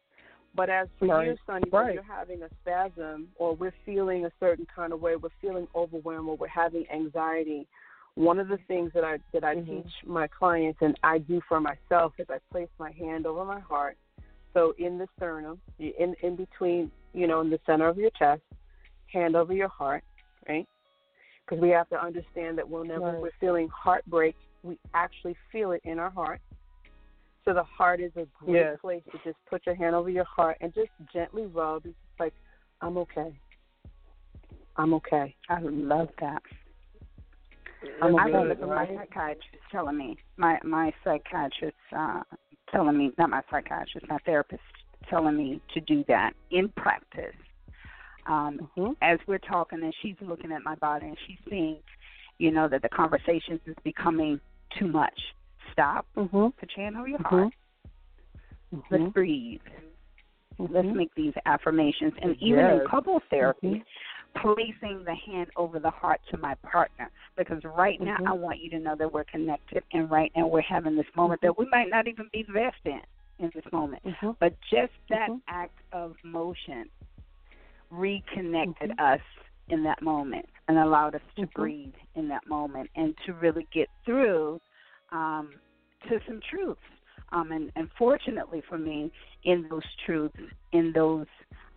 But 0.55 0.71
as 0.71 0.89
for 0.99 1.05
you, 1.05 1.13
Right. 1.13 1.39
Sonny, 1.47 1.71
when 1.71 1.93
you're 1.93 2.03
having 2.03 2.43
a 2.43 2.49
spasm 2.63 3.29
or 3.37 3.55
we're 3.55 3.75
feeling 3.85 4.25
a 4.25 4.33
certain 4.41 4.67
kind 4.75 4.93
of 4.93 5.01
way, 5.01 5.17
we're 5.17 5.29
feeling 5.41 5.69
overwhelmed 5.75 6.29
or 6.29 6.37
we're 6.37 6.49
having 6.49 6.89
anxiety, 6.91 7.69
one 8.15 8.39
of 8.39 8.49
the 8.49 8.57
things 8.67 8.91
that 8.95 9.05
I 9.05 9.19
that 9.33 9.45
I 9.45 9.57
Mhm. 9.57 9.67
teach 9.67 10.07
my 10.07 10.27
clients 10.27 10.81
and 10.81 10.99
I 11.03 11.19
do 11.19 11.43
for 11.43 11.61
myself 11.61 12.19
is 12.19 12.31
I 12.31 12.39
place 12.51 12.71
my 12.79 12.91
hand 12.93 13.27
over 13.27 13.45
my 13.45 13.61
heart. 13.61 13.99
So 14.55 14.71
in 14.79 14.97
the 14.97 15.07
sternum, 15.17 15.61
in 15.79 16.15
in 16.23 16.37
between, 16.37 16.91
you 17.13 17.27
know, 17.27 17.43
in 17.43 17.51
the 17.51 17.61
center 17.67 17.89
of 17.89 17.99
your 17.99 18.11
chest, 18.11 18.43
hand 19.09 19.37
over 19.37 19.53
your 19.53 19.69
heart, 19.69 20.03
right? 20.49 20.67
Because 21.47 21.63
we 21.63 21.71
have 21.71 21.89
to 21.91 22.03
understand 22.03 22.59
that 22.59 22.69
whenever 22.69 23.13
Right. 23.13 23.21
we're 23.23 23.31
feeling 23.39 23.69
heartbreak, 23.69 24.35
we 24.63 24.79
actually 24.95 25.37
feel 25.53 25.73
it 25.73 25.81
in 25.85 25.99
our 25.99 26.11
heart. 26.11 26.41
So 27.45 27.55
the 27.55 27.63
heart 27.63 28.01
is 28.01 28.11
a 28.17 28.27
great 28.27 28.55
Yes. 28.55 28.81
place 28.81 29.05
to 29.13 29.19
just 29.19 29.39
put 29.47 29.65
your 29.67 29.77
hand 29.77 29.95
over 29.95 30.11
your 30.11 30.25
heart 30.25 30.57
and 30.61 30.75
just 30.75 30.91
gently 31.13 31.47
rub. 31.47 31.87
It's 31.87 31.95
like, 32.19 32.35
I'm 32.81 32.99
okay. 32.99 33.41
I'm 34.77 34.93
okay. 34.95 35.35
I 35.49 35.61
love 35.61 36.11
that. 36.21 36.43
I'm 38.03 38.19
I 38.19 38.27
love 38.27 38.49
good, 38.49 38.63
it 38.63 38.67
my 38.67 38.87
psychiatrist 38.87 39.63
telling 39.71 39.97
me, 39.97 40.17
my 40.37 40.59
my 40.65 40.93
psychiatrist 41.05 41.77
uh, 41.97 42.23
telling 42.71 42.99
me, 42.99 43.13
not 43.17 43.31
my 43.31 43.43
psychiatrist, 43.51 44.09
my 44.09 44.19
therapist 44.27 44.63
telling 45.09 45.37
me 45.37 45.61
to 45.73 45.81
do 45.81 46.05
that 46.09 46.33
in 46.51 46.69
practice. 46.77 47.35
Um, 48.27 48.71
Mhm. 48.77 48.97
As 49.03 49.19
we're 49.27 49.39
talking, 49.39 49.83
and 49.83 49.95
she's 50.03 50.21
looking 50.21 50.53
at 50.53 50.63
my 50.63 50.75
body, 50.77 51.07
and 51.07 51.19
she's 51.27 51.39
seeing, 51.49 51.83
you 52.39 52.51
know, 52.51 52.69
that 52.69 52.83
the 52.83 52.89
conversations 52.89 53.61
is 53.67 53.77
becoming 53.85 54.41
too 54.71 54.89
much. 54.89 55.35
Stop. 55.73 56.07
Mhm. 56.17 56.33
Your 56.33 56.71
hand 56.75 56.97
over 56.97 57.09
your 57.09 57.19
Mhm. 57.19 57.27
heart. 57.27 57.55
Mhm. 58.75 58.85
Let's 58.91 59.13
breathe. 59.13 59.63
Let's 60.59 60.89
Mhm. 60.89 60.95
make 60.95 61.15
these 61.15 61.35
affirmations. 61.45 62.15
And 62.19 62.37
even 62.43 62.65
in 62.67 62.79
Yes. 62.79 62.87
couple 62.87 63.21
therapy, 63.31 63.85
placing 64.35 65.05
the 65.05 65.15
hand 65.15 65.51
over 65.57 65.79
the 65.79 65.91
heart 65.91 66.21
to 66.31 66.37
my 66.39 66.55
partner. 66.57 67.11
Because 67.37 67.65
right 67.65 68.01
now. 68.01 68.19
I 68.27 68.33
want 68.33 68.59
you 68.61 68.71
to 68.71 68.79
know 68.79 68.95
that 68.97 69.13
we're 69.13 69.25
connected, 69.25 69.85
and 69.93 70.11
right 70.11 70.33
now, 70.35 70.47
we're 70.47 70.63
having 70.63 70.97
this 70.97 71.15
moment 71.15 71.41
that 71.43 71.57
we 71.57 71.67
might 71.67 71.89
not 71.89 72.09
even 72.09 72.29
be 72.33 72.43
best 72.43 72.85
in 72.85 73.01
in 73.39 73.51
this 73.51 73.71
moment. 73.71 74.03
Mhm. 74.05 74.37
But 74.39 74.59
just 74.63 74.93
that 75.09 75.31
Mhm. 75.31 75.43
act 75.49 75.79
of 75.93 76.17
motion 76.25 76.89
reconnected 77.97 78.91
Mhm. 78.91 79.15
us 79.15 79.21
in 79.69 79.83
that 79.85 80.01
moment 80.03 80.47
and 80.69 80.79
allowed 80.79 81.15
us 81.15 81.23
to 81.37 81.47
Mhm. 81.47 81.53
breathe 81.55 81.95
in 82.15 82.29
that 82.29 82.47
moment 82.47 82.91
and 82.95 83.17
to 83.19 83.33
really 83.35 83.67
get 83.73 83.89
through 84.05 84.61
um, 85.13 85.59
to 86.09 86.21
some 86.27 86.41
truths. 86.41 86.81
Um, 87.33 87.51
and, 87.53 87.73
and 87.77 87.91
fortunately 87.99 88.63
for 88.69 88.79
me, 88.79 89.11
in 89.45 89.69
those 89.69 89.85
truths, 90.05 90.39
in 90.73 90.93
those 90.93 91.27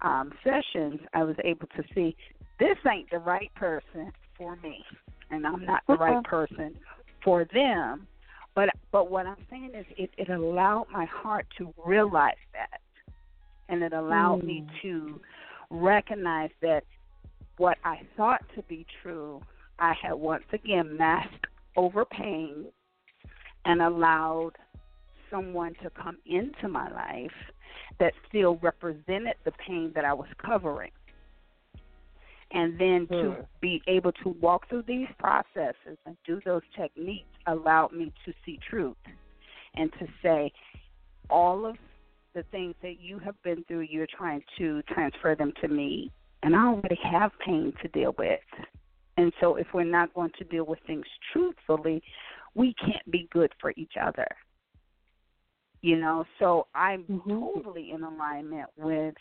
um, 0.02 0.32
sessions, 0.44 1.00
I 1.14 1.24
was 1.24 1.36
able 1.44 1.68
to 1.68 1.84
see 1.94 2.16
this 2.60 2.78
ain't 2.91 3.10
the 3.10 3.20
right 3.20 3.54
person 3.56 4.12
for 4.38 4.56
me, 4.58 4.84
and 5.32 5.46
I'm 5.48 5.66
not 5.66 5.82
the 5.88 5.96
right 5.96 6.24
person 6.24 6.76
for 7.24 7.46
them. 7.54 8.08
But 8.56 8.70
but 8.91 9.10
what 9.10 9.26
I'm 9.26 9.46
saying 9.50 9.72
is, 9.76 9.86
it, 9.98 10.12
it 10.18 10.30
allowed 10.30 10.88
my 10.91 11.06
heart 11.06 11.48
to 11.58 11.74
realize 11.86 12.34
that, 12.54 12.82
and 13.70 13.84
it 13.84 13.94
allowed 13.94 14.44
me 14.44 14.64
Mm. 14.64 14.82
to 14.82 15.22
recognize 15.70 16.52
that 16.62 16.84
what 17.58 17.78
I 17.84 18.02
thought 18.16 18.41
to 18.56 18.64
be 18.64 18.86
true, 19.02 19.41
I 19.80 19.94
had 20.02 20.14
once 20.14 20.46
again 20.54 20.98
masked 20.98 21.48
over 21.76 22.06
pain 22.06 22.66
and 23.66 23.82
allowed 23.82 24.54
someone 25.30 25.76
to 25.84 25.90
come 25.91 26.18
into 26.26 26.68
my 26.68 26.90
life 26.91 27.32
that 28.00 28.14
still 28.28 28.58
represented 28.62 29.36
the 29.46 29.52
pain 29.66 29.91
that 29.96 30.06
I 30.06 30.14
was 30.14 30.30
covering. 30.44 30.91
And 32.52 32.80
then 32.80 33.08
to 33.22 33.36
Hmm. 33.36 33.41
be 33.62 33.84
able 33.88 34.12
to 34.24 34.30
walk 34.41 34.68
through 34.70 34.84
these 34.88 35.08
processes 35.20 35.98
and 36.06 36.18
do 36.26 36.41
those 36.46 36.64
techniques 36.76 37.30
allowed 37.46 37.94
me 37.94 38.12
to 38.26 38.34
see 38.46 38.58
truth 38.70 38.98
and 39.76 39.91
to 40.00 40.08
say, 40.24 40.52
all 41.30 41.66
of 41.66 41.76
the 42.34 42.43
things 42.51 42.76
that 42.81 42.99
you 42.99 43.19
have 43.19 43.41
been 43.43 43.64
through, 43.65 43.81
you're 43.81 44.07
trying 44.07 44.43
to 44.57 44.81
transfer 44.84 45.35
them 45.35 45.53
to 45.61 45.68
me. 45.68 46.11
And 46.43 46.56
I 46.56 46.68
already 46.68 46.99
have 47.03 47.31
pain 47.45 47.73
to 47.81 47.88
deal 47.89 48.15
with. 48.18 48.39
And 49.18 49.34
so 49.41 49.56
if 49.56 49.68
we're 49.73 49.84
not 49.84 50.14
going 50.14 50.31
to 50.38 50.45
deal 50.45 50.65
with 50.65 50.80
things 50.88 51.06
truthfully, 51.34 52.01
we 52.56 52.73
can't 52.76 53.11
be 53.11 53.27
good 53.31 53.51
for 53.60 53.73
each 53.76 53.93
other. 54.01 54.27
You 55.81 55.97
know, 55.97 56.26
so 56.39 56.68
I'm 56.76 57.03
Mhm. 57.06 57.53
totally 57.53 57.91
in 57.91 58.03
alignment 58.03 58.69
with 58.77 59.15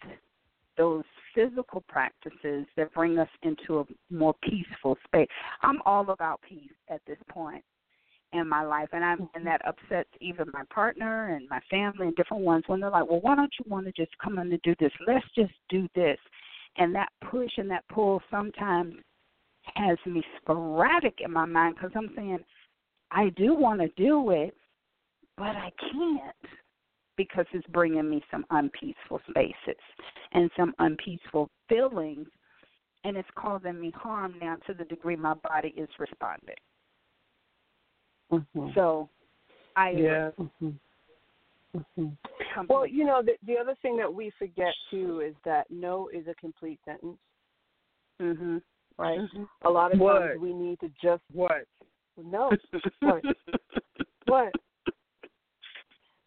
those 0.76 1.05
physical 1.35 1.80
practices 1.82 2.66
that 2.76 2.93
bring 2.94 3.18
us 3.18 3.28
into 3.43 3.80
a 3.80 3.86
more 4.10 4.35
peaceful 4.35 4.97
space. 5.05 5.28
I'm 5.62 5.82
all 5.82 6.10
about 6.10 6.40
peace 6.43 6.72
at 6.89 7.05
this 7.05 7.18
point 7.28 7.64
in 8.32 8.48
my 8.48 8.62
life 8.62 8.88
and 8.92 9.05
I'm 9.05 9.20
and 9.20 9.28
mm-hmm. 9.28 9.44
that 9.44 9.66
upsets 9.66 10.10
even 10.20 10.46
my 10.52 10.62
partner 10.72 11.34
and 11.34 11.48
my 11.48 11.60
family 11.70 12.09
and 12.09 12.16
different 12.16 12.44
ones 12.44 12.64
when 12.66 12.80
they're 12.80 12.90
like, 12.90 13.09
Well, 13.09 13.20
why 13.20 13.34
don't 13.34 13.52
you 13.59 13.64
want 13.70 13.86
to 13.86 13.92
just 13.92 14.16
come 14.22 14.38
in 14.38 14.52
and 14.52 14.62
do 14.62 14.74
this? 14.78 14.92
Let's 15.06 15.24
just 15.34 15.52
do 15.68 15.88
this 15.94 16.18
and 16.78 16.94
that 16.94 17.09
push 17.30 17.50
and 17.56 17.70
that 17.70 17.84
pull 17.88 18.22
sometimes 18.30 18.94
has 19.74 19.98
me 20.06 20.22
sporadic 20.40 21.18
in 21.20 21.32
my 21.32 21.44
mind 21.44 21.74
because 21.76 21.90
I'm 21.94 22.10
saying 22.16 22.38
I 23.10 23.30
do 23.30 23.55
want 23.55 23.80
to 23.80 23.88
do 23.96 24.30
it, 24.30 24.55
but 25.36 25.56
I 25.56 25.70
can't 25.92 26.34
because 27.16 27.46
it's 27.52 27.66
bringing 27.68 28.09
me 28.09 28.22
some 28.30 28.44
unpeaceful 28.50 29.20
spaces 29.28 29.80
and 30.32 30.50
some 30.56 30.72
unpeaceful 30.78 31.50
feelings, 31.68 32.28
and 33.05 33.16
it's 33.16 33.28
causing 33.34 33.80
me 33.80 33.92
harm 33.94 34.34
now 34.40 34.56
to 34.66 34.74
the 34.74 34.84
degree 34.84 35.16
my 35.16 35.34
body 35.34 35.74
is 35.76 35.88
responding. 35.98 36.55
Mhm. 38.30 38.74
So, 38.74 39.09
I 39.76 39.90
Yeah. 39.90 40.30
Mhm. 40.38 40.78
Mhm. 41.74 42.16
Well, 42.68 42.86
you 42.86 43.05
know, 43.05 43.22
the, 43.22 43.36
the 43.42 43.59
other 43.59 43.74
thing 43.76 43.96
that 43.98 44.12
we 44.12 44.30
forget 44.30 44.74
too 44.90 45.20
is 45.20 45.34
that 45.44 45.70
no 45.70 46.09
is 46.09 46.26
a 46.26 46.34
complete 46.34 46.80
sentence, 46.84 47.18
Mhm. 48.20 48.62
right? 48.96 49.20
Mhm. 49.20 49.48
A 49.62 49.70
lot 49.70 49.92
of 49.92 50.00
What? 50.00 50.18
times 50.20 50.40
we 50.40 50.52
need 50.52 50.80
to 50.80 50.88
just 51.00 51.22
What? 51.32 51.66
no. 52.16 52.50
What? 53.00 53.24
What? 54.26 54.55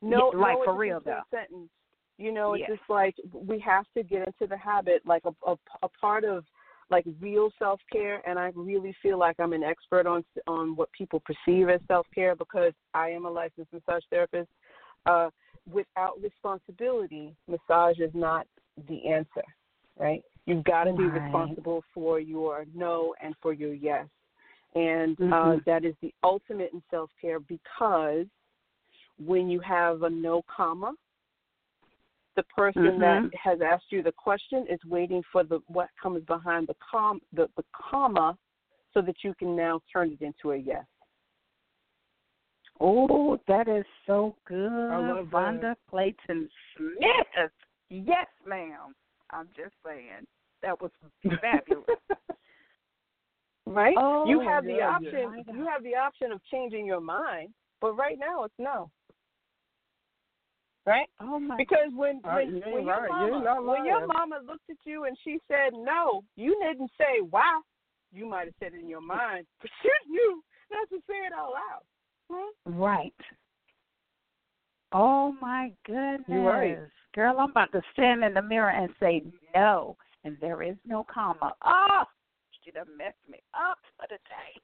No, 0.02 0.30
like 0.30 0.58
no, 0.58 0.64
for 0.64 0.74
real, 0.76 1.00
though. 1.00 1.22
Sentence. 1.30 1.70
You 2.18 2.32
know, 2.32 2.54
it's 2.54 2.62
Yeah. 2.62 2.76
just 2.76 2.90
like 2.90 3.16
we 3.34 3.60
have 3.60 3.86
to 3.96 4.04
get 4.04 4.26
into 4.28 4.48
the 4.48 4.58
habit, 4.58 5.06
like 5.06 5.24
a, 5.26 5.34
a, 5.46 5.58
a 5.84 5.90
part 5.90 6.24
of 6.24 6.46
like 6.92 7.06
real 7.20 7.50
self 7.58 7.80
care, 7.92 8.22
and 8.28 8.38
I 8.38 8.52
really 8.54 8.96
feel 9.02 9.18
like 9.18 9.40
I'm 9.40 9.54
an 9.54 9.64
expert 9.64 10.06
on 10.06 10.24
on 10.46 10.76
what 10.76 10.92
people 10.92 11.22
perceive 11.22 11.70
as 11.70 11.80
self 11.88 12.06
care 12.14 12.36
because 12.36 12.74
I 12.94 13.10
am 13.10 13.26
a 13.26 13.32
licensed 13.32 13.72
massage 13.74 14.04
therapist. 14.10 14.50
Uh, 15.06 15.30
without 15.72 16.22
responsibility, 16.22 17.36
massage 17.48 18.00
is 18.00 18.12
not 18.14 18.46
the 18.88 19.08
answer, 19.08 19.44
right? 19.98 20.22
You've 20.46 20.64
got 20.64 20.84
to 20.84 20.94
be 20.94 21.04
Right. 21.04 21.24
responsible 21.24 21.84
for 21.94 22.20
your 22.20 22.66
no 22.76 23.16
and 23.22 23.36
for 23.42 23.54
your 23.54 23.74
yes, 23.74 24.08
and 24.76 25.20
uh, 25.20 25.24
Mhm. 25.24 25.66
that 25.66 25.86
is 25.86 25.96
the 26.02 26.14
ultimate 26.24 26.74
in 26.74 26.84
self 26.92 27.10
care 27.20 27.40
because 27.40 28.28
when 29.18 29.50
you 29.50 29.60
have 29.60 30.04
a 30.04 30.10
no 30.10 30.42
comma, 30.44 30.94
the 32.36 32.44
person 32.44 32.84
Mhm. 32.84 33.00
that 33.00 33.36
has 33.36 33.62
asked 33.62 33.92
you 33.92 34.02
the 34.02 34.12
question 34.12 34.66
is 34.68 34.84
waiting 34.86 35.22
for 35.32 35.44
the 35.44 35.60
what 35.68 35.90
comes 36.02 36.24
behind 36.26 36.68
the 36.68 36.76
com 36.76 37.22
the, 37.34 37.50
the 37.56 37.66
comma 37.74 38.38
so 38.94 39.02
that 39.02 39.24
you 39.24 39.34
can 39.36 39.56
now 39.56 39.82
turn 39.92 40.12
it 40.12 40.22
into 40.22 40.52
a 40.52 40.58
yes. 40.58 40.86
Oh, 42.80 43.38
that 43.48 43.68
is 43.68 43.86
so 44.08 44.36
good. 44.46 45.30
Vonda 45.30 45.76
Clayton 45.88 46.50
Smith. 46.76 47.52
Yes, 47.90 48.28
ma'am. 48.46 48.96
I'm 49.30 49.48
just 49.56 49.76
saying. 49.86 50.26
That 50.62 50.82
was 50.82 50.92
fabulous. 51.42 51.86
right? 53.66 53.96
Oh, 53.98 54.28
you 54.28 54.40
have 54.40 54.64
the 54.64 54.74
yeah, 54.74 54.90
option 54.90 55.44
you 55.54 55.66
have 55.66 55.84
the 55.84 55.96
option 55.96 56.32
of 56.32 56.44
changing 56.46 56.86
your 56.86 57.02
mind, 57.02 57.54
but 57.80 57.94
right 57.94 58.18
now 58.18 58.44
it's 58.44 58.54
no. 58.58 58.90
Right? 60.86 61.08
oh 61.20 61.40
my 61.40 61.58
Because 61.58 61.92
when 61.96 62.22
Right, 62.24 62.48
when, 62.48 62.56
you 62.56 62.64
ain't 62.66 62.74
when 62.74 62.86
your 62.86 63.02
right. 63.02 63.10
Mama 63.10 63.62
when 63.64 63.86
your 63.86 64.08
mama 64.08 64.40
looked 64.46 64.70
at 64.70 64.78
you 64.84 65.06
and 65.06 65.16
she 65.24 65.38
said 65.48 65.74
no, 65.74 66.24
you 66.36 66.60
didn't 66.62 66.92
say 66.98 67.22
why. 67.30 67.62
You 68.14 68.28
might 68.28 68.46
have 68.46 68.54
said 68.60 68.74
it 68.74 68.82
in 68.82 68.90
your 68.90 69.02
mind, 69.02 69.46
but 69.62 69.70
you 69.84 69.94
knew 70.10 70.44
not 70.72 70.90
to 70.90 70.98
say 71.08 71.18
it 71.28 71.34
all 71.38 71.54
out 71.72 71.86
loud. 72.30 72.52
Huh? 72.66 72.72
Right. 72.74 73.14
Oh 74.94 75.36
my 75.42 75.72
goodness. 75.86 76.24
Right. 76.28 76.78
Girl, 77.14 77.36
I'm 77.40 77.52
about 77.52 77.72
to 77.74 77.82
stand 77.94 78.24
in 78.24 78.34
the 78.34 78.42
mirror 78.42 78.70
and 78.70 78.90
say 79.00 79.24
no. 79.54 79.98
And 80.24 80.38
there 80.40 80.62
is 80.62 80.76
no 80.86 81.06
comma. 81.12 81.54
Oh, 81.66 82.04
you 82.64 82.72
done 82.72 82.86
messed 82.98 83.16
me 83.30 83.40
up 83.54 83.80
for 83.98 84.06
the 84.10 84.18
day. 84.30 84.62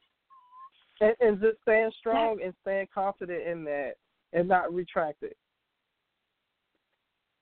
And, 1.00 1.16
and 1.20 1.42
just 1.42 1.62
stand 1.62 1.94
strong 2.00 2.40
and 2.44 2.54
stand 2.62 2.90
confident 2.94 3.48
in 3.48 3.64
that 3.66 3.94
and 4.34 4.48
not 4.48 4.74
retract 4.74 5.24
it. 5.24 5.38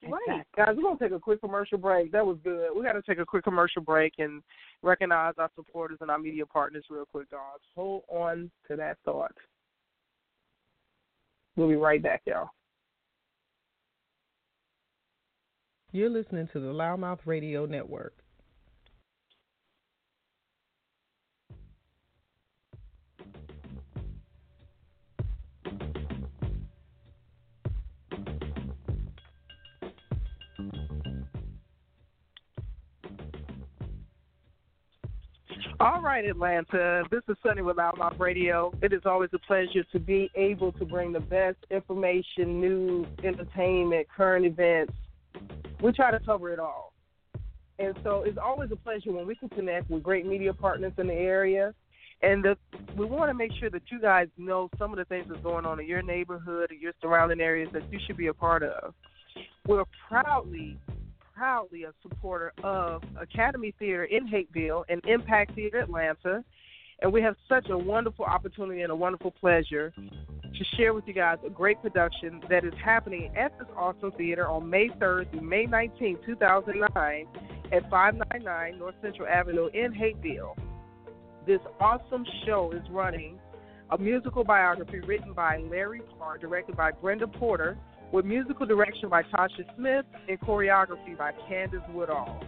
Right. 0.07 0.43
Guys, 0.55 0.75
we're 0.75 0.83
going 0.83 0.97
to 0.97 1.03
take 1.03 1.13
a 1.13 1.19
quick 1.19 1.41
commercial 1.41 1.77
break. 1.77 2.11
That 2.11 2.25
was 2.25 2.37
good. 2.43 2.69
we 2.75 2.83
got 2.83 2.93
to 2.93 3.01
take 3.01 3.19
a 3.19 3.25
quick 3.25 3.43
commercial 3.43 3.81
break 3.81 4.13
and 4.19 4.41
recognize 4.81 5.33
our 5.37 5.49
supporters 5.55 5.97
and 6.01 6.11
our 6.11 6.19
media 6.19 6.45
partners 6.45 6.85
real 6.89 7.05
quick, 7.11 7.31
guys. 7.31 7.59
Hold 7.75 8.03
on 8.09 8.51
to 8.67 8.75
that 8.75 8.97
thought. 9.03 9.35
We'll 11.55 11.69
be 11.69 11.75
right 11.75 12.01
back, 12.01 12.21
y'all. 12.25 12.49
You're 15.91 16.09
listening 16.09 16.49
to 16.51 16.59
the 16.59 16.67
LouddMouth 16.67 17.19
Radio 17.25 17.65
Network. 17.65 18.13
All 35.81 35.99
right, 35.99 36.23
Atlanta. 36.23 37.03
This 37.11 37.21
is 37.27 37.35
Sonny 37.43 37.61
with 37.61 37.75
LouddMouth 37.75 38.17
Radio. 38.17 38.71
It 38.81 38.93
is 38.93 39.01
always 39.03 39.29
a 39.33 39.39
pleasure 39.39 39.83
to 39.91 39.99
be 39.99 40.31
able 40.33 40.71
to 40.71 40.85
bring 40.85 41.11
the 41.11 41.19
best 41.19 41.57
information, 41.69 42.61
news, 42.61 43.05
entertainment, 43.25 44.07
current 44.15 44.45
events. 44.45 44.93
We 45.81 45.91
try 45.91 46.11
to 46.11 46.19
cover 46.21 46.53
it 46.53 46.59
all. 46.59 46.93
And 47.77 47.93
so 48.05 48.23
it's 48.23 48.37
always 48.37 48.71
a 48.71 48.77
pleasure 48.77 49.11
when 49.11 49.27
we 49.27 49.35
can 49.35 49.49
connect 49.49 49.89
with 49.89 50.01
great 50.01 50.25
media 50.25 50.53
partners 50.53 50.93
in 50.97 51.07
the 51.07 51.13
area. 51.13 51.73
And 52.21 52.41
the, 52.41 52.57
we 52.95 53.05
want 53.05 53.29
to 53.29 53.33
make 53.33 53.51
sure 53.59 53.69
that 53.71 53.81
you 53.91 53.99
guys 53.99 54.29
know 54.37 54.69
some 54.79 54.91
of 54.91 54.97
the 54.97 55.05
things 55.05 55.25
that's 55.27 55.43
going 55.43 55.65
on 55.65 55.81
in 55.81 55.87
your 55.87 56.01
neighborhood 56.01 56.71
or 56.71 56.75
your 56.75 56.93
surrounding 57.01 57.41
areas 57.41 57.67
that 57.73 57.91
you 57.91 57.99
should 58.07 58.15
be 58.15 58.27
a 58.27 58.33
part 58.33 58.63
of. 58.63 58.93
We're 59.67 59.83
proudly 60.07 60.77
proudly 61.35 61.83
a 61.83 61.93
supporter 62.01 62.53
of 62.63 63.03
Academy 63.19 63.73
Theater 63.77 64.05
in 64.05 64.27
Hapeville 64.27 64.85
and 64.89 65.01
Impact 65.05 65.53
Theater 65.55 65.79
Atlanta. 65.79 66.43
And 67.01 67.11
we 67.11 67.21
have 67.21 67.35
such 67.49 67.69
a 67.69 67.77
wonderful 67.77 68.25
opportunity 68.25 68.81
and 68.81 68.91
a 68.91 68.95
wonderful 68.95 69.31
pleasure 69.31 69.93
to 69.97 70.63
share 70.77 70.93
with 70.93 71.05
you 71.07 71.13
guys 71.13 71.37
a 71.45 71.49
great 71.49 71.81
production 71.81 72.41
that 72.49 72.63
is 72.63 72.73
happening 72.83 73.35
at 73.35 73.57
this 73.59 73.67
awesome 73.75 74.13
theater 74.13 74.47
on 74.47 74.69
May 74.69 74.87
3rd 74.87 75.31
through 75.31 75.41
May 75.41 75.65
19th, 75.65 76.25
2009 76.25 77.27
at 77.73 77.89
599 77.89 78.79
North 78.79 78.95
Central 79.01 79.27
Avenue 79.27 79.67
in 79.73 79.93
Hapeville. 79.93 80.55
This 81.45 81.59
awesome 81.81 82.25
show 82.45 82.71
is 82.71 82.81
running 82.89 83.37
a 83.91 83.97
musical 83.97 84.43
biography 84.43 85.01
written 85.01 85.33
by 85.33 85.57
Larry 85.57 86.01
Parr, 86.17 86.37
directed 86.37 86.77
by 86.77 86.91
Brenda 86.91 87.27
Porter, 87.27 87.77
with 88.15 88.23
musical 88.23 88.65
direction 88.65 89.09
by 89.09 89.23
Tasha 89.23 89.65
Smith 89.75 90.05
and 90.29 90.39
choreography 90.39 91.17
by 91.17 91.33
Candace 91.49 91.81
Woodall. 91.93 92.41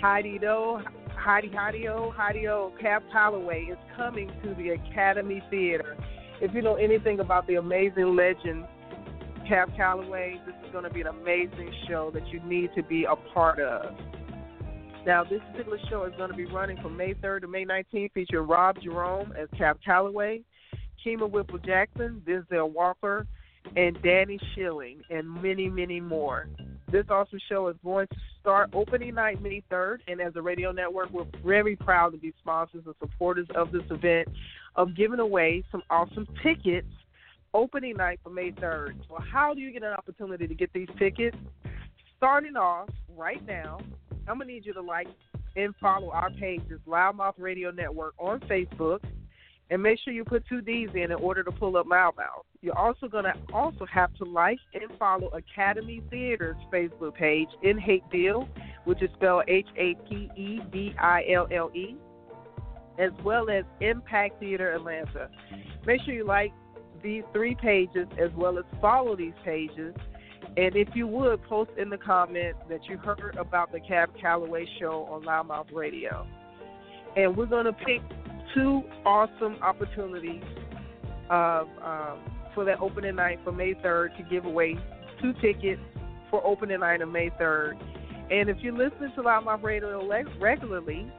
Heidi 0.00 0.38
Do, 0.38 0.78
Heidi 1.16 1.50
Heidi 1.52 1.88
O, 1.88 2.12
Heidi 2.12 2.46
O, 2.46 2.72
Cab 2.80 3.02
Calloway 3.10 3.64
is 3.64 3.78
coming 3.96 4.30
to 4.44 4.54
the 4.54 4.68
Academy 4.68 5.42
Theater. 5.50 5.96
If 6.40 6.54
you 6.54 6.62
know 6.62 6.76
anything 6.76 7.18
about 7.18 7.48
the 7.48 7.56
amazing 7.56 8.14
legend 8.14 8.64
Cab 9.48 9.74
Calloway, 9.76 10.40
this 10.46 10.54
is 10.64 10.70
going 10.70 10.84
to 10.84 10.90
be 10.90 11.00
an 11.00 11.08
amazing 11.08 11.74
show 11.88 12.12
that 12.14 12.28
you 12.28 12.38
need 12.44 12.70
to 12.76 12.82
be 12.84 13.04
a 13.04 13.16
part 13.34 13.58
of. 13.58 13.92
Now, 15.04 15.24
this 15.24 15.40
particular 15.50 15.78
show 15.90 16.04
is 16.04 16.12
going 16.18 16.30
to 16.30 16.36
be 16.36 16.46
running 16.46 16.80
from 16.80 16.96
May 16.96 17.14
3rd 17.14 17.40
to 17.40 17.48
May 17.48 17.64
19th, 17.64 18.12
featuring 18.12 18.46
Rob 18.46 18.76
Jerome 18.80 19.32
as 19.36 19.48
Cab 19.58 19.78
Calloway, 19.84 20.42
Kima 21.04 21.28
Whipple 21.28 21.58
Jackson, 21.58 22.22
Denzel 22.24 22.72
Walker, 22.72 23.26
and 23.76 24.00
Danny 24.02 24.38
Schilling, 24.54 25.02
and 25.10 25.42
many, 25.42 25.68
many 25.68 26.00
more. 26.00 26.48
This 26.90 27.04
awesome 27.08 27.38
show 27.48 27.68
is 27.68 27.76
going 27.84 28.08
to 28.08 28.16
start 28.40 28.70
opening 28.72 29.14
night 29.14 29.40
May 29.40 29.62
3rd, 29.70 29.98
and 30.08 30.20
as 30.20 30.34
a 30.34 30.42
radio 30.42 30.72
network, 30.72 31.10
we're 31.10 31.26
very 31.44 31.76
proud 31.76 32.10
to 32.10 32.18
be 32.18 32.32
sponsors 32.40 32.82
and 32.86 32.94
supporters 32.98 33.46
of 33.54 33.70
this 33.70 33.84
event, 33.90 34.28
of 34.76 34.96
giving 34.96 35.20
away 35.20 35.62
some 35.70 35.82
awesome 35.90 36.26
tickets 36.42 36.88
opening 37.54 37.96
night 37.96 38.18
for 38.22 38.30
May 38.30 38.50
3rd. 38.52 38.96
So, 39.08 39.18
how 39.20 39.54
do 39.54 39.60
you 39.60 39.72
get 39.72 39.82
an 39.82 39.92
opportunity 39.92 40.46
to 40.48 40.54
get 40.54 40.72
these 40.72 40.88
tickets? 40.98 41.36
Starting 42.16 42.56
off 42.56 42.88
right 43.16 43.44
now, 43.46 43.78
I'm 44.26 44.38
going 44.38 44.48
to 44.48 44.54
need 44.54 44.66
you 44.66 44.72
to 44.74 44.82
like 44.82 45.08
and 45.56 45.74
follow 45.80 46.10
our 46.10 46.30
pages, 46.30 46.80
LouddMouth 46.86 47.34
Radio 47.38 47.70
Network, 47.70 48.14
on 48.18 48.40
Facebook 48.40 49.00
and 49.70 49.82
make 49.82 49.98
sure 50.00 50.12
you 50.12 50.24
put 50.24 50.46
two 50.48 50.60
D's 50.60 50.90
in 50.94 51.04
in 51.04 51.12
order 51.12 51.42
to 51.44 51.52
pull 51.52 51.76
up 51.76 51.86
LouddMouth. 51.86 52.44
You're 52.60 52.76
also 52.76 53.08
going 53.08 53.24
to 53.24 53.34
also 53.52 53.86
have 53.86 54.14
to 54.16 54.24
like 54.24 54.58
and 54.74 54.84
follow 54.98 55.28
Academy 55.28 56.02
Theater's 56.10 56.56
Facebook 56.72 57.14
page 57.14 57.48
in 57.62 57.78
Hapeville, 57.78 58.48
which 58.84 59.00
is 59.02 59.10
spelled 59.14 59.44
H 59.48 59.68
A 59.76 59.94
P 60.08 60.28
E 60.36 60.60
V 60.70 60.94
I 60.98 61.24
L 61.32 61.46
L 61.52 61.70
E, 61.74 61.96
as 62.98 63.12
well 63.24 63.48
as 63.48 63.64
Impact 63.80 64.40
Theater 64.40 64.72
Atlanta. 64.72 65.30
Make 65.86 66.02
sure 66.02 66.14
you 66.14 66.26
like 66.26 66.52
these 67.02 67.22
three 67.32 67.54
pages 67.54 68.06
as 68.18 68.30
well 68.36 68.58
as 68.58 68.64
follow 68.80 69.16
these 69.16 69.32
pages. 69.44 69.94
And 70.56 70.74
if 70.74 70.88
you 70.94 71.06
would, 71.06 71.42
post 71.44 71.70
in 71.78 71.90
the 71.90 71.96
comments 71.96 72.58
that 72.68 72.84
you 72.86 72.98
heard 72.98 73.36
about 73.38 73.70
the 73.70 73.78
Cab 73.78 74.10
Calloway 74.20 74.66
show 74.80 75.06
on 75.08 75.22
LouddMouth 75.22 75.72
Radio. 75.72 76.26
And 77.16 77.36
we're 77.36 77.46
going 77.46 77.66
to 77.66 77.72
pick 77.72 78.02
two 78.54 78.82
awesome 79.04 79.56
opportunities 79.62 80.42
of, 81.30 81.68
um, 81.84 82.18
for 82.54 82.64
that 82.64 82.80
opening 82.80 83.16
night 83.16 83.38
for 83.44 83.52
May 83.52 83.74
3rd 83.74 84.16
to 84.16 84.22
give 84.30 84.44
away 84.44 84.76
two 85.22 85.32
tickets 85.40 85.80
for 86.30 86.44
opening 86.44 86.80
night 86.80 87.02
on 87.02 87.12
May 87.12 87.30
3rd. 87.30 87.80
And 88.30 88.48
if 88.48 88.58
you're 88.60 88.72
listening 88.72 89.12
to 89.16 89.22
LouddMouth 89.22 89.62
Radio 89.62 90.08
regularly, 90.40 91.10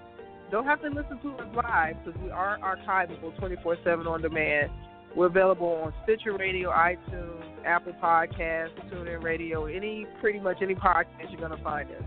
don't 0.49 0.65
have 0.65 0.81
to 0.81 0.89
listen 0.89 1.19
to 1.21 1.35
us 1.35 1.55
live 1.55 1.95
because 2.03 2.19
we 2.21 2.29
are 2.29 2.57
archivable 2.59 3.37
24 3.37 3.77
7 3.83 4.07
on 4.07 4.21
demand. 4.21 4.69
We're 5.15 5.27
available 5.27 5.67
on 5.67 5.93
Stitcher 6.03 6.35
Radio, 6.37 6.69
iTunes, 6.71 7.65
Apple 7.65 7.93
Podcasts, 8.01 8.69
TuneIn 8.89 9.23
Radio, 9.23 9.65
any 9.65 10.05
pretty 10.21 10.39
much 10.39 10.57
any 10.61 10.75
podcast 10.75 11.29
you're 11.29 11.39
going 11.39 11.57
to 11.57 11.63
find 11.63 11.89
us. 11.91 12.03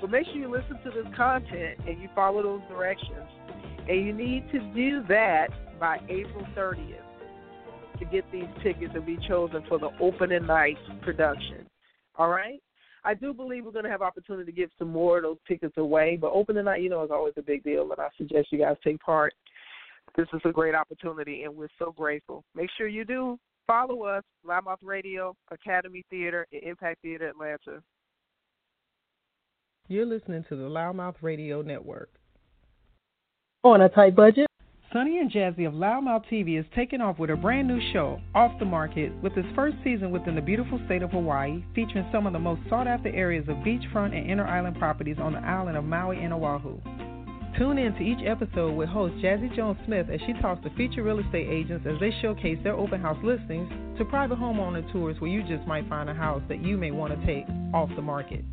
But 0.00 0.10
make 0.10 0.26
sure 0.26 0.36
you 0.36 0.50
listen 0.50 0.78
to 0.84 0.90
this 0.90 1.10
content 1.16 1.80
and 1.86 2.00
you 2.00 2.08
follow 2.14 2.42
those 2.42 2.60
directions. 2.68 3.28
And 3.88 4.06
you 4.06 4.12
need 4.12 4.50
to 4.52 4.60
do 4.74 5.02
that 5.08 5.48
by 5.78 5.98
April 6.08 6.46
30th 6.56 7.00
to 7.98 8.04
get 8.06 8.24
these 8.32 8.48
tickets 8.62 8.92
and 8.94 9.04
be 9.04 9.18
chosen 9.28 9.62
for 9.68 9.78
the 9.78 9.90
opening 10.00 10.46
night 10.46 10.78
production. 11.02 11.66
All 12.16 12.28
right? 12.28 12.60
I 13.04 13.12
do 13.12 13.34
believe 13.34 13.66
we're 13.66 13.72
going 13.72 13.84
to 13.84 13.90
have 13.90 14.00
opportunity 14.00 14.50
to 14.50 14.56
give 14.56 14.70
some 14.78 14.88
more 14.88 15.18
of 15.18 15.24
those 15.24 15.36
tickets 15.46 15.74
away, 15.76 16.16
but 16.18 16.32
opening 16.32 16.64
night, 16.64 16.80
you 16.80 16.88
know, 16.88 17.04
is 17.04 17.10
always 17.10 17.34
a 17.36 17.42
big 17.42 17.62
deal, 17.62 17.82
and 17.82 18.00
I 18.00 18.08
suggest 18.16 18.48
you 18.50 18.58
guys 18.58 18.76
take 18.82 18.98
part. 19.00 19.34
This 20.16 20.26
is 20.32 20.40
a 20.44 20.52
great 20.52 20.74
opportunity, 20.74 21.42
and 21.42 21.54
we're 21.54 21.68
so 21.78 21.92
grateful. 21.92 22.44
Make 22.54 22.70
sure 22.78 22.88
you 22.88 23.04
do 23.04 23.38
follow 23.66 24.04
us, 24.04 24.22
LouddMouth 24.46 24.78
Radio, 24.82 25.36
Academy 25.50 26.04
Theater, 26.08 26.46
and 26.52 26.62
Impact 26.62 27.02
Theater 27.02 27.28
Atlanta. 27.28 27.82
You're 29.88 30.06
listening 30.06 30.44
to 30.48 30.56
the 30.56 30.64
LouddMouth 30.64 31.16
Radio 31.20 31.60
Network. 31.60 32.10
On 33.64 33.80
a 33.80 33.88
tight 33.88 34.14
budget? 34.14 34.46
Sonny 34.92 35.20
and 35.20 35.30
Jazzie 35.30 35.64
of 35.64 35.72
LouddMouth 35.72 36.26
TV 36.30 36.60
is 36.60 36.66
taking 36.76 37.00
off 37.00 37.18
with 37.18 37.30
a 37.30 37.34
brand 37.34 37.66
new 37.66 37.80
show, 37.94 38.20
Off 38.34 38.52
the 38.58 38.66
Market, 38.66 39.10
with 39.22 39.34
its 39.38 39.48
first 39.54 39.74
season 39.82 40.10
within 40.10 40.34
the 40.34 40.42
beautiful 40.42 40.78
state 40.84 41.00
of 41.00 41.12
Hawaii, 41.12 41.64
featuring 41.74 42.06
some 42.12 42.26
of 42.26 42.34
the 42.34 42.38
most 42.38 42.60
sought 42.68 42.86
after 42.86 43.08
areas 43.08 43.48
of 43.48 43.56
beachfront 43.64 44.14
and 44.14 44.30
inner 44.30 44.46
island 44.46 44.78
properties 44.78 45.16
on 45.18 45.32
the 45.32 45.38
island 45.38 45.78
of 45.78 45.84
Maui 45.84 46.18
and 46.22 46.34
Oahu. 46.34 46.78
Tune 47.56 47.78
in 47.78 47.94
to 47.94 48.02
each 48.02 48.22
episode 48.26 48.74
with 48.74 48.90
host 48.90 49.14
Jazzie 49.22 49.48
Jones 49.56 49.78
Smith 49.86 50.08
as 50.12 50.20
she 50.26 50.34
talks 50.42 50.62
to 50.64 50.70
featured 50.76 51.06
real 51.06 51.20
estate 51.20 51.48
agents 51.48 51.86
as 51.88 51.98
they 52.00 52.12
showcase 52.20 52.58
their 52.62 52.74
open 52.74 53.00
house 53.00 53.18
listings 53.24 53.72
to 53.96 54.04
private 54.04 54.38
homeowner 54.38 54.84
tours 54.92 55.18
where 55.20 55.30
you 55.30 55.42
just 55.44 55.66
might 55.66 55.88
find 55.88 56.10
a 56.10 56.14
house 56.14 56.42
that 56.50 56.62
you 56.62 56.76
may 56.76 56.90
want 56.90 57.18
to 57.18 57.26
take 57.26 57.46
off 57.72 57.88
the 57.96 58.02
market. 58.02 58.44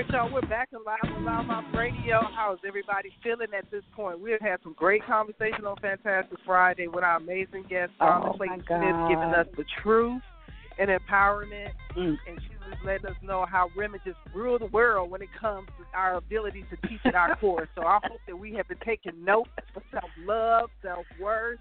Right, 0.00 0.10
y'all, 0.12 0.32
we're 0.32 0.40
back 0.48 0.70
in 0.72 0.78
live 0.82 0.96
on 1.14 1.24
LouddMouth 1.24 1.76
Radio. 1.76 2.22
How's 2.34 2.56
everybody 2.66 3.10
feeling 3.22 3.48
at 3.54 3.70
this 3.70 3.82
point? 3.94 4.18
We've 4.18 4.40
had 4.40 4.56
some 4.62 4.72
great 4.72 5.04
conversation 5.04 5.66
on 5.66 5.76
Fantastic 5.76 6.38
Friday 6.46 6.88
with 6.88 7.04
our 7.04 7.18
amazing 7.18 7.66
guest, 7.68 7.92
Thomas 7.98 8.30
Oh, 8.32 8.36
Clayton 8.38 8.64
Smith, 8.66 8.80
giving 9.10 9.34
us 9.36 9.46
the 9.58 9.64
truth 9.82 10.22
and 10.78 10.88
empowerment. 10.88 11.72
Mm. 11.94 12.16
And 12.26 12.40
she 12.40 12.56
was 12.66 12.78
letting 12.82 13.08
us 13.08 13.16
know 13.22 13.44
how 13.44 13.68
women 13.76 14.00
just 14.02 14.16
rule 14.34 14.58
the 14.58 14.72
world 14.72 15.10
when 15.10 15.20
it 15.20 15.28
comes 15.38 15.68
to 15.76 15.84
our 15.92 16.14
ability 16.14 16.64
to 16.70 16.88
teach 16.88 17.00
at 17.04 17.14
our 17.14 17.36
course. 17.40 17.68
So 17.74 17.82
I 17.82 17.98
hope 18.02 18.20
that 18.26 18.36
we 18.36 18.54
have 18.54 18.68
been 18.68 18.78
taking 18.82 19.22
notes 19.22 19.50
for 19.74 19.82
self 19.92 20.10
love, 20.24 20.70
self 20.80 21.04
worth. 21.20 21.58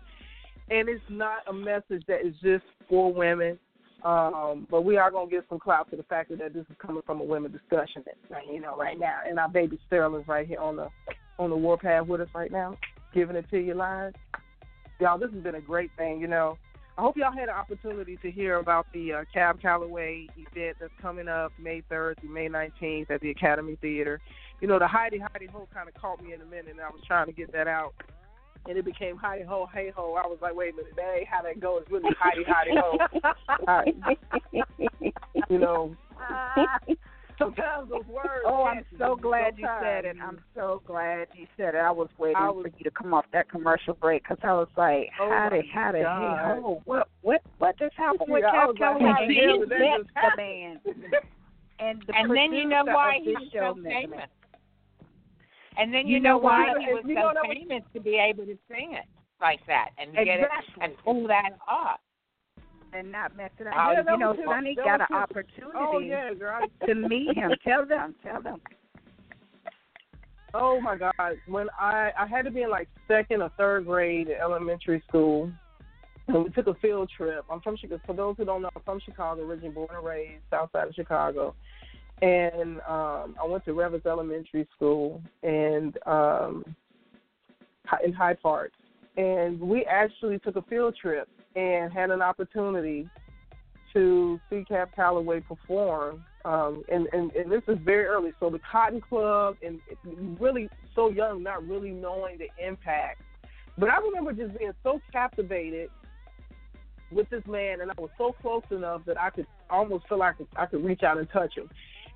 And 0.69 0.87
it's 0.87 1.03
not 1.09 1.39
a 1.45 1.51
message 1.51 2.05
that 2.07 2.25
is 2.25 2.35
just 2.41 2.63
for 2.87 3.13
women. 3.13 3.59
Um, 4.03 4.67
but 4.71 4.83
we 4.83 4.97
are 4.97 5.11
gonna 5.11 5.29
give 5.29 5.43
some 5.49 5.59
clout 5.59 5.89
to 5.89 5.97
the 5.97 6.03
fact 6.03 6.29
that 6.29 6.53
this 6.53 6.65
is 6.69 6.75
coming 6.79 7.03
from 7.05 7.19
a 7.19 7.23
women 7.23 7.51
discussion, 7.51 8.03
right, 8.29 8.47
you 8.51 8.61
know, 8.61 8.77
right 8.77 8.97
now. 8.97 9.19
And 9.27 9.39
our 9.39 9.49
baby 9.49 9.79
Sterling's 9.87 10.27
right 10.27 10.47
here 10.47 10.59
on 10.59 10.77
the 10.77 10.89
on 11.37 11.49
the 11.49 11.55
warpath 11.57 12.07
with 12.07 12.21
us 12.21 12.29
right 12.33 12.51
now, 12.51 12.77
giving 13.13 13.35
it 13.35 13.45
to 13.51 13.57
you 13.59 13.73
live. 13.73 14.13
Y'all, 14.99 15.17
this 15.17 15.31
has 15.31 15.41
been 15.41 15.55
a 15.55 15.61
great 15.61 15.91
thing, 15.97 16.19
you 16.19 16.27
know. 16.27 16.57
I 16.97 17.01
hope 17.01 17.15
y'all 17.15 17.31
had 17.31 17.47
an 17.47 17.55
opportunity 17.55 18.17
to 18.21 18.29
hear 18.29 18.57
about 18.57 18.85
the 18.93 19.13
uh, 19.13 19.23
Cab 19.33 19.61
Calloway 19.61 20.27
event 20.35 20.75
that's 20.81 20.91
coming 21.01 21.29
up 21.29 21.53
May 21.57 21.81
3rd 21.89 22.19
through 22.19 22.33
May 22.33 22.49
19th 22.49 23.09
at 23.09 23.21
the 23.21 23.29
Academy 23.29 23.77
Theater. 23.81 24.19
You 24.59 24.67
know, 24.67 24.79
the 24.79 24.87
Heidi 24.87 25.17
Heidi 25.17 25.45
Ho 25.47 25.65
kind 25.73 25.87
of 25.87 25.95
caught 25.95 26.21
me 26.21 26.33
in 26.33 26.41
a 26.41 26.45
minute, 26.45 26.71
and 26.71 26.81
I 26.81 26.89
was 26.89 27.01
trying 27.07 27.27
to 27.27 27.31
get 27.31 27.53
that 27.53 27.69
out. 27.69 27.93
And 28.67 28.77
it 28.77 28.85
became 28.85 29.17
Heidi 29.17 29.43
Ho, 29.45 29.67
Hey 29.73 29.91
Ho. 29.95 30.13
I 30.23 30.27
was 30.27 30.37
like, 30.41 30.55
wait 30.55 30.73
a 30.73 30.77
minute, 30.77 30.93
that 30.95 31.15
ain't 31.17 31.27
how 31.27 31.41
that 31.41 31.59
goes. 31.59 31.81
It's 31.83 31.91
really 31.91 32.09
Heidi 32.19 32.43
Heidi 32.47 32.71
Ho. 32.75 32.97
All 33.67 33.83
right. 33.83 33.95
You 35.49 35.57
know, 35.57 35.95
sometimes 37.39 37.89
those 37.89 38.05
words. 38.05 38.43
Oh, 38.45 38.65
I'm 38.65 38.85
so 38.99 39.15
you. 39.15 39.21
glad 39.21 39.57
you 39.57 39.67
said 39.81 40.05
it. 40.05 40.17
I'm 40.21 40.39
so 40.53 40.81
glad 40.85 41.27
you 41.33 41.47
said 41.57 41.73
it. 41.75 41.77
I 41.79 41.89
was 41.91 42.09
waiting 42.19 42.35
I 42.37 42.49
was- 42.49 42.63
for 42.65 42.71
you 42.77 42.83
to 42.83 42.91
come 42.91 43.13
off 43.13 43.25
that 43.33 43.49
commercial 43.49 43.93
break 43.95 44.23
because 44.23 44.37
I 44.43 44.53
was 44.53 44.67
like, 44.77 45.09
Oh, 45.19 45.29
how 45.29 45.49
my 45.49 45.55
did, 45.57 45.65
how 45.73 45.91
did, 45.93 46.03
God. 46.03 46.21
hey, 46.21 46.61
ho, 46.61 46.81
what, 46.85 47.07
what, 47.21 47.41
what 47.57 47.79
just 47.79 47.95
happened 47.95 48.29
with 48.29 48.43
Yeah, 48.43 48.49
I 48.49 48.51
Cab 48.51 48.67
was 48.67 48.75
like, 48.79 48.89
Calloway? 48.99 49.11
how 49.11 49.21
And 49.23 49.31
the 49.31 49.35
hell 49.35 49.55
you 49.55 49.59
did 49.59 49.69
that 49.69 49.79
met 49.79 49.97
just 49.97 50.09
the 50.13 50.37
man. 50.37 50.79
And, 51.79 52.03
the 52.05 52.15
and 52.15 52.29
then 52.37 52.53
you 52.53 52.67
know 52.67 52.83
why 52.85 53.15
of 53.15 53.23
he 53.23 53.29
this 53.31 53.39
was 53.39 53.49
show 53.51 53.73
so 53.73 53.81
met 53.81 53.83
the 53.83 53.89
man. 53.89 54.01
famous. 54.03 54.29
And 55.79 55.93
then 55.93 56.07
You 56.07 56.15
you, 56.15 56.19
know 56.19 56.31
know 56.31 56.37
why 56.39 56.69
what? 56.73 56.81
he 56.81 56.93
was 56.93 57.03
so 57.05 57.31
that 57.33 57.49
famous 57.57 57.83
to 57.93 57.99
be 58.01 58.15
able 58.17 58.45
to 58.45 58.57
sing 58.69 58.93
it 58.93 59.05
like 59.41 59.59
that 59.67 59.89
and 59.97 60.13
get 60.13 60.39
it 60.41 60.47
and 60.81 60.93
pull 61.03 61.25
that 61.27 61.51
off. 61.67 61.99
and 62.91 63.11
not 63.11 63.35
mess 63.37 63.51
it 63.59 63.67
up. 63.67 63.73
Oh, 63.77 63.91
yeah, 63.91 64.03
you 64.11 64.17
know, 64.17 64.31
was 64.31 64.39
Sonny 64.45 64.75
got 64.75 64.99
an 65.01 65.07
his- 65.09 65.15
opportunity 65.15 65.77
Oh 65.77 65.99
yeah, 65.99 66.33
girl. 66.33 66.65
to 66.85 66.95
meet 66.95 67.35
him. 67.35 67.51
Tell 67.63 67.85
them, 67.85 68.15
tell 68.23 68.41
them. 68.41 68.59
Oh 70.53 70.81
my 70.81 70.97
God! 70.97 71.13
When 71.47 71.67
I 71.79 72.09
I 72.17 72.25
had 72.25 72.43
to 72.45 72.51
be 72.51 72.63
in 72.63 72.71
like 72.71 72.89
second 73.07 73.43
or 73.43 73.51
third 73.57 73.85
grade 73.85 74.29
at 74.29 74.41
elementary 74.41 75.03
school, 75.07 75.51
and 76.27 76.43
we 76.43 76.49
took 76.49 76.65
a 76.65 76.73
field 76.75 77.09
trip. 77.15 77.45
I'm 77.51 77.61
from 77.61 77.77
Chicago. 77.77 78.01
For 78.07 78.13
those 78.13 78.35
who 78.37 78.45
don't 78.45 78.63
know, 78.63 78.69
I'm 78.75 78.81
from 78.81 78.99
Chicago, 78.99 79.43
originally 79.43 79.73
born 79.75 79.89
and 79.95 80.03
raised 80.03 80.41
south 80.49 80.71
side 80.73 80.87
of 80.87 80.95
Chicago. 80.95 81.53
And 82.21 82.79
um 82.87 83.35
I 83.41 83.47
went 83.47 83.65
to 83.65 83.71
Reavis 83.71 84.05
Elementary 84.05 84.67
School 84.75 85.21
and 85.43 85.97
um 86.05 86.63
in 88.03 88.13
Hyde 88.13 88.41
Park. 88.41 88.71
And 89.17 89.59
we 89.59 89.85
actually 89.85 90.39
took 90.39 90.55
a 90.55 90.61
field 90.63 90.95
trip 91.01 91.27
and 91.55 91.91
had 91.91 92.11
an 92.11 92.21
opportunity 92.21 93.09
to 93.93 94.39
see 94.49 94.63
Cab 94.67 94.89
Calloway 94.95 95.41
perform. 95.41 96.23
Um, 96.45 96.83
and, 96.89 97.07
and, 97.11 97.31
and 97.33 97.51
this 97.51 97.63
is 97.67 97.77
very 97.83 98.05
early. 98.05 98.31
So 98.39 98.49
the 98.49 98.59
Cotton 98.71 99.01
Club, 99.01 99.57
and 99.61 99.79
really 100.39 100.69
so 100.95 101.09
young, 101.09 101.43
not 101.43 101.67
really 101.67 101.89
knowing 101.89 102.37
the 102.37 102.47
impact. 102.65 103.21
But 103.77 103.89
I 103.89 103.97
remember 103.97 104.31
just 104.31 104.57
being 104.57 104.71
so 104.83 105.01
captivated 105.11 105.89
with 107.11 107.29
this 107.29 107.43
man, 107.47 107.81
and 107.81 107.91
I 107.91 107.95
was 107.97 108.11
so 108.17 108.35
close 108.41 108.63
enough 108.71 109.01
that 109.05 109.19
I 109.19 109.31
could 109.31 109.47
almost 109.69 110.07
feel 110.07 110.19
like 110.19 110.35
I 110.55 110.65
could 110.65 110.83
reach 110.83 111.03
out 111.03 111.17
and 111.17 111.29
touch 111.31 111.57
him. 111.57 111.69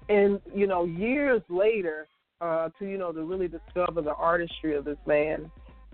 And 0.09 0.39
you 0.53 0.67
know, 0.67 0.85
years 0.85 1.41
later, 1.49 2.07
uh, 2.41 2.69
to 2.79 2.85
you 2.85 2.97
know, 2.97 3.11
to 3.11 3.23
really 3.23 3.47
discover 3.47 4.01
the 4.01 4.13
artistry 4.15 4.75
of 4.75 4.85
this 4.85 4.97
man, 5.05 5.49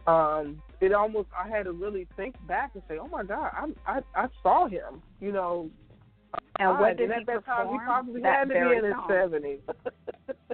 um, 0.07 0.61
it 0.81 0.93
almost 0.93 1.29
I 1.37 1.47
had 1.47 1.63
to 1.65 1.71
really 1.71 2.07
think 2.15 2.35
back 2.47 2.71
and 2.73 2.83
say, 2.87 2.97
"Oh 2.97 3.07
my 3.07 3.23
God, 3.23 3.51
I 3.53 3.67
I, 3.85 3.99
I 4.15 4.27
saw 4.41 4.67
him." 4.67 5.01
You 5.21 5.31
know, 5.31 5.69
And 6.59 6.79
what 6.79 6.97
did 6.97 7.11
and 7.11 7.13
he 7.13 7.19
at 7.21 7.27
that 7.27 7.45
time, 7.45 7.67
he 7.67 7.77
perform? 7.77 7.85
probably 7.85 8.21
That 8.21 8.47
had 8.47 8.49
to 8.49 8.69
be 8.69 8.77
in 8.77 8.85
his 8.85 8.93
seventies. 9.07 9.59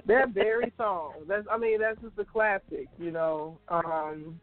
that 0.06 0.30
very 0.30 0.72
song. 0.76 1.12
That's 1.28 1.46
I 1.50 1.56
mean, 1.56 1.80
that's 1.80 2.00
just 2.00 2.18
a 2.18 2.24
classic. 2.24 2.88
You 2.98 3.10
know, 3.10 3.58
um, 3.68 4.38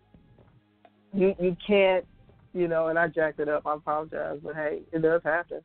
you 1.14 1.35
you 1.40 1.56
can't, 1.65 2.06
you 2.53 2.68
know, 2.68 2.88
and 2.88 2.98
I 2.98 3.07
jacked 3.07 3.40
it 3.40 3.49
up. 3.49 3.68
I 3.68 3.76
apologize, 3.76 4.40
but 4.44 4.56
hey, 4.56 4.81
it 4.91 5.02
does 5.02 5.22
happen. 5.23 5.61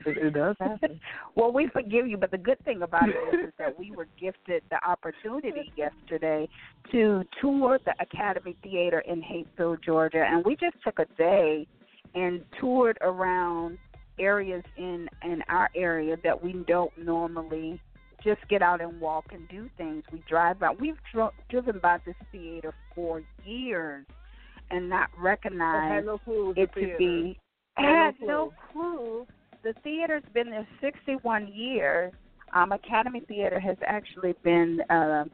It, 0.06 0.18
it 0.18 0.34
does 0.34 0.56
happen. 0.60 1.00
Well, 1.36 1.52
we 1.52 1.68
forgive 1.72 2.06
you, 2.06 2.16
but 2.16 2.30
the 2.30 2.38
good 2.38 2.62
thing 2.64 2.82
about 2.82 3.08
it 3.08 3.16
is, 3.34 3.48
is 3.48 3.52
that 3.58 3.76
we 3.78 3.90
were 3.90 4.06
gifted 4.20 4.62
the 4.70 4.78
opportunity 4.86 5.72
yesterday 5.76 6.48
to 6.92 7.24
tour 7.40 7.80
the 7.84 7.94
Academy 8.00 8.56
Theater 8.62 9.00
in 9.00 9.20
Hapeville, 9.20 9.76
Georgia, 9.84 10.24
and 10.24 10.44
we 10.44 10.54
just 10.56 10.76
took 10.84 10.98
a 11.00 11.06
day 11.16 11.66
and 12.14 12.42
toured 12.60 12.98
around 13.00 13.78
areas 14.20 14.62
in 14.76 15.08
in 15.24 15.42
our 15.48 15.68
area 15.74 16.16
that 16.22 16.40
we 16.40 16.52
don't 16.68 16.96
normally 16.96 17.80
just 18.22 18.40
get 18.48 18.62
out 18.62 18.80
and 18.80 19.00
walk 19.00 19.24
and 19.32 19.48
do 19.48 19.68
things. 19.76 20.04
We 20.12 20.22
drive 20.28 20.60
by. 20.60 20.70
We've 20.78 20.96
dro- 21.12 21.32
driven 21.50 21.80
by 21.82 21.98
this 22.06 22.14
theater 22.30 22.72
for 22.94 23.22
years 23.44 24.06
and 24.70 24.88
not 24.88 25.10
I 25.18 25.22
recognized 25.22 26.06
no 26.06 26.14
it 26.14 26.26
was 26.26 26.54
to 26.56 26.66
theater. 26.74 26.96
be 26.98 27.38
I 27.76 27.82
had 27.82 27.90
had 28.04 28.14
no 28.20 28.26
no 28.26 28.52
clue. 28.72 29.26
The 29.64 29.74
theater's 29.82 30.22
been 30.34 30.50
there 30.50 30.68
61 30.82 31.48
years. 31.48 32.12
Um, 32.54 32.72
Academy 32.72 33.20
Theater 33.26 33.58
has 33.58 33.76
actually 33.86 34.34
been 34.44 34.80
uh, 34.90 35.24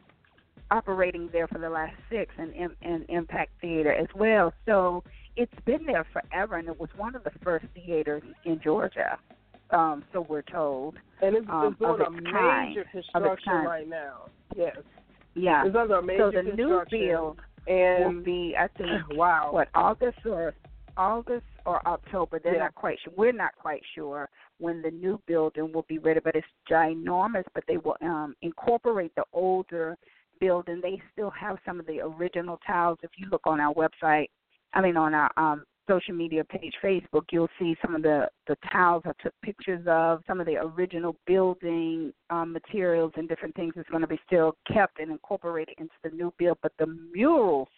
operating 0.70 1.28
there 1.32 1.48
for 1.48 1.58
the 1.58 1.68
last 1.68 1.96
six, 2.08 2.32
and, 2.38 2.52
and 2.80 3.04
Impact 3.08 3.50
Theater 3.60 3.92
as 3.92 4.06
well. 4.14 4.52
So 4.66 5.02
it's 5.36 5.52
been 5.66 5.84
there 5.84 6.06
forever, 6.12 6.56
and 6.56 6.68
it 6.68 6.78
was 6.78 6.88
one 6.96 7.14
of 7.16 7.24
the 7.24 7.32
first 7.42 7.66
theaters 7.74 8.22
in 8.44 8.60
Georgia. 8.62 9.18
Um, 9.70 10.04
so 10.12 10.20
we're 10.28 10.42
told. 10.42 10.94
and 11.22 11.36
it's, 11.36 11.46
um, 11.50 11.72
it's 11.72 11.78
doing 11.78 12.00
a 12.06 12.10
major 12.10 12.30
kind. 12.32 12.76
Construction 12.92 13.52
right 13.52 13.88
now. 13.88 14.28
Yes, 14.56 14.76
Yeah. 15.34 15.66
it's 15.66 15.76
under 15.76 15.96
a 15.96 16.02
major 16.02 16.30
So 16.32 16.42
the 16.42 16.56
new 16.56 16.82
build 16.90 16.90
will 16.92 17.36
and 17.66 18.24
be, 18.24 18.54
I 18.58 18.68
think, 18.68 18.90
wow, 19.10 19.50
what 19.52 19.68
August 19.74 20.18
or 20.24 20.54
August 20.96 21.44
or 21.66 21.86
October. 21.86 22.38
They're 22.38 22.54
Yeah. 22.54 22.64
not 22.64 22.74
quite 22.74 22.98
sure. 23.00 23.12
We're 23.16 23.32
not 23.32 23.54
quite 23.56 23.84
sure 23.94 24.28
when 24.58 24.82
the 24.82 24.90
new 24.90 25.20
building 25.26 25.72
will 25.72 25.82
be 25.82 25.98
ready, 25.98 26.20
but 26.20 26.36
it's 26.36 26.46
ginormous. 26.68 27.44
But 27.54 27.64
they 27.66 27.76
will 27.76 27.96
um, 28.00 28.36
incorporate 28.42 29.14
the 29.14 29.24
older 29.32 29.96
building. 30.38 30.80
They 30.80 31.00
still 31.12 31.30
have 31.30 31.58
some 31.64 31.80
of 31.80 31.86
the 31.86 32.00
original 32.00 32.58
tiles. 32.66 32.98
If 33.02 33.10
you 33.18 33.28
look 33.28 33.46
on 33.46 33.60
our 33.60 33.74
website, 33.74 34.28
I 34.72 34.80
mean 34.80 34.96
on 34.96 35.14
our 35.14 35.30
um, 35.36 35.64
social 35.88 36.14
media 36.14 36.44
page, 36.44 36.74
Facebook, 36.82 37.24
you'll 37.32 37.48
see 37.58 37.76
some 37.82 37.94
of 37.94 38.02
the 38.02 38.30
the 38.46 38.56
tiles 38.72 39.02
I 39.04 39.12
took 39.22 39.34
pictures 39.42 39.86
of. 39.86 40.22
Some 40.26 40.40
of 40.40 40.46
the 40.46 40.56
original 40.56 41.16
building 41.26 42.12
um, 42.30 42.52
materials 42.52 43.12
and 43.16 43.28
different 43.28 43.54
things 43.54 43.74
is 43.76 43.86
going 43.90 44.02
to 44.02 44.06
be 44.06 44.20
still 44.26 44.56
kept 44.66 44.98
and 45.00 45.10
incorporated 45.10 45.74
into 45.78 45.94
the 46.02 46.10
new 46.10 46.32
build. 46.38 46.58
But 46.62 46.72
the 46.78 46.86
murals 46.86 47.68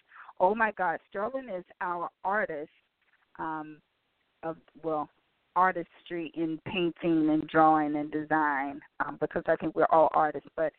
oh 0.43 0.55
my 0.55 0.73
God, 0.73 0.99
Sterling 1.09 1.49
is 1.49 1.65
our 1.81 2.11
artist. 2.25 2.71
Um, 3.39 3.79
of 4.43 4.57
well, 4.83 5.09
artistry 5.57 6.33
in 6.35 6.59
painting 6.67 7.31
and 7.31 7.47
drawing 7.49 7.97
and 7.97 8.11
design 8.11 8.81
um, 9.05 9.19
because 9.21 9.43
I 9.47 9.57
think 9.57 9.75
we're 9.75 9.87
all 9.91 10.09
artists. 10.15 10.49
But 10.57 10.73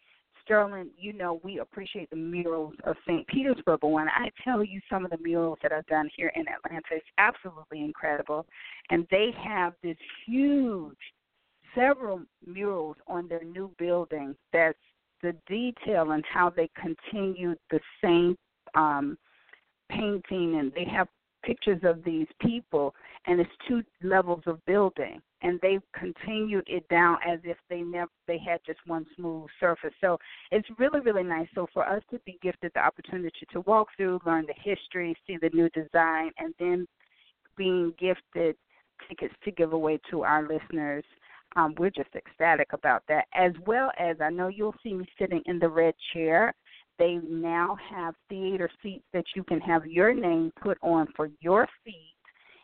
Sterling, 0.43 0.89
you 0.97 1.13
know, 1.13 1.39
we 1.43 1.59
appreciate 1.59 2.09
the 2.09 2.15
murals 2.15 2.73
of 2.83 2.95
St. 3.07 3.25
Petersburg. 3.27 3.79
But 3.81 3.89
when 3.89 4.09
I 4.09 4.29
tell 4.43 4.63
you 4.63 4.81
some 4.89 5.05
of 5.05 5.11
the 5.11 5.17
murals 5.17 5.59
that 5.61 5.71
are 5.71 5.85
done 5.87 6.09
here 6.15 6.31
in 6.35 6.45
Atlanta, 6.47 6.83
it's 6.91 7.05
absolutely 7.17 7.81
incredible. 7.83 8.45
And 8.89 9.07
they 9.09 9.29
have 9.41 9.73
this 9.81 9.97
huge, 10.25 10.97
several 11.75 12.21
murals 12.45 12.97
on 13.07 13.27
their 13.27 13.43
new 13.43 13.71
building 13.77 14.35
that's 14.51 14.77
the 15.21 15.33
detail 15.47 16.11
and 16.11 16.23
how 16.31 16.49
they 16.49 16.69
continue 16.75 17.55
the 17.71 17.79
same 18.03 18.35
um, 18.75 19.17
painting, 19.89 20.59
and 20.59 20.73
they 20.73 20.85
have 20.85 21.07
pictures 21.43 21.79
of 21.83 22.03
these 22.03 22.27
people, 22.41 22.93
and 23.27 23.39
it's 23.39 23.49
two 23.67 23.83
levels 24.01 24.41
of 24.47 24.63
building, 24.65 25.21
and 25.41 25.59
they've 25.61 25.83
continued 25.97 26.65
it 26.67 26.87
down 26.89 27.17
as 27.27 27.39
if 27.43 27.57
they 27.69 27.81
never 27.81 28.11
they 28.27 28.37
had 28.37 28.59
just 28.65 28.79
one 28.85 29.05
smooth 29.15 29.47
surface. 29.59 29.93
So 30.01 30.17
it's 30.51 30.67
really 30.77 30.99
really 30.99 31.23
nice. 31.23 31.47
So 31.53 31.67
for 31.73 31.87
us 31.87 32.01
to 32.11 32.19
be 32.25 32.37
gifted 32.41 32.71
the 32.73 32.81
opportunity 32.81 33.45
to 33.51 33.61
walk 33.61 33.89
through, 33.95 34.19
learn 34.25 34.45
the 34.47 34.55
history, 34.57 35.15
see 35.27 35.37
the 35.41 35.49
new 35.53 35.69
design, 35.69 36.31
and 36.37 36.53
then 36.59 36.87
being 37.57 37.93
gifted 37.99 38.55
tickets 39.07 39.35
to 39.43 39.51
give 39.51 39.73
away 39.73 39.99
to 40.09 40.23
our 40.23 40.47
listeners. 40.47 41.03
Um, 41.55 41.75
we're 41.77 41.91
just 41.91 42.09
ecstatic 42.15 42.73
about 42.73 43.03
that, 43.09 43.25
as 43.35 43.51
well 43.67 43.91
as 43.99 44.17
I 44.19 44.31
know 44.31 44.47
you'll 44.47 44.73
see 44.81 44.93
me 44.93 45.05
sitting 45.19 45.41
in 45.45 45.59
the 45.59 45.69
red 45.69 45.93
chair 46.11 46.53
they 46.99 47.19
now 47.27 47.77
have 47.89 48.15
theater 48.29 48.69
seats 48.81 49.05
that 49.13 49.25
you 49.35 49.43
can 49.43 49.59
have 49.61 49.85
your 49.85 50.13
name 50.13 50.51
put 50.61 50.77
on 50.81 51.07
for 51.15 51.29
your 51.41 51.67
seat 51.83 52.15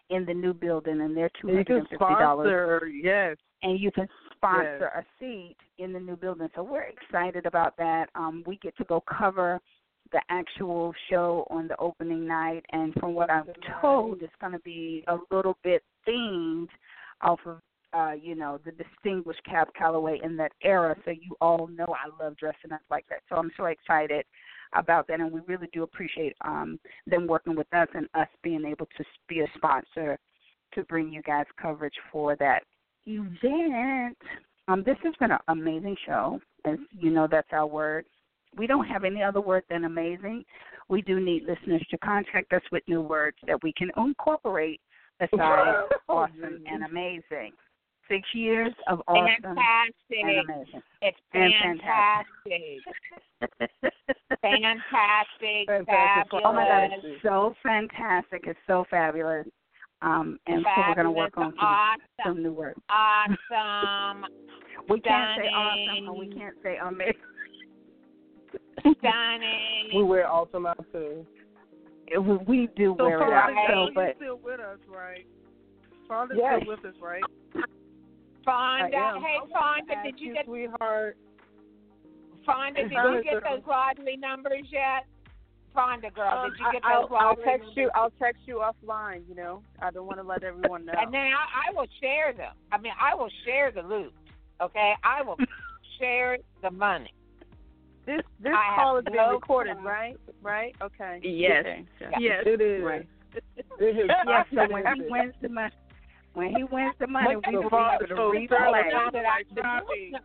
in 0.09 0.25
the 0.25 0.33
new 0.33 0.53
building, 0.53 1.01
and 1.01 1.15
they're 1.15 1.31
two 1.41 1.47
hundred 1.47 1.69
and 1.69 1.87
fifty 1.89 2.05
dollars. 2.05 2.83
Yes. 2.91 3.37
And 3.61 3.79
you 3.79 3.91
can 3.91 4.07
sponsor 4.35 4.91
yes. 4.95 5.03
a 5.03 5.23
seat 5.23 5.57
in 5.77 5.93
the 5.93 5.99
new 5.99 6.15
building. 6.15 6.47
So 6.55 6.63
we're 6.63 6.83
excited 6.83 7.45
about 7.45 7.75
that. 7.77 8.09
Um, 8.15 8.43
we 8.47 8.57
get 8.57 8.75
to 8.77 8.85
go 8.85 9.01
cover 9.01 9.59
the 10.11 10.21
actual 10.29 10.93
show 11.09 11.45
on 11.51 11.67
the 11.67 11.77
opening 11.77 12.27
night, 12.27 12.65
and 12.71 12.93
from 12.95 13.13
what 13.13 13.29
I'm 13.29 13.45
told, 13.81 14.21
it's 14.21 14.33
going 14.41 14.53
to 14.53 14.59
be 14.59 15.03
a 15.07 15.17
little 15.29 15.57
bit 15.63 15.83
themed 16.07 16.69
off 17.21 17.39
of 17.45 17.59
uh, 17.93 18.11
you 18.19 18.35
know, 18.35 18.59
the 18.65 18.71
distinguished 18.71 19.43
Cab 19.45 19.67
Calloway 19.77 20.19
in 20.23 20.37
that 20.37 20.51
era. 20.63 20.95
So 21.05 21.11
you 21.11 21.35
all 21.41 21.67
know 21.67 21.87
I 21.87 22.23
love 22.23 22.37
dressing 22.37 22.71
up 22.71 22.81
like 22.89 23.05
that. 23.09 23.21
So 23.29 23.35
I'm 23.35 23.51
so 23.57 23.65
excited 23.65 24.25
about 24.73 25.07
that, 25.07 25.19
and 25.19 25.31
we 25.31 25.41
really 25.47 25.69
do 25.73 25.83
appreciate 25.83 26.35
um, 26.45 26.79
them 27.07 27.27
working 27.27 27.55
with 27.55 27.71
us 27.73 27.87
and 27.95 28.07
us 28.13 28.27
being 28.43 28.65
able 28.65 28.87
to 28.97 29.03
be 29.27 29.39
a 29.39 29.47
sponsor 29.55 30.17
to 30.75 30.83
bring 30.83 31.11
you 31.11 31.21
guys 31.23 31.45
coverage 31.59 31.95
for 32.11 32.35
that 32.35 32.63
event. 33.07 34.17
Um, 34.67 34.83
this 34.85 34.97
has 35.03 35.15
been 35.19 35.31
an 35.31 35.39
amazing 35.47 35.95
show. 36.05 36.39
As 36.65 36.77
you 36.91 37.09
know, 37.09 37.27
that's 37.29 37.47
our 37.51 37.65
word. 37.65 38.05
We 38.55 38.67
don't 38.67 38.85
have 38.85 39.03
any 39.03 39.23
other 39.23 39.41
word 39.41 39.63
than 39.69 39.85
amazing. 39.85 40.43
We 40.89 41.01
do 41.01 41.19
need 41.19 41.43
listeners 41.47 41.85
to 41.89 41.97
contact 41.99 42.53
us 42.53 42.61
with 42.71 42.83
new 42.87 43.01
words 43.01 43.37
that 43.47 43.61
we 43.63 43.73
can 43.73 43.89
incorporate 43.97 44.81
aside 45.21 45.83
awesome 46.07 46.63
and 46.65 46.83
amazing 46.85 47.51
six 48.09 48.27
years 48.33 48.73
of 48.87 49.01
awesome 49.07 49.27
fantastic. 49.41 50.17
and 50.21 50.49
amazing. 50.49 50.81
It's 51.01 51.17
fantastic. 51.31 52.25
fantastic. 53.39 53.69
fantastic. 54.41 55.67
Fabulous. 55.87 56.43
Oh 56.45 56.53
my 56.53 56.67
God, 56.67 56.89
it's 56.91 57.21
so 57.23 57.53
fantastic. 57.63 58.43
It's 58.47 58.59
so 58.67 58.85
fabulous. 58.89 59.45
Um, 60.01 60.39
and 60.47 60.63
fabulous. 60.63 60.75
so 60.75 60.81
we're 60.89 60.95
going 60.95 61.05
to 61.05 61.11
work 61.11 61.37
on 61.37 61.51
some, 61.51 61.59
awesome. 61.59 61.99
some 62.25 62.43
new 62.43 62.53
work. 62.53 62.77
Awesome. 62.89 64.25
we 64.89 64.99
can't 65.01 65.41
say 65.41 65.47
awesome 65.47 66.07
and 66.07 66.17
we 66.17 66.27
can't 66.35 66.55
say 66.63 66.77
amazing. 66.83 67.13
Stunning. 68.79 69.89
we 69.93 70.03
wear 70.03 70.27
awesome 70.27 70.65
out 70.65 70.85
too. 70.91 71.25
We, 72.11 72.37
we 72.47 72.69
do 72.75 72.95
so 72.97 73.05
wear 73.05 73.21
it 73.27 73.33
out. 73.33 73.51
So, 73.69 73.89
but 73.93 74.15
still 74.15 74.39
with 74.43 74.59
us, 74.59 74.79
right? 74.87 75.27
Fonda's 76.07 76.37
yes. 76.41 76.61
still 76.61 76.75
with 76.75 76.85
us, 76.85 76.95
right? 77.01 77.21
Fonda, 78.45 79.19
hey 79.21 79.37
Fonda, 79.51 79.93
did 80.03 80.19
you, 80.19 80.27
you 80.27 80.33
get 80.33 80.45
sweetheart? 80.45 81.17
Fonda, 82.45 82.83
did 82.83 82.91
you 82.91 83.23
get 83.23 83.43
those 83.43 83.61
lottery 83.67 84.17
numbers 84.17 84.65
yet? 84.71 85.05
Fonda 85.73 86.09
girl, 86.09 86.45
um, 86.45 86.49
did 86.49 86.59
you 86.59 86.71
get 86.73 86.83
I'll, 86.83 87.03
those 87.03 87.11
lottery 87.11 87.27
I'll 87.27 87.35
text 87.35 87.67
numbers? 87.67 87.77
you. 87.77 87.91
I'll 87.95 88.13
text 88.19 88.41
you 88.45 88.63
offline. 88.63 89.21
You 89.29 89.35
know, 89.35 89.61
I 89.81 89.91
don't 89.91 90.07
want 90.07 90.17
to 90.19 90.23
let 90.23 90.43
everyone 90.43 90.85
know. 90.85 90.93
And 90.97 91.13
then 91.13 91.21
I, 91.21 91.69
I 91.69 91.73
will 91.73 91.87
share 92.01 92.33
them. 92.33 92.53
I 92.71 92.77
mean, 92.79 92.93
I 92.99 93.13
will 93.15 93.29
share 93.45 93.71
the 93.71 93.81
loot. 93.81 94.13
Okay, 94.61 94.93
I 95.03 95.21
will 95.21 95.37
share 95.99 96.39
the 96.61 96.71
money. 96.71 97.13
This 98.05 98.21
this 98.41 98.53
I 98.55 98.75
call 98.75 98.97
is 98.97 99.03
have 99.05 99.13
being 99.13 99.25
no 99.25 99.33
recorded, 99.33 99.77
clue. 99.77 99.87
right? 99.87 100.17
Right? 100.41 100.75
Okay. 100.81 101.19
Yes. 101.23 101.65
Okay. 101.65 101.85
Yes, 102.19 102.43
it 102.45 102.61
is. 102.61 102.83
Right. 102.83 103.07
It 103.35 103.43
is. 103.59 103.65
Yes, 104.27 104.45
so 104.53 104.73
when 104.73 104.83
he 106.35 106.63
wins 106.63 106.63
the 106.63 106.63
money, 106.63 106.63
when 106.63 106.63
he 106.63 106.67
wins 106.67 106.95
the 106.99 107.07
money, 107.07 107.27
we 107.29 107.35
will 107.35 107.69
be 107.69 107.75
able 107.75 107.99
to 107.99 108.07
So, 108.07 108.31
replay. 108.31 108.47
Sterling, 108.47 109.11
that 109.13 109.25
I- 109.25 109.43
the 109.53 109.61
girls- 109.61 110.23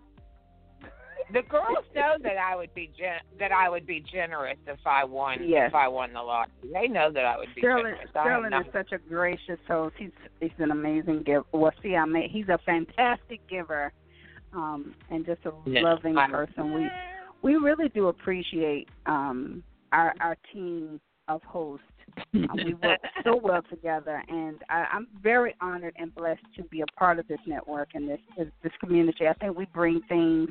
The 1.31 1.43
girls 1.43 1.85
know 1.95 2.17
that 2.21 2.37
I 2.37 2.55
would 2.55 2.73
be 2.75 2.89
gen- 2.89 3.23
that 3.39 3.51
I 3.51 3.71
would 3.71 3.87
be 3.87 4.01
generous 4.01 4.59
if 4.67 4.79
I 4.87 5.05
won 5.05 5.43
Yes. 5.43 5.71
if 5.71 5.75
I 5.75 5.89
won 5.89 6.13
the 6.13 6.23
lottery. 6.23 6.53
They 6.71 6.87
know 6.87 7.11
that 7.11 7.25
I 7.25 7.39
would 7.39 7.53
be 7.55 7.63
Sterling, 7.63 7.85
generous. 7.95 8.11
I 8.15 8.21
Sterling 8.21 8.53
is 8.53 8.73
such 8.73 8.93
a 8.93 8.99
gracious 8.99 9.59
host. 9.67 9.97
He's 9.97 10.13
he's 10.41 10.53
an 10.59 10.71
amazing 10.71 11.23
giver. 11.23 11.47
Well, 11.53 11.73
see, 11.83 11.97
I 11.97 12.05
mean, 12.05 12.29
he's 12.29 12.49
a 12.51 12.59
fantastic 12.59 13.45
giver, 13.49 13.91
um, 14.53 14.95
and 15.09 15.25
just 15.25 15.45
a 15.47 15.53
Yeah, 15.65 15.81
loving 15.81 16.19
I- 16.19 16.29
person. 16.31 16.75
We 16.75 16.91
we 17.41 17.57
really 17.57 17.89
do 17.89 18.09
appreciate 18.09 18.91
um, 19.07 19.65
our 19.93 20.15
our 20.21 20.37
team 20.53 21.01
of 21.29 21.43
hosts. 21.45 21.87
Uh, 22.35 22.55
we 22.55 22.75
work 22.75 23.01
so 23.23 23.37
well 23.43 23.63
together, 23.71 24.23
and 24.29 24.59
I, 24.69 24.87
I'm 24.93 25.07
very 25.23 25.55
honored 25.61 25.95
and 25.99 26.15
blessed 26.15 26.43
to 26.57 26.65
be 26.65 26.81
a 26.81 26.87
part 26.99 27.19
of 27.19 27.29
this 27.29 27.39
network 27.47 27.91
and 27.95 28.09
this 28.09 28.21
this, 28.37 28.49
this 28.63 28.73
community. 28.81 29.27
I 29.27 29.35
think 29.35 29.57
we 29.57 29.67
bring 29.67 30.01
things. 30.09 30.51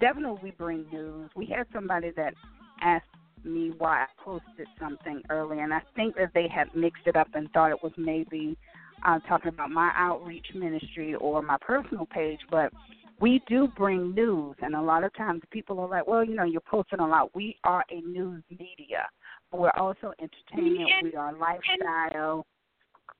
Definitely, 0.00 0.40
we 0.42 0.50
bring 0.52 0.86
news. 0.92 1.30
We 1.36 1.46
had 1.46 1.66
somebody 1.72 2.10
that 2.16 2.34
asked 2.80 3.06
me 3.44 3.72
why 3.78 4.04
I 4.04 4.06
posted 4.22 4.66
something 4.80 5.22
early, 5.30 5.60
and 5.60 5.72
I 5.72 5.80
think 5.96 6.16
that 6.16 6.30
they 6.34 6.48
had 6.48 6.74
mixed 6.74 7.06
it 7.06 7.16
up 7.16 7.28
and 7.34 7.50
thought 7.52 7.70
it 7.70 7.82
was 7.82 7.92
maybe 7.96 8.56
uh, 9.04 9.18
talking 9.20 9.48
about 9.48 9.70
my 9.70 9.92
outreach 9.94 10.46
ministry 10.54 11.14
or 11.14 11.42
my 11.42 11.58
personal 11.60 12.06
page, 12.06 12.40
but 12.50 12.72
we 13.20 13.42
do 13.48 13.68
bring 13.76 14.14
news, 14.14 14.56
and 14.60 14.74
a 14.74 14.80
lot 14.80 15.04
of 15.04 15.14
times 15.14 15.42
people 15.50 15.78
are 15.80 15.88
like, 15.88 16.06
"Well, 16.06 16.24
you 16.24 16.34
know, 16.34 16.44
you're 16.44 16.60
posting 16.60 17.00
a 17.00 17.06
lot." 17.06 17.34
We 17.34 17.56
are 17.64 17.84
a 17.90 18.00
news 18.00 18.42
media. 18.50 19.06
We're 19.54 19.70
also 19.70 20.12
entertainment. 20.18 20.90
And- 20.90 21.02
we 21.04 21.14
are 21.14 21.32
lifestyle. 21.32 22.46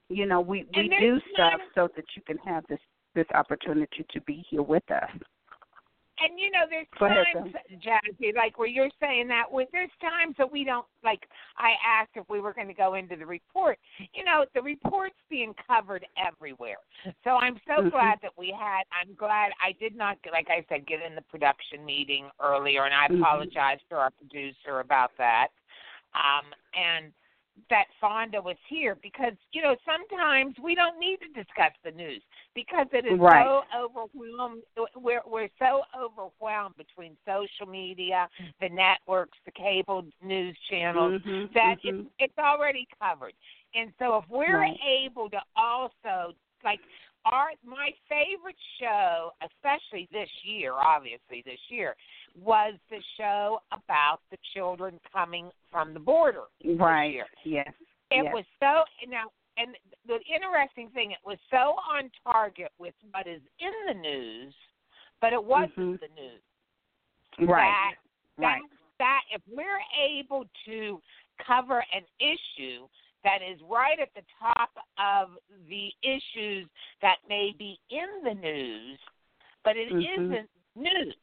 You 0.09 0.27
know, 0.27 0.41
we 0.41 0.67
we 0.77 0.89
do 1.01 1.21
stuff 1.33 1.61
so 1.75 1.89
that 1.97 2.05
you 2.15 2.23
can 2.23 2.37
have 2.39 2.65
this 2.69 2.81
this 3.15 3.27
opportunity 3.35 4.05
to 4.11 4.21
be 4.23 4.45
here 4.51 4.63
with 4.63 4.89
us. 4.91 5.11
And 6.21 6.39
you 6.39 6.51
know, 6.51 6.61
there's 6.71 6.87
Go 6.99 7.07
ahead, 7.07 7.27
times, 7.33 7.55
Jazzie, 7.83 8.33
like 8.37 8.57
where 8.57 8.69
you're 8.69 8.91
saying 9.01 9.27
that 9.29 9.51
when 9.51 9.67
there's 9.73 9.91
times 10.01 10.37
that 10.39 10.51
we 10.51 10.63
don't 10.63 10.87
like. 11.03 11.27
I 11.57 11.73
asked 11.85 12.13
if 12.15 12.29
we 12.29 12.41
were 12.41 12.53
going 12.53 12.69
to 12.69 12.75
go 12.75 12.95
into 12.95 13.17
the 13.17 13.27
report. 13.27 13.79
You 14.13 14.25
know, 14.25 14.45
the 14.55 14.63
report's 14.63 15.17
being 15.29 15.55
covered 15.67 16.07
everywhere. 16.17 16.77
So 17.25 17.31
I'm 17.31 17.61
so 17.67 17.83
Mhm. 17.83 17.91
glad 17.91 18.21
that 18.23 18.37
we 18.39 18.53
had. 18.53 18.85
I'm 18.93 19.15
glad 19.15 19.53
I 19.61 19.73
did 19.73 19.97
not, 19.97 20.19
like 20.31 20.51
I 20.51 20.65
said, 20.69 20.87
get 20.87 21.03
in 21.03 21.17
the 21.17 21.23
production 21.23 21.85
meeting 21.85 22.31
earlier, 22.39 22.85
and 22.85 22.95
I 22.95 23.09
Mhm. 23.09 23.21
apologize 23.21 23.81
to 23.89 23.97
our 23.97 24.11
producer 24.11 24.81
about 24.81 25.17
that. 25.17 25.49
Um, 26.15 26.53
and 26.75 27.13
that 27.71 27.85
Fonda 28.01 28.43
was 28.43 28.57
here 28.69 28.97
because 29.01 29.33
you 29.53 29.63
know 29.63 29.77
sometimes 29.87 30.57
we 30.63 30.75
don't 30.75 30.99
need 30.99 31.19
to 31.19 31.29
discuss 31.29 31.73
the 31.85 31.93
news 31.93 32.23
because 32.55 32.87
it 32.93 33.07
is 33.07 33.19
Right. 33.21 33.47
so 33.47 33.63
overwhelmed. 33.77 34.63
We're 34.97 35.23
we're 35.27 35.49
so 35.59 35.83
overwhelmed 35.97 36.77
between 36.77 37.17
social 37.27 37.71
media, 37.71 38.29
the 38.61 38.69
networks, 38.69 39.39
the 39.45 39.53
cable 39.53 40.05
news 40.23 40.57
channels 40.69 41.23
Mhm, 41.23 41.55
that 41.55 41.77
mhm. 41.85 42.01
it's 42.01 42.09
it's 42.19 42.39
already 42.39 42.89
covered. 43.01 43.35
And 43.75 43.93
so 43.99 44.17
if 44.17 44.25
we're 44.29 44.59
Right. 44.59 44.79
able 44.85 45.31
to 45.31 45.41
also 45.57 46.35
like 46.65 46.81
our 47.25 47.49
my 47.65 47.91
favorite 48.09 48.57
show, 48.81 49.31
especially 49.43 50.09
this 50.13 50.29
year, 50.45 50.73
obviously 50.75 51.43
this 51.45 51.59
year, 51.69 51.95
was 52.41 52.75
the 52.91 53.01
show 53.17 53.61
about 53.73 54.19
the 54.31 54.39
children 54.55 54.99
coming 55.13 55.51
from 55.71 55.95
the 55.95 56.01
border 56.01 56.45
right. 56.79 57.15
Yes. 57.45 57.69
It 58.11 58.25
yes. 58.25 58.35
was 58.35 58.45
so 58.61 58.85
now, 59.09 59.25
and 59.57 59.77
the 60.07 60.19
interesting 60.33 60.91
thing, 60.91 61.13
it 61.13 61.19
was 61.25 61.39
so 61.51 61.77
on 61.91 62.11
target 62.25 62.71
with 62.79 62.95
what 63.13 63.27
is 63.27 63.41
in 63.59 63.73
the 63.89 63.95
news, 63.95 64.55
but 65.21 65.33
it 65.33 65.43
wasn't 65.43 65.77
Mhm. 65.77 66.01
the 66.01 66.09
news. 66.09 66.43
right. 67.39 67.59
That, 67.59 67.95
right. 68.37 68.63
that 68.63 68.69
that 68.99 69.21
if 69.33 69.43
we're 69.49 69.83
able 69.99 70.45
to 70.67 71.01
cover 71.45 71.85
an 71.93 72.05
issue 72.21 72.87
that 73.25 73.41
is 73.43 73.59
right 73.69 73.99
at 73.99 74.13
the 74.15 74.23
top 74.39 74.71
of 74.99 75.31
the 75.69 75.89
issues 76.03 76.69
that 77.03 77.17
may 77.29 77.53
be 77.59 77.79
in 77.91 78.23
the 78.23 78.35
news, 78.35 78.99
but 79.65 79.77
it 79.77 79.91
Mhm. 79.91 80.31
not 80.31 80.49
news. 80.77 81.17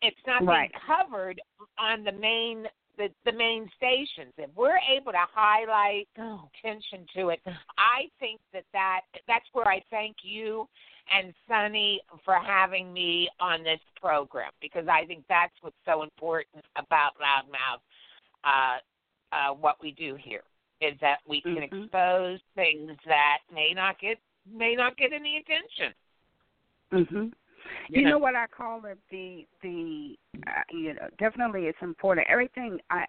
It's 0.00 0.26
not 0.26 0.42
Right. 0.42 0.72
being 0.72 0.82
covered 0.82 1.40
on 1.78 2.02
the 2.02 2.12
main 2.12 2.68
the, 2.96 3.10
the 3.24 3.32
main 3.32 3.70
stations. 3.70 4.34
If 4.36 4.50
we're 4.54 4.78
able 4.78 5.12
to 5.12 5.26
highlight 5.32 6.08
oh, 6.18 6.50
attention 6.54 7.06
to 7.14 7.30
it, 7.30 7.40
I 7.78 8.10
think 8.20 8.38
that, 8.52 8.64
that 8.72 9.00
that's 9.26 9.48
where 9.52 9.66
I 9.66 9.80
thank 9.88 10.22
you 10.22 10.68
and 11.10 11.34
Sonny 11.48 12.02
for 12.22 12.38
having 12.38 12.92
me 12.92 13.30
on 13.40 13.62
this 13.62 13.80
program 13.96 14.52
because 14.60 14.88
I 14.88 15.06
think 15.06 15.26
that's 15.26 15.54
what's 15.62 15.82
so 15.86 16.02
important 16.02 16.64
about 16.76 17.16
LouddMouth. 17.18 17.80
Uh, 18.44 18.78
uh, 19.32 19.54
what 19.54 19.80
we 19.80 19.92
do 19.92 20.14
here 20.14 20.44
is 20.82 20.98
that 21.00 21.18
we 21.26 21.40
can 21.40 21.56
Mhm. 21.56 21.84
expose 21.84 22.40
things 22.54 22.92
that 23.06 23.38
may 23.52 23.72
not 23.72 23.98
get 23.98 24.18
may 24.44 24.74
not 24.74 24.96
get 24.96 25.12
any 25.12 25.36
attention. 25.36 25.94
Mhm. 26.90 27.32
You 27.88 28.00
You 28.00 28.02
know. 28.02 28.10
know 28.10 28.18
what 28.18 28.34
I 28.34 28.46
call 28.48 28.84
it 28.86 28.98
the 29.10 29.46
the 29.62 30.18
uh, 30.46 30.62
you 30.70 30.94
know 30.94 31.08
definitely 31.18 31.66
it's 31.66 31.80
important. 31.82 32.26
Everything 32.28 32.80
I 32.90 33.06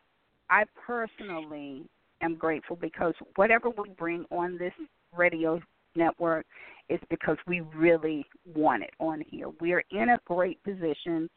I 0.49 0.65
personally 0.75 1.89
am 2.21 2.35
grateful 2.35 2.75
because 2.75 3.15
whatever 3.35 3.69
we 3.69 3.89
bring 3.89 4.25
on 4.29 4.57
this 4.57 4.73
radio 5.15 5.59
network 5.95 6.45
is 6.89 6.99
because 7.09 7.37
we 7.47 7.61
really 7.61 8.25
want 8.55 8.83
it 8.83 8.93
on 8.99 9.21
here. 9.21 9.49
We're 9.59 9.83
in 9.91 10.09
a 10.09 10.19
great 10.25 10.63
position 10.63 11.29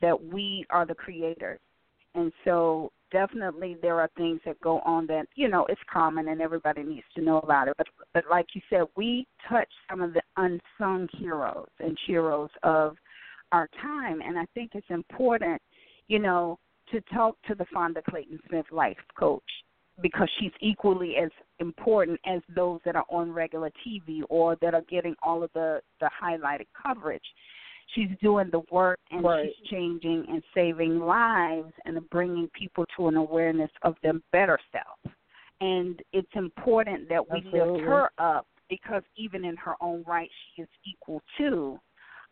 that 0.00 0.22
we 0.22 0.66
are 0.70 0.84
the 0.86 0.94
creators. 0.94 1.60
And 2.14 2.32
so 2.44 2.92
definitely 3.14 3.76
there 3.80 4.00
are 4.00 4.10
things 4.16 4.40
that 4.44 4.60
go 4.60 4.80
on 4.80 5.06
that, 5.06 5.28
you 5.36 5.48
know, 5.48 5.64
it's 5.66 5.80
common 5.90 6.28
and 6.28 6.42
everybody 6.42 6.82
needs 6.82 7.06
to 7.14 7.22
know 7.22 7.38
about 7.38 7.68
it. 7.68 7.74
But 7.78 7.86
but 8.12 8.24
like 8.28 8.46
you 8.54 8.60
said, 8.68 8.82
we 8.96 9.24
touch 9.48 9.68
some 9.88 10.02
of 10.02 10.12
the 10.12 10.22
unsung 10.36 11.08
heroes 11.16 11.68
and 11.78 11.96
heroes 12.06 12.50
of 12.64 12.96
our 13.52 13.68
time 13.80 14.20
and 14.20 14.36
I 14.36 14.46
think 14.52 14.72
it's 14.74 14.90
important, 14.90 15.62
you 16.08 16.18
know, 16.18 16.58
to 16.90 17.00
talk 17.14 17.36
to 17.46 17.54
the 17.54 17.64
Fonda 17.72 18.02
Clayton 18.02 18.40
Smith 18.48 18.66
life 18.72 18.98
coach 19.16 19.42
because 20.02 20.28
she's 20.40 20.50
equally 20.60 21.14
as 21.16 21.30
important 21.60 22.18
as 22.26 22.40
those 22.56 22.80
that 22.84 22.96
are 22.96 23.06
on 23.08 23.30
regular 23.30 23.70
TV 23.86 24.22
or 24.28 24.56
that 24.60 24.74
are 24.74 24.82
getting 24.90 25.14
all 25.22 25.44
of 25.44 25.50
the 25.54 25.80
the 26.00 26.10
highlighted 26.20 26.66
coverage. 26.82 27.22
She's 27.94 28.10
doing 28.20 28.50
the 28.50 28.62
work 28.70 28.98
and 29.10 29.24
Right. 29.24 29.54
she's 29.56 29.68
changing 29.68 30.26
and 30.28 30.42
saving 30.54 30.98
lives 31.00 31.72
and 31.84 31.98
bringing 32.10 32.48
people 32.48 32.84
to 32.96 33.08
an 33.08 33.16
awareness 33.16 33.70
of 33.82 33.96
their 34.02 34.14
better 34.32 34.58
self. 34.72 35.14
And 35.60 36.02
it's 36.12 36.34
important 36.34 37.08
that 37.08 37.28
we 37.30 37.38
Absolutely. 37.38 37.60
lift 37.60 37.86
her 37.86 38.10
up 38.18 38.46
because 38.68 39.02
even 39.16 39.44
in 39.44 39.56
her 39.56 39.74
own 39.80 40.02
right, 40.04 40.30
she 40.54 40.62
is 40.62 40.68
equal 40.84 41.22
to 41.38 41.78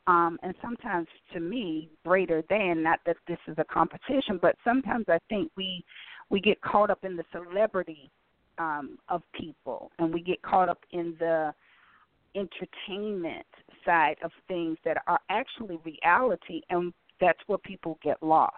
um, 0.06 0.39
and 0.43 0.55
sometimes 0.60 1.06
to 1.32 1.40
me 1.40 1.89
greater 2.05 2.43
than 2.51 2.82
not 2.82 3.01
that 3.06 3.16
this 3.28 3.39
is 3.47 3.55
a 3.59 3.64
competition 3.64 4.39
but 4.40 4.56
sometimes 4.64 5.05
i 5.09 5.18
think 5.28 5.51
we 5.56 5.84
we 6.30 6.40
get 6.40 6.60
caught 6.62 6.90
up 6.90 7.05
in 7.05 7.16
the 7.16 7.24
celebrity 7.32 8.10
um 8.59 8.98
of 9.09 9.22
people 9.39 9.90
and 9.98 10.12
we 10.12 10.20
get 10.20 10.40
caught 10.43 10.68
up 10.68 10.80
in 10.90 11.14
the 11.18 11.52
entertainment 12.34 13.47
side 13.84 14.16
of 14.22 14.30
things 14.48 14.78
that 14.84 14.98
are 15.06 15.20
actually 15.28 15.78
reality 15.84 16.62
and 16.70 16.92
that's 17.20 17.38
where 17.46 17.59
people 17.59 17.98
get 18.02 18.22
lost 18.22 18.56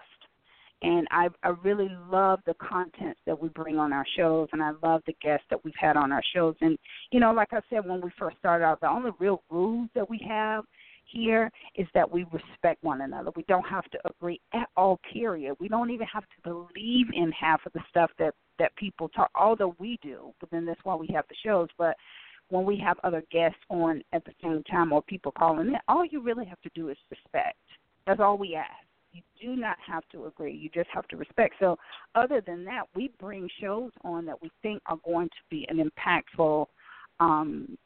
and 0.85 1.09
I, 1.11 1.29
I 1.43 1.49
really 1.63 1.89
love 2.11 2.41
the 2.47 2.55
content 2.55 3.17
that 3.27 3.41
we 3.41 3.49
bring 3.49 3.79
on 3.79 3.93
our 3.93 4.05
shows, 4.17 4.49
and 4.53 4.63
I 4.63 4.73
love 4.83 5.03
the 5.07 5.15
guests 5.23 5.47
that 5.49 5.65
we've 5.65 5.75
had 5.79 5.97
on 5.97 6.13
our 6.13 6.23
shows. 6.35 6.55
And 6.61 6.79
you 7.11 7.21
know, 7.21 7.33
like 7.33 7.53
I 7.53 7.61
said 7.71 7.87
when 7.87 8.03
we 8.03 8.11
first 8.19 8.37
started 8.39 8.65
out, 8.65 8.81
the 8.81 8.89
only 8.89 9.13
real 9.19 9.43
rules 9.51 9.89
that 9.95 10.09
we 10.09 10.21
have 10.29 10.65
here 11.07 11.51
is 11.77 11.87
that 11.95 12.11
we 12.11 12.27
respect 12.33 12.83
one 12.83 13.03
another. 13.03 13.31
We 13.35 13.45
don't 13.49 13.67
have 13.67 13.89
to 13.91 13.99
agree 14.05 14.41
at 14.53 14.69
all. 14.77 15.01
Period. 15.11 15.57
We 15.59 15.69
don't 15.69 15.91
even 15.91 16.07
have 16.07 16.25
to 16.25 16.43
believe 16.51 17.07
in 17.13 17.33
half 17.33 17.65
of 17.67 17.73
the 17.73 17.81
stuff 17.89 18.11
that 18.19 18.35
that 18.59 18.77
people 18.77 19.09
talk. 19.09 19.31
Although 19.35 19.75
we 19.79 19.99
do, 20.03 20.33
but 20.39 20.51
then 20.51 20.67
that's 20.67 20.81
why 20.85 20.95
we 20.95 21.09
have 21.15 21.25
the 21.29 21.37
shows. 21.45 21.69
But 21.79 21.97
when 22.55 22.65
we 22.65 22.79
have 22.79 22.99
other 23.03 23.25
guests 23.33 23.59
on 23.69 24.01
at 24.13 24.25
the 24.25 24.31
same 24.41 24.63
time 24.71 24.93
or 24.93 25.03
people 25.03 25.33
calling 25.33 25.67
in, 25.67 25.75
all 25.89 26.05
you 26.05 26.23
really 26.23 26.45
have 26.45 26.61
to 26.61 26.71
do 26.73 26.89
is 26.89 26.97
respect. 27.11 27.59
That's 28.07 28.21
all 28.21 28.39
we 28.39 28.55
ask. 28.55 28.71
You 29.13 29.23
do 29.43 29.57
not 29.57 29.77
have 29.85 30.05
to 30.13 30.27
agree. 30.27 30.55
You 30.55 30.71
just 30.73 30.89
have 30.95 31.09
to 31.09 31.17
respect. 31.17 31.57
So, 31.59 31.77
other 32.15 32.41
than 32.41 32.65
that, 32.67 32.85
we 32.95 33.11
bring 33.19 33.49
shows 33.61 33.91
on 34.05 34.25
that 34.27 34.41
we 34.41 34.53
think 34.63 34.81
are 34.87 34.99
going 35.05 35.29
to 35.31 35.43
be 35.51 35.67
an 35.69 35.79
impactful, 35.83 36.67
um, 37.19 37.77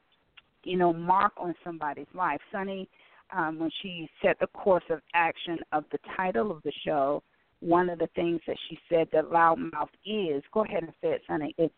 you 0.65 0.77
know, 0.77 0.93
mark 0.93 1.33
on 1.39 1.55
somebody's 1.65 2.07
life. 2.15 2.41
Sonny, 2.53 2.91
um, 3.35 3.59
when 3.59 3.71
she 3.81 4.07
set 4.23 4.39
the 4.39 4.49
course 4.49 4.85
of 4.91 5.01
action 5.15 5.59
of 5.73 5.85
the 5.93 5.99
title 6.15 6.51
of 6.51 6.63
the 6.63 6.73
show, 6.85 7.23
one 7.61 7.89
of 7.89 7.99
the 7.99 8.09
things 8.15 8.41
that 8.47 8.57
she 8.69 8.79
said 8.91 9.09
that 9.15 9.31
LouddMouth 9.31 9.89
is, 10.05 10.43
go 10.53 10.65
ahead 10.65 10.83
and 10.83 10.93
say 11.01 11.09
it, 11.09 11.23
Sonny, 11.27 11.55
it's 11.57 11.75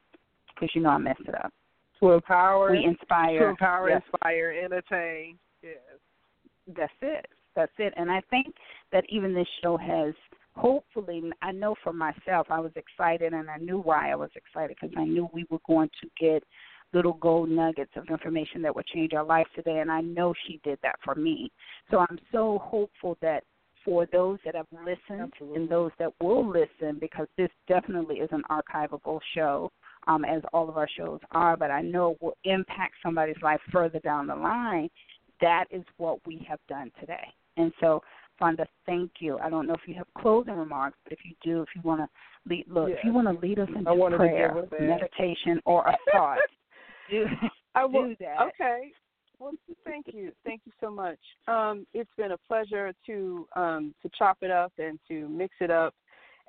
because 0.52 0.74
you 0.74 0.82
know 0.82 0.90
I 0.90 0.98
messed 0.98 1.20
it 1.20 1.36
up. 1.36 1.52
To 2.00 2.12
empower, 2.12 2.70
We 2.70 2.84
inspire. 2.84 3.38
to 3.40 3.46
empower, 3.48 3.90
Yes. 3.90 4.02
inspire, 4.12 4.50
entertain. 4.64 5.38
Yes. 5.62 5.76
That's 6.66 6.92
it. 7.02 7.26
That's 7.54 7.72
it. 7.78 7.92
And 7.96 8.10
I 8.10 8.20
think 8.30 8.54
that 8.92 9.04
even 9.08 9.34
this 9.34 9.48
show 9.62 9.76
has 9.76 10.14
hopefully, 10.56 11.22
I 11.42 11.52
know 11.52 11.74
for 11.82 11.92
myself, 11.92 12.46
I 12.50 12.60
was 12.60 12.72
excited 12.76 13.32
and 13.32 13.50
I 13.50 13.56
knew 13.58 13.78
why 13.78 14.10
I 14.10 14.16
was 14.16 14.30
excited 14.34 14.76
because 14.80 14.96
I 14.96 15.04
knew 15.04 15.28
we 15.32 15.46
were 15.50 15.60
going 15.66 15.90
to 16.00 16.08
get 16.18 16.42
little 16.92 17.12
gold 17.14 17.48
nuggets 17.50 17.92
of 17.96 18.08
information 18.08 18.62
that 18.62 18.74
would 18.74 18.86
change 18.86 19.12
our 19.14 19.24
lives 19.24 19.48
today. 19.54 19.78
And 19.78 19.90
I 19.90 20.00
know 20.00 20.34
she 20.46 20.60
did 20.64 20.78
that 20.82 20.96
for 21.04 21.14
me. 21.14 21.52
So 21.90 21.98
I'm 21.98 22.18
so 22.32 22.58
hopeful 22.62 23.16
that 23.20 23.44
for 23.84 24.06
those 24.12 24.38
that 24.44 24.54
have 24.54 24.66
listened 24.72 25.32
Absolutely. 25.32 25.56
and 25.62 25.68
those 25.68 25.90
that 25.98 26.12
will 26.20 26.46
listen, 26.46 26.98
because 27.00 27.28
this 27.36 27.50
definitely 27.68 28.16
is 28.16 28.28
an 28.32 28.42
archivable 28.50 29.20
show, 29.34 29.70
um, 30.06 30.24
as 30.24 30.42
all 30.52 30.68
of 30.68 30.76
our 30.76 30.88
shows 30.96 31.20
are, 31.32 31.56
but 31.56 31.70
I 31.70 31.82
know 31.82 32.12
it 32.12 32.22
will 32.22 32.36
impact 32.44 32.94
somebody's 33.02 33.40
life 33.42 33.60
further 33.72 33.98
down 34.00 34.26
the 34.26 34.34
line. 34.34 34.88
That 35.40 35.66
is 35.70 35.82
what 35.96 36.18
we 36.26 36.44
have 36.48 36.58
done 36.68 36.90
today. 37.00 37.26
And 37.56 37.72
so, 37.80 38.02
Fonda, 38.38 38.66
thank 38.86 39.10
you. 39.20 39.38
I 39.38 39.50
don't 39.50 39.66
know 39.66 39.74
if 39.74 39.86
you 39.86 39.94
have 39.94 40.06
closing 40.16 40.54
remarks, 40.54 40.96
but 41.04 41.12
if 41.12 41.20
you 41.24 41.34
do, 41.42 41.62
if 41.62 41.68
you 41.74 41.82
want 41.82 42.00
to 42.00 42.08
lead, 42.48 42.64
look, 42.68 42.90
if 42.90 42.98
you 43.04 43.12
want 43.12 43.28
to 43.28 43.46
lead 43.46 43.58
us 43.58 43.68
into 43.74 43.90
I 43.90 43.92
wanted 43.92 44.18
to 44.18 44.24
prayer, 44.24 44.54
meditation, 44.80 45.60
or 45.66 45.86
a 45.86 45.96
thought, 46.12 46.38
do 47.10 47.26
I 47.74 47.84
will, 47.84 48.08
do 48.08 48.16
that. 48.20 48.36
Okay. 48.48 48.92
Well, 49.38 49.52
thank 49.86 50.06
you, 50.12 50.32
thank 50.44 50.60
you 50.66 50.72
so 50.80 50.90
much. 50.90 51.18
Um, 51.48 51.86
it's 51.94 52.10
been 52.16 52.32
a 52.32 52.38
pleasure 52.46 52.92
to 53.06 53.46
um, 53.56 53.94
to 54.02 54.10
chop 54.18 54.38
it 54.42 54.50
up 54.50 54.72
and 54.78 54.98
to 55.08 55.28
mix 55.28 55.54
it 55.60 55.70
up, 55.70 55.94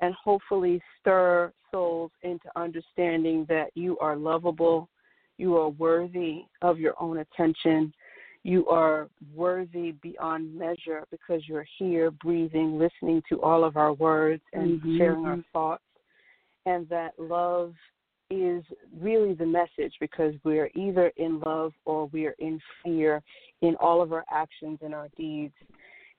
and 0.02 0.14
hopefully 0.16 0.82
stir 1.00 1.54
souls 1.72 2.12
into 2.24 2.50
understanding 2.56 3.46
that 3.48 3.70
you 3.76 3.98
are 4.00 4.16
lovable, 4.16 4.90
you 5.38 5.56
are 5.58 5.70
worthy 5.70 6.42
of 6.62 6.80
your 6.80 6.96
own 7.02 7.20
attention, 7.20 7.94
you 8.44 8.68
are 8.68 9.08
worthy 9.36 9.92
beyond 10.02 10.54
measure 10.56 11.06
because 11.12 11.48
you're 11.48 11.68
here, 11.78 12.10
breathing, 12.12 12.80
listening 12.80 13.22
to 13.30 13.42
all 13.42 13.64
of 13.64 13.78
our 13.78 13.94
words 13.94 14.42
and 14.54 14.82
Mhm. 14.82 14.98
sharing 14.98 15.26
our 15.26 15.44
thoughts, 15.54 15.84
and 16.66 16.90
that 16.90 17.18
love 17.20 17.76
is 18.32 18.64
really 18.98 19.34
the 19.34 19.46
message 19.46 19.94
because 20.00 20.34
we're 20.44 20.72
either 20.74 21.10
in 21.18 21.40
love 21.42 21.74
or 21.86 22.08
we're 22.08 22.36
in 22.40 22.60
fear 22.82 23.22
in 23.62 23.76
all 23.76 24.02
of 24.02 24.14
our 24.14 24.26
actions 24.32 24.82
and 24.82 24.96
our 24.96 25.10
deeds. 25.18 25.54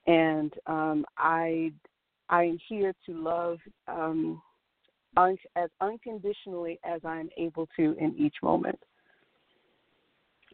And 0.05 0.53
um, 0.67 1.05
I, 1.17 1.73
I 2.29 2.43
am 2.43 2.57
here 2.67 2.93
to 3.05 3.13
love 3.13 3.57
um, 3.87 4.41
un- 5.17 5.37
as 5.55 5.69
unconditionally 5.81 6.79
as 6.83 7.01
I'm 7.03 7.29
able 7.37 7.67
to 7.77 7.95
in 7.99 8.15
each 8.17 8.35
moment. 8.41 8.79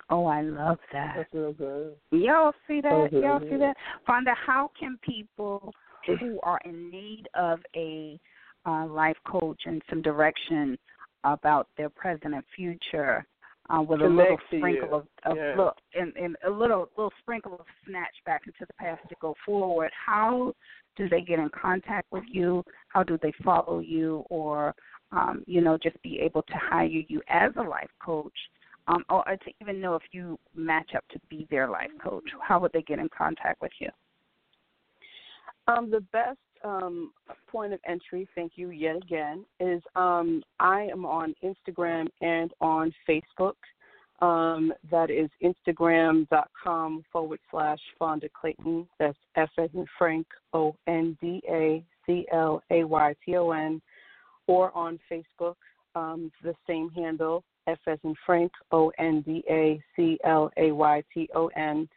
Oh, 0.09 0.25
I 0.25 0.41
love 0.41 0.79
that. 0.91 1.13
That's 1.17 1.33
real 1.33 1.53
good. 1.53 1.93
Y'all 2.11 2.53
see 2.67 2.81
that? 2.81 2.91
Okay. 2.91 3.21
Y'all 3.21 3.39
see 3.39 3.57
that? 3.57 3.75
Fonda, 4.07 4.33
how 4.45 4.71
can 4.79 4.97
people 5.03 5.71
who 6.19 6.39
are 6.41 6.59
in 6.65 6.89
need 6.89 7.27
of 7.35 7.59
a 7.75 8.19
uh, 8.65 8.87
life 8.87 9.17
coach 9.25 9.61
and 9.65 9.81
some 9.89 10.01
direction 10.01 10.77
about 11.23 11.67
their 11.77 11.89
present 11.89 12.33
and 12.33 12.43
future 12.55 13.25
uh, 13.69 13.81
with 13.81 14.01
a 14.01 14.07
little 14.07 14.37
sprinkle 14.47 14.89
you. 14.89 14.95
of, 14.95 15.07
of 15.25 15.37
Yes. 15.37 15.57
look 15.57 15.75
and, 15.93 16.15
and 16.15 16.35
a 16.45 16.49
little 16.49 16.89
little 16.97 17.13
sprinkle 17.19 17.53
of 17.53 17.65
snatch 17.87 18.15
back 18.25 18.41
into 18.45 18.65
the 18.65 18.73
past 18.73 19.01
to 19.09 19.15
go 19.21 19.35
forward, 19.45 19.91
how 19.93 20.53
do 20.95 21.07
they 21.09 21.21
get 21.21 21.39
in 21.39 21.49
contact 21.49 22.11
with 22.11 22.23
you? 22.29 22.63
How 22.89 23.03
do 23.03 23.17
they 23.21 23.33
follow 23.43 23.79
you 23.79 24.23
or 24.29 24.73
um, 25.11 25.43
you 25.47 25.61
know, 25.61 25.77
just 25.77 26.01
be 26.03 26.19
able 26.19 26.43
to 26.43 26.53
hire 26.55 26.85
you 26.85 27.21
as 27.29 27.51
a 27.57 27.61
life 27.61 27.89
coach? 28.03 28.33
um, 28.89 29.05
or 29.09 29.23
to 29.23 29.51
even 29.61 29.79
know 29.79 29.95
if 29.95 30.01
you 30.11 30.37
match 30.55 30.91
up 30.95 31.07
to 31.11 31.19
be 31.29 31.47
their 31.49 31.69
life 31.69 31.91
coach? 32.03 32.23
How 32.41 32.59
would 32.59 32.73
they 32.73 32.81
get 32.81 32.99
in 32.99 33.09
contact 33.15 33.61
with 33.61 33.71
you? 33.79 33.89
Um, 35.67 35.91
the 35.91 36.01
best 36.11 36.39
um, 36.64 37.11
point 37.48 37.73
of 37.73 37.80
entry, 37.88 38.27
thank 38.36 38.53
you 38.56 38.69
yet 38.69 38.98
again, 38.98 39.45
is 39.60 39.81
um, 39.95 40.44
I 40.60 40.84
am 40.91 41.06
on 41.06 41.34
Instagram 41.44 42.07
and 42.22 42.52
on 42.61 42.94
Facebook. 43.07 43.53
Um, 44.22 44.73
that 44.91 45.10
is 45.10 45.30
Instagram.com 45.41 47.06
forward 47.11 47.40
slash 47.49 47.80
Fonda 47.98 48.27
Clayton. 48.40 48.88
That's 48.99 49.18
F 49.36 49.49
as 49.57 49.69
in 49.73 49.86
Frank, 49.98 50.27
O 50.53 50.76
N 50.88 51.18
D 51.22 51.41
A 51.49 51.84
C 52.06 52.26
L 52.34 52.61
A 52.69 52.84
Y 52.84 53.15
T 53.26 53.38
O 53.38 53.52
N. 53.52 53.81
Or 54.48 54.76
on 54.76 54.99
Facebook, 55.10 55.56
um, 55.95 56.31
the 56.44 56.56
same 56.68 56.90
handle, 56.90 57.44
F 57.68 57.77
as 57.88 57.99
in 58.03 58.15
Frank, 58.26 58.52
O 58.72 58.91
N 58.99 59.22
D 59.22 59.44
A 59.49 59.81
C 59.95 60.18
L 60.26 60.52
A 60.57 60.72
Y 60.72 61.03
T 61.14 61.30
O 61.36 61.48
N. 61.56 61.88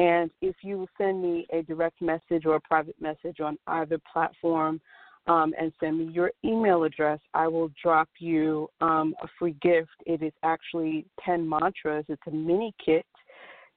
And 0.00 0.30
if 0.40 0.56
you 0.62 0.86
send 0.96 1.22
me 1.22 1.46
a 1.52 1.60
direct 1.62 2.00
message 2.00 2.46
or 2.46 2.54
a 2.54 2.60
private 2.60 2.96
message 3.02 3.40
on 3.40 3.58
either 3.66 4.00
platform 4.10 4.80
um, 5.26 5.52
and 5.60 5.70
send 5.78 5.98
me 5.98 6.10
your 6.10 6.32
email 6.42 6.84
address, 6.84 7.20
I 7.34 7.46
will 7.48 7.70
drop 7.82 8.08
you 8.18 8.68
um, 8.80 9.14
a 9.22 9.28
free 9.38 9.56
gift. 9.60 9.90
It 10.06 10.22
is 10.22 10.32
actually 10.42 11.04
10 11.22 11.46
mantras, 11.46 12.06
it's 12.08 12.22
a 12.26 12.30
mini 12.30 12.72
kit 12.82 13.04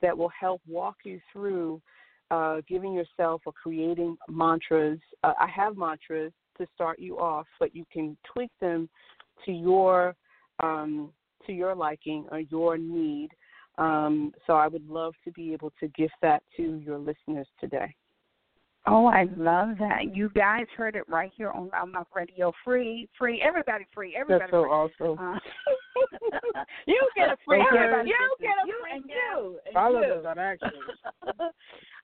that 0.01 0.17
will 0.17 0.31
help 0.39 0.61
walk 0.65 0.95
you 1.03 1.19
through 1.33 1.81
uh, 2.31 2.61
giving 2.69 2.93
yourself 2.93 3.41
or 3.45 3.51
creating 3.51 4.15
mantras. 4.29 4.99
Uh, 5.25 5.33
I 5.37 5.47
have 5.47 5.75
mantras 5.75 6.31
to 6.57 6.65
start 6.73 6.99
you 6.99 7.19
off, 7.19 7.47
but 7.59 7.75
you 7.75 7.83
can 7.91 8.15
tweak 8.33 8.51
them 8.61 8.87
to 9.45 9.51
your 9.51 10.15
um, 10.61 11.09
to 11.45 11.51
your 11.51 11.75
liking 11.75 12.27
or 12.31 12.39
your 12.39 12.77
need. 12.77 13.29
Um, 13.77 14.33
so 14.45 14.53
I 14.53 14.67
would 14.67 14.87
love 14.89 15.13
to 15.25 15.31
be 15.31 15.53
able 15.53 15.71
to 15.79 15.87
gift 15.89 16.13
that 16.21 16.43
to 16.57 16.81
your 16.85 16.97
listeners 16.97 17.47
today. 17.59 17.95
Oh, 18.85 19.05
I 19.05 19.27
love 19.37 19.77
that. 19.79 20.13
You 20.13 20.29
guys 20.35 20.65
heard 20.75 20.95
it 20.95 21.07
right 21.07 21.31
here 21.37 21.51
on 21.51 21.69
LouddMouth 21.69 22.07
Radio. 22.13 22.51
Free, 22.65 23.07
free, 23.17 23.41
everybody 23.41 23.85
free, 23.93 24.13
everybody 24.15 24.39
That's 24.39 24.51
so 24.51 24.63
free. 24.63 25.07
awesome. 25.07 25.35
Uh, 25.35 25.39
you 26.85 26.99
get 27.15 27.29
a 27.29 27.37
free 27.45 27.63
Everybody. 27.65 28.09
You 28.09 28.15
You 28.19 28.35
get 28.41 28.49
a 28.49 28.67
you 28.67 28.81
free 28.83 28.91
and 28.97 29.03
you. 29.07 29.59
And 29.67 29.77
All 29.77 29.95
of 29.95 30.03
us 30.03 30.25
are 30.25 30.37
actually. 30.37 30.69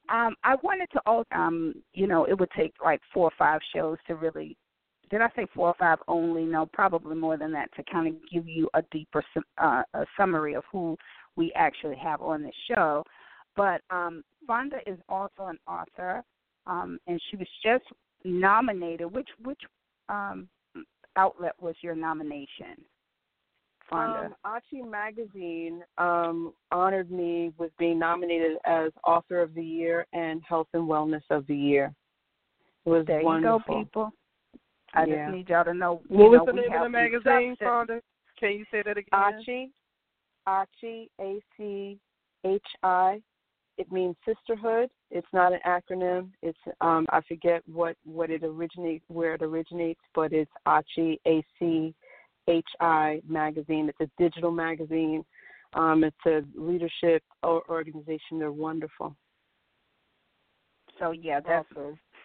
um, 0.09 0.35
I 0.45 0.55
wanted 0.63 0.87
to 0.93 1.01
also, 1.05 1.27
um, 1.35 1.75
you 1.93 2.07
know, 2.07 2.23
it 2.23 2.39
would 2.39 2.51
take 2.55 2.73
like 2.83 3.01
four 3.13 3.25
or 3.25 3.33
five 3.37 3.59
shows 3.75 3.97
to 4.07 4.15
really. 4.15 4.55
Did 5.11 5.21
I 5.21 5.29
say 5.35 5.47
four 5.53 5.67
or 5.67 5.75
five 5.77 5.97
only? 6.07 6.43
No, 6.43 6.67
probably 6.71 7.15
more 7.15 7.35
than 7.35 7.51
that 7.53 7.73
to 7.75 7.83
kind 7.91 8.07
of 8.07 8.13
give 8.31 8.47
you 8.47 8.69
a 8.73 8.83
deeper 8.91 9.23
uh, 9.57 9.81
a 9.95 10.05
summary 10.15 10.53
of 10.53 10.63
who 10.71 10.95
we 11.39 11.53
actually 11.55 11.95
have 11.95 12.21
on 12.21 12.43
the 12.43 12.51
show. 12.67 13.03
But 13.55 13.81
um, 13.89 14.23
Fonda 14.45 14.77
is 14.85 14.99
also 15.07 15.47
an 15.47 15.57
author, 15.67 16.21
um, 16.67 16.99
and 17.07 17.19
she 17.31 17.37
was 17.37 17.47
just 17.63 17.85
nominated. 18.25 19.11
Which 19.11 19.29
which 19.43 19.61
um, 20.09 20.49
outlet 21.15 21.53
was 21.59 21.75
your 21.81 21.95
nomination, 21.95 22.75
Fonda? 23.89 24.25
Um, 24.25 24.35
Achi 24.45 24.81
Magazine 24.81 25.81
um, 25.97 26.53
honored 26.71 27.09
me 27.09 27.53
with 27.57 27.71
being 27.79 27.97
nominated 27.97 28.57
as 28.65 28.91
Author 29.07 29.41
of 29.41 29.53
the 29.55 29.63
Year 29.63 30.05
and 30.13 30.43
Health 30.47 30.67
and 30.73 30.87
Wellness 30.87 31.23
of 31.29 31.47
the 31.47 31.55
Year. 31.55 31.93
It 32.85 32.89
was 32.89 33.05
there 33.07 33.23
wonderful. 33.23 33.57
you 33.59 33.63
go, 33.69 33.79
people. 33.83 34.13
I 34.93 35.05
Yeah. 35.05 35.25
just 35.25 35.35
need 35.35 35.49
y'all 35.49 35.63
to 35.63 35.73
know. 35.73 36.01
What 36.07 36.25
you 36.25 36.29
was 36.31 36.37
know, 36.39 36.45
the 36.45 36.53
name 36.53 36.73
of 36.73 36.83
the 36.83 36.89
magazine, 36.89 37.55
Fonda? 37.59 38.01
Can 38.39 38.51
you 38.51 38.65
say 38.71 38.81
that 38.83 38.97
again? 38.97 39.07
Achi, 39.11 39.71
Achi, 40.47 41.09
A 41.19 41.39
C 41.57 41.99
H 42.45 42.61
I. 42.83 43.21
It 43.77 43.91
means 43.91 44.15
sisterhood. 44.25 44.89
It's 45.09 45.27
not 45.31 45.53
an 45.53 45.59
acronym. 45.65 46.29
It's 46.41 46.57
um, 46.81 47.07
I 47.11 47.21
forget 47.27 47.63
what 47.65 47.95
what 48.03 48.29
it 48.29 48.43
originates 48.43 49.05
where 49.07 49.35
it 49.35 49.41
originates, 49.41 50.01
but 50.13 50.33
it's 50.33 50.51
Achi 50.65 51.19
A 51.25 51.43
C 51.57 51.93
H 52.47 52.67
I 52.79 53.21
magazine. 53.27 53.89
It's 53.89 54.01
a 54.01 54.21
digital 54.21 54.51
magazine. 54.51 55.23
Um, 55.73 56.03
it's 56.03 56.17
a 56.25 56.41
leadership 56.55 57.23
organization. 57.43 58.39
They're 58.39 58.51
wonderful. 58.51 59.15
So 60.97 61.11
yeah, 61.11 61.39
that's 61.39 61.67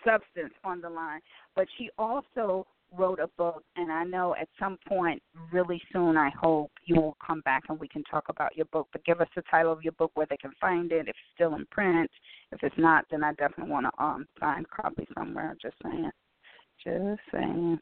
substance 0.05 0.55
on 0.65 0.81
the 0.81 0.91
line. 0.91 1.21
But 1.55 1.69
she 1.79 1.91
also 1.99 2.67
wrote 2.97 3.21
a 3.21 3.29
book, 3.39 3.63
and 3.77 3.91
I 3.91 4.05
know 4.05 4.35
at 4.41 4.49
some 4.59 4.79
point, 4.89 5.23
really 5.53 5.81
soon, 5.93 6.17
I 6.17 6.31
hope 6.31 6.71
you 6.85 6.97
will 6.97 7.17
come 7.25 7.41
back 7.41 7.65
and 7.69 7.79
we 7.79 7.89
can 7.89 8.03
talk 8.05 8.25
about 8.29 8.57
your 8.57 8.67
book. 8.67 8.89
But 8.93 9.05
give 9.05 9.21
us 9.21 9.29
the 9.35 9.43
title 9.51 9.73
of 9.73 9.83
your 9.83 9.93
book, 9.93 10.13
where 10.15 10.27
they 10.29 10.37
can 10.37 10.53
find 10.61 10.93
it, 10.93 11.03
if 11.03 11.09
it's 11.09 11.19
still 11.35 11.55
in 11.55 11.67
print. 11.71 12.11
If 12.53 12.63
it's 12.63 12.79
not, 12.79 13.05
then 13.11 13.25
I 13.25 13.33
definitely 13.35 13.71
want 13.73 13.87
to 13.87 14.03
um 14.03 14.27
find 14.39 14.67
a 14.67 14.83
copy 14.83 15.07
somewhere. 15.17 15.57
Just 15.61 15.77
saying. 15.83 16.11
Just 16.83 17.21
saying. 17.33 17.79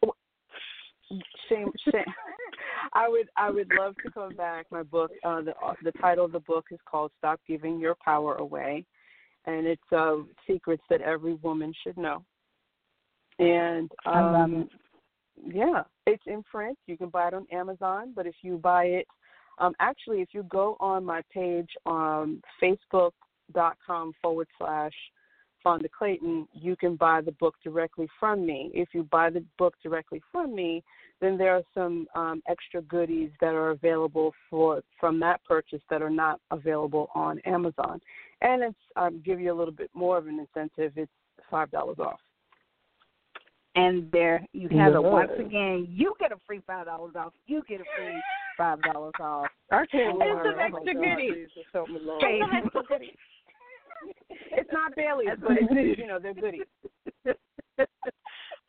Shame, 1.48 1.70
shame. 1.90 2.04
I 2.94 3.08
would 3.08 3.28
I 3.36 3.50
would 3.50 3.70
love 3.78 3.94
to 4.04 4.10
come 4.10 4.34
back. 4.34 4.66
My 4.70 4.82
book, 4.82 5.10
uh, 5.24 5.42
the 5.42 5.54
the 5.82 5.92
title 5.92 6.24
of 6.24 6.32
the 6.32 6.40
book 6.40 6.66
is 6.70 6.78
called 6.86 7.10
"Stop 7.18 7.40
Giving 7.46 7.78
Your 7.78 7.96
Power 8.04 8.36
Away," 8.36 8.84
and 9.46 9.66
it's 9.66 9.92
uh, 9.92 10.16
secrets 10.46 10.82
that 10.90 11.00
every 11.00 11.34
woman 11.34 11.72
should 11.82 11.96
know. 11.96 12.24
And 13.38 13.90
um, 14.06 14.14
I 14.14 14.30
love 14.30 14.52
it. 14.52 14.68
Yeah, 15.46 15.82
it's 16.06 16.22
in 16.26 16.42
print. 16.42 16.78
You 16.86 16.96
can 16.96 17.08
buy 17.08 17.28
it 17.28 17.34
on 17.34 17.46
Amazon, 17.52 18.12
but 18.14 18.26
if 18.26 18.34
you 18.42 18.58
buy 18.58 18.84
it, 18.84 19.06
um, 19.58 19.74
actually, 19.80 20.20
if 20.20 20.28
you 20.32 20.44
go 20.44 20.76
on 20.80 21.04
my 21.04 21.22
page 21.32 21.68
on 21.86 22.42
Facebook.com 22.62 24.12
forward 24.20 24.48
slash 24.58 24.92
Fonda 25.62 25.88
Clayton, 25.96 26.48
you 26.52 26.74
can 26.76 26.96
buy 26.96 27.20
the 27.20 27.32
book 27.32 27.54
directly 27.62 28.08
from 28.18 28.44
me. 28.44 28.70
If 28.74 28.88
you 28.92 29.04
buy 29.04 29.30
the 29.30 29.44
book 29.58 29.74
directly 29.82 30.20
from 30.32 30.54
me, 30.54 30.82
then 31.20 31.38
there 31.38 31.54
are 31.54 31.62
some 31.72 32.06
um, 32.16 32.42
extra 32.48 32.82
goodies 32.82 33.30
that 33.40 33.54
are 33.54 33.70
available 33.70 34.32
for 34.50 34.82
from 34.98 35.20
that 35.20 35.42
purchase 35.44 35.82
that 35.88 36.02
are 36.02 36.10
not 36.10 36.40
available 36.50 37.10
on 37.14 37.38
Amazon. 37.40 38.00
And 38.40 38.62
it's 38.62 38.78
um, 38.96 39.22
give 39.24 39.40
you 39.40 39.52
a 39.52 39.56
little 39.56 39.74
bit 39.74 39.90
more 39.94 40.18
of 40.18 40.26
an 40.26 40.40
incentive. 40.40 40.92
It's 40.96 41.12
five 41.48 41.70
dollars 41.70 41.98
off. 42.00 42.18
And 43.74 44.10
there 44.12 44.44
you 44.52 44.68
have 44.78 44.94
it. 44.94 45.02
Once 45.02 45.30
again, 45.38 45.86
you 45.90 46.14
get 46.20 46.30
a 46.30 46.36
free 46.46 46.60
five 46.66 46.86
dollars 46.86 47.14
off. 47.16 47.32
You 47.46 47.62
get 47.68 47.80
a 47.80 47.84
free 47.96 48.22
five 48.58 48.82
dollars 48.82 49.14
off. 49.18 49.46
I 49.70 49.86
can't 49.86 50.16
It's 50.20 50.22
oh 50.22 50.36
remember. 50.36 50.52
some 50.52 50.60
extra 50.76 50.94
goodies. 50.94 51.48
It's 51.56 51.66
something 51.72 51.96
along 51.96 52.20
Hey. 52.20 52.40
It's 54.52 54.70
not 54.72 54.94
Bailey's, 54.96 55.38
but 55.40 55.52
it's 55.52 55.98
you 55.98 56.06
know 56.06 56.18
they're 56.18 56.34
goodies. 56.34 56.66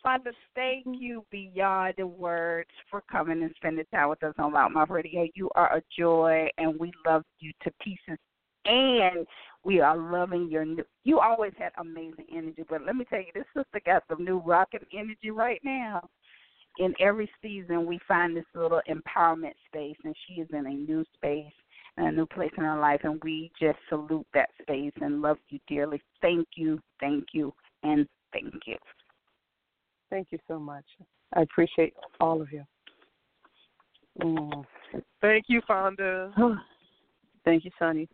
Fonda, 0.04 0.32
thank 0.54 0.86
you 0.86 1.26
beyond 1.32 1.94
the 1.98 2.06
words 2.06 2.70
for 2.92 3.02
coming 3.10 3.42
and 3.42 3.54
spending 3.56 3.86
time 3.94 4.10
with 4.10 4.22
us 4.24 4.34
on 4.38 4.52
LouddMouth 4.54 4.90
Radio. 4.90 5.26
You 5.34 5.50
are 5.56 5.78
a 5.78 5.82
joy, 5.98 6.48
and 6.58 6.78
we 6.78 6.92
love 7.08 7.24
you 7.40 7.52
to 7.64 7.72
pieces. 7.82 8.20
And 8.66 9.26
we 9.64 9.80
are 9.80 9.98
loving 9.98 10.50
your 10.50 10.66
new. 10.66 10.84
You 11.04 11.20
always 11.20 11.54
had 11.58 11.72
amazing 11.78 12.26
energy, 12.34 12.64
but 12.70 12.86
let 12.86 12.96
me 12.96 13.06
tell 13.10 13.20
you, 13.20 13.32
this 13.34 13.46
sister 13.56 13.82
got 13.86 14.04
some 14.10 14.24
new 14.24 14.40
rocking 14.40 14.86
energy 14.94 15.32
right 15.32 15.62
now. 15.64 16.08
In 16.80 16.94
every 17.00 17.30
season, 17.42 17.86
we 17.86 18.00
find 18.08 18.36
this 18.36 18.46
little 18.56 18.82
empowerment 18.90 19.54
space, 19.68 19.98
and 20.04 20.16
she 20.26 20.42
is 20.42 20.48
in 20.52 20.66
a 20.66 20.74
new 20.74 21.06
space 21.14 21.54
and 21.98 22.08
a 22.08 22.12
new 22.12 22.26
place 22.26 22.52
in 22.58 22.64
her 22.64 22.80
life, 22.80 23.02
and 23.04 23.22
we 23.24 23.52
just 23.60 23.78
salute 23.90 24.26
that 24.34 24.50
space 24.62 24.94
and 25.02 25.22
love 25.22 25.38
you 25.50 25.60
dearly. 25.68 26.02
Thank 26.22 26.48
you, 26.56 26.80
thank 27.00 27.26
you, 27.34 27.54
and 27.84 28.08
thank 28.32 28.54
you. 28.66 28.78
Thank 30.10 30.28
you 30.32 30.40
so 30.48 30.60
much. 30.60 30.86
I 31.34 31.42
appreciate 31.42 31.94
all 32.20 32.42
of 32.42 32.52
you. 32.52 32.64
Mm. 34.22 34.64
Thank 35.22 35.46
you, 35.48 35.62
Fonda. 35.68 36.32
Thank 37.46 37.66
you, 37.66 37.72
Sonny. 37.78 38.08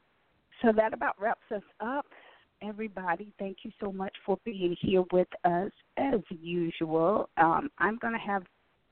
So 0.62 0.72
that 0.76 0.94
about 0.94 1.20
wraps 1.20 1.52
us 1.54 1.64
up. 1.80 2.06
Everybody, 2.62 3.32
thank 3.40 3.58
you 3.64 3.72
so 3.80 3.92
much 3.92 4.14
for 4.26 4.38
being 4.44 4.76
here 4.82 5.04
with 5.14 5.28
us 5.46 5.72
as 5.98 6.20
usual. 6.30 7.30
Um, 7.38 7.70
I'm 7.80 7.98
going 8.00 8.14
to 8.14 8.20
have 8.20 8.44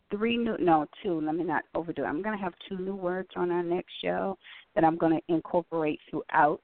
three 0.09 0.37
new, 0.37 0.55
no, 0.57 0.85
two, 1.03 1.19
let 1.19 1.35
me 1.35 1.43
not 1.43 1.63
overdo 1.75 2.03
it. 2.03 2.07
I'm 2.07 2.21
going 2.21 2.37
to 2.37 2.43
have 2.43 2.53
two 2.69 2.77
new 2.77 2.95
words 2.95 3.29
on 3.35 3.51
our 3.51 3.63
next 3.63 3.91
show 4.01 4.37
that 4.75 4.85
I'm 4.85 4.97
going 4.97 5.19
to 5.19 5.33
incorporate 5.33 5.99
throughout 6.09 6.61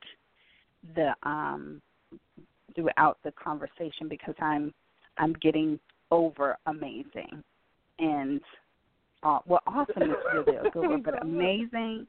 the 0.95 1.13
um 1.23 1.81
throughout 2.75 3.17
the 3.23 3.31
conversation 3.31 4.07
because 4.09 4.35
I'm 4.39 4.73
I'm 5.17 5.33
getting 5.41 5.79
over 6.11 6.57
amazing 6.65 7.43
and 7.99 8.41
uh, 9.23 9.39
well 9.45 9.61
awesome 9.65 10.03
is 10.03 10.09
really 10.33 10.57
a 10.57 10.69
good 10.71 10.89
word, 10.89 11.03
but 11.03 11.21
amazing 11.21 12.05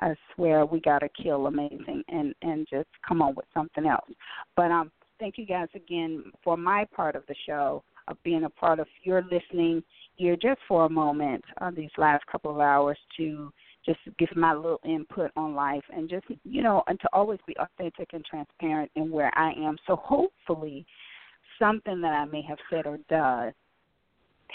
I 0.00 0.14
swear 0.34 0.64
we 0.66 0.80
gotta 0.80 1.08
kill 1.22 1.46
amazing 1.46 2.02
and 2.08 2.34
and 2.42 2.66
just 2.68 2.88
come 3.06 3.22
on 3.22 3.34
with 3.34 3.46
something 3.54 3.86
else. 3.86 4.10
But 4.56 4.70
um, 4.70 4.90
thank 5.18 5.38
you 5.38 5.46
guys 5.46 5.68
again 5.74 6.24
for 6.42 6.56
my 6.56 6.86
part 6.94 7.16
of 7.16 7.24
the 7.28 7.34
show 7.46 7.82
of 8.08 8.16
being 8.24 8.44
a 8.44 8.50
part 8.50 8.80
of 8.80 8.86
your 9.04 9.22
listening 9.30 9.82
ear 10.18 10.36
just 10.36 10.60
for 10.66 10.86
a 10.86 10.88
moment 10.88 11.44
uh, 11.60 11.70
these 11.70 11.90
last 11.96 12.24
couple 12.26 12.50
of 12.50 12.60
hours 12.60 12.98
to 13.16 13.52
just 13.84 13.98
give 14.18 14.34
my 14.36 14.52
little 14.52 14.80
input 14.84 15.30
on 15.36 15.54
life 15.54 15.82
and 15.94 16.08
just 16.08 16.26
you 16.44 16.62
know 16.62 16.82
and 16.86 16.98
to 17.00 17.08
always 17.12 17.38
be 17.46 17.56
authentic 17.58 18.08
and 18.12 18.24
transparent 18.24 18.90
in 18.96 19.10
where 19.10 19.36
I 19.36 19.52
am. 19.52 19.76
So 19.86 19.96
hopefully 19.96 20.86
something 21.58 22.00
that 22.00 22.12
I 22.12 22.24
may 22.24 22.42
have 22.42 22.58
said 22.70 22.86
or 22.86 22.98
done 23.08 23.52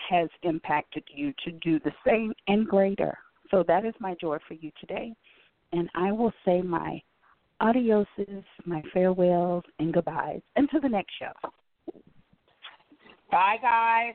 has 0.10 0.30
impacted 0.44 1.04
you 1.14 1.34
to 1.44 1.52
do 1.52 1.80
the 1.80 1.92
same 2.06 2.34
and 2.48 2.68
greater. 2.68 3.18
So 3.50 3.64
that 3.68 3.86
is 3.86 3.94
my 4.00 4.16
joy 4.20 4.38
for 4.48 4.54
you 4.54 4.72
today. 4.80 5.14
And 5.74 5.90
I 5.96 6.12
will 6.12 6.32
say 6.46 6.62
my 6.62 7.02
adioses, 7.62 8.44
my 8.66 8.82
farewells, 8.94 9.64
and 9.80 9.94
goodbyes 9.94 10.42
until 10.56 10.82
the 10.82 10.90
next 10.90 11.14
show. 11.20 11.32
Bye, 13.32 13.58
guys. 13.62 14.14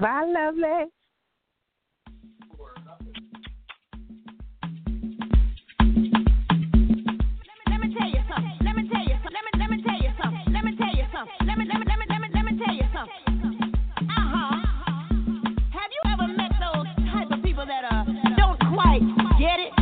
Bye, 0.00 0.24
lovely. 0.26 0.90
Let 7.66 7.80
me 7.80 7.94
tell 7.98 8.08
you 8.08 8.20
something. 8.28 8.58
Let 8.62 8.76
me 8.76 8.88
tell 8.88 9.02
you 9.02 9.16
something. 9.22 9.32
Let 9.32 9.44
me 9.44 9.50
let 9.58 9.70
me 9.70 9.82
tell 9.82 10.00
you 10.00 10.10
something. 10.22 10.52
Let 10.52 10.64
me 10.64 10.76
tell 10.76 10.94
you 10.94 11.04
something. 11.12 11.46
Let 11.46 11.58
me 11.58 11.64
let 11.64 11.78
me 11.78 11.78
let 11.78 11.78
me 11.78 11.78
let 11.78 11.78
me 11.78 11.84
let 11.88 11.97
me 11.97 11.97
don't 18.78 19.38
get 19.38 19.58
it? 19.58 19.77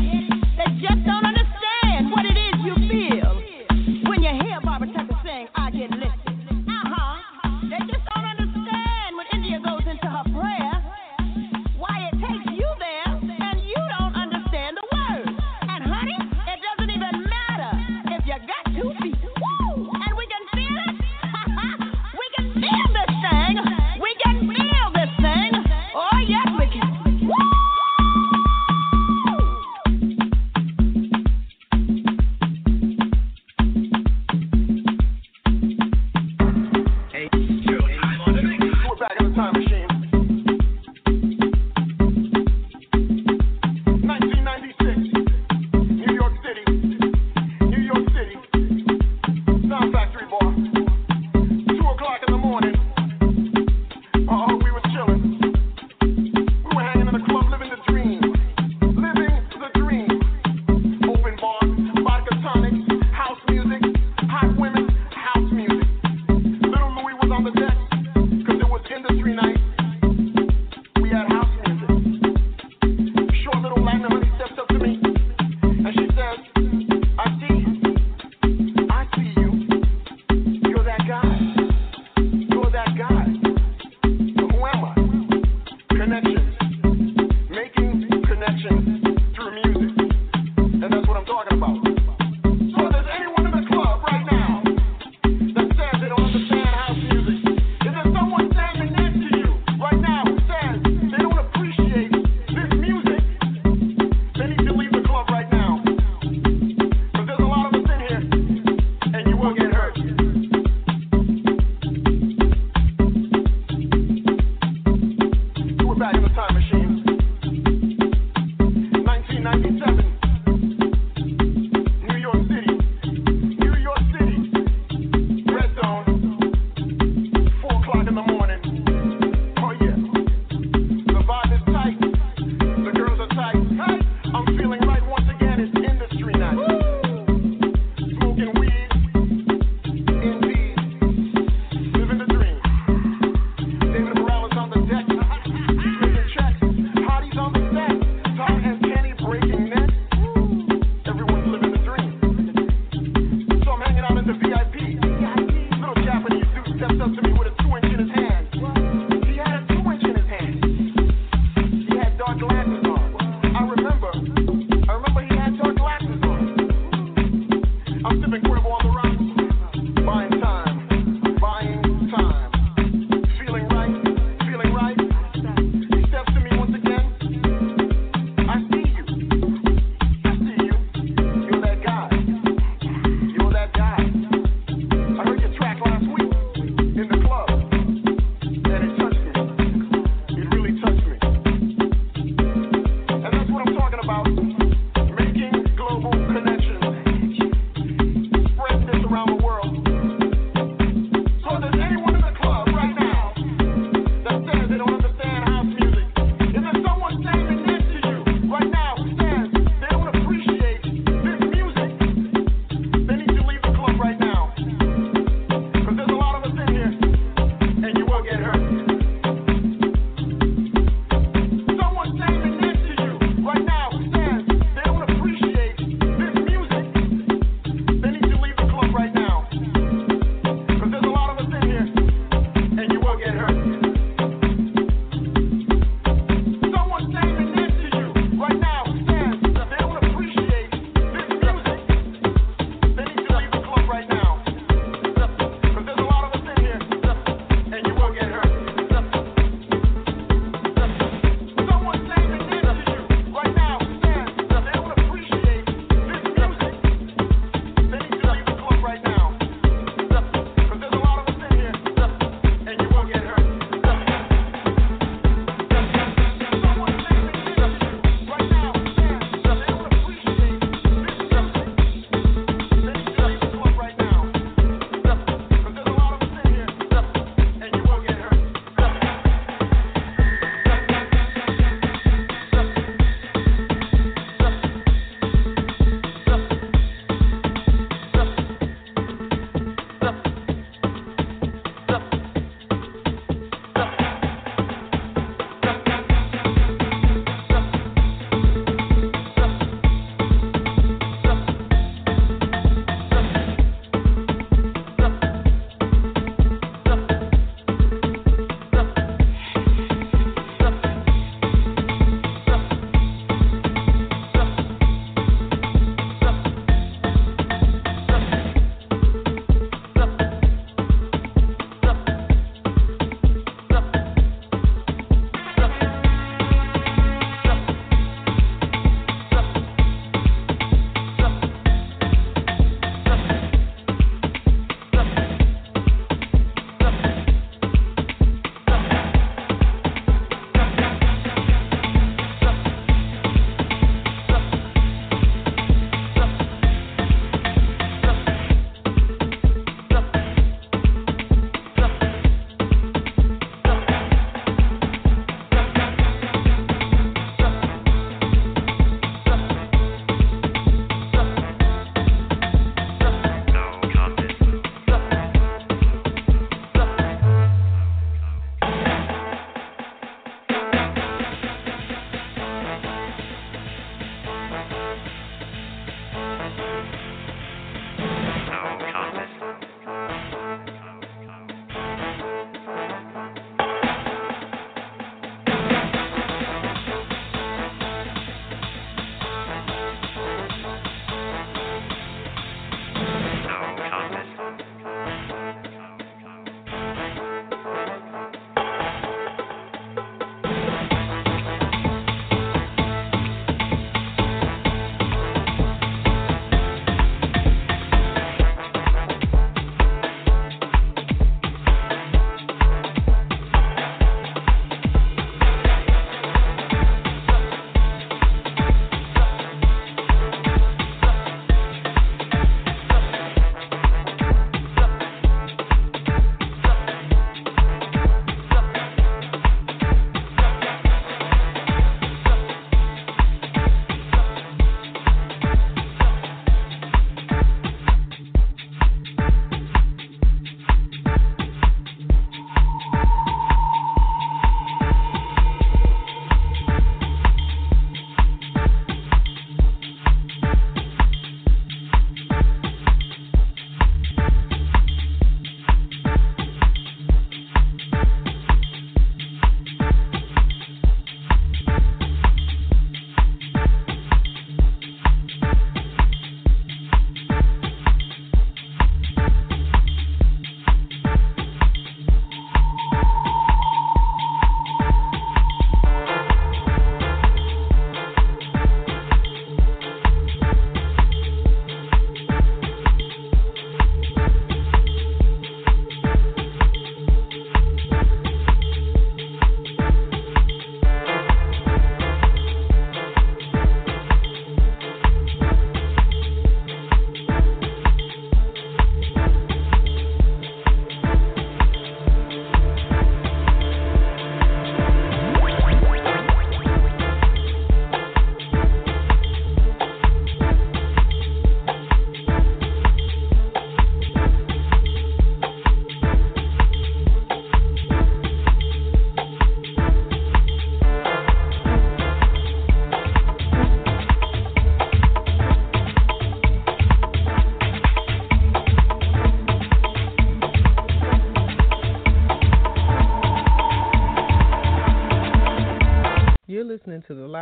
now 119.47 119.55
you 119.59 119.79
just 119.79 119.96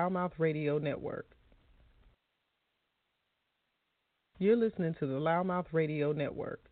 LouddMouth 0.05 0.33
Radio 0.39 0.79
Network. 0.79 1.31
You're 4.39 4.57
listening 4.57 4.95
to 4.95 5.07
the 5.07 5.15
LouddMouth 5.15 5.67
Radio 5.73 6.13
Network. 6.13 6.69